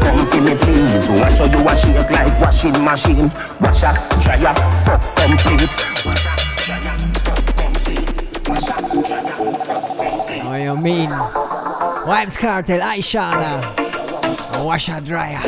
Come 0.04 0.26
for 0.26 0.40
me, 0.42 0.54
please. 0.60 1.08
Watch 1.08 1.38
how 1.38 1.46
you 1.46 1.62
wash 1.64 1.86
it 1.86 2.10
like 2.10 2.38
washing 2.38 2.84
machine. 2.84 3.30
Wash 3.62 3.82
up, 3.82 3.96
dry 4.20 4.36
up, 4.44 4.58
fuck 4.84 5.00
complete. 5.16 5.70
Oh, 8.48 8.54
you 10.54 10.76
mean? 10.76 11.10
Vybz 11.10 12.38
Kartel, 12.38 12.78
Aishana. 12.80 13.60
Washer 14.64 15.00
dryer. 15.00 15.42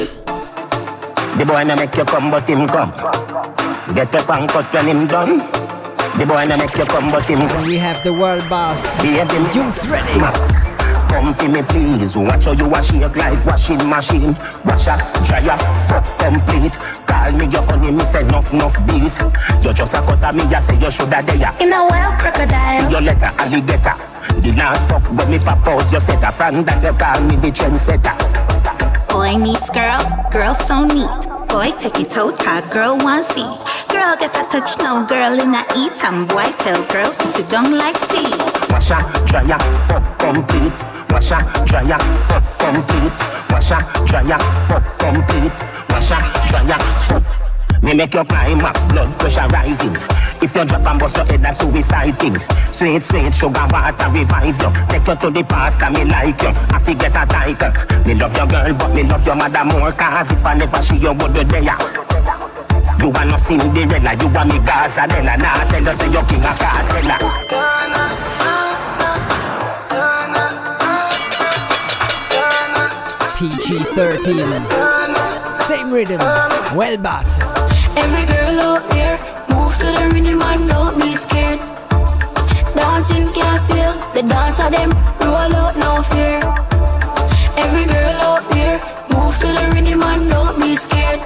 The 1.37 1.45
boy 1.47 1.62
no 1.62 1.77
make 1.77 1.97
you 1.97 2.05
come, 2.05 2.33
but 2.33 2.49
him 2.49 2.66
come. 2.66 2.91
Get 3.95 4.12
up 4.15 4.29
and 4.31 4.51
cut 4.51 4.75
when 4.75 4.87
him 4.87 5.07
done. 5.07 5.39
The 6.19 6.27
boy 6.27 6.45
no 6.47 6.57
make 6.57 6.77
you 6.77 6.85
come, 6.87 7.12
but 7.12 7.25
him 7.29 7.49
come. 7.49 7.66
We 7.66 7.77
have 7.77 8.03
the 8.03 8.12
world 8.12 8.43
boss. 8.51 9.01
Baby, 9.01 9.47
Juke's 9.53 9.87
ready. 9.87 10.19
Max. 10.19 10.53
Come 11.09 11.33
for 11.33 11.49
me, 11.49 11.62
please. 11.62 12.16
Watch 12.16 12.47
how 12.47 12.53
you 12.53 12.69
wash 12.69 12.93
it 12.93 13.16
like 13.16 13.47
washing 13.47 13.89
machine. 13.89 14.35
Wash 14.65 14.89
up, 14.89 14.99
dry 15.25 15.47
up, 15.47 15.61
fuck 15.87 16.05
complete. 16.19 16.77
Call 17.29 17.37
me 17.37 17.47
your 17.53 17.63
honey, 17.65 17.91
me 17.91 18.05
say 18.05 18.23
enough, 18.23 18.55
enough 18.55 18.81
bees. 18.87 19.21
You 19.61 19.75
just 19.75 19.93
a 19.93 20.01
cut 20.01 20.35
me, 20.35 20.49
you 20.49 20.61
say 20.65 20.81
you 20.81 20.91
shoulda 20.91 21.21
there. 21.21 21.53
In 21.61 21.69
a 21.69 21.85
well 21.85 22.17
crocodile. 22.17 22.81
See 22.81 22.91
your 22.91 23.03
letter, 23.03 23.29
alligator. 23.37 23.93
The 24.41 24.55
last 24.57 24.89
fuck 24.89 25.05
when 25.13 25.31
me 25.31 25.39
pop 25.39 25.67
out, 25.67 25.93
you 25.93 26.01
set 26.01 26.25
a 26.25 26.33
friend 26.33 26.65
that 26.65 26.81
you 26.81 26.97
call 26.97 27.21
me 27.21 27.37
the 27.37 27.53
trendsetter. 27.53 28.17
Boy 29.13 29.37
meets 29.37 29.69
girl, 29.69 30.01
girl 30.33 30.55
so 30.55 30.89
neat. 30.89 31.05
Boy 31.53 31.69
take 31.77 32.01
it 32.01 32.17
out, 32.17 32.41
hot 32.41 32.73
girl 32.73 32.97
want 32.97 33.27
see. 33.27 33.45
Girl 33.93 34.17
get 34.17 34.33
a 34.33 34.49
touch 34.49 34.79
now, 34.79 35.05
girl 35.05 35.37
in 35.37 35.53
a 35.53 35.61
eat 35.77 35.93
and 36.09 36.25
boy 36.33 36.49
tell 36.65 36.81
girl 36.89 37.13
to 37.13 37.27
sit 37.37 37.45
down 37.51 37.77
like 37.77 38.01
sea. 38.09 38.25
Wash 38.73 38.91
up, 38.91 39.05
dry 39.29 39.45
up, 39.53 39.61
fuck 39.85 40.01
complete. 40.17 40.73
Wash 41.13 41.33
up, 41.33 41.45
dry 41.69 41.93
up, 41.93 42.01
fuck 42.25 42.45
complete. 42.57 43.13
Wash 43.53 43.73
up, 43.73 43.85
dry 44.09 44.25
up, 44.33 44.41
fuck 44.65 44.85
complete. 44.97 45.78
Dry 45.99 46.70
up, 46.70 46.83
fuck. 47.09 47.83
Me 47.83 47.93
make 47.95 48.15
your 48.15 48.25
climax, 48.25 48.85
blood 48.85 49.11
pressure 49.19 49.47
rising. 49.49 49.97
If 50.41 50.55
you 50.55 50.65
drop 50.65 50.87
and 50.87 51.01
bust 51.01 51.16
your 51.16 51.27
head, 51.27 51.43
that's 51.43 51.59
suicide 51.59 52.12
thing. 52.19 52.37
Sweet, 52.70 53.03
sweet 53.03 53.35
sugar 53.35 53.66
water 53.70 54.09
revive 54.11 54.61
you. 54.61 54.70
Take 54.89 55.07
you 55.07 55.16
to 55.16 55.31
the 55.31 55.43
past, 55.43 55.83
and 55.83 55.95
me 55.95 56.05
like 56.05 56.41
you. 56.43 56.53
I 56.70 56.79
forget 56.79 57.11
a 57.11 57.27
title. 57.27 57.73
Me 58.07 58.15
love 58.15 58.37
your 58.37 58.47
girl, 58.47 58.73
but 58.75 58.95
me 58.95 59.03
love 59.03 59.27
your 59.27 59.35
mother 59.35 59.65
more. 59.65 59.93
Cause 59.93 60.33
if 60.33 60.47
I 60.47 60.55
never 60.55 60.83
see 60.83 60.99
you, 60.99 61.12
would 61.12 61.37
you 61.37 61.45
there? 61.45 61.77
You 63.01 63.12
are 63.12 63.25
no 63.25 63.37
Cinderella, 63.37 64.15
you 64.15 64.29
are 64.37 64.45
me 64.47 64.59
Gaza 64.66 65.07
Della. 65.07 65.37
Nah, 65.37 65.65
tell 65.70 65.83
you 65.83 65.93
say 65.93 66.07
you 66.07 66.23
king 66.27 66.43
of 66.43 66.59
Cartella. 66.59 67.19
PG 73.39 73.85
13. 73.95 74.98
Same 75.69 75.93
rhythm. 75.93 76.19
Well 76.74 76.97
bat. 76.97 77.28
Every 77.95 78.24
girl 78.24 78.59
out 78.69 78.89
there, 78.89 79.19
move 79.53 79.77
to 79.77 79.89
the 79.97 80.05
rhythm 80.15 80.40
and 80.40 80.66
don't 80.66 80.97
be 80.99 81.15
scared. 81.15 81.61
Dancing 82.74 83.28
can't 83.36 83.61
steal 83.61 83.93
the 84.15 84.23
dance 84.23 84.61
of 84.65 84.70
them. 84.73 84.90
Roll 85.20 85.55
out, 85.61 85.77
no 85.77 86.01
fear. 86.09 86.40
Every 87.65 87.85
girl 87.85 88.16
out 88.28 88.49
there, 88.49 88.81
move 89.12 89.36
to 89.40 89.49
the 89.59 89.65
rhythm 89.74 90.03
and 90.03 90.31
don't 90.31 90.59
be 90.59 90.74
scared. 90.74 91.20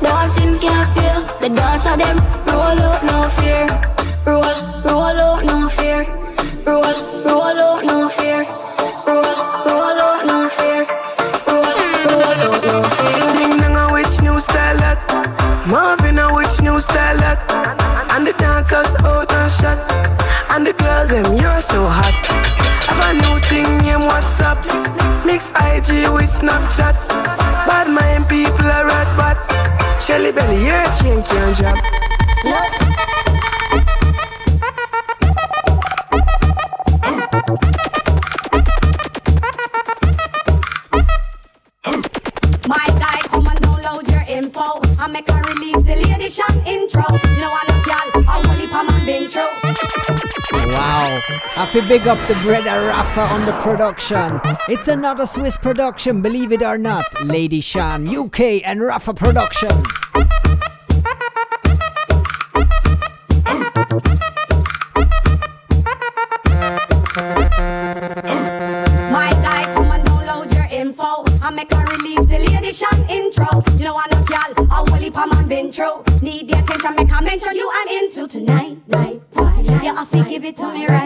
Dancing 0.00 0.54
can't 0.60 0.86
steal 0.86 1.20
the 1.42 1.48
dance 1.48 1.86
of 1.90 1.98
them. 1.98 2.16
Roll 2.46 2.78
out, 2.86 3.02
no 3.02 3.18
fear. 3.38 3.66
Roll, 4.30 4.58
roll 4.86 5.18
out, 5.26 5.44
no 5.44 5.68
fear. 5.70 6.06
Roll, 6.64 6.94
roll 7.26 7.42
out, 7.42 7.63
style 16.84 17.16
that 17.18 17.40
And 18.12 18.26
the 18.26 18.32
dancers 18.34 18.92
out 19.00 19.32
and 19.32 19.50
shot. 19.50 19.78
And 20.52 20.66
the 20.66 20.72
girls 20.72 21.10
them 21.10 21.26
you're 21.34 21.60
so 21.60 21.88
hot. 21.88 22.14
Have 22.88 23.00
a 23.08 23.12
new 23.24 23.36
thing 23.48 23.66
named 23.82 24.04
WhatsApp 24.04 24.60
Mix 25.24 25.50
IG 25.56 26.12
with 26.12 26.30
Snapchat. 26.30 26.94
Bad 27.66 27.88
mind 27.88 28.28
people 28.28 28.68
are 28.68 28.86
rat 28.86 29.10
bat. 29.16 29.38
Shelly 30.00 30.32
belly 30.32 30.66
your 30.66 30.84
chain 31.00 31.22
can't 31.24 31.56
drop 31.56 33.23
Wow. 50.52 51.20
I 51.56 51.66
feel 51.70 51.86
big 51.88 52.06
up 52.06 52.18
the 52.26 52.34
brother 52.42 52.70
Rafa 52.88 53.20
on 53.34 53.46
the 53.46 53.52
production. 53.62 54.40
It's 54.68 54.88
another 54.88 55.26
Swiss 55.26 55.56
production, 55.56 56.22
believe 56.22 56.52
it 56.52 56.62
or 56.62 56.78
not. 56.78 57.04
Lady 57.24 57.60
Shan, 57.60 58.08
UK 58.08 58.62
and 58.64 58.80
Rafa 58.80 59.14
production. 59.14 59.70
To 80.56 80.72
me 80.72 80.86
right. 80.86 81.03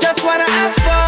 Just 0.00 0.24
wanna 0.24 0.48
have 0.50 0.74
fun, 0.76 0.99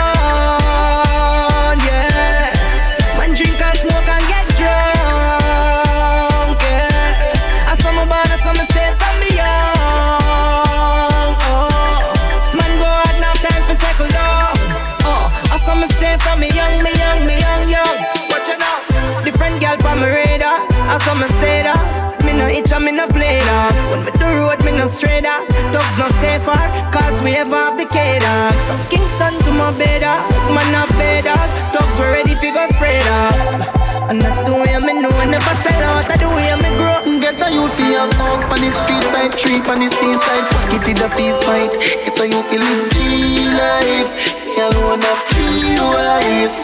When 23.90 24.04
me 24.04 24.12
do 24.16 24.26
road, 24.26 24.60
me 24.64 24.72
no 24.72 24.86
stray 24.86 25.20
there. 25.20 25.42
Dogs 25.72 25.94
no 25.98 26.08
stay 26.20 26.38
far, 26.44 26.64
cause 26.92 27.16
we 27.22 27.36
ever 27.36 27.56
have 27.56 27.76
the 27.78 27.86
cater. 27.86 28.40
From 28.66 28.80
Kingston 28.90 29.34
to 29.44 29.50
my 29.52 29.70
beda, 29.76 30.14
man 30.54 30.68
not 30.72 30.88
better. 31.00 31.38
Dogs 31.72 31.94
were 31.98 32.12
ready 32.12 32.34
for 32.36 32.50
go 32.52 32.64
spread 32.76 33.06
up. 33.06 33.80
And 34.10 34.20
that's 34.20 34.40
the 34.40 34.52
way 34.52 34.76
me 34.80 35.00
know. 35.00 35.12
Never 35.24 35.54
sell 35.64 35.82
out, 35.90 36.08
that's 36.08 36.20
the 36.20 36.28
way 36.28 36.52
me 36.60 36.70
grow. 36.76 37.20
Get 37.20 37.40
a 37.40 37.48
youth 37.52 37.72
for 37.74 37.86
your 37.86 38.08
house 38.20 38.42
on 38.52 38.60
the 38.60 38.70
street 38.72 39.04
side, 39.14 39.32
tree 39.38 39.60
on 39.70 39.78
the 39.80 39.88
seaside, 39.88 40.44
pocket 40.50 40.88
in 40.90 40.96
the 41.00 41.08
peace 41.16 41.38
fight. 41.46 41.72
Get 42.04 42.18
a 42.20 42.24
youth 42.28 42.46
for 42.50 42.58
live 42.58 42.84
G 42.92 43.48
life, 43.56 44.10
me 44.44 44.58
alone 44.60 45.00
have 45.00 45.22
three 45.30 45.78
wife. 45.80 46.56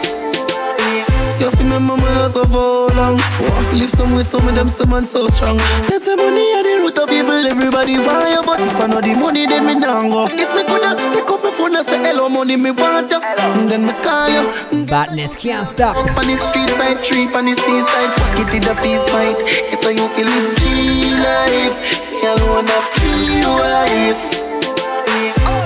You 1.39 1.49
feel 1.51 1.65
me 1.67 1.79
mama 1.79 2.03
lost 2.19 2.33
so 2.33 2.43
for 2.43 2.89
long 2.95 3.17
to 3.17 3.75
live 3.75 3.89
somewhere, 3.89 4.25
some 4.25 4.45
of 4.47 4.55
them 4.55 4.67
some 4.67 4.89
man 4.89 5.05
so 5.05 5.27
strong 5.29 5.57
They 5.87 5.97
say 5.99 6.15
money 6.15 6.58
of 6.99 7.11
evil, 7.11 7.45
everybody 7.47 7.97
want 7.97 8.29
you, 8.29 8.41
but 8.43 8.59
if 8.59 8.75
I 8.75 8.87
know 8.87 9.01
the 9.01 9.13
money, 9.15 9.45
then 9.45 9.65
me 9.65 9.75
not 9.75 10.09
go. 10.09 10.25
If 10.27 10.53
me 10.55 10.63
coulda 10.67 10.95
pick 11.13 11.29
up 11.29 11.43
my 11.43 11.51
phone 11.51 11.75
and 11.75 11.87
say 11.87 11.97
hello, 11.97 12.27
money 12.29 12.55
me 12.55 12.71
want 12.71 13.09
you, 13.11 13.19
mm, 13.19 13.69
then 13.69 13.85
me 13.85 13.93
call 14.03 14.29
you. 14.29 14.47
Mm, 14.71 14.87
Badness 14.87 15.35
can't 15.35 15.65
stop. 15.65 15.95
Up 15.95 16.17
on 16.17 16.27
the 16.27 16.37
street 16.37 16.69
side, 16.69 17.03
tree 17.03 17.27
on 17.33 17.45
the 17.45 17.53
seaside, 17.55 18.11
pocket 18.17 18.53
in 18.53 18.61
the 18.63 18.75
peace 18.81 19.03
fight. 19.11 19.37
If 19.73 19.83
you 19.83 20.07
feel 20.15 20.27
live 20.27 20.57
G 20.59 21.15
life, 21.15 21.77
me 22.11 22.27
alone 22.27 22.67
have 22.67 22.89
three 22.99 23.41
wife. 23.45 24.38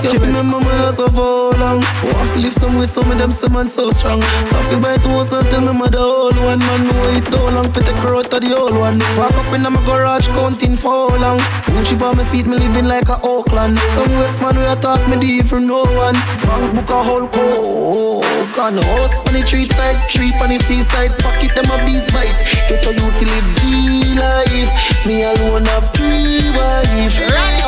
You 0.04 0.18
remember 0.18 0.60
my 0.60 0.82
loss 0.82 0.98
of 0.98 1.14
how 1.14 1.52
long. 1.52 1.80
To 1.80 2.36
live 2.38 2.52
some 2.52 2.76
with 2.76 2.90
some 2.90 3.10
of 3.10 3.16
them 3.16 3.32
some 3.32 3.54
man 3.54 3.68
so 3.68 3.90
strong. 3.90 4.20
To 4.20 4.78
buy 4.78 4.96
toast 4.96 5.32
and 5.32 5.48
tell 5.48 5.62
me 5.62 5.72
mother 5.72 5.96
old 5.96 6.36
one. 6.36 6.58
Man 6.58 6.84
know 6.84 7.08
it 7.08 7.24
too 7.24 7.40
long. 7.40 7.72
For 7.72 7.80
the 7.80 7.94
out 7.96 8.30
of 8.30 8.40
the 8.42 8.54
old 8.54 8.76
one. 8.76 8.98
Walk 9.16 9.32
up 9.32 9.50
in 9.54 9.62
my 9.62 9.82
garage 9.86 10.26
counting 10.28 10.76
for 10.76 11.08
how 11.08 11.16
long. 11.16 11.38
Gucci 11.72 11.98
by 11.98 12.12
my 12.14 12.24
feet 12.24 12.46
me 12.46 12.58
living 12.58 12.84
like 12.84 13.08
a 13.08 13.18
Oakland. 13.22 13.78
Some 13.96 14.12
West 14.18 14.42
man 14.42 14.58
we 14.58 14.80
talk 14.82 15.00
me 15.08 15.18
deep 15.18 15.46
from 15.46 15.66
no 15.66 15.80
one. 15.82 16.14
Bank 16.44 16.74
book 16.74 16.90
a 16.90 17.02
whole 17.02 17.26
coke 17.26 18.58
On 18.58 18.76
house 18.76 19.18
on 19.26 19.32
the 19.32 19.42
street 19.46 19.72
side, 19.72 20.06
tree 20.10 20.34
on 20.38 20.50
the 20.50 20.58
seaside. 20.58 21.18
Pocket 21.20 21.54
them 21.54 21.70
a 21.72 21.82
bees 21.86 22.10
fight 22.10 22.36
Get 22.68 22.84
a 22.84 22.92
youth 22.92 23.18
to 23.20 23.24
live 23.24 23.48
G 23.56 24.14
life. 24.20 25.06
Me 25.06 25.22
alone 25.22 25.64
have 25.64 25.92
three 25.94 26.50
wives. 26.50 27.18
Right, 27.18 27.63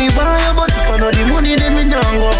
evil 0.00 0.12
everybody 0.12 0.16
buy 0.16 0.38
you 0.40 0.52
But 0.56 0.70
if 0.70 0.90
I 0.90 0.96
know 0.98 1.10
the 1.10 1.24
money 1.26 1.56
then 1.56 1.74
me 1.74 1.84
down 1.90 2.16
go. 2.16 2.30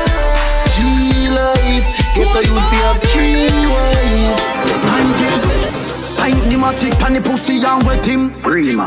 G 0.72 1.28
life 1.28 1.86
Get 2.14 2.36
a 2.36 2.40
youth 2.46 2.68
to 2.70 2.76
have 2.86 3.00
three 3.10 3.66
wives 3.68 4.42
Nine 4.86 5.12
kids 5.18 5.72
Pint 6.16 6.42
the 6.48 6.56
matic 6.56 6.94
pan 6.98 7.14
the 7.14 7.20
pussy 7.20 7.60
and 7.64 7.84
wet 7.84 8.06
him. 8.06 8.30
Rima 8.42 8.86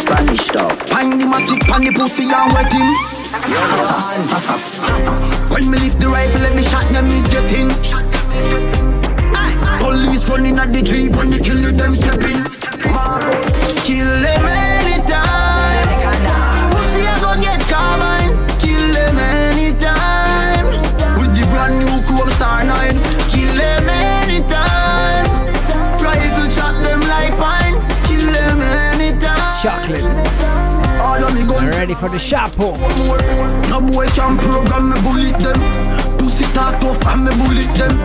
Spanish 0.00 0.48
dog. 0.48 0.78
Pint 0.88 1.20
the 1.20 1.26
matic 1.26 1.60
pan 1.68 1.84
the 1.84 1.92
pussy 1.92 2.24
and 2.24 2.52
wet 2.54 2.72
him. 2.72 2.94
When 5.52 5.70
me 5.70 5.78
lift 5.78 6.00
the 6.00 6.08
rifle 6.08 6.40
let 6.40 6.54
me 6.54 6.62
shot 6.62 6.90
them 6.92 7.06
is 7.06 7.28
getting. 7.28 7.68
Police 9.78 10.28
running 10.28 10.58
at 10.58 10.72
the 10.72 10.82
jeep 10.82 11.12
when 11.16 11.30
they 11.30 11.38
kill 11.38 11.60
you 11.60 11.72
them 11.72 11.94
stepping. 11.94 12.42
Marcos 12.90 13.84
kill 13.84 14.06
them 14.06 14.65
Chocolate. 29.66 30.06
All 31.02 31.18
of 31.24 31.34
me 31.34 31.42
guns 31.42 31.58
I'm 31.58 31.70
ready 31.74 31.94
for 31.94 32.08
the 32.08 32.20
chapeau. 32.20 32.78
no 33.66 33.82
boy 33.82 34.06
can 34.14 34.38
program 34.38 34.94
me 34.94 34.96
bullet 35.02 35.34
them. 35.42 35.58
Pussy 36.22 36.46
talk 36.54 36.78
tough 36.78 37.04
and 37.10 37.24
me 37.26 37.32
bullet 37.34 37.74
them. 37.74 37.98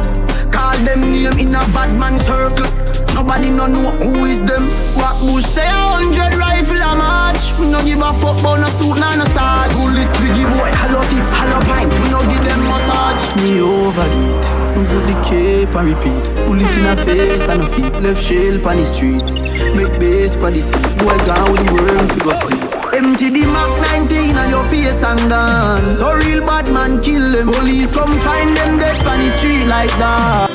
Call 0.49 0.73
them 0.81 1.13
name 1.13 1.37
in 1.37 1.53
a 1.53 1.61
bad 1.69 1.93
man 2.01 2.17
circle. 2.25 2.65
Nobody 3.13 3.51
no 3.51 3.67
know 3.67 3.91
who 4.01 4.25
is 4.25 4.41
them. 4.41 4.65
What 4.97 5.21
bush 5.21 5.45
say 5.45 5.67
a 5.67 6.01
hundred 6.01 6.33
rifle 6.33 6.81
a 6.81 6.95
march. 6.97 7.53
We 7.59 7.69
no 7.69 7.77
give 7.85 8.01
a 8.01 8.09
fuck 8.17 8.41
about 8.41 8.57
no 8.57 8.67
suit 8.81 8.97
nor 8.97 9.13
no 9.21 9.25
starch. 9.29 9.69
Bullet 9.77 10.09
biggie 10.17 10.49
boy, 10.49 10.73
hollow 10.81 11.05
tip, 11.13 11.21
hollow 11.29 11.61
pint. 11.69 11.93
We 11.93 12.09
no 12.09 12.25
give 12.25 12.41
them 12.41 12.57
massage. 12.65 13.37
Me 13.37 13.61
overdo 13.61 14.33
it. 14.33 14.50
Put 14.73 14.87
the 14.87 15.15
cape 15.27 15.75
and 15.75 15.87
repeat. 15.87 16.23
Bullet 16.45 16.77
in 16.77 16.85
a 16.85 16.95
face 17.05 17.47
and 17.49 17.61
a 17.61 17.67
feet. 17.67 17.93
Left 18.01 18.21
shell 18.21 18.67
on 18.67 18.77
the 18.77 18.85
street. 18.85 19.27
Make 19.75 19.99
base 19.99 20.35
for 20.35 20.49
the 20.49 20.61
seat. 20.61 20.97
Boy 20.97 21.17
gone 21.25 21.51
with 21.51 21.65
the 21.65 21.73
worm 21.73 22.07
figure 22.09 22.37
sleep. 22.39 22.71
Empty 22.93 23.29
the 23.29 23.45
Mac 23.51 23.71
19 24.09 24.37
on 24.37 24.49
your 24.49 24.63
face 24.65 25.03
and 25.03 25.29
dance. 25.29 25.97
So 25.99 26.13
real 26.13 26.45
bad 26.45 26.71
man 26.73 27.01
kill 27.01 27.31
them. 27.31 27.51
Police 27.51 27.91
come 27.91 28.17
find 28.19 28.55
them 28.55 28.79
dead 28.79 28.95
on 29.05 29.19
the 29.19 29.29
street 29.37 29.65
like 29.67 29.91
that. 29.99 30.49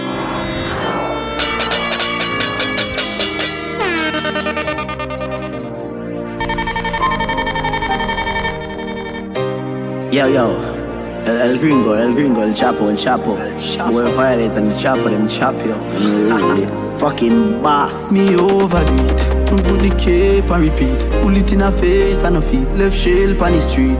Yo, 10.12 10.26
yo. 10.28 10.75
El, 11.26 11.40
el 11.40 11.58
gringo, 11.58 11.96
el 11.96 12.14
gringo, 12.14 12.42
el 12.44 12.54
chapo, 12.54 12.88
el 12.88 12.96
chapo. 12.96 13.36
Boy 13.90 14.04
violate 14.12 14.56
and 14.56 14.70
the 14.70 14.74
chapo, 14.74 15.10
them 15.10 15.26
chop 15.26 15.54
you. 15.64 15.74
Mm. 15.98 16.86
Fucking 17.00 17.60
boss. 17.60 18.12
Me 18.12 18.36
overdo 18.36 18.94
it. 18.94 19.46
Put 19.46 19.62
the 19.80 19.94
cape 19.98 20.50
and 20.50 20.62
repeat. 20.62 20.98
Bullet 21.22 21.52
in 21.52 21.62
a 21.62 21.72
face 21.72 22.22
and 22.24 22.36
a 22.36 22.42
feet. 22.42 22.68
Left 22.76 22.96
shell 22.96 23.42
on 23.42 23.52
the 23.52 23.60
street. 23.60 23.98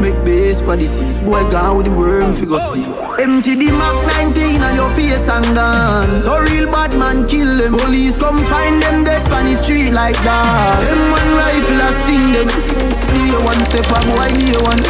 Make 0.00 0.18
base 0.24 0.60
for 0.60 0.76
the 0.76 0.86
seat. 0.86 1.14
Boy 1.24 1.42
gone 1.50 1.76
with 1.76 1.86
the 1.86 1.92
worm 1.92 2.34
figure 2.34 2.56
oh, 2.58 2.74
sleep. 2.74 3.20
Empty 3.20 3.54
the 3.54 3.72
Mac 3.72 3.96
19 4.34 4.62
on 4.62 4.74
your 4.76 4.90
face 4.94 5.26
and 5.28 5.46
dance. 5.54 6.22
So 6.24 6.38
real 6.38 6.70
bad 6.70 6.92
man 6.98 7.26
kill 7.26 7.48
them. 7.58 7.72
Police 7.78 8.16
come 8.16 8.44
find 8.44 8.82
them 8.82 9.04
dead 9.04 9.24
on 9.32 9.46
the 9.46 9.56
street 9.56 9.90
like 9.92 10.16
that. 10.22 10.84
Them 10.84 11.00
one 11.10 11.32
rifle 11.38 11.80
a 11.80 11.88
sting 12.04 12.26
them. 12.34 12.48
Day 13.10 13.32
one 13.40 13.62
step 13.64 13.88
a 13.90 13.98
boy 14.04 14.30
day 14.36 14.56
one. 14.62 14.82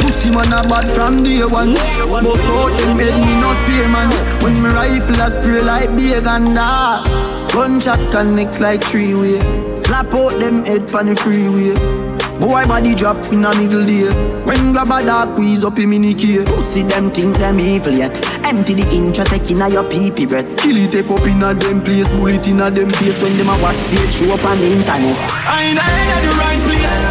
Pussy 0.00 0.30
man 0.30 0.52
a 0.52 0.60
bad 0.68 0.90
from 0.90 1.22
day 1.22 1.44
one. 1.44 1.72
Bust 1.72 2.48
out 2.52 2.72
them 2.76 2.98
head 2.98 3.16
me 3.18 3.32
no 3.40 3.50
spear 3.64 3.88
man. 3.88 4.10
When 4.42 4.60
me 4.62 4.68
rifle 4.68 5.20
a 5.20 5.30
spray 5.30 5.62
like 5.62 5.90
big 5.96 6.26
and 6.26 6.54
dark. 6.54 7.06
Gunshot 7.52 8.00
connect 8.10 8.60
like 8.60 8.82
three 8.82 9.14
way. 9.14 9.38
Slap 9.76 10.06
out 10.14 10.38
them 10.38 10.64
head 10.64 10.92
on 10.94 11.06
the 11.06 11.16
freeway. 11.16 12.11
Boy 12.42 12.66
body 12.66 12.96
drop 12.96 13.16
in 13.30 13.44
a 13.44 13.54
middle 13.54 13.86
day 13.86 14.10
When 14.42 14.72
grab 14.72 14.90
a 14.90 14.98
dog 15.06 15.34
squeeze 15.34 15.62
up 15.62 15.78
in 15.78 16.02
the 16.02 16.12
key 16.12 16.42
Pussy 16.42 16.82
them 16.82 17.08
think 17.14 17.38
them 17.38 17.60
evil 17.60 17.94
yet 17.94 18.10
Empty 18.44 18.74
the 18.74 19.24
take 19.30 19.48
in 19.52 19.62
a 19.62 19.70
your 19.70 19.86
pee 19.88 20.10
pee 20.10 20.26
breath 20.26 20.50
Kill 20.58 20.74
it 20.74 20.90
tape 20.90 21.08
up 21.08 21.22
in 21.22 21.40
a 21.40 21.54
them 21.54 21.80
place 21.80 22.08
Bullet 22.18 22.42
in 22.48 22.58
a 22.58 22.68
them 22.68 22.90
face 22.98 23.14
When 23.22 23.38
them 23.38 23.46
a 23.46 23.54
watch 23.62 23.78
stage 23.78 24.10
show 24.10 24.34
up 24.34 24.44
on 24.44 24.58
the 24.58 24.66
internet 24.74 25.14
I 25.46 25.70
ain't 25.70 25.78
at 25.78 26.22
the 26.26 26.34
right 26.34 26.62
place. 26.66 27.06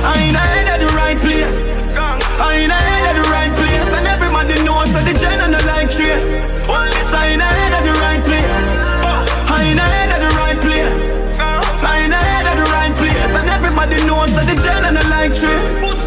I 0.00 0.16
ain't 0.24 0.36
at 0.36 0.80
the 0.80 0.90
right 0.96 1.18
place. 1.20 1.96
I 2.40 2.56
ain't 2.56 2.72
at 2.72 3.12
the 3.20 3.28
right 3.28 3.52
place. 3.52 3.88
And 4.00 4.06
everybody 4.08 4.56
knows 4.64 4.88
that 4.96 5.04
the 5.04 5.12
gen 5.12 5.44
and 5.44 5.52
the 5.52 5.60
like 5.68 5.92
trace. 5.92 6.68
Only 6.72 7.04
I 7.12 7.43
everybody 13.84 14.06
knows 14.08 14.32
that 14.32 14.46
the 14.48 14.56
gen 14.62 14.84
and 14.84 14.96
the 14.96 15.04
like 15.12 15.32
trace. 15.36 16.00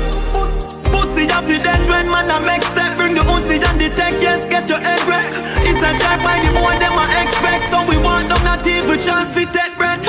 Pussy 0.90 1.30
off 1.30 1.46
the 1.46 1.58
dead 1.62 1.82
when 1.90 2.10
man 2.10 2.30
a 2.30 2.40
make 2.46 2.64
step. 2.64 2.98
Bring 2.98 3.14
the 3.14 3.22
Uzi 3.22 3.62
and 3.62 3.80
the 3.80 3.90
tech, 3.94 4.14
yes, 4.20 4.48
get 4.50 4.68
your 4.70 4.80
head 4.80 5.02
wreck 5.06 5.30
It's 5.62 5.78
a 5.78 5.92
drive 6.02 6.22
by 6.26 6.42
the 6.42 6.52
boy, 6.58 6.74
them 6.82 6.98
a 6.98 7.06
expect. 7.22 7.70
So 7.70 7.86
we 7.86 7.98
want 8.02 8.30
them 8.30 8.42
not 8.44 8.66
even 8.66 8.98
chance 9.00 9.34
fi 9.34 9.46
take 9.46 9.78
breath 9.78 10.07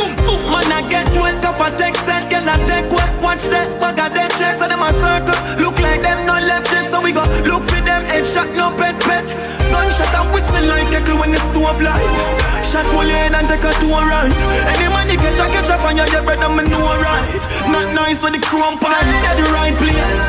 man 0.49 0.73
a 0.73 0.81
get 0.89 1.09
wet, 1.17 1.41
cup 1.43 1.61
a 1.61 1.69
text 1.77 2.05
set 2.05 2.29
Girl 2.31 2.49
a 2.49 2.57
take 2.67 2.91
wet, 2.91 3.13
watch 3.23 3.45
that, 3.53 3.69
bag 3.81 3.99
of 4.01 4.11
them 4.13 4.31
checks 4.37 4.59
So 4.59 4.67
them 4.69 4.83
a 4.83 4.91
circle, 5.01 5.39
look 5.61 5.79
like 5.81 6.03
them 6.03 6.27
not 6.27 6.43
left 6.45 6.71
yet 6.73 6.91
So 6.91 7.01
we 7.01 7.13
go 7.13 7.25
look 7.45 7.65
for 7.65 7.81
them, 7.81 8.03
headshot, 8.09 8.57
no 8.57 8.73
pet 8.77 8.97
pet. 9.01 9.27
Gunshot 9.71 10.15
a 10.17 10.21
whistle 10.33 10.65
like 10.69 10.93
echo 10.93 11.19
when 11.21 11.33
it's 11.33 11.43
the 11.53 11.61
stove 11.61 11.81
light. 11.81 12.49
Shot 12.65 12.85
pull 12.93 13.09
head 13.09 13.33
and 13.33 13.49
take 13.49 13.65
a 13.65 13.73
tour 13.81 14.05
right 14.05 14.29
Any 14.69 14.89
you 15.09 15.17
catch 15.17 15.41
a 15.41 15.49
catch 15.49 15.71
a 15.73 15.79
fire, 15.81 15.97
your 15.97 16.23
bread 16.23 16.39
and 16.45 16.55
me 16.57 16.69
know 16.69 16.85
right. 16.85 17.25
Not 17.73 17.95
nice 17.95 18.19
for 18.19 18.31
the 18.31 18.39
chrome 18.39 18.79
pie, 18.79 19.01
at 19.01 19.37
the 19.41 19.49
right 19.57 19.75
place. 19.75 20.21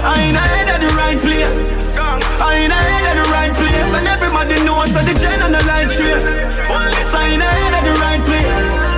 I 0.00 0.24
ain't 0.24 0.36
at 0.36 0.80
the 0.80 0.88
right 0.96 1.18
place. 1.18 1.98
I 2.40 2.64
ain't 2.64 2.72
at 2.72 3.14
the 3.14 3.28
right 3.30 3.52
place. 3.52 3.88
And 3.92 4.08
everybody 4.08 4.56
knows 4.64 4.92
that 4.94 5.04
the 5.04 5.14
gen 5.20 5.42
and 5.42 5.52
the 5.52 5.62
light 5.66 5.90
trace. 5.92 6.56
I 6.70 7.28
ain't 7.28 7.42
at 7.42 7.84
the 7.84 8.00
right 8.00 8.24
place. 8.24 8.95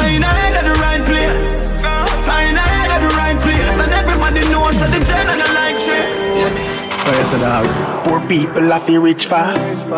I 0.00 0.32
ain't 0.46 0.56
at 0.56 0.64
the 0.64 0.76
right 0.80 1.02
place. 1.04 1.84
I 1.84 2.44
ain't 2.48 2.58
at 2.58 3.00
the 3.00 3.12
right 3.16 3.38
place. 3.38 3.76
And 3.82 3.92
everybody 3.92 4.40
knows 4.52 4.74
that 4.80 4.90
the 4.90 5.04
gen 5.04 5.26
and 5.28 5.40
the 5.40 5.50
light 5.58 5.78
trace. 5.84 6.70
Oh, 7.06 7.12
yes, 7.12 7.30
dog. 7.40 7.66
Poor 8.04 8.20
people 8.28 8.62
have 8.62 8.86
to 8.86 9.00
rich 9.00 9.26
fast. 9.26 9.88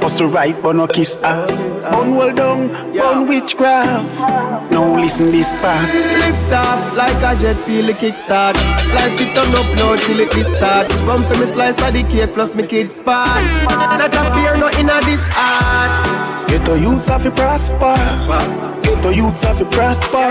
Bust 0.00 0.18
to 0.18 0.26
right, 0.26 0.60
but 0.62 0.76
no 0.76 0.86
kiss 0.86 1.16
ass. 1.22 1.50
Bun 1.90 2.14
well 2.14 2.34
done, 2.34 2.68
bun 2.92 3.26
witchcraft. 3.26 4.70
Now 4.70 4.94
listen 4.94 5.30
this 5.32 5.50
part. 5.60 5.92
Lift 5.92 6.52
up 6.52 6.96
like 6.96 7.16
a 7.16 7.40
jet 7.40 7.56
feel 7.64 7.86
the 7.86 7.92
kickstart 7.92 8.54
Like 8.94 9.20
it 9.20 9.34
turn 9.34 9.54
up 9.54 9.68
loud 9.80 9.98
till 9.98 10.20
it 10.20 10.56
start 10.56 10.88
Come 11.06 11.24
for 11.24 11.38
me 11.38 11.46
slice 11.46 11.80
of 11.82 11.94
the 11.94 12.02
cake 12.04 12.32
plus 12.34 12.54
me 12.54 12.66
kids 12.66 13.00
part 13.00 13.42
Not 13.68 14.14
a 14.14 14.34
fear 14.34 14.56
no 14.56 14.68
inna 14.78 15.00
this 15.04 15.20
art 15.36 16.48
Get 16.48 16.64
the 16.64 16.78
youths 16.80 17.06
have 17.08 17.22
to 17.24 17.30
prosper. 17.30 18.77
Get 18.98 19.10
the 19.10 19.14
youths 19.14 19.44
have 19.44 19.58
to 19.58 19.64
prosper. 19.64 20.28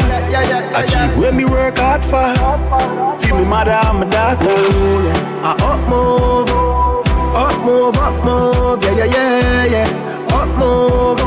Achieve 0.76 1.18
where 1.18 1.31
me 1.31 1.45
work 1.45 1.77
hard 1.77 2.03
for. 2.03 3.18
Feel 3.19 3.38
me 3.38 3.45
mother 3.45 3.72
and 3.72 3.99
my 3.99 4.06
daughter. 4.10 4.49
A 5.44 5.52
up 5.64 5.89
move, 5.89 6.49
up 7.34 7.64
move, 7.64 7.95
up 7.95 8.26
move, 8.26 8.84
yeah, 8.84 9.06
yeah, 9.06 9.06
yeah, 9.06 9.65
yeah. 9.65 10.35
Up 10.35 10.49
move, 10.60 11.19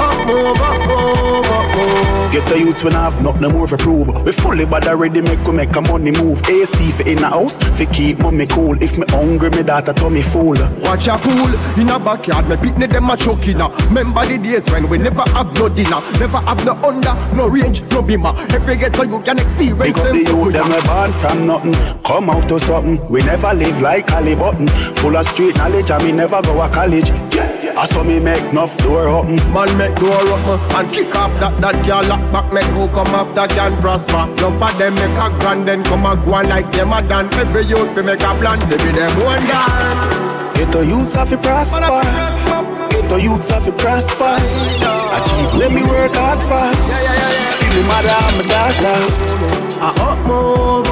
up 0.00 0.26
move, 0.26 0.60
up 0.60 0.80
move, 0.88 1.46
up 1.46 1.76
move. 1.76 2.17
Get 2.30 2.46
the 2.46 2.58
youths 2.58 2.84
when 2.84 2.94
I 2.94 3.04
have 3.08 3.22
nothing 3.22 3.50
more 3.52 3.66
to 3.66 3.76
prove. 3.78 4.08
We 4.22 4.32
fully 4.32 4.66
bad 4.66 4.86
already 4.86 5.22
make 5.22 5.42
we 5.46 5.52
make 5.52 5.74
a 5.74 5.80
money 5.80 6.10
move. 6.10 6.42
AC 6.46 6.92
for 6.92 7.08
in 7.08 7.16
the 7.16 7.28
house, 7.28 7.56
fi 7.78 7.86
keep 7.86 8.18
mommy 8.18 8.46
cool. 8.46 8.76
If 8.82 8.98
me 8.98 9.06
hungry, 9.08 9.48
me 9.50 9.62
daughter 9.62 9.94
tell 9.94 10.10
me 10.10 10.20
fool. 10.20 10.56
Watch 10.82 11.08
a 11.08 11.16
pool 11.16 11.48
in 11.80 11.88
a 11.88 11.98
backyard, 11.98 12.46
me 12.48 12.56
picnic 12.58 12.90
them 12.90 13.08
a 13.08 13.16
choking. 13.16 13.56
Now. 13.58 13.70
Remember 13.86 14.26
the 14.26 14.36
days 14.36 14.70
when 14.70 14.90
we 14.90 14.98
never 14.98 15.22
have 15.30 15.54
no 15.54 15.70
dinner, 15.70 16.00
never 16.20 16.38
have 16.38 16.62
no 16.66 16.72
under, 16.82 17.14
no 17.34 17.48
range, 17.48 17.82
no 17.92 18.02
beamer. 18.02 18.34
Every 18.52 18.76
ghetto 18.76 19.04
you 19.04 19.20
can 19.20 19.38
experience 19.38 19.96
up 19.96 20.04
them. 20.04 20.12
the 20.12 20.30
youth, 20.30 20.52
them 20.52 20.68
we 20.68 20.80
born 20.86 21.12
from 21.14 21.46
nothing. 21.46 22.02
Come 22.02 22.28
out 22.28 22.46
to 22.50 22.60
something. 22.60 23.08
We 23.08 23.22
never 23.22 23.54
live 23.54 23.80
like 23.80 24.12
Ali 24.12 24.34
Button. 24.34 24.68
Full 24.96 25.16
of 25.16 25.26
street 25.28 25.56
knowledge 25.56 25.90
and 25.90 26.04
me 26.04 26.12
never 26.12 26.42
go 26.42 26.60
a 26.60 26.68
college. 26.68 27.10
I 27.78 27.86
saw 27.86 28.02
me 28.02 28.18
make 28.18 28.42
enough 28.50 28.76
door 28.78 29.06
open. 29.06 29.36
Man 29.54 29.70
make 29.78 29.94
door 29.96 30.10
open 30.34 30.58
and 30.76 30.90
kick 30.92 31.14
off 31.14 31.30
that 31.38 31.54
that 31.62 31.76
girl 31.86 32.02
lock 32.10 32.22
back 32.32 32.52
make 32.52 32.66
who 32.74 32.88
come 32.88 33.14
after 33.14 33.46
can 33.54 33.76
prosper. 33.80 34.26
Love 34.42 34.58
for 34.58 34.72
them 34.78 34.94
make 34.98 35.14
a 35.14 35.28
grand 35.38 35.68
then 35.68 35.84
come 35.84 36.04
a 36.04 36.16
go 36.16 36.34
on 36.34 36.48
like 36.48 36.70
them 36.72 36.92
a 36.92 37.00
done. 37.02 37.32
Every 37.34 37.62
youth 37.64 37.94
fi 37.94 38.02
make 38.02 38.20
a 38.22 38.34
plan, 38.34 38.58
baby 38.68 38.90
them 38.90 39.14
one 39.22 39.46
done. 39.46 40.54
Get 40.58 40.72
the 40.72 40.82
youths 40.84 41.14
have 41.14 41.30
to 41.30 41.38
prosper. 41.38 42.02
Get 42.90 43.08
the 43.08 43.16
youths 43.22 43.48
have 43.50 43.64
to 43.64 43.70
prosper. 43.70 44.34
Achieve, 45.14 45.54
let 45.54 45.70
me 45.70 45.82
work 45.86 46.10
hard 46.18 46.40
for. 46.50 46.66
See 47.54 47.70
me 47.78 47.82
mother 47.86 48.10
and 48.10 48.34
my 48.38 48.44
daughter. 48.50 48.98
A 49.86 49.90
up 50.02 50.18
move, 50.26 50.88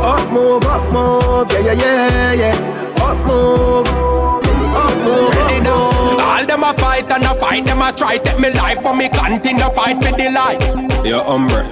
up 0.00 0.32
move, 0.32 0.64
up 0.64 0.84
move, 0.90 1.52
yeah 1.52 1.60
yeah 1.60 1.74
yeah 1.84 2.32
yeah. 2.32 3.04
Up 3.04 3.18
move, 3.28 3.86
up 4.72 4.96
move, 5.04 5.36
Ready 5.36 5.56
up 5.58 5.64
now. 5.64 5.90
move. 5.92 5.97
All 6.38 6.46
them 6.46 6.62
a 6.62 6.72
fight 6.74 7.10
and 7.10 7.24
a 7.24 7.34
fight, 7.34 7.66
them 7.66 7.82
a 7.82 7.92
try 7.92 8.16
take 8.16 8.38
me 8.38 8.52
life, 8.52 8.78
but 8.84 8.94
me 8.94 9.08
continue 9.08 9.58
fight 9.70 9.96
with 9.96 10.16
the 10.16 10.30
light. 10.30 10.62
Your 11.04 11.24
umbre. 11.24 11.64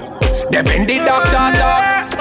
They 0.51 0.61
been 0.61 0.85
the 0.85 0.97
doctor, 1.05 1.57
doc. 1.57 2.11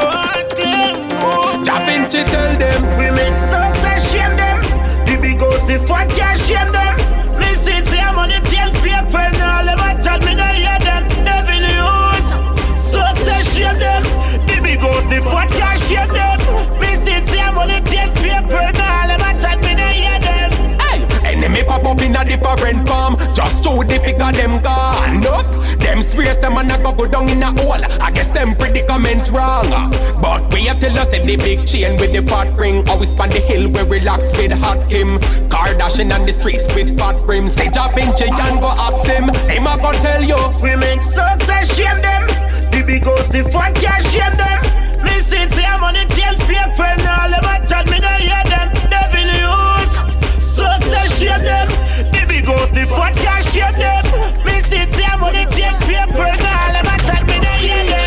Da 1.65 1.85
Vinci 1.85 2.23
tell 2.23 2.57
them. 2.57 2.99
We 2.99 3.11
make 3.11 3.37
success 3.37 4.13
shame 4.13 4.37
them. 4.37 4.63
The 5.07 5.19
big 5.21 5.41
house, 5.41 5.67
the 5.67 5.85
fat 5.89 6.09
can't 6.11 6.41
shame 6.43 6.71
them. 6.71 6.96
Up 21.87 22.01
in 22.03 22.17
a 22.17 22.25
different 22.25 22.89
form. 22.89 23.17
Just 23.35 23.65
show 23.65 23.83
the 23.83 23.99
figure 24.03 24.33
them 24.33 24.61
gone 24.63 25.27
up. 25.27 25.49
Them 25.79 26.03
swears 26.03 26.39
them 26.39 26.57
and 26.59 26.73
a 26.73 26.79
go 26.83 26.93
go 26.95 27.07
down 27.07 27.29
in 27.29 27.43
a 27.43 27.51
hole. 27.63 27.85
I 28.03 28.11
guess 28.11 28.29
them 28.29 28.55
predicaments 28.55 29.31
wrong. 29.31 29.71
But 30.21 30.53
we 30.53 30.67
have 30.67 30.81
tell 30.81 30.99
us 30.99 31.13
in 31.13 31.27
the 31.27 31.37
big 31.37 31.67
chain 31.67 31.99
with 32.01 32.13
the 32.13 32.23
fat 32.23 32.57
ring. 32.59 32.89
Always 32.89 33.11
span 33.11 33.31
the 33.31 33.41
hill 33.41 33.71
where 33.71 33.87
we 33.87 33.99
relax 33.99 34.37
with 34.37 34.53
hot 34.53 34.89
Kim. 34.89 35.19
Kardashian 35.49 36.13
on 36.13 36.27
the 36.27 36.33
streets 36.33 36.73
with 36.75 36.99
fat 36.99 37.21
rims. 37.23 37.55
They 37.55 37.69
jump 37.69 37.97
in 37.97 38.09
and 38.09 38.61
go 38.61 38.69
ask 38.69 39.07
him. 39.07 39.27
Them 39.27 39.67
a 39.67 39.77
go 39.81 39.93
tell 40.03 40.23
you. 40.23 40.37
We 40.61 40.77
make 40.77 41.03
success 41.03 41.75
shame 41.77 42.01
them. 42.03 42.27
The 42.71 42.83
big 42.87 43.05
house, 43.05 43.29
the 43.29 43.45
fat 43.45 43.75
can't 43.77 44.05
shame 44.07 44.37
them. 44.37 45.05
Listen, 45.05 45.49
say 45.51 45.65
I'm 45.65 45.83
on 45.83 45.95
the 45.95 46.05
tail, 46.15 46.37
fear 46.47 46.69
friend, 46.75 47.01
all 47.03 47.31
them 47.31 47.47
chat, 47.67 47.87
me 47.91 47.99
not 47.99 48.21
hear 48.21 48.43
them. 48.45 48.69
Devil 48.91 49.29
use. 49.47 50.45
Success 50.45 51.19
shame 51.19 51.43
them. 51.43 51.66
The 52.47 52.53
the 52.73 52.87
fat 52.87 53.11
can't 53.17 53.43
shame 53.43 53.75
them. 53.75 54.07
Listen, 54.47 54.89
say 54.95 55.03
I'm 55.03 55.19
on 55.19 55.35
the 55.35 55.51
tail, 55.51 55.75
fear 55.83 56.07
friend, 56.15 56.39
all 56.47 56.71
them 56.71 56.87
a 56.87 56.97
chat, 57.03 57.27
me 57.27 57.43
hear 57.59 57.83
them. 57.91 58.07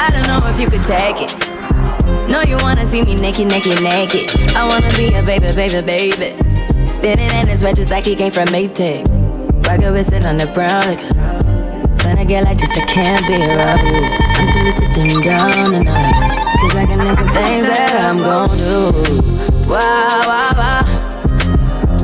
I 0.00 0.08
don't 0.10 0.26
know 0.26 0.40
if 0.48 0.58
you 0.58 0.70
could 0.70 0.80
take 0.80 1.20
it. 1.20 1.36
No, 2.30 2.40
you 2.40 2.56
wanna 2.64 2.86
see 2.86 3.02
me 3.02 3.14
naked, 3.14 3.48
naked, 3.48 3.82
naked. 3.82 4.30
I 4.56 4.66
wanna 4.66 4.88
be 4.96 5.12
a 5.12 5.22
baby, 5.22 5.52
baby, 5.52 5.84
baby. 5.84 6.32
Spinning 6.88 7.30
in 7.30 7.48
his 7.48 7.62
red 7.62 7.76
just 7.76 7.90
like 7.90 8.06
he 8.06 8.16
came 8.16 8.32
from 8.32 8.46
Maytag. 8.48 9.04
Rocket 9.66 9.92
with 9.92 10.12
it 10.14 10.24
on 10.24 10.38
the 10.38 10.46
brown 10.46 10.80
liquor. 10.88 11.12
When 12.08 12.18
I 12.18 12.24
get 12.24 12.44
like 12.44 12.56
this, 12.56 12.70
I 12.72 12.86
can't 12.86 13.26
be 13.26 13.34
around 13.34 13.84
I'm 13.84 14.48
too 14.48 14.80
to 14.80 14.92
dim 14.94 15.20
down 15.20 15.74
a 15.74 15.84
notch. 15.84 16.60
Cause 16.60 16.74
I 16.74 16.86
can 16.86 17.00
into 17.02 17.28
things 17.28 17.66
that 17.68 18.00
I'm 18.00 18.16
gon' 18.16 18.48
do. 18.56 19.70
Wow, 19.70 20.22
wow, 20.24 20.52
wow. 20.56 20.95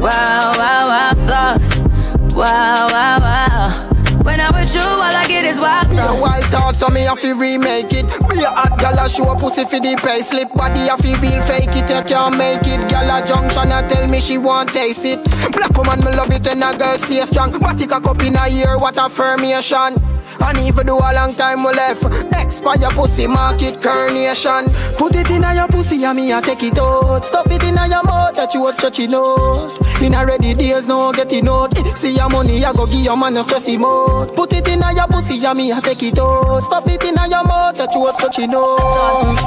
Wow, 0.02 0.52
wow, 0.58 0.88
wow, 0.88 1.12
thoughts. 1.30 2.34
Wow, 2.34 2.88
wow, 2.90 3.20
wow. 3.20 4.22
When 4.24 4.40
I'm 4.40 4.52
with 4.52 4.74
you, 4.74 4.80
all 4.80 5.00
I 5.00 5.24
get 5.28 5.44
is 5.44 5.60
wild 5.60 5.86
thoughts. 5.94 6.20
Me 6.20 6.38
a 6.38 6.50
thoughts. 6.50 6.78
so 6.80 6.88
me 6.88 7.02
have 7.02 7.20
to 7.20 7.34
remake 7.34 7.92
it. 7.92 8.10
Be 8.28 8.42
a 8.42 8.50
hot 8.50 8.80
gal 8.80 8.98
a 8.98 9.08
show 9.08 9.32
pussy 9.36 9.62
for 9.62 9.78
the 9.78 9.94
pay 10.02 10.22
slip. 10.22 10.52
Body 10.54 10.90
have 10.90 10.98
to 11.02 11.16
real 11.22 11.40
fake 11.42 11.70
it, 11.70 11.88
you 11.88 12.02
can't 12.02 12.36
make 12.36 12.66
it. 12.66 12.82
Gal 12.90 13.14
a 13.14 13.24
junction 13.24 13.70
a 13.70 13.86
tell 13.88 14.08
me 14.08 14.18
she 14.18 14.38
want 14.38 14.70
taste 14.74 15.04
it. 15.04 15.22
Black 15.52 15.70
woman 15.78 16.00
me 16.00 16.10
love 16.16 16.32
it 16.34 16.50
and 16.50 16.64
a 16.64 16.76
girl 16.76 16.98
stay 16.98 17.22
strong. 17.22 17.52
Take 17.78 17.92
a 17.92 18.00
cup 18.00 18.20
in 18.24 18.34
a 18.34 18.48
year, 18.48 18.78
what 18.78 18.98
a 18.98 19.08
formation. 19.08 19.94
And 20.43 20.59
even 20.59 20.86
do 20.86 20.97
a 20.98 21.10
long 21.14 21.35
time 21.35 21.64
we 21.64 21.73
left. 21.73 22.05
Expire 22.35 22.90
pussy 22.90 23.27
market 23.27 23.81
carnation. 23.81 24.66
Put 24.98 25.16
it 25.16 25.31
in 25.31 25.44
a 25.44 25.55
your 25.55 25.69
pussy 25.69 26.02
and 26.05 26.16
me 26.16 26.32
a 26.32 26.40
take 26.40 26.62
it 26.62 26.78
out. 26.78 27.24
Stuff 27.24 27.47
it 27.51 27.62
in 27.64 27.78
a 27.78 27.86
your 27.89 28.02
mouth 28.05 28.35
that 28.35 28.52
you 28.55 28.62
would 28.62 28.74
stretch 28.74 28.98
it 28.98 29.14
out. 29.14 29.78
In 30.02 30.14
a 30.14 30.27
ready 30.27 30.52
days, 30.55 30.89
no 30.89 31.12
getting 31.12 31.48
out. 31.48 31.78
Eh, 31.78 31.94
see 31.94 32.14
your 32.16 32.28
money, 32.28 32.64
I 32.64 32.73
go 32.73 32.86
give 32.86 33.01
your 33.01 33.16
man 33.16 33.36
a 33.36 33.44
stress 33.44 33.66
him. 33.69 33.82
Put 33.82 34.52
it 34.52 34.69
in 34.69 34.82
a 34.82 34.93
your 34.93 35.06
pussy 35.06 35.44
and 35.44 35.56
me 35.56 35.70
a 35.70 35.81
take 35.81 36.02
it 36.02 36.19
out. 36.19 36.60
Stuff 36.60 36.89
it 36.89 37.05
in 37.05 37.16
a 37.16 37.28
your 37.28 37.44
mouth 37.44 37.77
that 37.77 37.94
you 37.94 38.01
would 38.01 38.14
stretch 38.14 38.39
it 38.40 38.51
out. 38.55 39.43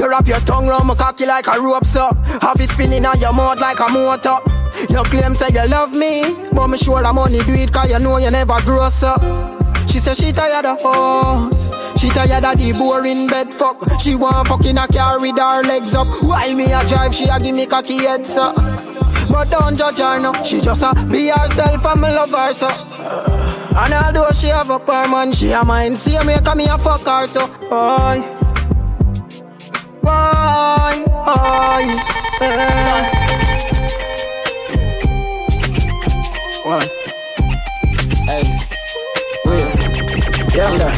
You 0.00 0.08
wrap 0.08 0.26
your 0.26 0.40
tongue 0.40 0.66
round 0.66 0.88
my 0.88 0.94
cocky 0.94 1.26
like 1.26 1.46
a 1.46 1.60
rope, 1.60 1.84
so 1.84 2.08
have 2.40 2.58
it 2.58 2.70
spinning 2.70 3.04
on 3.04 3.20
your 3.20 3.34
mouth 3.34 3.60
like 3.60 3.78
a 3.80 3.92
motor. 3.92 4.40
You 4.88 5.02
claim 5.04 5.36
say 5.36 5.52
you 5.52 5.68
love 5.68 5.92
me, 5.92 6.24
but 6.54 6.68
me 6.68 6.78
sure 6.78 7.02
the 7.02 7.12
money 7.12 7.40
do 7.40 7.52
it 7.52 7.70
cause 7.70 7.90
you 7.90 7.98
know 7.98 8.16
you 8.16 8.30
never 8.30 8.58
grow 8.62 8.88
so. 8.88 9.12
She 9.86 9.98
say 9.98 10.14
she 10.14 10.32
tired 10.32 10.64
of 10.64 10.80
us. 10.86 11.76
She 12.00 12.08
tired 12.08 12.46
of 12.46 12.56
the 12.56 12.72
boring 12.72 13.26
bed 13.26 13.52
fuck. 13.52 13.76
She 14.00 14.14
want 14.14 14.48
fucking 14.48 14.78
a 14.78 14.86
car 14.88 15.20
with 15.20 15.38
her 15.38 15.62
legs 15.64 15.94
up. 15.94 16.08
Why 16.24 16.54
me 16.54 16.72
a 16.72 16.82
drive, 16.88 17.14
she 17.14 17.26
a 17.26 17.38
give 17.38 17.54
me 17.54 17.66
cocky 17.66 17.98
head 17.98 18.26
so. 18.26 18.54
But 19.28 19.50
don't 19.50 19.76
judge 19.76 19.98
her 19.98 20.18
no, 20.18 20.32
she 20.42 20.62
just 20.62 20.82
a 20.82 20.94
be 21.12 21.28
herself 21.28 21.84
and 21.84 22.00
me 22.00 22.08
love 22.08 22.30
her 22.30 22.54
so. 22.54 22.68
And 23.76 23.92
although 23.92 24.32
she 24.32 24.46
have 24.46 24.70
a 24.70 24.78
man, 25.10 25.32
she 25.32 25.52
a 25.52 25.62
mine. 25.62 25.94
See 25.94 26.18
me 26.24 26.36
come 26.42 26.60
here 26.60 26.78
fuck 26.78 27.04
her 27.04 27.26
too. 27.26 27.68
Boy. 27.68 28.39
Why, 30.00 31.04
why, 31.06 31.84
eh. 32.40 33.04
One. 36.64 36.88
Hey. 38.26 38.44
Wait. 39.44 40.54
Young 40.54 40.78
dog. 40.78 40.94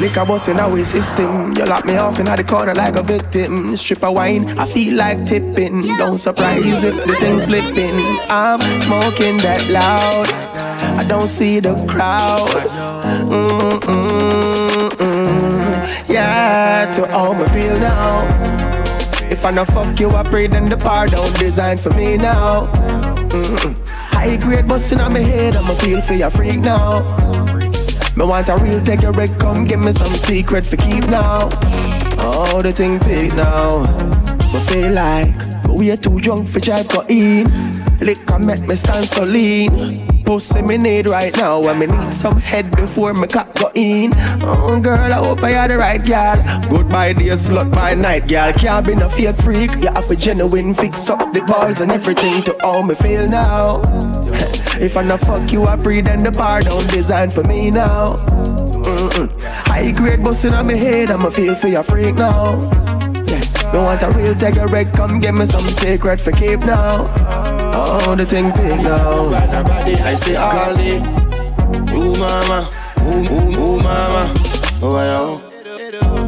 Liquor 0.00 0.24
bust 0.24 0.48
in 0.48 0.84
system. 0.84 1.52
You 1.54 1.64
lock 1.66 1.84
me 1.84 1.96
off 1.96 2.18
in 2.18 2.26
the 2.26 2.44
corner 2.44 2.74
like 2.74 2.96
a 2.96 3.02
victim. 3.02 3.76
Strip 3.76 4.02
a 4.02 4.10
wine, 4.10 4.48
I 4.58 4.64
feel 4.64 4.94
like 4.96 5.26
tipping. 5.26 5.82
Don't 5.98 6.18
surprise 6.18 6.84
if 6.84 6.96
the 7.06 7.14
thing's 7.16 7.44
slipping. 7.44 8.18
I'm 8.30 8.58
smoking 8.80 9.36
that 9.38 9.68
loud. 9.68 10.28
I 10.98 11.04
don't 11.06 11.28
see 11.28 11.60
the 11.60 11.74
crowd. 11.86 12.48
Mm-mm-mm. 13.28 14.79
Yeah, 16.10 16.92
to 16.96 17.08
all 17.12 17.34
me 17.34 17.46
feel 17.46 17.78
now. 17.78 18.26
If 19.30 19.44
I 19.44 19.52
no 19.52 19.64
fuck 19.64 20.00
you, 20.00 20.10
I 20.10 20.24
pray 20.24 20.48
then 20.48 20.64
the 20.64 20.76
par 20.76 21.06
don't 21.06 21.38
design 21.38 21.76
for 21.76 21.90
me 21.90 22.16
now. 22.16 22.64
Mm-mm. 23.30 23.78
High 23.86 24.36
grade 24.36 24.66
busting 24.66 24.98
on 24.98 25.12
my 25.12 25.20
head, 25.20 25.54
I'ma 25.54 25.74
feel 25.74 26.02
for 26.02 26.14
your 26.14 26.30
freak 26.30 26.58
now. 26.58 27.02
Me 28.16 28.24
want 28.26 28.48
a 28.48 28.56
real 28.60 28.82
take 28.82 29.02
your 29.02 29.12
wreck, 29.12 29.30
come 29.38 29.64
give 29.64 29.84
me 29.84 29.92
some 29.92 30.08
secret 30.08 30.66
for 30.66 30.76
keep 30.76 31.06
now. 31.06 31.48
Oh, 32.18 32.60
the 32.60 32.72
thing 32.72 32.98
big 32.98 33.32
now. 33.36 33.78
Me 34.52 34.60
feel 34.66 34.92
like 34.92 35.68
oh, 35.68 35.74
we 35.74 35.92
are 35.92 35.96
too 35.96 36.18
drunk 36.18 36.48
for 36.48 36.58
drive 36.58 36.86
for 36.86 37.04
in. 37.08 37.46
Liquor 38.00 38.40
make 38.40 38.66
me 38.66 38.74
stand 38.74 39.06
so 39.06 39.22
lean. 39.22 40.09
Pussy 40.30 40.62
me 40.62 40.76
need 40.76 41.08
right 41.08 41.36
now, 41.36 41.60
and 41.66 41.80
me 41.80 41.86
need 41.86 42.14
some 42.14 42.36
head 42.36 42.70
before 42.76 43.12
me 43.12 43.26
cock 43.26 43.52
go 43.54 43.68
in. 43.74 44.12
Oh 44.44 44.78
girl, 44.80 45.12
I 45.12 45.16
hope 45.16 45.42
I 45.42 45.50
had 45.50 45.72
the 45.72 45.76
right 45.76 45.98
girl. 45.98 46.36
Goodbye 46.70 47.14
dear 47.14 47.34
slut 47.34 47.74
by 47.74 47.94
night, 47.94 48.28
girl. 48.28 48.52
Can't 48.52 48.86
be 48.86 48.94
no 48.94 49.08
fake 49.08 49.34
freak. 49.38 49.74
You 49.82 49.90
have 49.90 50.08
a 50.08 50.14
genuine 50.14 50.72
fix 50.72 51.10
up 51.10 51.32
the 51.32 51.40
balls 51.40 51.80
and 51.80 51.90
everything 51.90 52.42
to 52.42 52.56
all 52.64 52.84
me 52.84 52.94
feel 52.94 53.26
now. 53.26 53.80
if 54.80 54.96
I 54.96 55.02
no 55.02 55.18
fuck 55.18 55.50
you, 55.50 55.64
I 55.64 55.76
pre 55.76 56.00
then 56.00 56.22
the 56.22 56.30
bar 56.30 56.60
don't 56.60 56.88
design 56.92 57.30
for 57.30 57.42
me 57.48 57.72
now. 57.72 58.14
Mm-mm. 58.14 59.42
High 59.42 59.90
grade 59.90 60.22
busting 60.22 60.54
on 60.54 60.64
my 60.64 60.74
head, 60.74 61.10
I'ma 61.10 61.30
feel 61.30 61.56
for 61.56 61.66
your 61.66 61.82
freak 61.82 62.14
now. 62.14 62.60
Yeah. 63.26 63.72
Me 63.72 63.78
want 63.80 64.00
a 64.02 64.16
real 64.16 64.36
take 64.36 64.54
a 64.58 64.68
wreck, 64.68 64.92
come 64.92 65.18
give 65.18 65.36
me 65.36 65.44
some 65.44 65.62
secret 65.62 66.20
for 66.20 66.30
keep 66.30 66.60
now. 66.60 67.69
Oh, 67.92 68.14
the 68.14 68.24
thing 68.24 68.52
big 68.52 68.84
now. 68.84 69.22
I 69.32 70.14
say 70.14 70.36
all 70.36 70.74
day. 70.76 71.02
You 71.90 72.14
mama, 72.22 72.70
ooh, 73.02 73.26
ooh, 73.58 73.78
mama. 73.82 74.32
Oh, 74.80 74.94
I 74.94 75.08
oh. 75.18 75.40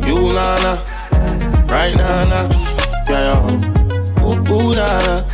You 0.04 0.26
nana, 0.34 0.82
right 1.70 1.94
nana. 1.96 2.48
Yeah, 3.08 3.30
yo. 3.30 3.38
Oh. 4.18 4.34
Ooh, 4.34 4.42
ooh 4.52 4.74
nana, 4.74 5.24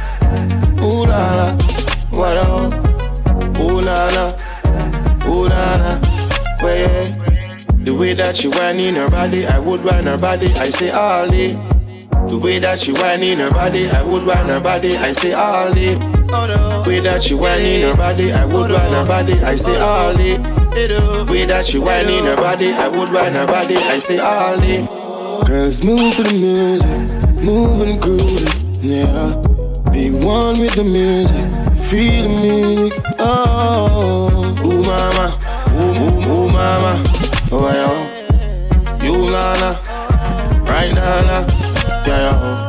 ooh 0.84 1.06
nana. 1.06 1.56
Oh. 2.12 2.68
Ooh 3.58 3.80
nana, 3.80 4.36
ooh 5.26 5.48
nana. 5.48 6.00
Where 6.60 7.08
the 7.78 7.94
way 7.98 8.12
that 8.12 8.36
she 8.36 8.48
whining 8.48 8.96
her 8.96 9.08
body, 9.08 9.46
I 9.46 9.58
would 9.58 9.82
whine 9.82 10.04
her 10.04 10.18
body. 10.18 10.46
I 10.46 10.68
say 10.68 10.90
all. 10.90 11.26
The 11.26 12.36
way 12.36 12.58
that 12.58 12.78
she 12.78 12.92
whining 12.92 13.38
her 13.38 13.50
body, 13.50 13.88
I 13.88 14.02
would 14.02 14.24
whine 14.26 14.48
her 14.48 14.60
body. 14.60 14.94
I 14.98 15.12
say 15.12 15.32
all. 15.32 16.17
The 16.28 16.84
way 16.86 17.00
that 17.00 17.22
she 17.22 17.34
whining 17.34 17.82
her 17.82 17.96
body, 17.96 18.32
I 18.32 18.44
would 18.44 18.70
whine 18.70 18.92
her 18.92 19.06
body. 19.06 19.32
I 19.40 19.56
say 19.56 19.78
all 19.78 20.14
day. 20.14 20.36
The 20.36 21.26
way 21.28 21.46
that 21.46 21.64
she 21.66 21.78
whining 21.78 22.24
her 22.24 22.36
body, 22.36 22.72
I 22.72 22.88
would 22.88 23.10
whine 23.12 23.34
her 23.34 23.46
body. 23.46 23.76
I 23.76 23.98
say 23.98 24.18
all 24.18 24.56
day. 24.58 24.86
Girls 25.46 25.82
move 25.82 26.14
to 26.16 26.22
the 26.22 26.34
music, 26.34 27.42
move 27.42 27.80
and 27.80 28.00
groove 28.00 28.20
it, 28.20 28.82
yeah. 28.82 29.32
Be 29.90 30.10
one 30.10 30.58
with 30.60 30.74
the 30.74 30.84
music, 30.84 31.48
feel 31.88 32.24
the 32.24 32.28
music, 32.28 33.02
oh. 33.18 34.28
Ooh 34.60 34.82
mama, 34.84 35.38
ooh 35.72 35.96
ooh 36.04 36.28
ooh 36.28 36.48
mama, 36.52 37.02
oh 37.52 37.72
yo. 37.72 37.88
Oh. 37.88 38.04
You 39.02 39.14
nana, 39.32 39.80
right 40.68 40.92
nana, 40.94 41.46
yeah 42.06 42.20
yo. 42.20 42.32
Oh. 42.34 42.67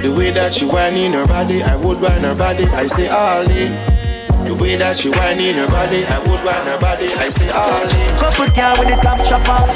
The 0.00 0.08
way 0.16 0.30
that 0.32 0.48
she 0.52 0.64
whining 0.64 1.12
her 1.12 1.26
body, 1.26 1.62
I 1.62 1.76
would 1.76 2.00
whine 2.00 2.24
her 2.24 2.34
body. 2.34 2.64
I 2.64 2.88
say 2.88 3.04
day. 3.04 3.68
The 4.48 4.56
way 4.56 4.80
that 4.80 4.96
she 4.96 5.12
whining 5.12 5.60
her 5.60 5.68
body, 5.68 6.08
I 6.08 6.16
would 6.24 6.40
whine 6.40 6.64
her 6.64 6.80
body. 6.80 7.12
I 7.20 7.28
say 7.28 7.52
day. 7.52 8.08
Couple 8.16 8.48
girl 8.56 8.80
with 8.80 8.88
the 8.88 8.96
top 9.04 9.20
chop 9.28 9.44
off. 9.44 9.68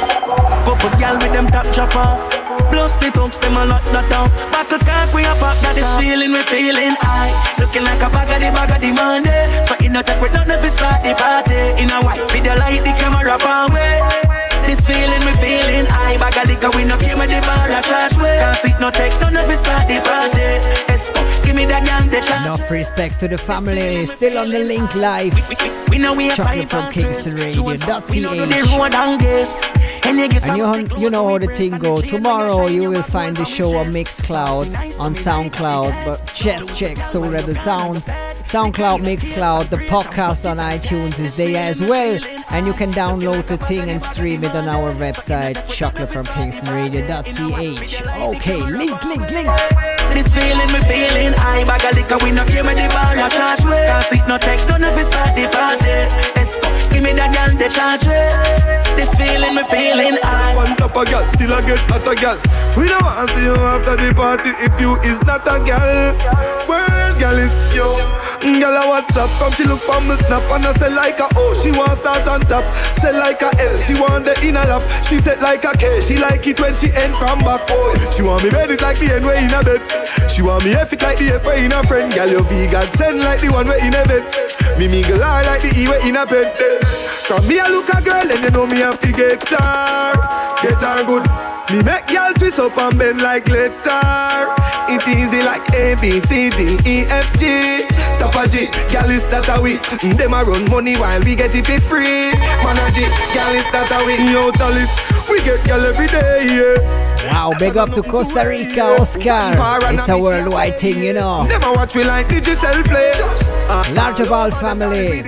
Couple 0.64 0.88
girl 0.96 1.20
with 1.20 1.32
them 1.36 1.52
top 1.52 1.68
chop 1.76 1.92
off. 1.92 2.24
Plus 2.72 2.96
the 2.96 3.12
thugs, 3.12 3.38
them 3.38 3.56
a 3.56 3.68
lot 3.68 3.84
not 3.92 4.08
down. 4.08 4.32
Buckle 4.48 4.80
cock, 4.80 5.12
we 5.12 5.28
a 5.28 5.34
pop, 5.36 5.60
that 5.60 5.76
is 5.76 5.84
feeling, 6.00 6.32
we 6.32 6.40
feeling 6.48 6.96
high. 7.04 7.28
Looking 7.60 7.84
like 7.84 8.00
a 8.00 8.08
bag 8.08 8.32
of 8.32 8.40
the 8.40 8.48
bag 8.48 8.72
of 8.72 8.80
the 8.80 8.96
Monday. 8.96 9.44
So 9.68 9.76
in 9.84 9.94
a 9.94 10.02
tech, 10.02 10.20
we 10.24 10.32
none 10.32 10.48
of 10.48 10.64
it 10.64 10.72
start 10.72 11.04
the 11.04 11.12
party. 11.12 11.76
In 11.76 11.92
a 11.92 12.00
white 12.00 12.24
video, 12.32 12.56
light 12.56 12.80
the 12.80 12.96
camera 12.96 13.36
pan 13.36 13.72
way. 13.76 14.33
This 14.66 14.80
feeling, 14.86 15.22
we 15.26 15.32
feeling 15.40 15.86
high. 15.86 16.16
Bag 16.18 16.36
of 16.36 16.48
liquor, 16.48 16.70
we 16.76 16.84
no 16.84 16.96
care 16.96 17.16
where 17.16 17.26
the 17.26 17.40
bar 17.46 17.70
a 17.70 17.82
charge 17.82 18.16
way. 18.16 18.38
Can't 18.38 18.56
sit 18.56 18.80
no 18.80 18.90
take, 18.90 19.18
none 19.20 19.36
of 19.36 19.48
it 19.50 19.58
start 19.58 19.88
the 19.88 20.00
party. 20.00 20.58
Esco, 20.92 21.44
give 21.44 21.56
me 21.56 21.66
that 21.66 21.86
young, 21.86 22.08
the 22.10 22.20
chance. 22.20 22.46
Enough 22.46 22.70
respect 22.70 23.20
to 23.20 23.28
the 23.28 23.38
family. 23.38 24.06
Still 24.06 24.38
on 24.38 24.50
the 24.50 24.60
link 24.60 24.94
live. 24.94 25.34
We 25.88 25.98
know 25.98 26.14
we 26.14 26.24
have 26.28 26.36
Chocolate 26.36 26.70
from. 26.70 26.92
Kingston 26.92 27.36
know 27.36 27.52
do 27.52 28.46
the 28.46 28.64
and 30.04 30.18
you 30.18 30.26
you, 30.56 31.00
you 31.00 31.10
know 31.10 31.28
how 31.28 31.38
the 31.38 31.46
thing 31.46 31.78
go. 31.78 32.00
Tomorrow 32.00 32.66
you 32.66 32.90
will 32.90 33.02
find 33.02 33.36
the 33.36 33.44
show 33.44 33.76
on 33.76 33.86
Mixcloud, 33.86 35.00
on 35.00 35.14
SoundCloud, 35.14 36.04
but 36.04 36.32
just 36.34 36.74
check 36.74 36.98
Soul 37.04 37.30
Rebel 37.30 37.54
Sound. 37.54 38.02
SoundCloud, 38.44 39.00
Mixcloud, 39.00 39.70
the 39.70 39.76
podcast 39.76 40.48
on 40.48 40.58
iTunes 40.58 41.18
is 41.18 41.36
there 41.36 41.56
as 41.56 41.80
well. 41.80 42.18
And 42.50 42.66
you 42.66 42.72
can 42.72 42.90
download 42.92 43.46
the 43.46 43.56
thing 43.56 43.88
and 43.90 44.02
stream 44.02 44.44
it 44.44 44.54
on 44.54 44.68
our 44.68 44.92
website, 44.94 45.56
chocolatefromkingstonradio.ch. 45.66 48.02
Okay, 48.36 48.62
link, 48.62 49.04
link, 49.04 49.30
link. 49.30 49.48
This 50.14 50.28
feeling, 50.32 50.70
we 50.72 50.80
feeling 50.86 51.32
high. 51.34 51.64
Bag 51.64 51.84
of 51.84 51.96
liquor, 51.96 52.18
we 52.22 52.30
no 52.30 52.44
care 52.44 52.62
where 52.62 52.74
the 52.74 52.86
bar 52.94 53.18
a 53.18 53.28
charge 53.28 53.64
way. 53.64 53.86
Can't 53.86 54.04
sit 54.06 54.26
no 54.28 54.38
take, 54.38 54.64
none 54.68 54.84
of 54.84 54.96
it 54.96 55.04
start 55.04 55.34
the 55.34 55.48
party. 55.50 56.06
Esco, 56.38 56.70
give 56.92 57.02
me 57.02 57.12
that 57.14 57.34
girl, 57.34 57.50
the 57.58 57.68
charge 57.68 58.06
way. 58.06 58.30
This 58.94 59.12
feeling, 59.18 59.56
we 59.56 59.64
feeling 59.64 60.16
high. 60.22 60.54
On 60.54 60.76
top 60.76 60.96
of 60.96 61.06
girl, 61.10 61.28
still 61.28 61.52
a 61.52 61.60
get 61.62 61.80
at 61.90 62.06
a 62.06 62.14
girl. 62.14 62.38
We 62.78 62.86
don't 62.86 63.02
want 63.02 63.28
to 63.28 63.34
see 63.34 63.42
you 63.44 63.56
after 63.56 63.96
the 63.96 64.14
party 64.14 64.50
if 64.62 64.78
you 64.78 64.94
is 65.02 65.20
not 65.26 65.42
a 65.50 65.58
girl. 65.58 66.14
World 66.70 67.18
girl 67.18 67.34
is 67.34 67.50
yo. 67.74 67.98
Girl 68.44 68.76
a 68.76 68.84
WhatsApp, 68.84 69.32
come 69.40 69.52
she 69.56 69.64
look 69.64 69.80
for 69.80 69.96
me 70.04 70.12
snap 70.20 70.44
and 70.52 70.68
I 70.68 70.76
say 70.76 70.92
like 70.92 71.16
a 71.16 71.32
oh 71.32 71.56
she 71.56 71.72
want 71.72 71.96
start 71.96 72.28
on 72.28 72.44
top. 72.44 72.60
Say 73.00 73.16
like 73.16 73.40
a 73.40 73.48
L, 73.48 73.74
she 73.80 73.96
want 73.96 74.28
the 74.28 74.36
inner 74.44 74.68
lap. 74.68 74.84
She 75.00 75.16
said 75.16 75.40
like 75.40 75.64
a 75.64 75.72
K, 75.72 76.00
she 76.04 76.20
like 76.20 76.44
it 76.46 76.60
when 76.60 76.76
she 76.76 76.92
end 76.92 77.16
from 77.16 77.40
back. 77.40 77.64
Oh, 77.72 77.96
she 78.12 78.20
want 78.20 78.44
me 78.44 78.50
bed 78.52 78.68
it 78.68 78.84
like 78.84 79.00
the 79.00 79.16
end 79.16 79.24
way 79.24 79.40
in 79.40 79.48
a 79.48 79.64
bed. 79.64 79.80
She 80.28 80.44
want 80.44 80.60
me 80.64 80.76
F 80.76 80.92
it 80.92 81.00
like 81.00 81.16
the 81.16 81.32
F 81.40 81.48
way 81.48 81.64
in 81.64 81.72
a 81.72 81.80
friend. 81.88 82.12
Girl 82.12 82.28
you 82.28 82.44
vegan 82.44 82.84
send 82.92 83.24
like 83.24 83.40
the 83.40 83.48
one 83.48 83.64
way 83.64 83.80
in 83.80 83.96
a 83.96 84.04
bed. 84.04 84.28
Me 84.76 84.92
mingle 84.92 85.24
her 85.24 85.40
like 85.48 85.64
the 85.64 85.72
E 85.72 85.88
way 85.88 86.04
in 86.04 86.20
a 86.20 86.28
bed. 86.28 86.52
From 87.24 87.48
me 87.48 87.56
I 87.60 87.72
look 87.72 87.88
a 87.88 88.04
girl 88.04 88.28
and 88.28 88.44
you 88.44 88.52
know 88.52 88.68
me 88.68 88.84
fi 89.00 89.08
get 89.08 89.40
her, 89.48 90.12
get 90.60 90.84
her 90.84 91.00
good. 91.08 91.24
Me 91.72 91.80
make 91.80 92.12
y'all 92.12 92.36
twist 92.36 92.60
up 92.60 92.76
and 92.76 92.98
bend 92.98 93.24
like 93.24 93.48
glitter. 93.48 94.52
It 94.86 95.06
easy 95.08 95.42
like 95.42 95.64
A, 95.74 95.96
B, 96.00 96.20
C, 96.20 96.50
D, 96.50 96.76
E, 96.84 97.04
F, 97.08 97.32
G. 97.38 97.84
Stop 98.12 98.34
a 98.36 98.48
G, 98.48 98.66
girl 98.92 99.10
is 99.10 99.26
that 99.28 99.48
a 99.48 99.60
we. 99.60 99.76
Mm, 100.04 100.16
them 100.16 100.34
a 100.34 100.44
run 100.44 100.68
money 100.70 100.96
while 100.96 101.20
we 101.20 101.34
get 101.34 101.54
it 101.54 101.66
for 101.66 101.80
free. 101.80 102.32
Man 102.62 102.76
a 102.76 102.86
G, 102.92 103.02
girl 103.32 103.54
is 103.56 103.68
that 103.72 103.88
a 103.90 104.04
we. 104.04 104.14
Yo, 104.32 104.50
Talis, 104.52 104.92
we 105.28 105.40
get 105.40 105.64
girl 105.66 105.84
every 105.84 106.06
day, 106.06 106.46
yeah. 106.52 107.13
Wow, 107.24 107.52
big 107.58 107.76
up 107.76 107.90
to 107.92 108.02
Costa 108.02 108.44
Rica, 108.46 108.82
Oscar. 109.00 109.56
It's 109.92 110.08
a 110.08 110.18
worldwide 110.18 110.74
thing, 110.76 111.02
you 111.02 111.12
know. 111.12 111.44
Never 111.44 111.72
watch 111.72 111.94
we 111.94 112.04
like 112.04 112.28
digital 112.28 112.82
play. 112.84 113.12
Larger 113.94 114.26
Ball 114.26 114.50
family 114.50 115.22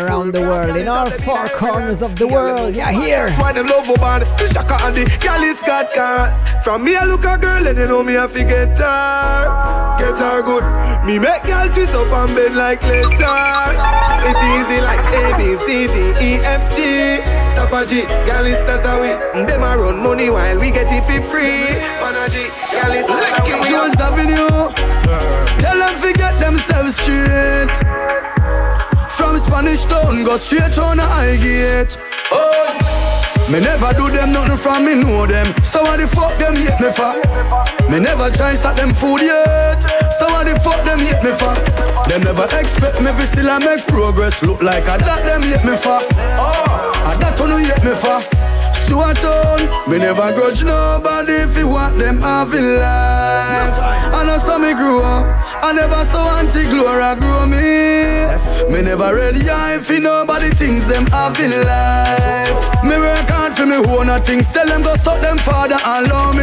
around 0.00 0.32
the 0.32 0.40
world, 0.40 0.76
in 0.76 0.88
all 0.88 1.10
four 1.10 1.48
corners 1.48 2.02
of 2.02 2.16
the 2.18 2.26
world. 2.26 2.74
Yeah, 2.74 2.90
here. 2.92 3.26
That's 3.26 3.38
why 3.40 3.52
them 3.52 3.66
love 3.66 3.88
a 3.88 3.94
band. 3.98 4.24
The 4.38 4.46
shaka 4.48 4.76
and 4.84 4.96
the 4.96 5.04
girl 5.22 5.42
is 5.42 5.62
got. 5.62 5.92
From 6.64 6.84
me, 6.84 6.96
I 6.96 7.04
look 7.04 7.24
a 7.24 7.38
girl 7.38 7.66
and 7.66 7.78
you 7.78 7.86
know 7.86 8.02
me, 8.02 8.16
I 8.16 8.26
fi 8.26 8.42
get 8.44 8.78
her. 8.78 9.96
Get 9.98 10.18
her 10.18 10.42
good. 10.42 10.64
Me 11.06 11.18
make 11.18 11.44
girl 11.44 11.68
twist 11.72 11.94
up 11.94 12.10
and 12.12 12.34
bend 12.34 12.56
like 12.56 12.82
letter. 12.82 13.72
It 14.24 14.36
easy 14.56 14.80
like 14.80 15.04
A, 15.14 15.36
B, 15.36 15.54
C, 15.56 15.86
D, 15.86 15.96
E, 16.20 16.40
F, 16.42 16.74
G. 16.74 17.20
Stop 17.54 17.70
a 17.70 17.86
G, 17.86 18.02
girl 18.26 18.46
is 18.50 18.58
that 18.66 18.82
a 18.82 18.98
way. 18.98 19.14
Them 19.46 19.62
a 19.62 19.78
run 19.78 20.02
money 20.02 20.28
while 20.28 20.58
we 20.58 20.72
get 20.74 20.90
it 20.90 21.06
for 21.06 21.22
free. 21.30 21.70
Man 22.02 22.18
a 22.18 22.26
G, 22.26 22.50
girl 22.74 22.90
is 22.90 23.06
that 23.06 23.38
a 23.38 23.46
way. 23.46 23.62
Jones 23.70 23.94
Avenue. 24.02 24.74
Tell 25.62 25.78
them 25.78 25.94
forget 26.02 26.34
themselves 26.42 26.98
straight. 26.98 27.70
From 29.14 29.38
Spanish 29.38 29.84
Town, 29.84 30.24
go 30.24 30.36
straight 30.36 30.76
on 30.82 30.96
the 30.96 31.06
high 31.06 31.36
gate. 31.38 31.96
Oh, 32.32 32.74
me 33.50 33.60
never 33.60 33.92
do 33.92 34.08
them 34.10 34.32
nothing 34.32 34.56
from 34.56 34.84
me 34.84 34.94
know 34.94 35.26
them. 35.26 35.46
So 35.62 35.82
what 35.82 36.00
the 36.00 36.06
fuck 36.06 36.36
them 36.38 36.56
hate 36.56 36.78
me 36.80 36.90
for? 36.92 37.12
Me 37.90 37.98
never 37.98 38.30
try 38.30 38.50
and 38.50 38.58
start 38.58 38.76
them 38.76 38.94
food 38.94 39.20
yet. 39.20 39.80
So 40.18 40.26
what 40.32 40.46
the 40.46 40.58
fuck 40.60 40.82
them 40.84 40.98
hate 40.98 41.22
me 41.22 41.32
for? 41.36 41.54
Them 42.08 42.24
never 42.24 42.48
expect 42.56 43.00
me 43.00 43.12
fi 43.12 43.24
still 43.24 43.50
I 43.50 43.58
make 43.58 43.86
progress. 43.86 44.42
Look 44.42 44.62
like 44.62 44.88
I 44.88 44.96
that 44.98 45.24
them 45.24 45.42
hate 45.42 45.64
me 45.64 45.76
for. 45.76 46.00
Oh, 46.40 46.92
I 47.04 47.16
that 47.20 47.38
one 47.38 47.60
hate 47.60 47.84
me 47.84 47.92
for. 47.92 48.20
Stuart 48.84 49.16
Town, 49.16 49.64
me 49.88 49.96
never 49.96 50.32
grudge 50.34 50.62
nobody 50.62 51.32
if 51.32 51.56
you 51.56 51.68
want 51.68 51.98
them 51.98 52.20
have 52.20 52.52
in 52.52 52.76
life. 52.76 53.76
I 54.12 54.24
know 54.26 54.36
some 54.36 54.60
me 54.60 54.74
grew 54.74 55.00
up, 55.00 55.24
I 55.64 55.72
never 55.72 56.04
saw 56.04 56.38
Auntie 56.38 56.68
Gloria 56.68 57.16
grow 57.16 57.46
me. 57.46 58.28
Me 58.70 58.82
never 58.82 59.14
ready 59.14 59.48
eye 59.48 59.78
for 59.80 59.98
nobody 59.98 60.50
things 60.50 60.86
them 60.86 61.06
have 61.06 61.38
in 61.40 61.50
life. 61.64 62.84
Me 62.84 62.96
me 63.82 63.90
own 63.90 64.08
a 64.08 64.20
things, 64.20 64.50
tell 64.50 64.66
them 64.66 64.82
go 64.82 64.94
suck 64.96 65.20
them 65.20 65.38
father 65.38 65.76
and 65.84 66.08
love 66.08 66.34
me. 66.36 66.42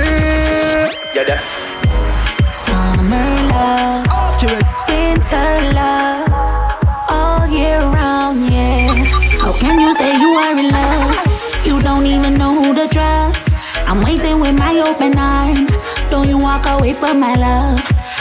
Yeah, 1.16 1.24
that's 1.28 1.60
Summer 2.54 3.30
love, 3.52 4.06
winter 4.88 5.52
love, 5.74 6.28
all 7.10 7.48
year 7.48 7.80
round, 7.80 8.52
yeah. 8.52 8.94
How 9.40 9.54
can 9.54 9.80
you 9.80 9.94
say 9.94 10.18
you 10.20 10.32
are 10.34 10.58
in 10.58 10.70
love? 10.72 11.66
You 11.66 11.82
don't 11.82 12.06
even 12.06 12.38
know 12.38 12.62
who 12.62 12.74
to 12.74 12.88
trust. 12.88 13.54
I'm 13.88 14.04
waiting 14.04 14.40
with 14.40 14.56
my 14.56 14.74
open 14.80 15.18
arms. 15.18 15.72
Don't 16.10 16.28
you 16.28 16.38
walk 16.38 16.66
away 16.68 16.94
from 16.94 17.20
my 17.20 17.36
love? 17.36 17.80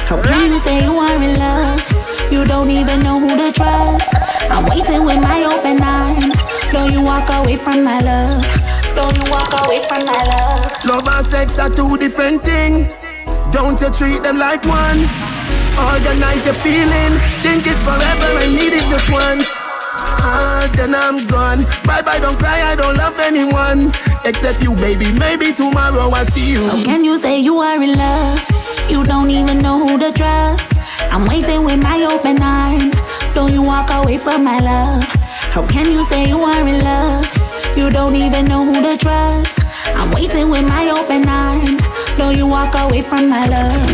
How 0.09 0.23
can 0.23 0.53
you 0.53 0.59
say 0.59 0.83
you 0.83 0.97
are 0.97 1.23
in 1.23 1.39
love? 1.39 1.81
You 2.31 2.45
don't 2.45 2.71
even 2.71 3.03
know 3.03 3.19
who 3.19 3.29
to 3.29 3.53
trust. 3.53 4.15
I'm 4.51 4.65
waiting 4.71 5.05
with 5.05 5.21
my 5.21 5.45
open 5.45 5.83
arms. 5.83 6.37
Don't 6.73 6.93
you 6.93 7.03
walk 7.03 7.29
away 7.31 7.57
from 7.57 7.83
my 7.85 8.01
love? 8.01 8.60
Don't 8.95 9.17
you 9.17 9.31
walk 9.31 9.53
away 9.65 9.81
from 9.89 10.05
my 10.05 10.23
love? 10.25 10.85
Love 10.85 11.09
and 11.09 11.27
sex 11.27 11.59
are 11.59 11.71
two 11.71 11.97
different 11.97 12.43
things. 12.43 12.93
Don't 13.53 13.81
you 13.81 13.91
treat 13.91 14.23
them 14.23 14.39
like 14.39 14.65
one? 14.65 15.01
Organize 15.79 16.45
your 16.45 16.55
feeling. 16.63 17.19
Think 17.43 17.67
it's 17.67 17.83
forever 17.83 18.31
and 18.43 18.53
need 18.55 18.73
it 18.73 18.87
just 18.87 19.11
once. 19.11 19.47
heart, 20.23 20.73
then 20.77 20.95
I'm 20.95 21.27
gone. 21.27 21.65
Bye 21.85 22.03
bye, 22.03 22.19
don't 22.21 22.39
cry, 22.39 22.63
I 22.63 22.75
don't 22.75 22.97
love 22.97 23.19
anyone 23.19 23.93
except 24.25 24.63
you, 24.63 24.75
baby. 24.77 25.13
Maybe 25.13 25.53
tomorrow 25.53 26.11
I'll 26.11 26.27
see 26.27 26.53
you. 26.53 26.63
How 26.69 26.83
can 26.85 27.05
you 27.05 27.17
say 27.17 27.41
you 27.41 27.59
are 27.59 27.83
in 27.83 27.97
love? 27.97 28.39
You 28.89 29.05
don't 29.05 29.31
even 29.31 29.63
know 29.63 29.79
who 29.87 29.99
to 29.99 30.13
trust. 30.13 30.73
I'm 31.13 31.27
waiting 31.27 31.65
with 31.65 31.81
my 31.83 32.03
open 32.05 32.43
arms. 32.43 32.95
Don't 33.35 33.53
you 33.53 33.63
walk 33.63 33.91
away 33.91 34.19
from 34.19 34.45
my 34.45 34.59
love? 34.59 35.05
How 35.55 35.67
can 35.67 35.91
you 35.91 36.05
say 36.05 36.29
you 36.29 36.41
are 36.41 36.69
in 36.69 36.85
love? 36.85 37.40
You 37.77 37.91
don't 37.91 38.17
even 38.17 38.47
know 38.47 38.65
who 38.65 38.75
to 38.75 38.97
trust. 38.99 39.65
I'm 39.95 40.11
waiting 40.13 40.51
with 40.51 40.67
my 40.67 40.91
open 40.91 41.29
arms. 41.29 41.83
Don't 42.17 42.37
you 42.37 42.47
walk 42.47 42.75
away 42.77 43.01
from 43.01 43.29
my 43.29 43.47
love? 43.47 43.89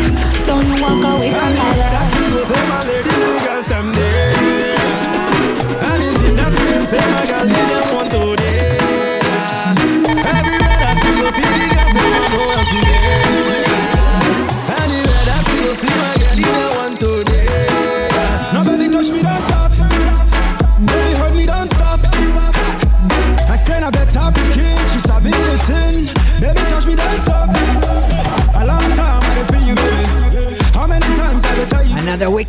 Don't 0.46 0.66
you 0.66 0.82
walk 0.82 1.04
away 1.14 1.30
from 1.30 1.54
my 1.54 1.76
love? 1.76 2.12
Say 6.86 6.98
my 7.10 7.26
girl, 7.26 7.48
you 7.48 7.54
don't 7.54 7.66
want 7.66 7.70
to 7.70 7.75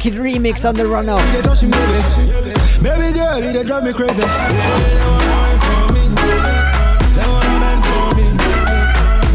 wicked 0.07 0.21
remix 0.21 0.67
on 0.67 0.75
the 0.75 0.85
run 0.85 1.09
up. 1.09 1.19
You 1.35 1.41
touch 1.41 1.63
me, 1.63 1.71
baby. 1.71 2.01
Baby 2.81 3.13
girl, 3.13 3.39
you 3.39 3.63
drive 3.63 3.83
me 3.83 3.93
crazy. 3.93 4.21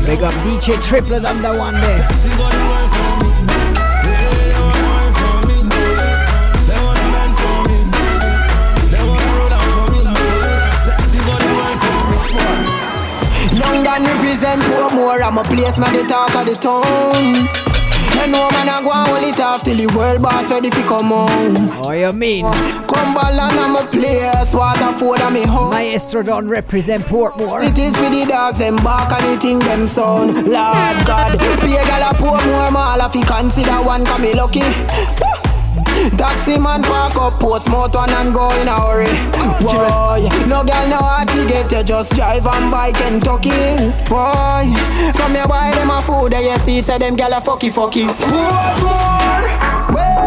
Big 0.07 0.23
up 0.23 0.35
DJ 0.45 0.81
Triplet 0.83 1.25
on 1.25 1.41
the 1.43 1.55
one 1.59 1.75
there. 1.75 2.09
Young 13.55 13.87
and 13.87 14.07
represent 14.07 14.63
Portmore. 14.63 15.23
I'm 15.23 15.39
a 15.39 15.45
place, 15.45 15.79
man, 15.79 15.93
the 15.93 16.05
talk 16.09 16.35
of 16.35 16.47
the 16.47 16.55
town. 16.55 17.72
You 18.23 18.29
know, 18.29 18.49
man, 18.55 18.69
I 18.69 18.81
go 18.85 18.93
and 18.93 19.09
hold 19.09 19.25
it 19.25 19.41
off 19.41 19.65
till 19.65 19.75
the 19.75 19.93
world 19.97 20.23
boss 20.23 20.49
ready 20.49 20.71
fi 20.71 20.83
come 20.87 21.11
home. 21.11 21.59
Oh, 21.83 21.91
you 21.91 22.13
mean? 22.13 22.45
Cumberland, 22.87 23.59
I'm 23.59 23.75
a 23.75 23.83
place. 23.91 24.55
Waterford, 24.55 25.19
I'm 25.21 25.35
a 25.35 25.45
home. 25.45 25.71
Maestro 25.71 26.23
don't 26.23 26.47
represent 26.47 27.03
Portmore. 27.07 27.67
It 27.67 27.77
is 27.81 27.97
for 27.97 28.09
the 28.09 28.25
dogs, 28.25 28.61
them 28.61 28.77
bark 28.77 29.11
and 29.11 29.27
the 29.27 29.41
thing 29.41 29.59
them 29.59 29.89
sound. 29.89 30.35
Lord 30.47 30.99
God, 31.03 31.35
a 31.35 31.67
gal 31.67 32.11
a 32.11 32.15
Portmore, 32.15 32.73
mall. 32.73 33.01
If 33.01 33.17
you 33.17 33.25
consider 33.25 33.83
one, 33.83 34.05
come 34.05 34.23
me 34.23 34.35
lucky. 34.35 34.63
Taxi 36.17 36.59
man 36.59 36.83
park 36.83 37.17
up 37.17 37.39
Portsmouth 37.39 37.95
one 37.95 38.11
and 38.11 38.35
go 38.35 38.51
in 38.61 38.69
a 38.69 38.75
hurry. 38.75 39.07
Boy, 39.63 40.27
no 40.49 40.65
girl 40.65 40.89
no 40.89 40.99
hard 40.99 41.29
to 41.29 41.47
get 41.47 41.71
you 41.71 41.85
just 41.85 42.15
drive 42.15 42.47
on 42.47 42.71
bike 42.71 43.01
and 43.03 43.21
buy 43.23 43.39
Kentucky. 43.39 43.77
Boy, 44.09 44.75
from 45.15 45.35
your 45.35 45.47
boy 45.47 45.71
them 45.75 45.91
a 45.91 46.01
food 46.03 46.33
there 46.33 46.43
you 46.43 46.59
see 46.59 46.83
say 46.83 46.99
them 46.99 47.15
gal 47.17 47.33
a 47.33 47.41
fucky 47.41 47.71
fucky. 47.71 48.07
Portmore, 48.07 49.47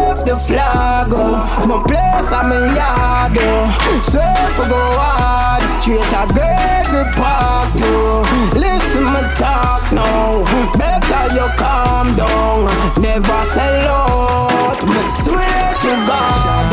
wave 0.06 0.24
the 0.24 0.36
flag 0.36 1.08
oh. 1.10 1.66
My 1.66 1.82
place 1.86 2.30
I'm 2.32 2.52
a 2.52 2.58
yard 2.74 3.38
oh. 3.40 3.70
Surf 4.02 4.56
go 4.68 4.80
hard 4.98 5.66
straight 5.80 6.12
a 6.14 6.26
baby 6.34 7.02
park 7.16 7.68
too. 7.76 7.86
Oh. 7.86 8.22
Listen 8.54 9.04
me 9.04 9.22
talk 9.34 9.82
now. 9.92 10.44
Better 10.78 11.24
you 11.34 11.46
calm 11.58 12.14
down. 12.14 12.66
Never 13.00 13.40
sell 13.44 13.88
out. 13.88 14.80
Me 14.86 15.02
swear 15.22 15.74
to 15.82 15.92
God. 16.08 16.68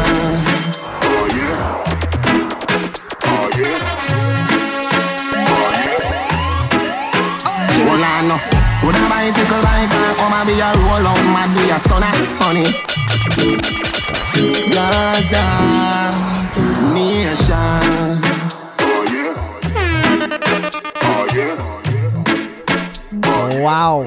Oh 1.04 1.26
yeah. 1.38 1.84
Oh 3.26 3.48
yeah. 3.58 4.04
Hold 7.88 8.04
on 8.04 8.24
no. 8.28 8.38
Would 8.84 8.96
a 8.96 9.00
bicycle 9.08 9.62
rider 9.64 10.06
come 10.20 10.34
and 10.34 10.48
be 10.48 10.54
a 10.60 10.70
roll 10.84 11.08
out 11.08 11.24
mad 11.32 11.50
be 11.56 11.72
a 11.72 11.80
stunner, 11.80 12.12
honey. 12.40 12.68
Gaza 14.72 15.44
nation. 16.94 18.24
Oh 18.80 19.04
yeah. 19.12 19.36
Oh 21.04 21.28
yeah. 21.36 21.74
Oh, 23.26 23.62
wow. 23.62 24.06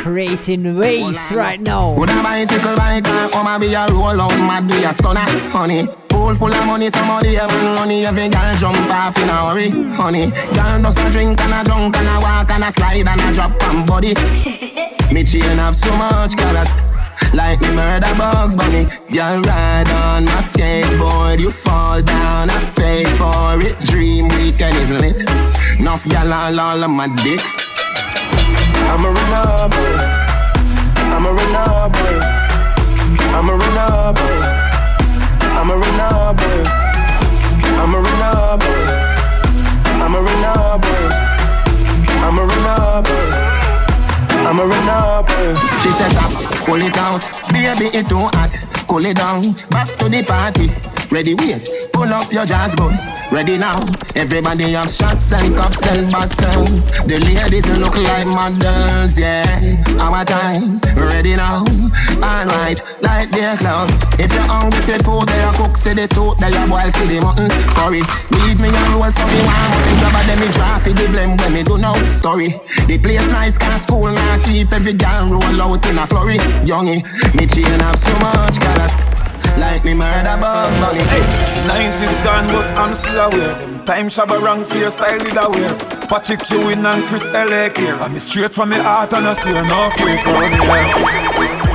Creating 0.00 0.78
waves 0.78 1.30
right 1.32 1.60
now. 1.60 1.94
Would 1.98 2.08
a 2.08 2.22
bicycle 2.22 2.74
biker 2.74 3.30
come 3.30 3.46
and 3.46 3.60
be 3.60 3.74
a 3.74 3.86
roll 3.88 4.18
out 4.18 4.38
mad 4.38 4.66
be 4.66 4.82
a 4.84 4.92
stunner, 4.94 5.20
honey. 5.50 5.86
Pool 6.08 6.34
full 6.34 6.54
of 6.54 6.66
money, 6.66 6.88
somebody 6.88 7.34
have 7.34 7.52
money. 7.76 8.06
Every 8.06 8.30
girl 8.30 8.54
jump 8.54 8.78
off 8.90 9.18
in 9.18 9.28
a 9.28 9.32
hurry, 9.32 9.68
honey. 9.92 10.30
Girl 10.54 10.80
does 10.82 10.98
a 10.98 11.10
drink 11.10 11.38
and 11.42 11.52
a 11.52 11.64
drunk 11.64 11.96
and 11.98 12.08
a 12.08 12.18
walk 12.20 12.50
and 12.50 12.64
a 12.64 12.72
slide 12.72 13.06
and 13.06 13.20
a 13.20 13.32
drop 13.32 13.62
on 13.64 13.84
body. 13.84 14.14
me 15.12 15.22
chain 15.22 15.58
have 15.58 15.76
so 15.76 15.94
much 15.96 16.34
carrot. 16.34 16.99
Like 17.32 17.60
me 17.60 17.72
murder 17.72 18.14
bugs 18.16 18.56
bunny 18.56 18.86
Girl 19.12 19.40
ride 19.42 19.88
on 19.88 20.24
my 20.24 20.40
skateboard 20.42 21.40
You 21.40 21.50
fall 21.50 22.02
down, 22.02 22.50
I 22.50 22.70
pay 22.76 23.04
for 23.16 23.60
it 23.60 23.78
Dream 23.80 24.28
weekend, 24.28 24.74
is 24.76 24.90
lit. 24.90 25.22
it? 25.22 25.80
Enough 25.80 26.06
y'all 26.06 26.32
all, 26.32 26.84
on 26.84 26.90
my 26.90 27.08
dick 27.22 27.40
it 48.00 48.08
too 48.08 48.16
hot, 48.16 48.56
cool 48.88 49.04
it 49.04 49.16
down 49.16 49.42
Back 49.70 49.99
the 50.10 50.22
party, 50.24 50.68
ready 51.14 51.34
wait 51.34 51.62
Pull 51.92 52.08
up 52.08 52.32
your 52.32 52.44
jazz 52.44 52.74
gun, 52.74 52.96
ready 53.30 53.56
now 53.58 53.78
Everybody 54.16 54.72
have 54.72 54.90
shots 54.90 55.32
and 55.32 55.56
cups 55.56 55.86
and 55.86 56.10
bottles. 56.10 56.90
The 57.06 57.18
ladies 57.24 57.66
look 57.78 57.96
like 57.96 58.26
models, 58.26 59.18
yeah. 59.18 59.46
Our 59.98 60.24
time, 60.24 60.80
ready 60.96 61.36
now. 61.36 61.64
Alright, 62.20 62.82
like 63.02 63.30
their 63.30 63.56
club. 63.56 63.88
If 64.18 64.32
you're 64.34 64.42
hungry, 64.42 64.80
say 64.82 64.98
food, 64.98 65.28
they 65.28 65.40
are 65.40 65.54
cook 65.54 65.76
See 65.76 65.94
the 65.94 66.08
soup, 66.08 66.38
they 66.38 66.52
are 66.52 66.66
boil, 66.66 66.90
see 66.90 67.06
the 67.06 67.20
mutton. 67.22 67.48
Curry, 67.78 68.02
leave 68.44 68.60
me 68.60 68.68
and 68.68 68.88
roll 68.92 69.10
some 69.10 69.30
me 69.30 69.40
But 69.46 69.88
the 69.88 69.92
grab 70.10 70.26
them 70.26 70.40
me 70.40 70.48
draft, 70.50 70.84
the 70.84 71.06
blame 71.08 71.36
when 71.38 71.52
me 71.54 71.62
do 71.62 71.78
no 71.78 71.94
story 72.10 72.60
The 72.88 72.98
place 72.98 73.24
nice, 73.30 73.56
cause 73.56 73.82
school 73.82 74.10
now 74.10 74.42
keep 74.42 74.72
every 74.72 74.92
girl 74.92 75.28
roll 75.28 75.62
out 75.62 75.86
in 75.86 75.98
a 75.98 76.06
flurry. 76.06 76.38
Youngie, 76.66 77.00
me 77.34 77.46
chain 77.46 77.78
have 77.78 77.98
so 77.98 78.12
much 78.18 78.58
color 78.58 79.19
like 79.58 79.84
me 79.84 79.94
murder 79.94 80.36
bugs 80.40 80.78
bunny. 80.78 81.02
Hey, 81.10 81.24
90s 81.66 82.24
gone, 82.24 82.46
but 82.52 82.66
I'm 82.78 82.94
still 82.94 83.20
aware. 83.20 83.54
Them 83.54 83.84
time 83.84 84.08
shabba 84.08 84.40
wrong, 84.40 84.64
see 84.64 84.80
your 84.80 84.90
style 84.90 85.18
did 85.18 85.36
aware. 85.36 85.74
Patrick 86.08 86.48
Ewing 86.50 86.84
and 86.84 87.04
Chris 87.04 87.30
L.A. 87.32 87.70
here. 87.70 87.94
I'm 87.94 88.18
straight 88.18 88.52
from 88.52 88.70
the 88.70 88.82
heart 88.82 89.12
and 89.12 89.28
I 89.28 89.34
swear 89.34 89.62
no 89.62 89.90
freak 89.96 90.26
on 90.26 90.52
here. 90.52 91.70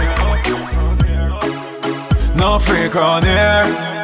No 2.36 2.60
freak 2.60 2.96
on 2.96 3.24
here. 3.24 3.96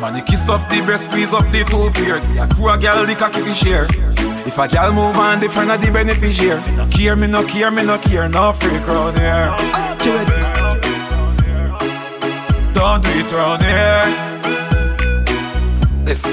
Man, 0.00 0.16
you 0.16 0.22
kiss 0.22 0.48
up 0.48 0.68
the 0.70 0.80
breast, 0.84 1.04
squeeze 1.04 1.32
up 1.32 1.44
the 1.52 1.64
two. 1.64 1.90
Give 1.92 2.16
a 2.38 2.46
crew 2.48 2.68
a 2.68 2.78
gal 2.78 3.06
the 3.06 3.14
cocky 3.14 3.42
fi 3.42 3.52
share. 3.52 4.07
If 4.48 4.56
a 4.56 4.66
gal 4.66 4.94
move 4.94 5.14
on, 5.18 5.40
different 5.40 5.70
of 5.70 5.82
the 5.82 5.90
beneficiary. 5.90 6.58
Me 6.62 6.76
no 6.76 6.86
care, 6.86 7.14
me 7.14 7.26
no 7.26 7.44
care, 7.44 7.70
me 7.70 7.84
no 7.84 7.98
care. 7.98 8.30
No 8.30 8.50
freak 8.54 8.86
round 8.86 9.18
here. 9.18 9.54
Don't 12.72 13.04
do 13.04 13.10
it 13.10 13.30
round 13.30 13.62
here. 13.62 14.06
Listen. 16.02 16.32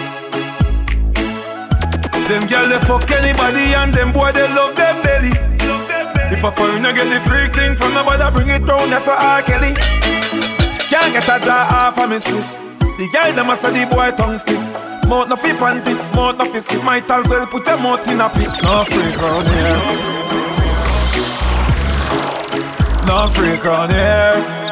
Them 2.30 2.48
gal 2.48 2.70
they 2.70 2.80
fuck 2.88 3.12
anybody 3.12 3.76
and 3.76 3.94
them 3.94 4.14
boy 4.14 4.32
they 4.32 4.48
love 4.48 4.78
them 4.78 5.02
belly. 5.04 5.34
If 6.32 6.42
a 6.46 6.52
foreigner 6.54 6.94
get 6.94 7.10
the 7.10 7.20
freak 7.20 7.54
thing 7.54 7.76
from 7.76 7.94
nobody, 7.94 8.34
bring 8.34 8.48
it 8.48 8.66
round. 8.66 8.94
That's 8.94 9.06
what 9.06 9.20
R. 9.20 9.42
Kelly. 9.42 9.74
Can't 10.88 11.12
get 11.12 11.28
a 11.28 11.38
jaw 11.44 11.68
off 11.70 12.00
of 12.00 12.10
me 12.10 12.20
split. 12.20 12.46
The 12.80 13.10
girl 13.12 13.34
them 13.34 13.50
a 13.50 13.56
say 13.58 13.72
the 13.74 13.94
boy 13.94 14.12
tongue 14.16 14.38
stick. 14.38 14.85
Mouth 15.08 15.30
no 15.30 15.36
fi 15.36 15.52
panty, 15.52 15.94
mouth 16.16 16.38
no 16.38 16.46
fi 16.46 16.60
stick. 16.60 16.84
Might 16.84 17.10
as 17.10 17.28
well 17.30 17.46
put 17.48 17.66
your 17.68 17.78
mouth 17.78 18.08
in 18.08 18.22
a 18.22 18.30
pit. 18.30 18.50
No 18.64 18.84
freak 18.86 19.22
round 19.22 19.48
here. 19.48 19.80
No 23.08 23.28
freak 23.28 23.64
round 23.64 23.92
here. 23.94 24.66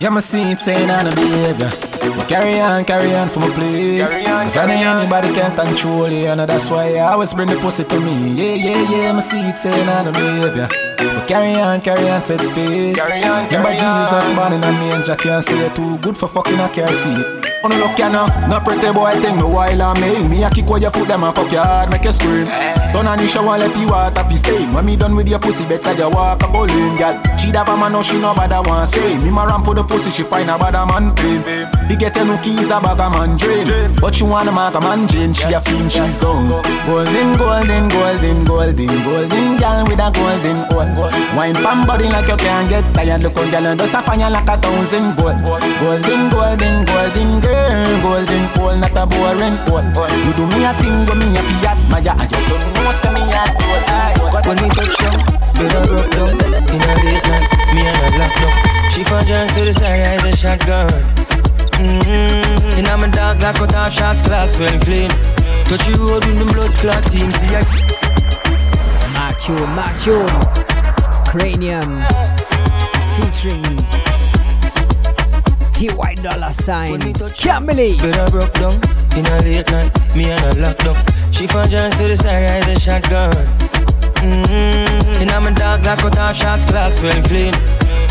Yeah, 0.00 0.10
my 0.10 0.20
see 0.20 0.42
it 0.42 0.58
saying 0.58 0.90
on 0.90 1.06
the 1.06 1.10
behavior. 1.12 1.70
But 2.16 2.28
carry 2.28 2.60
on, 2.60 2.84
carry 2.84 3.14
on 3.14 3.28
for 3.28 3.40
my 3.40 3.50
place. 3.50 4.00
Cause 4.00 4.56
I 4.56 4.66
know 4.66 4.98
anybody 4.98 5.34
can 5.34 5.54
control 5.56 6.08
you, 6.08 6.26
and 6.26 6.40
that's 6.40 6.70
why 6.70 6.94
I 6.94 7.12
always 7.12 7.34
bring 7.34 7.48
the 7.48 7.56
pussy 7.56 7.84
to 7.84 8.00
me. 8.00 8.32
Yeah, 8.34 8.54
yeah, 8.54 8.90
yeah, 8.90 9.12
my 9.12 9.20
see 9.20 9.40
it 9.40 9.56
saying 9.56 9.88
on 9.88 10.04
the 10.06 10.12
behavior. 10.12 10.87
But 10.98 11.28
carry 11.28 11.54
on, 11.54 11.80
carry 11.80 12.08
on, 12.08 12.24
set 12.24 12.40
speed. 12.40 12.96
Carry 12.96 13.22
on, 13.22 13.48
carry 13.48 13.62
Remember 13.62 13.72
Jesus 13.72 14.36
born 14.36 14.52
in 14.52 14.64
a 14.64 14.72
manger, 14.72 15.14
can't 15.14 15.44
say 15.44 15.72
too 15.74 15.96
good 15.98 16.16
for 16.16 16.26
fucking 16.26 16.58
a 16.58 16.68
car 16.68 16.92
seat. 16.92 17.57
On 17.64 17.70
no 17.70 17.76
look 17.76 17.98
ya 17.98 18.08
now, 18.08 18.26
no 18.46 18.60
pretty 18.60 18.92
boy 18.92 19.10
thing 19.18 19.34
me 19.34 19.42
while 19.42 19.82
I 19.82 19.98
make 19.98 20.30
me 20.30 20.44
a 20.44 20.50
kick 20.50 20.70
where 20.70 20.80
your 20.80 20.92
foot 20.92 21.08
them 21.08 21.24
and 21.24 21.34
fuck 21.34 21.50
your 21.50 21.64
heart, 21.64 21.90
make 21.90 22.04
you 22.04 22.12
scream. 22.12 22.46
Turn 22.46 23.08
on 23.08 23.18
the 23.18 23.26
shower, 23.26 23.58
let 23.58 23.74
the 23.74 23.84
water 23.84 24.24
be 24.28 24.36
stain. 24.36 24.72
When 24.72 24.86
me 24.86 24.94
done 24.94 25.16
with 25.16 25.28
your 25.28 25.40
pussy, 25.40 25.66
better 25.66 25.92
you 25.92 26.08
walk 26.08 26.42
a 26.44 26.46
bowling, 26.46 26.94
girl. 26.96 27.18
She 27.36 27.50
da 27.50 27.66
a 27.66 27.76
man, 27.76 27.92
no 27.92 28.02
she 28.02 28.16
no 28.16 28.32
bother 28.32 28.62
want 28.62 28.88
say. 28.88 29.18
Me 29.18 29.30
ma 29.30 29.42
ramp 29.42 29.66
for 29.66 29.74
the 29.74 29.82
pussy, 29.82 30.12
she 30.12 30.22
find 30.22 30.48
a 30.48 30.56
bad 30.56 30.78
man 30.86 31.10
pain. 31.16 31.42
Be 31.88 31.96
get 31.96 32.14
no 32.14 32.38
keys, 32.38 32.70
a 32.70 32.78
bag 32.78 33.00
a 33.02 33.10
man 33.10 33.36
drain. 33.36 33.66
But 34.00 34.14
she 34.14 34.22
wanna 34.22 34.52
mark 34.52 34.76
a 34.76 34.80
man 34.80 35.08
Jane, 35.08 35.34
she 35.34 35.52
a 35.52 35.60
fiend, 35.60 35.90
she's 35.90 36.16
gone. 36.18 36.62
Golden, 36.86 37.36
golden, 37.36 37.88
golden, 37.88 38.44
golden, 38.44 38.94
golden 39.02 39.58
girl 39.58 39.82
with 39.82 39.98
a 39.98 40.08
golden 40.14 40.58
gold. 40.70 41.12
Wine 41.34 41.58
pam 41.58 41.84
body 41.86 42.06
like 42.06 42.28
you 42.28 42.36
can't 42.36 42.70
get 42.70 42.86
tired. 42.94 43.20
Look 43.20 43.36
on 43.36 43.50
girl 43.50 43.66
and 43.66 43.80
just 43.80 43.94
a 43.94 44.02
fire 44.02 44.30
like 44.30 44.46
a 44.46 44.56
thousand 44.62 45.18
volt. 45.18 45.34
Golden, 45.42 46.30
golden, 46.30 46.84
golden 46.86 47.40
girl 47.40 47.47
girl, 47.48 48.02
golden 48.02 48.44
hole, 48.54 48.76
not 48.76 48.96
a 48.96 49.04
boring 49.08 49.56
hole. 49.64 49.82
You 50.24 50.32
do 50.36 50.44
me 50.52 50.64
a 50.64 50.72
thing 50.80 50.96
when 51.08 51.18
me 51.18 51.28
a 51.32 51.42
fi 51.42 51.56
admire, 51.72 52.12
and 52.12 52.28
you 52.28 52.42
don't 52.48 52.64
know 52.76 52.92
say 52.92 53.12
me 53.12 53.22
a 53.32 53.42
eye. 53.88 54.14
When 54.44 54.56
we 54.62 54.68
touch 54.76 54.96
down, 55.00 55.18
better 55.56 55.82
rock 55.92 56.08
down 56.12 56.32
in 56.36 56.82
a 56.84 56.92
late 57.04 57.24
night, 57.24 57.46
me 57.74 57.82
and 57.88 58.00
a 58.04 58.08
black 58.16 58.32
dog. 58.40 58.54
She 58.92 59.04
found 59.04 59.26
John 59.28 59.48
to 59.48 59.60
the 59.64 59.72
side, 59.72 60.02
I 60.04 60.16
the 60.20 60.36
shotgun. 60.36 60.92
Mm-hmm. 61.78 62.78
In 62.78 62.86
a 62.86 63.08
dark 63.10 63.38
glass, 63.38 63.56
cut 63.58 63.74
off 63.74 63.92
shots, 63.92 64.20
clocks 64.20 64.58
well 64.58 64.78
clean. 64.80 65.10
Touch 65.64 65.86
you 65.88 65.96
road 65.96 66.24
with 66.24 66.38
the 66.38 66.44
blood 66.52 66.72
clot 66.78 67.04
team, 67.12 67.32
see 67.32 67.54
I. 67.54 67.64
Macho, 69.14 69.54
macho, 69.78 70.26
cranium, 71.30 72.00
featuring 73.16 74.07
T.Y. 75.78 76.14
Dollar 76.16 76.52
Sign. 76.52 77.00
Can't 77.34 77.64
believe. 77.64 78.00
Better 78.00 78.28
broke 78.32 78.52
down 78.54 78.82
in 79.16 79.24
a 79.26 79.38
late 79.46 79.70
night. 79.70 80.16
Me 80.16 80.24
and 80.28 80.58
a 80.58 80.60
locked 80.60 80.84
up. 80.86 80.96
She 81.32 81.46
found 81.46 81.70
John 81.70 81.92
to 81.92 82.08
the 82.08 82.16
side, 82.16 82.50
ride 82.50 82.64
the 82.64 82.80
shotgun. 82.80 83.30
Mm-hmm. 84.18 85.22
In 85.22 85.28
my 85.28 85.52
dark 85.52 85.84
glass, 85.84 86.00
cut 86.00 86.18
off 86.18 86.34
shots, 86.34 86.64
clocks 86.64 87.00
well 87.00 87.22
clean. 87.22 87.52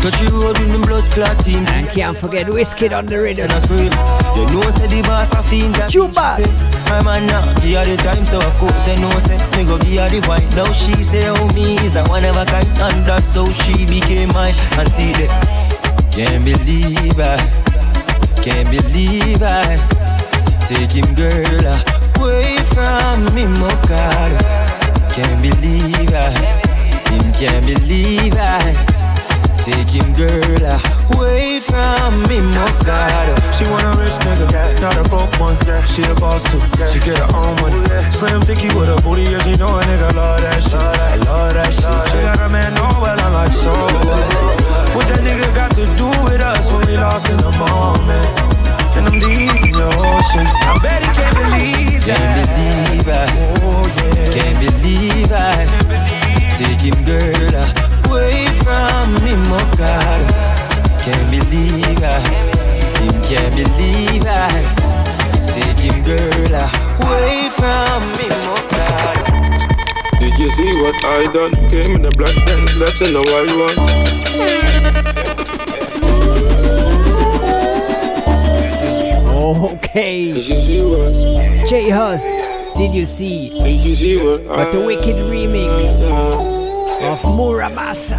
Touch 0.00 0.18
you 0.22 0.30
road 0.30 0.58
with 0.58 0.72
the 0.72 0.78
blood 0.78 1.12
clot 1.12 1.38
team. 1.44 1.66
And 1.68 1.86
can't 1.90 2.16
forget 2.16 2.48
whiskey 2.48 2.88
on 2.88 3.04
the 3.04 3.18
rhythm. 3.18 3.44
And 3.44 3.52
I 3.52 3.58
scream. 3.58 3.92
You 4.32 4.48
know, 4.48 4.70
say 4.70 4.86
the 4.86 5.02
boss 5.02 5.30
a 5.34 5.42
fiend 5.42 5.74
that. 5.74 5.90
Juba. 5.90 6.40
My 6.88 7.02
man 7.04 7.26
now, 7.26 7.52
give 7.60 7.76
her 7.76 7.84
the 7.84 7.98
time, 8.02 8.24
so 8.24 8.38
of 8.40 8.54
course 8.56 8.88
I 8.88 8.94
know, 8.94 9.10
say, 9.28 9.36
me 9.58 9.68
go 9.68 9.76
give 9.76 10.00
her 10.00 10.08
the 10.08 10.26
wine. 10.26 10.48
Now 10.56 10.72
she 10.72 10.94
say, 11.04 11.28
oh, 11.28 11.52
me 11.52 11.76
is 11.84 11.96
a 11.96 12.04
one 12.08 12.24
of 12.24 12.34
a 12.34 12.46
kind, 12.46 12.66
and 12.80 13.04
that's 13.04 13.34
how 13.34 13.44
she 13.50 13.84
became 13.84 14.28
mine. 14.32 14.54
And 14.80 14.88
see 14.92 15.12
that. 15.20 15.67
Can't 16.18 16.44
believe 16.44 17.20
I, 17.20 17.36
can't 18.42 18.68
believe 18.68 19.40
I 19.40 19.76
take 20.66 20.90
him 20.90 21.14
girl 21.14 21.64
away 22.18 22.56
from 22.74 23.32
me, 23.36 23.46
God. 23.86 24.32
Can't 25.12 25.40
believe 25.40 26.12
I, 26.12 26.32
him 27.12 27.32
can't 27.34 27.64
believe 27.64 28.34
I 28.36 28.97
take 29.72 29.92
him 29.92 30.08
girl 30.14 30.64
away 31.12 31.60
from 31.60 32.22
me, 32.24 32.40
my 32.40 32.64
God. 32.84 33.28
She 33.52 33.64
want 33.68 33.84
a 33.84 33.92
rich 34.00 34.16
nigga, 34.24 34.80
not 34.80 34.96
a 34.96 35.04
broke 35.08 35.32
one. 35.40 35.56
She 35.84 36.02
a 36.08 36.14
boss 36.16 36.44
too, 36.48 36.60
she 36.88 36.98
get 37.00 37.18
her 37.18 37.28
own 37.36 37.52
money. 37.60 37.76
Slim 38.10 38.40
thicky 38.42 38.72
with 38.72 38.88
a 38.88 38.96
booty, 39.04 39.28
yeah, 39.28 39.42
she 39.44 39.56
know 39.56 39.68
a 39.68 39.82
nigga 39.84 40.14
love 40.14 40.40
that 40.40 40.62
shit. 40.62 40.80
I 40.80 41.16
love 41.28 41.54
that 41.54 41.72
shit. 41.72 42.00
She 42.08 42.18
got 42.24 42.40
a 42.40 42.48
man, 42.48 42.72
know 42.74 42.88
well, 43.02 43.18
I'm 43.20 43.32
like 43.32 43.52
so. 43.52 43.72
What? 43.72 44.24
What 44.96 45.06
that 45.08 45.20
nigga 45.20 45.48
got 45.54 45.70
to 45.76 45.84
do 46.00 46.08
with 46.24 46.40
us 46.40 46.72
when 46.72 46.86
we 46.86 46.96
lost 46.96 47.28
in 47.28 47.36
the 47.36 47.52
moment? 47.52 48.28
And 48.96 49.06
I'm 49.06 49.18
deep 49.20 49.52
in 49.68 49.72
the 49.76 49.88
ocean. 50.00 50.46
I 50.64 50.78
bet 50.82 51.04
he 51.04 51.10
can't 51.12 51.36
believe 51.36 52.04
that. 52.08 52.16
Can't 52.16 52.48
believe 52.48 53.08
I. 53.08 53.26
Oh 53.62 53.84
yeah. 54.16 54.32
Can't 54.32 54.58
believe 54.64 55.30
I. 55.30 56.08
Take 56.56 56.80
him 56.80 57.04
girl 57.04 57.87
away 58.08 58.46
from 58.64 59.14
me, 59.24 59.34
my 59.48 59.62
God. 59.76 60.20
Can't 61.02 61.30
believe 61.30 62.02
I. 62.02 62.20
Him 63.00 63.16
can't 63.22 63.54
believe 63.54 64.24
I. 64.26 64.64
Take 65.52 65.78
him 65.78 66.02
girl 66.04 66.54
away 67.04 67.48
from 67.58 68.00
me, 68.16 68.28
my 68.28 68.56
God. 68.70 69.16
Did 70.20 70.34
you 70.38 70.50
see 70.50 70.72
what 70.82 70.96
I 71.04 71.30
done? 71.32 71.52
Came 71.70 71.96
in 71.96 72.02
the 72.02 72.10
black 72.16 72.34
pants, 72.46 72.76
left 72.76 73.00
in 73.02 73.12
the 73.12 73.22
white 73.32 73.54
one. 73.56 73.76
Okay. 79.88 80.34
J 81.68 81.90
Hus, 81.90 82.22
did 82.76 82.94
you 82.94 83.06
see? 83.06 83.50
Did 83.50 83.80
you 83.84 83.94
see 83.94 84.22
what? 84.22 84.44
But 84.46 84.72
the 84.72 84.84
wicked 84.84 85.16
remix 85.16 86.57
of 87.02 87.20
Muramasa. 87.22 88.18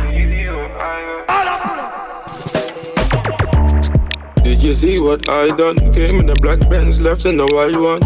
Did 4.43 4.63
you 4.63 4.73
see 4.73 4.99
what 4.99 5.27
I 5.29 5.49
done? 5.49 5.77
Came 5.91 6.19
in 6.19 6.25
the 6.25 6.35
black 6.41 6.59
Benz, 6.69 7.01
left 7.01 7.25
in 7.25 7.37
the 7.37 7.45
white 7.47 7.75
one. 7.75 8.01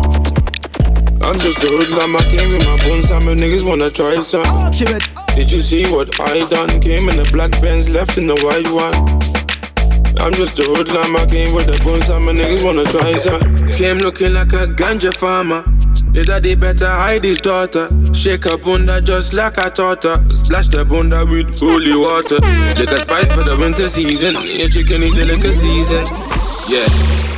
I'm 1.21 1.37
just 1.39 1.63
a 1.63 1.67
hoodlum, 1.67 2.15
I 2.15 2.21
came 2.35 2.49
with 2.49 2.65
my 2.65 2.77
bones, 2.85 3.11
and 3.11 3.25
my 3.25 3.33
niggas 3.33 3.63
wanna 3.63 3.89
try 3.89 4.15
some. 4.19 4.71
Did 5.35 5.51
you 5.51 5.61
see 5.61 5.85
what 5.91 6.19
I 6.19 6.47
done? 6.49 6.79
Came 6.81 7.07
in 7.07 7.17
the 7.17 7.29
black 7.31 7.51
Benz, 7.61 7.89
left 7.89 8.17
in 8.17 8.27
the 8.27 8.35
white 8.41 8.69
one. 8.69 8.93
I'm 10.19 10.33
just 10.33 10.57
a 10.59 10.63
hoodlum, 10.63 11.15
I 11.15 11.25
came 11.27 11.53
with 11.53 11.67
the 11.67 11.81
bones, 11.83 12.09
and 12.09 12.25
my 12.25 12.33
niggas 12.33 12.63
wanna 12.65 12.85
try 12.85 13.13
some. 13.13 13.41
Came 13.71 13.99
looking 13.99 14.33
like 14.33 14.53
a 14.53 14.67
ganja 14.67 15.15
farmer. 15.15 15.63
Your 16.13 16.25
daddy 16.25 16.55
better 16.55 16.87
hide 16.87 17.23
his 17.23 17.41
daughter. 17.41 17.89
Shake 18.13 18.43
her 18.45 18.57
bunda 18.57 19.01
just 19.01 19.33
like 19.33 19.57
a 19.57 19.69
her. 19.71 20.23
Splash 20.29 20.67
the 20.67 20.85
bunda 20.85 21.25
with 21.25 21.59
holy 21.59 21.95
water. 21.95 22.39
Lick 22.77 22.91
a 22.91 22.99
spice 22.99 23.33
for 23.33 23.43
the 23.43 23.57
winter 23.57 23.87
season. 23.87 24.35
Your 24.35 24.69
chicken 24.69 25.01
is 25.01 25.17
a 25.17 25.25
liquor 25.25 25.51
season. 25.53 26.05
Yeah. 26.69 27.32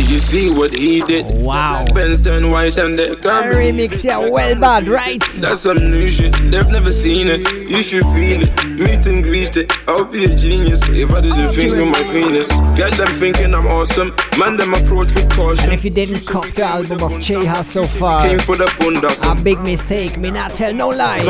Did 0.00 0.08
you 0.08 0.18
see 0.18 0.50
what 0.50 0.72
he 0.72 1.02
did? 1.02 1.26
Wow. 1.44 1.84
Benz 1.94 2.22
turn 2.22 2.50
white 2.50 2.78
and 2.78 2.98
they 2.98 3.14
come. 3.16 3.44
Remix, 3.44 4.02
yeah, 4.02 4.16
well 4.30 4.58
bad, 4.58 4.88
right? 4.88 5.22
That's 5.36 5.60
some 5.60 5.76
new 5.76 6.08
shit. 6.08 6.32
They've 6.50 6.66
never 6.68 6.90
seen 6.90 7.28
it. 7.28 7.40
You 7.68 7.82
should 7.82 8.04
feel 8.16 8.40
it. 8.40 8.80
Meet 8.80 9.06
and 9.06 9.22
greet 9.22 9.58
it. 9.58 9.70
I'll 9.86 10.06
be 10.06 10.24
a 10.24 10.34
genius 10.34 10.80
if 10.88 11.10
I 11.10 11.20
didn't 11.20 11.50
think 11.52 11.72
with 11.72 11.86
my 11.86 12.02
penis. 12.04 12.48
Get 12.78 12.94
them 12.96 13.08
thinking 13.08 13.54
I'm 13.54 13.66
awesome. 13.66 14.16
Man, 14.38 14.56
them 14.56 14.72
approach 14.72 15.14
with 15.14 15.30
caution. 15.32 15.64
And 15.64 15.74
if 15.74 15.84
you 15.84 15.90
didn't 15.90 16.26
cop 16.26 16.46
the 16.46 16.64
album 16.64 17.02
of 17.02 17.20
J 17.20 17.44
Hus 17.44 17.68
so 17.70 17.84
far, 17.84 18.22
Came 18.26 18.38
for 18.38 18.56
the 18.56 18.68
bundas. 18.80 19.30
a 19.30 19.34
big 19.44 19.60
mistake. 19.60 20.16
Me 20.16 20.30
not 20.30 20.54
tell 20.54 20.72
no 20.72 20.88
lie. 20.88 21.20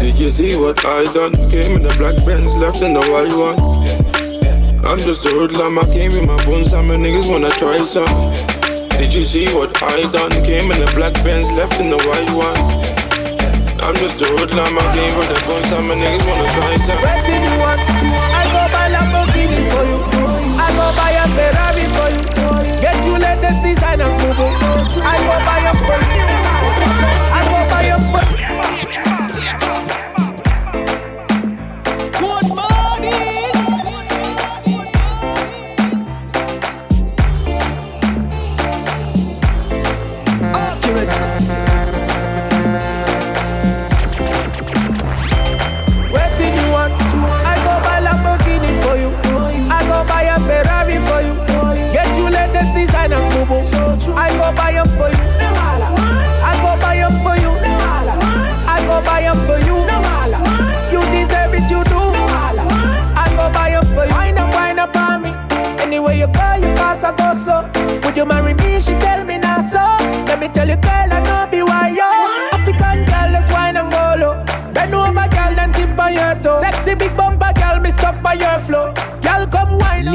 Did 0.00 0.18
you 0.18 0.30
see 0.30 0.56
what 0.56 0.84
I 0.84 1.04
done? 1.14 1.30
Came 1.48 1.76
in 1.76 1.82
the 1.84 1.94
black 1.96 2.16
Benz, 2.26 2.56
left 2.56 2.82
in 2.82 2.92
the 2.92 3.00
white 3.02 3.32
one. 3.32 4.11
I'm 4.84 4.98
just 4.98 5.24
a 5.26 5.30
hoodlum, 5.30 5.78
I 5.78 5.84
came 5.94 6.10
with 6.10 6.26
my 6.26 6.36
bones, 6.44 6.72
and 6.72 6.88
my 6.88 6.96
niggas 6.96 7.30
wanna 7.30 7.50
try 7.50 7.78
some. 7.78 8.10
Did 8.98 9.14
you 9.14 9.22
see 9.22 9.46
what 9.54 9.70
I 9.80 10.02
done? 10.10 10.30
Came 10.42 10.72
in 10.72 10.78
the 10.82 10.90
black 10.98 11.14
Benz, 11.22 11.52
left 11.52 11.78
in 11.78 11.88
the 11.88 11.96
white 12.02 12.30
one. 12.34 12.58
I'm 13.78 13.94
just 14.02 14.20
a 14.20 14.26
hoodlum, 14.26 14.74
I 14.74 14.82
came 14.90 15.14
with 15.16 15.30
the 15.30 15.38
bones, 15.46 15.70
and 15.70 15.86
my 15.86 15.94
niggas 15.94 16.26
wanna 16.26 16.50
try 16.58 16.76
some. 16.82 16.98
Where 16.98 17.22
did 17.22 17.42
you 17.46 17.54
want? 17.62 17.78
I 17.78 18.42
go 18.50 18.62
buy 18.74 18.90
Lamborghini 18.90 19.62
for 19.70 19.84
you. 19.86 20.02
I 20.58 20.68
go 20.74 20.86
buy 20.98 21.14
a 21.14 21.26
Ferrari 21.30 21.86
for 21.94 22.08
you. 22.10 22.26
Get 22.82 22.98
you 23.06 23.14
latest 23.22 23.62
designers, 23.62 24.18
move 24.18 24.34
I 24.34 25.16
go 25.22 25.34
buy 25.46 25.62
a 25.62 25.74
you. 25.78 26.26
I 27.30 27.42
go 27.46 27.58
buy 27.70 27.86
a 27.86 27.98
for 28.10 29.11
I 54.16 54.28
go 54.36 54.52
buy 54.54 54.72
them 54.72 54.88
for 54.88 55.08
you. 55.10 55.24
I 56.44 56.54
go 56.62 56.80
buy 56.80 56.96
them 56.96 57.12
for 57.22 57.36
you. 57.40 57.50
I 58.68 58.78
go 58.86 59.02
buy 59.04 59.20
them 59.22 59.38
for 59.46 59.58
you. 59.58 59.76
You 60.92 61.00
deserve 61.12 61.54
it, 61.54 61.70
you 61.70 61.82
do. 61.84 62.00
I 63.16 63.28
go 63.36 63.50
buy 63.52 63.70
them 63.70 63.84
for 63.86 64.04
you. 64.06 64.14
Wind 64.14 64.38
up, 64.38 64.54
wind 64.54 64.80
up 64.80 64.96
on 64.96 65.22
me. 65.22 65.30
Anyway 65.82 66.18
you 66.18 66.26
go, 66.26 66.54
you 66.60 66.72
pass, 66.74 67.04
I 67.04 67.14
go 67.16 67.34
slow. 67.34 67.70
Would 68.04 68.16
you 68.16 68.24
marry 68.24 68.54
me? 68.54 68.80
She 68.80 68.92
tell 68.98 69.24
me 69.24 69.38
not 69.38 69.64
so. 69.64 69.78
Let 70.26 70.40
me 70.40 70.48
tell 70.48 70.68
you, 70.68 70.76
girl, 70.76 71.12
I 71.12 71.20
know. 71.20 71.31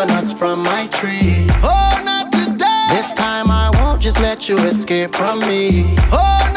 coconuts 0.00 0.32
from 0.32 0.62
my 0.62 0.86
tree. 0.86 1.46
Oh, 1.62 2.02
not 2.04 2.32
today. 2.32 2.86
This 2.90 3.12
time 3.12 3.50
I 3.50 3.70
won't 3.74 4.00
just 4.00 4.18
let 4.20 4.48
you 4.48 4.56
escape 4.58 5.14
from 5.14 5.40
me. 5.40 5.94
Oh, 6.10 6.49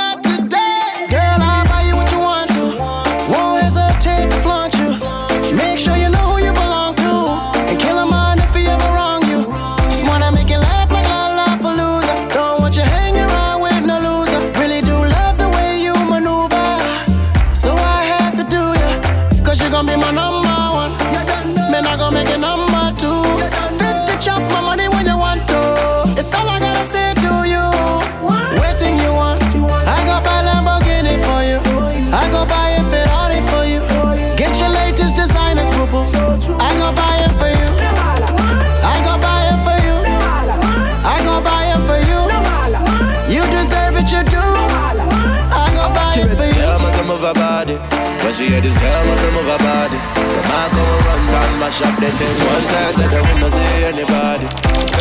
mash 51.74 51.82
up 51.82 52.00
the 52.00 52.12
thing 52.18 52.38
one 52.54 52.66
time 52.70 52.94
that 53.00 53.14
I 53.14 53.22
wanna 53.32 53.50
see 53.50 53.84
anybody. 53.90 54.48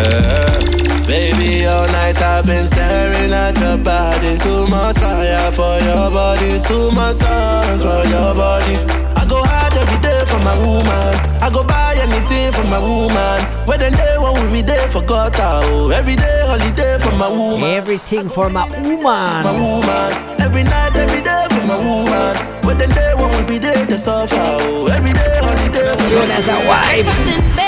Eh, 0.01 1.07
baby, 1.07 1.67
all 1.67 1.87
night 1.89 2.21
I've 2.23 2.47
been 2.47 2.67
staring 2.67 3.33
at 3.33 3.59
your 3.61 3.77
body. 3.77 4.39
Too 4.39 4.67
much 4.69 4.99
fire 4.99 5.53
for 5.53 5.79
your 5.85 6.11
body, 6.11 6.61
too 6.63 6.91
much 6.93 7.17
songs 7.17 7.83
for 7.83 8.03
your 8.09 8.35
body. 8.35 8.77
I 9.17 9.27
go 9.29 9.43
hard 9.45 9.75
every 9.77 10.01
day 10.01 10.25
for 10.27 10.39
my 10.41 10.57
woman. 10.57 11.13
I 11.43 11.51
go 11.53 11.63
buy 11.65 11.95
anything 12.01 12.53
for 12.53 12.65
my 12.69 12.79
woman. 12.79 13.39
Where 13.67 13.79
the 13.79 13.91
day 13.91 14.17
when 14.19 14.33
we 14.41 14.61
be 14.61 14.63
there 14.63 14.89
for 14.89 15.03
God, 15.03 15.33
oh. 15.37 15.91
Every 15.91 16.17
day 16.17 16.39
holiday 16.47 16.99
for 16.99 17.15
my 17.17 17.29
woman. 17.29 17.69
Everything 17.71 18.29
for 18.29 18.49
my 18.49 18.65
woman. 18.81 19.03
My 19.03 19.53
woman. 19.53 20.41
Every 20.41 20.65
night, 20.65 20.97
every 20.97 21.21
day 21.21 21.47
for 21.51 21.67
my 21.67 21.77
woman. 21.77 22.37
Where 22.65 22.75
the 22.77 22.87
day 22.87 23.13
when 23.15 23.31
we 23.37 23.43
be 23.45 23.59
there, 23.59 23.87
to 23.87 23.99
suffer, 23.99 24.37
oh. 24.39 24.87
Every 24.87 25.13
day 25.13 25.22
known 26.15 26.31
as 26.31 26.47
a 26.47 26.59
wife. 26.69 27.62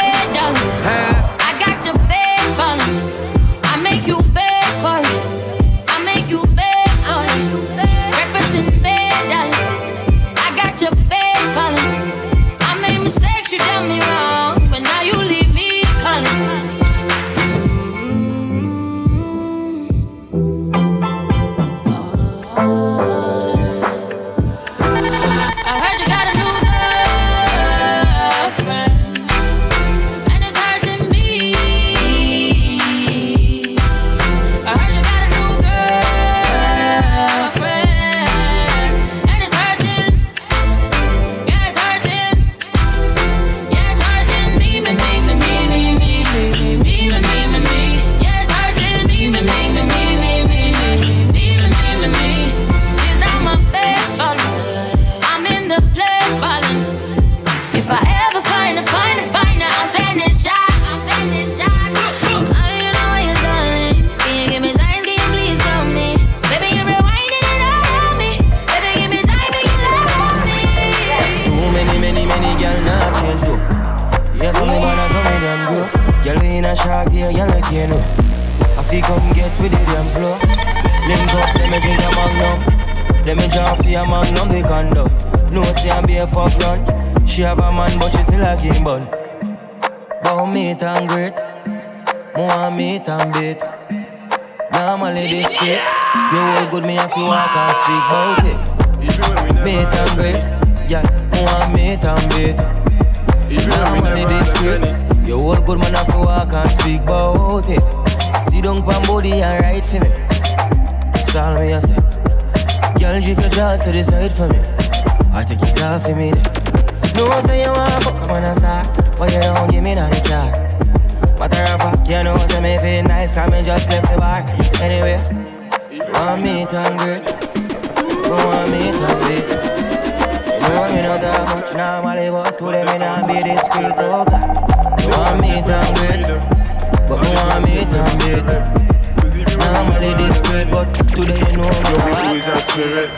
spirit. 140.45 140.71
But 140.71 140.87
today 141.15 141.39
you 141.39 141.57
know 141.57 141.69
I'm 141.69 141.85
your 141.91 142.03
always 142.03 142.47
a 142.47 142.59
spirit. 142.61 143.11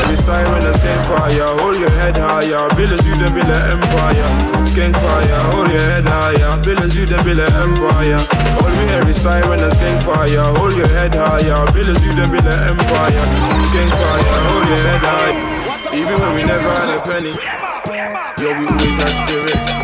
Every 0.00 0.16
skank 0.72 1.02
fire, 1.06 1.50
hold 1.58 1.76
your 1.78 1.90
head 1.90 2.16
higher. 2.16 2.68
As 2.70 3.06
you 3.06 3.14
the 3.16 3.28
empire. 3.74 4.30
Skank 4.66 4.94
fire, 4.94 5.40
hold 5.52 5.70
your 5.70 5.80
head 5.80 6.06
higher. 6.06 6.60
As 6.84 6.96
you 6.96 7.06
the 7.06 7.16
empire. 7.16 8.20
Hold 8.58 8.72
me 8.78 8.84
every 8.94 9.12
skank 9.12 10.02
fire, 10.02 10.44
hold 10.54 10.76
your 10.76 10.88
head 10.88 11.14
higher. 11.14 11.64
As 11.68 12.04
you 12.04 12.12
the 12.14 12.54
empire. 12.70 13.24
Skank 13.68 13.92
fire, 14.00 14.40
hold 14.48 14.66
your 14.68 14.82
head. 14.86 15.60
Even 15.92 16.20
when 16.20 16.34
we 16.36 16.42
never 16.44 16.70
had 16.70 16.90
a 16.94 17.00
penny, 17.02 17.34
yo 18.38 18.48
we 18.60 18.66
always 18.66 18.96
spirit. 19.24 19.80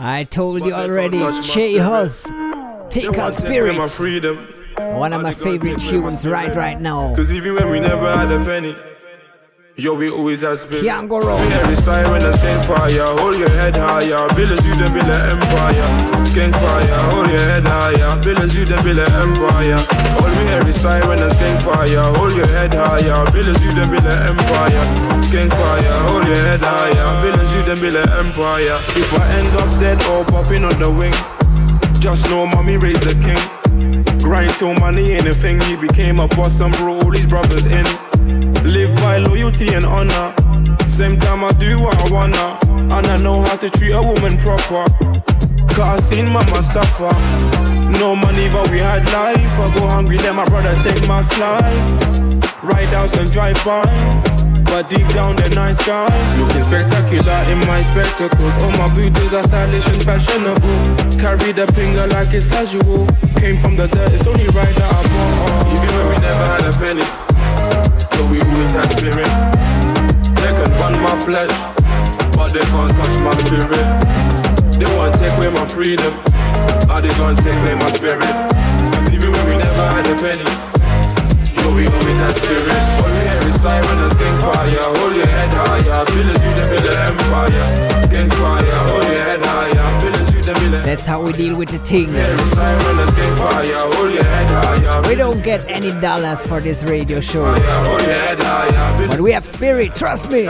I 0.00 0.26
told 0.28 0.64
you 0.64 0.72
already, 0.72 1.18
J 1.40 1.78
Hus 1.78 2.32
take 2.90 3.18
out 3.18 3.34
spirit. 3.34 3.76
my 3.76 3.86
freedom. 3.86 4.36
One 4.78 5.12
of 5.12 5.22
my 5.22 5.32
favorite 5.32 5.78
tunes 5.78 6.26
right 6.26 6.54
right 6.54 6.80
now. 6.80 7.14
Cause 7.14 7.32
even 7.32 7.54
when 7.54 7.70
we 7.70 7.80
never 7.80 8.14
had 8.14 8.30
a 8.30 8.44
penny, 8.44 8.76
yo, 9.76 9.94
we 9.94 10.10
always 10.10 10.42
had 10.42 10.58
spirit. 10.58 10.84
Can't 10.84 11.08
go 11.08 11.20
wrong. 11.20 11.40
We 11.40 11.52
every 11.54 11.76
siren 11.76 12.22
and 12.22 12.34
skank 12.34 12.64
fire. 12.64 13.16
Hold 13.18 13.38
your 13.38 13.48
head 13.48 13.76
higher. 13.76 14.28
Build 14.34 14.52
us 14.52 14.64
you 14.66 14.74
the 14.74 14.90
build 14.92 15.08
an 15.08 15.30
empire. 15.32 15.88
Skank 16.28 16.52
fire. 16.52 17.10
Hold 17.10 17.30
your 17.30 17.38
head 17.38 17.64
higher. 17.64 18.22
Build 18.22 18.38
us 18.38 18.54
you 18.54 18.64
the 18.66 18.76
build 18.82 18.98
an 18.98 19.12
empire. 19.12 19.80
We 20.36 20.44
hear 20.44 20.68
is 20.68 20.78
siren 20.80 21.22
and 21.22 21.32
skank 21.32 21.62
fire. 21.62 22.12
Hold 22.16 22.36
your 22.36 22.46
head 22.46 22.74
higher. 22.74 23.24
Build 23.32 23.48
us 23.48 23.62
you 23.64 23.72
the 23.72 23.88
build 23.88 24.04
an 24.04 24.36
empire. 24.36 24.84
Skank 25.24 25.50
fire. 25.56 25.98
Hold 26.08 26.26
your 26.26 26.36
head 26.36 26.60
higher. 26.60 27.22
Build 27.22 27.40
us 27.40 27.52
you 27.54 27.62
the 27.64 27.80
build 27.80 27.96
an 27.96 28.08
empire. 28.12 28.76
If 28.92 29.08
I 29.14 29.24
end 29.40 29.56
up 29.56 29.80
dead 29.80 29.98
or 30.12 30.24
popping 30.28 30.64
on 30.64 30.78
the 30.78 30.90
wing, 30.90 31.16
just 32.06 32.30
know 32.30 32.46
mommy 32.46 32.76
raised 32.76 33.02
the 33.02 33.14
king. 33.26 34.20
Grind 34.22 34.52
till 34.52 34.72
money 34.74 35.10
ain't 35.10 35.26
a 35.26 35.34
thing. 35.34 35.60
He 35.62 35.74
became 35.74 36.20
a 36.20 36.28
boss 36.28 36.60
and 36.60 36.72
brought 36.76 37.02
all 37.02 37.10
his 37.10 37.26
brothers 37.26 37.66
in. 37.66 37.84
Live 38.62 38.94
by 39.02 39.18
loyalty 39.18 39.74
and 39.74 39.84
honor. 39.84 40.32
Same 40.86 41.18
time 41.18 41.42
I 41.42 41.50
do 41.58 41.80
what 41.80 41.98
I 41.98 42.12
wanna. 42.14 42.58
And 42.94 43.06
I 43.08 43.16
know 43.16 43.42
how 43.42 43.56
to 43.56 43.68
treat 43.68 43.90
a 43.90 44.00
woman 44.00 44.38
proper. 44.38 44.86
Cause 45.74 45.80
I 45.80 45.98
seen 45.98 46.26
mama 46.30 46.62
suffer. 46.62 47.10
No 47.98 48.14
money, 48.14 48.48
but 48.50 48.70
we 48.70 48.78
had 48.78 49.02
life. 49.06 49.58
I 49.58 49.74
go 49.76 49.88
hungry, 49.88 50.18
then 50.18 50.36
my 50.36 50.44
brother 50.44 50.76
take 50.84 51.08
my 51.08 51.22
slice. 51.22 52.20
Ride 52.62 52.94
outs 52.94 53.16
and 53.16 53.32
drive 53.32 53.56
bys. 53.64 54.45
But 54.68 54.90
deep 54.90 55.08
down, 55.08 55.36
they're 55.36 55.50
nice 55.50 55.84
guys. 55.86 56.36
Looking 56.38 56.62
spectacular 56.62 57.38
in 57.48 57.58
my 57.66 57.80
spectacles. 57.82 58.54
All 58.58 58.70
my 58.72 58.92
booties 58.94 59.32
are 59.32 59.42
stylish 59.44 59.88
and 59.88 60.02
fashionable. 60.02 60.78
Carry 61.18 61.52
the 61.52 61.66
finger 61.72 62.06
like 62.08 62.34
it's 62.34 62.46
casual. 62.46 63.06
Came 63.40 63.58
from 63.58 63.76
the 63.76 63.86
dirt, 63.88 64.12
it's 64.12 64.26
only 64.26 64.46
right 64.52 64.74
that 64.76 64.90
I 64.92 65.02
bought. 65.08 65.66
Even 65.72 65.90
when 65.96 66.06
we 66.12 66.16
never 66.20 66.46
had 66.52 66.64
a 66.68 66.72
penny. 66.76 67.06
But 68.10 68.26
we 68.30 68.40
always 68.42 68.72
had 68.72 68.88
spirit. 68.92 69.30
They 70.40 70.52
can 70.52 70.70
burn 70.78 71.00
my 71.02 71.16
flesh, 71.24 71.50
but 72.36 72.52
they 72.52 72.60
can't 72.60 72.92
touch 72.92 73.16
my 73.24 73.34
spirit. 73.40 73.86
They 74.78 74.86
want 74.96 75.14
to 75.14 75.18
take 75.18 75.32
away 75.38 75.50
my 75.50 75.64
freedom, 75.64 76.12
are 76.90 77.00
they 77.00 77.08
gonna 77.16 77.40
take 77.40 77.56
away 77.56 77.74
my 77.74 77.90
spirit? 77.90 78.28
Cause 78.92 79.10
even 79.12 79.32
when 79.32 79.46
we 79.48 79.56
never 79.56 79.86
had 79.88 80.06
a 80.06 80.14
penny, 80.20 80.44
yo, 81.56 81.74
we 81.74 81.86
always 81.86 82.18
had 82.18 82.36
spirit. 82.36 83.35
All 83.66 83.82
we 83.82 84.06
is 84.06 84.12
siren 84.14 84.38
fire. 84.40 84.78
Hold 84.96 85.16
your 85.16 85.26
head 85.26 85.52
higher, 85.52 86.04
you 86.14 86.22
the 86.22 86.34
an 86.78 86.98
empire. 87.10 87.66
Skank 88.06 88.32
fire, 88.34 88.78
hold 88.86 89.04
your 89.04 89.14
head 89.14 89.40
higher, 89.42 89.86
you 90.04 90.42
the 90.42 90.76
an 90.76 90.82
That's 90.82 91.04
how 91.04 91.20
we 91.20 91.32
deal 91.32 91.56
with 91.56 91.70
the 91.70 91.78
thing. 91.78 92.12
Siren 92.12 92.98
and 93.00 93.10
skank 93.10 93.36
fire, 93.38 93.78
hold 93.94 94.14
your 94.14 94.22
head 94.22 94.50
higher. 94.50 95.08
We 95.08 95.16
don't 95.16 95.42
get 95.42 95.68
any 95.68 95.90
dollars 96.00 96.44
for 96.44 96.60
this 96.60 96.84
radio 96.84 97.20
show. 97.20 97.44
Hold 97.44 98.02
your 98.02 98.12
head 98.12 98.38
higher, 98.40 99.08
But 99.08 99.20
we 99.20 99.32
have 99.32 99.44
spirit, 99.44 99.96
trust 99.96 100.30
me. 100.30 100.46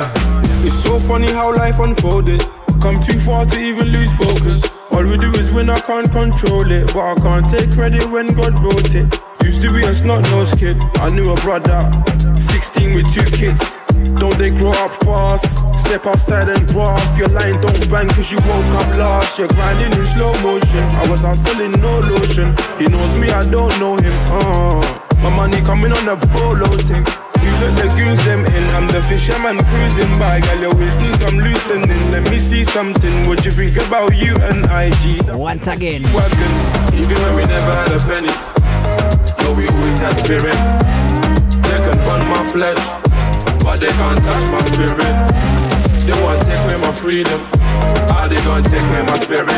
It's 0.66 0.74
so 0.74 0.98
funny 0.98 1.32
how 1.32 1.54
life 1.54 1.78
unfolded. 1.78 2.44
Come 2.82 3.00
too 3.00 3.18
far 3.18 3.46
to 3.46 3.58
even 3.58 3.88
lose 3.88 4.14
focus. 4.16 4.68
All 4.92 5.04
we 5.04 5.16
do 5.16 5.30
is 5.32 5.50
win, 5.50 5.70
I 5.70 5.80
can't 5.80 6.10
control 6.12 6.70
it. 6.70 6.92
But 6.92 7.04
I 7.04 7.14
can't 7.14 7.48
take 7.48 7.70
credit 7.72 8.04
when 8.10 8.26
God 8.34 8.62
wrote 8.62 8.94
it. 8.94 9.20
Used 9.42 9.62
to 9.62 9.72
be 9.72 9.84
a 9.84 9.94
snot 9.94 10.22
nosed 10.30 10.58
kid. 10.58 10.76
I 10.96 11.08
knew 11.08 11.30
a 11.30 11.36
brother, 11.36 11.88
16 12.40 12.94
with 12.94 13.12
two 13.12 13.24
kids. 13.36 13.76
Don't 14.18 14.36
they 14.38 14.50
grow 14.50 14.72
up 14.72 14.92
fast? 15.04 15.58
Step 15.78 16.06
outside 16.06 16.48
and 16.48 16.66
graft. 16.68 17.18
Your 17.18 17.28
line 17.28 17.60
don't 17.60 17.90
bang 17.90 18.08
cause 18.08 18.30
you 18.32 18.38
woke 18.38 18.72
up 18.80 18.88
last. 18.96 19.38
You're 19.38 19.48
grinding 19.48 19.92
in 19.98 20.06
slow 20.06 20.32
motion. 20.42 20.84
I 21.00 21.08
was 21.08 21.22
hustling 21.22 21.72
no 21.80 22.00
lotion. 22.00 22.54
He 22.78 22.86
knows 22.88 23.14
me, 23.16 23.30
I 23.30 23.48
don't 23.48 23.78
know 23.78 23.96
him. 23.96 24.14
Uh, 24.30 24.80
my 25.22 25.30
money 25.30 25.60
coming 25.62 25.92
on 25.92 26.04
the 26.04 26.16
bolo 26.34 26.66
thing. 26.88 27.04
You 27.46 27.52
let 27.62 27.76
the 27.78 27.88
goons 27.96 28.24
them 28.24 28.44
in. 28.46 28.64
I'm 28.74 28.88
the 28.88 29.02
fisherman 29.02 29.62
cruising 29.64 30.18
by. 30.18 30.40
Girl, 30.40 30.60
you 30.60 30.70
always 30.70 30.96
need 30.98 31.14
some 31.16 31.38
loosening. 31.38 32.10
Let 32.10 32.28
me 32.30 32.38
see 32.38 32.64
something. 32.64 33.26
What 33.28 33.44
you 33.44 33.52
think 33.52 33.76
about 33.76 34.16
you 34.16 34.34
and 34.36 34.64
IG? 34.66 35.22
Once 35.34 35.66
again. 35.68 36.02
Wagon. 36.12 36.52
Even 36.94 37.16
when 37.22 37.36
we 37.36 37.44
never 37.46 37.72
had 37.72 37.92
a 37.92 38.00
penny. 38.08 38.32
Yo, 39.44 39.54
we 39.54 39.68
always 39.68 40.00
had 40.00 40.14
spirit. 40.14 40.85
My 42.24 42.42
flesh, 42.50 42.78
but 43.62 43.78
they 43.78 43.88
can't 43.88 44.18
touch 44.24 44.50
my 44.50 44.60
spirit. 44.72 44.96
They 46.06 46.22
want 46.22 46.40
to 46.40 46.46
take 46.46 46.58
away 46.64 46.76
my 46.78 46.92
freedom. 46.92 47.40
How 48.08 48.26
they 48.26 48.36
gonna 48.44 48.68
take 48.68 48.82
away 48.82 49.02
my 49.02 49.18
spirit? 49.18 49.48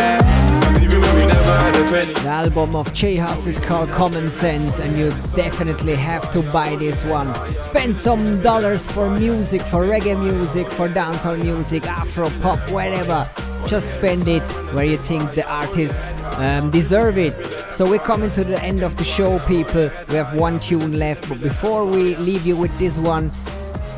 Cause 0.62 0.82
even 0.82 1.00
when 1.00 1.14
we 1.14 1.26
never. 1.26 1.37
The 1.48 2.28
album 2.28 2.76
of 2.76 2.92
J 2.92 3.16
Hus 3.16 3.46
is 3.46 3.58
called 3.58 3.90
Common 3.90 4.30
Sense, 4.30 4.78
and 4.80 4.98
you 4.98 5.08
definitely 5.34 5.94
have 5.94 6.30
to 6.32 6.42
buy 6.42 6.76
this 6.76 7.06
one. 7.06 7.32
Spend 7.62 7.96
some 7.96 8.42
dollars 8.42 8.86
for 8.86 9.08
music, 9.08 9.62
for 9.62 9.86
reggae 9.86 10.20
music, 10.22 10.70
for 10.70 10.90
dancehall 10.90 11.42
music, 11.42 11.86
Afro 11.86 12.28
pop, 12.42 12.58
whatever. 12.70 13.26
Just 13.66 13.94
spend 13.94 14.28
it 14.28 14.46
where 14.74 14.84
you 14.84 14.98
think 14.98 15.32
the 15.32 15.48
artists 15.48 16.12
um, 16.36 16.70
deserve 16.70 17.16
it. 17.16 17.34
So 17.72 17.88
we're 17.88 17.98
coming 17.98 18.30
to 18.32 18.44
the 18.44 18.62
end 18.62 18.82
of 18.82 18.96
the 18.96 19.04
show, 19.04 19.38
people. 19.40 19.90
We 20.10 20.16
have 20.16 20.34
one 20.36 20.60
tune 20.60 20.98
left, 20.98 21.30
but 21.30 21.40
before 21.40 21.86
we 21.86 22.14
leave 22.16 22.44
you 22.46 22.56
with 22.56 22.76
this 22.78 22.98
one, 22.98 23.30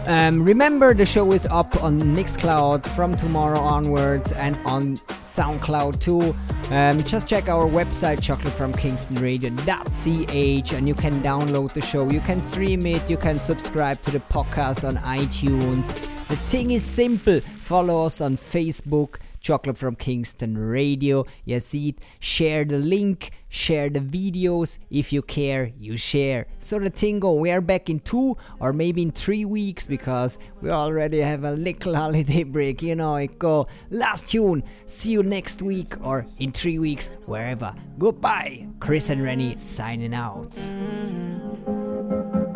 um, 0.06 0.43
remember, 0.43 0.94
the 0.94 1.06
show 1.06 1.32
is 1.32 1.47
up 1.47 1.82
on 1.82 2.01
Mixcloud 2.01 2.86
from 2.86 3.16
tomorrow 3.16 3.60
onwards 3.60 4.32
and 4.32 4.59
on 4.64 4.98
SoundCloud 5.22 6.01
too. 6.01 6.35
Um, 6.70 7.02
just 7.02 7.27
check 7.27 7.48
our 7.48 7.68
website, 7.68 8.18
chocolatefromkingstonradio.ch, 8.18 10.72
and 10.72 10.89
you 10.89 10.94
can 10.94 11.22
download 11.22 11.72
the 11.72 11.82
show. 11.82 12.10
You 12.10 12.20
can 12.20 12.40
stream 12.40 12.86
it, 12.86 13.10
you 13.10 13.16
can 13.16 13.39
subscribe 13.39 14.01
to 14.02 14.10
the 14.10 14.20
podcast 14.20 14.89
on 14.89 14.97
iTunes. 14.97 15.94
The 16.28 16.36
thing 16.36 16.70
is 16.70 16.85
simple 16.85 17.40
follow 17.60 18.06
us 18.06 18.20
on 18.20 18.36
Facebook. 18.36 19.16
Chocolate 19.40 19.78
from 19.78 19.96
Kingston 19.96 20.56
Radio. 20.56 21.24
You 21.44 21.60
see 21.60 21.90
it. 21.90 21.98
Share 22.18 22.64
the 22.64 22.78
link, 22.78 23.30
share 23.48 23.88
the 23.88 24.00
videos. 24.00 24.78
If 24.90 25.12
you 25.12 25.22
care, 25.22 25.72
you 25.78 25.96
share. 25.96 26.46
So 26.58 26.78
the 26.78 26.90
thing 26.90 27.20
go, 27.20 27.34
we 27.34 27.50
are 27.50 27.60
back 27.60 27.88
in 27.88 28.00
two 28.00 28.36
or 28.60 28.72
maybe 28.72 29.02
in 29.02 29.10
three 29.10 29.44
weeks 29.44 29.86
because 29.86 30.38
we 30.60 30.70
already 30.70 31.20
have 31.20 31.44
a 31.44 31.52
little 31.52 31.96
holiday 32.02 32.44
break. 32.44 32.82
You 32.82 32.96
know, 32.96 33.16
it 33.16 33.38
go. 33.38 33.66
Last 33.90 34.28
tune. 34.28 34.62
See 34.86 35.12
you 35.12 35.22
next 35.22 35.62
week 35.62 35.94
or 36.04 36.26
in 36.38 36.52
three 36.52 36.78
weeks, 36.78 37.08
wherever. 37.26 37.74
Goodbye. 37.98 38.66
Chris 38.78 39.10
and 39.10 39.22
Rennie 39.22 39.56
signing 39.56 40.14
out. 40.14 40.52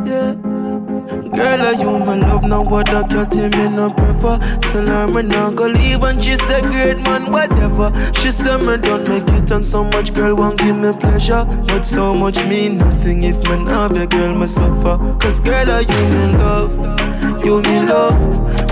Yeah. 0.05 0.64
Girl, 1.09 1.61
are 1.61 1.75
you 1.75 1.99
my 1.99 2.17
love? 2.17 2.45
No 2.45 2.63
other 2.65 3.03
cat 3.09 3.35
me 3.35 3.69
no 3.69 3.91
prefer. 3.93 4.39
Tell 4.63 4.87
her 4.87 5.07
me 5.07 5.23
not 5.23 5.57
go 5.57 5.67
leave 5.67 6.03
and 6.03 6.23
she 6.25 6.37
say 6.37 6.63
great 6.63 6.99
man, 7.01 7.31
whatever. 7.31 7.93
She 8.15 8.31
say 8.31 8.57
me 8.57 8.77
don't 8.79 9.07
make 9.09 9.29
it 9.29 9.51
and 9.51 9.67
so 9.67 9.85
much 9.85 10.15
girl 10.15 10.35
won't 10.35 10.59
give 10.59 10.77
me 10.77 10.93
pleasure. 10.93 11.45
But 11.67 11.83
so 11.83 12.15
much 12.15 12.37
mean 12.47 12.79
nothing 12.79 13.23
if 13.23 13.43
not 13.45 13.69
have 13.69 13.97
a 13.97 14.07
girl 14.07 14.35
me 14.35 14.47
suffer. 14.47 14.97
Cause 15.21 15.41
girl, 15.41 15.71
are 15.71 15.83
you 15.83 16.09
me 16.15 16.39
love? 16.39 17.45
You 17.45 17.61
me 17.63 17.81
love. 17.81 18.19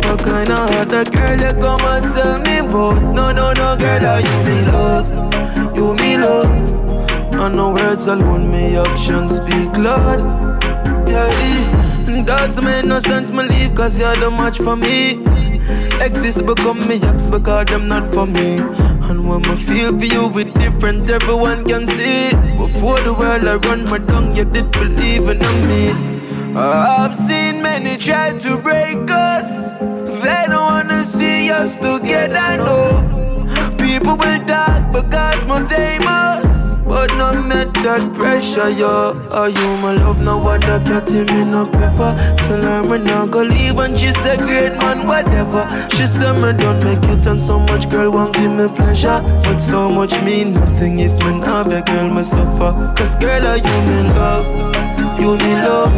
What 0.07 0.21
kind 0.21 0.51
of 0.51 0.71
other 0.71 1.05
girl 1.05 1.41
you 1.41 1.53
come 1.61 1.81
and 1.81 2.15
tell 2.15 2.39
me 2.41 2.59
about? 2.59 3.03
No, 3.15 3.33
no, 3.33 3.53
no, 3.53 3.77
girl, 3.77 4.07
are 4.07 4.21
you 4.21 4.45
me 4.45 4.65
love? 4.73 5.77
You 5.77 5.95
me 5.95 6.17
love. 6.17 6.51
And 7.35 7.57
no 7.57 7.73
words 7.73 8.07
alone, 8.07 8.51
me 8.51 8.77
actions 8.77 9.37
speak 9.37 9.77
loud. 9.77 10.21
Yeah, 11.09 11.29
doesn't 12.27 12.65
make 12.65 12.85
no 12.85 13.01
sense 13.01 13.31
me 13.31 13.43
leave 13.43 13.75
cause 13.75 13.99
you're 13.99 14.17
the 14.17 14.31
match 14.31 14.59
for 14.59 14.77
me. 14.77 15.23
Exist 16.01 16.47
become 16.47 16.87
me 16.89 17.01
ex 17.03 17.27
because 17.27 17.67
them 17.67 17.89
not 17.89 18.13
for 18.13 18.27
me. 18.27 18.59
And 19.09 19.29
when 19.29 19.45
I 19.47 19.57
feel 19.57 19.97
for 19.99 20.05
you 20.05 20.29
with 20.29 20.53
different, 20.55 21.09
everyone 21.11 21.65
can 21.65 21.87
see. 21.87 22.31
Before 22.57 23.01
the 23.01 23.13
world 23.13 23.47
I 23.47 23.57
run 23.69 23.85
my 23.85 23.99
tongue, 23.99 24.35
you 24.37 24.45
did 24.45 24.71
believe 24.71 25.29
in 25.29 25.39
me. 25.69 25.93
I've 26.57 27.15
seen 27.15 27.63
many 27.63 27.97
try 27.97 28.37
to 28.39 28.59
break 28.59 29.11
us. 29.11 29.73
They 30.23 30.45
don't 30.49 30.67
wanna 30.73 31.03
see 31.03 31.51
us 31.51 31.79
together, 31.79 32.57
no. 32.59 33.47
People 33.79 34.17
will 34.17 34.45
talk 34.45 34.93
because 34.93 35.45
I'm 35.51 35.67
famous. 35.67 36.02
But 37.63 37.75
that 37.75 38.13
pressure, 38.15 38.71
yo. 38.71 39.15
Are 39.31 39.49
you 39.49 39.77
my 39.79 39.93
love? 39.93 40.21
No 40.21 40.45
other 40.49 40.81
cat 40.85 41.09
in 41.13 41.27
me 41.27 41.45
no 41.45 41.65
prefer. 41.65 42.11
Tell 42.39 42.61
her 42.61 42.83
me 42.83 42.99
not 42.99 43.31
go 43.31 43.43
leave 43.43 43.79
and 43.79 43.97
she 43.97 44.11
say 44.11 44.37
great 44.37 44.73
man, 44.79 45.07
whatever. 45.07 45.63
She 45.95 46.09
say 46.09 46.33
me 46.33 46.59
don't 46.59 46.83
make 46.83 47.05
it 47.05 47.25
and 47.25 47.41
so 47.41 47.61
much 47.61 47.89
girl 47.89 48.11
won't 48.11 48.35
give 48.35 48.51
me 48.51 48.67
pleasure. 48.67 49.23
But 49.45 49.59
so 49.59 49.89
much 49.89 50.11
mean 50.25 50.55
nothing 50.55 50.99
if 50.99 51.13
me 51.23 51.39
not 51.39 51.73
a 51.73 51.83
girl 51.83 52.11
me 52.11 52.25
suffer. 52.25 52.93
Cause 52.97 53.15
girl, 53.15 53.47
are 53.47 53.59
you 53.59 53.79
me 53.87 54.11
love? 54.11 55.21
You 55.21 55.37
me 55.37 55.55
love. 55.63 55.95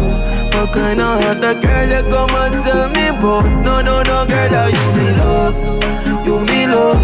What 0.52 0.74
kind 0.74 1.00
of 1.00 1.22
heart 1.22 1.40
that 1.40 1.62
girl 1.62 1.88
you 1.88 2.02
come 2.12 2.36
and 2.44 2.62
tell 2.62 2.90
me 2.90 3.08
about? 3.08 3.46
No, 3.64 3.80
no, 3.80 4.02
no, 4.02 4.26
girl, 4.26 4.54
are 4.54 4.68
you 4.68 4.86
me 5.00 5.16
love? 5.16 5.56
You 6.26 6.40
me 6.44 6.66
love. 6.66 7.00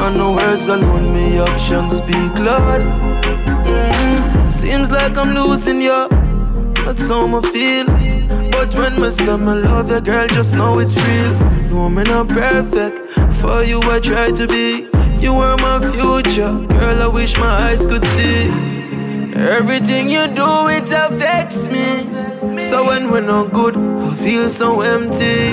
And 0.00 0.16
no 0.16 0.32
words 0.32 0.68
alone, 0.68 1.12
me 1.12 1.38
actions 1.40 1.98
speak 1.98 2.38
loud. 2.38 3.55
Seems 4.50 4.90
like 4.90 5.16
I'm 5.16 5.34
losing 5.34 5.80
you. 5.82 6.08
That's 6.84 7.08
how 7.08 7.26
I 7.26 7.42
feel. 7.50 7.86
But 8.50 8.74
when 8.74 9.00
me 9.00 9.10
say 9.10 9.36
me 9.36 9.54
love 9.54 9.90
you, 9.90 10.00
girl, 10.00 10.26
just 10.28 10.54
know 10.54 10.78
it's 10.78 10.96
real. 11.06 11.32
No, 11.70 11.88
me 11.88 12.04
not 12.04 12.28
perfect. 12.28 12.98
For 13.40 13.62
you, 13.64 13.80
I 13.82 14.00
try 14.00 14.30
to 14.30 14.46
be. 14.46 14.88
You 15.20 15.34
were 15.34 15.56
my 15.58 15.80
future, 15.92 16.52
girl. 16.68 17.02
I 17.02 17.08
wish 17.08 17.38
my 17.38 17.68
eyes 17.68 17.84
could 17.86 18.04
see. 18.06 18.48
Everything 19.34 20.08
you 20.08 20.26
do, 20.28 20.68
it 20.68 20.90
affects 20.92 21.66
me. 21.66 22.60
So 22.60 22.86
when 22.86 23.10
we're 23.10 23.20
not 23.20 23.52
good, 23.52 23.76
I 23.76 24.14
feel 24.14 24.48
so 24.48 24.80
empty. 24.80 25.50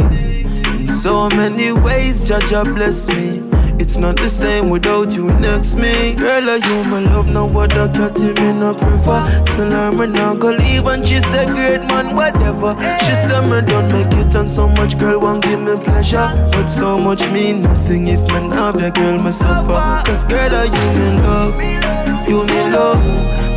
In 0.79 0.89
so 0.89 1.29
many 1.29 1.71
ways, 1.71 2.23
Jaja 2.23 2.63
bless 2.63 3.07
me. 3.09 3.52
It's 3.79 3.97
not 3.97 4.15
the 4.17 4.29
same 4.29 4.69
without 4.69 5.13
you 5.15 5.31
next 5.39 5.75
me. 5.75 6.13
Girl, 6.13 6.49
are 6.49 6.57
you 6.57 6.83
my 6.85 6.99
love? 6.99 7.23
What 7.53 7.73
I 7.73 7.87
cat 7.87 8.19
me 8.19 8.53
no 8.53 8.73
prefer. 8.73 9.43
Tell 9.45 9.71
her 9.71 9.91
me 9.91 10.07
not 10.07 10.39
go 10.39 10.49
leave 10.49 10.85
and 10.87 11.07
she 11.07 11.19
said 11.19 11.49
great 11.49 11.81
man, 11.81 12.15
whatever. 12.15 12.75
She 13.05 13.15
said 13.15 13.43
me 13.49 13.61
don't 13.67 13.91
make 13.91 14.13
it 14.17 14.33
and 14.35 14.51
so 14.51 14.67
much 14.67 14.97
girl 14.97 15.19
won't 15.19 15.43
give 15.43 15.59
me 15.59 15.75
pleasure. 15.77 16.29
But 16.51 16.67
so 16.67 16.97
much 16.97 17.29
mean 17.31 17.61
nothing 17.63 18.07
if 18.07 18.21
me 18.21 18.55
have 18.55 18.79
your 18.79 18.91
girl 18.91 19.13
me 19.13 19.31
suffer. 19.31 20.03
Cause 20.05 20.25
girl, 20.25 20.53
are 20.53 20.65
you 20.65 20.85
me 20.97 21.21
love? 21.21 22.29
You 22.29 22.45
me 22.45 22.71
love. 22.71 23.03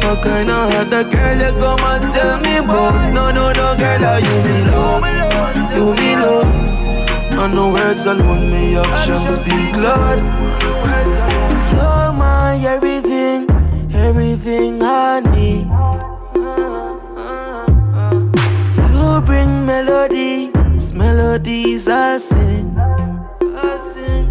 What 0.02 0.22
kind 0.22 0.50
of 0.50 0.90
the 0.90 1.02
girl 1.04 1.38
you 1.38 1.58
come 1.60 1.80
and 1.80 2.12
tell 2.12 2.40
me 2.40 2.56
about? 2.58 3.12
No, 3.12 3.30
no, 3.30 3.52
no, 3.52 3.76
girl, 3.76 4.04
are 4.04 4.20
you 4.20 4.36
me 4.44 4.70
love? 4.70 5.74
You 5.74 5.94
me 5.94 6.16
love. 6.16 6.85
And 7.38 7.54
no 7.54 7.68
words 7.70 8.06
alone, 8.06 8.50
me 8.50 8.76
actions 8.76 9.34
speak 9.34 9.76
loud. 9.76 10.18
You're 11.72 12.12
my 12.12 12.56
everything, 12.66 13.48
everything 13.94 14.82
I 14.82 15.20
need. 15.20 15.66
You 18.94 19.20
bring 19.20 19.66
melodies, 19.66 20.92
melodies 20.92 21.88
I 21.88 22.18
sing. 22.18 22.74
I 22.78 23.78
sing. 23.92 24.28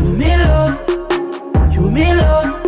You 0.00 0.12
me 0.20 0.36
love, 0.36 1.72
you 1.72 1.90
me 1.90 2.12
love. 2.12 2.59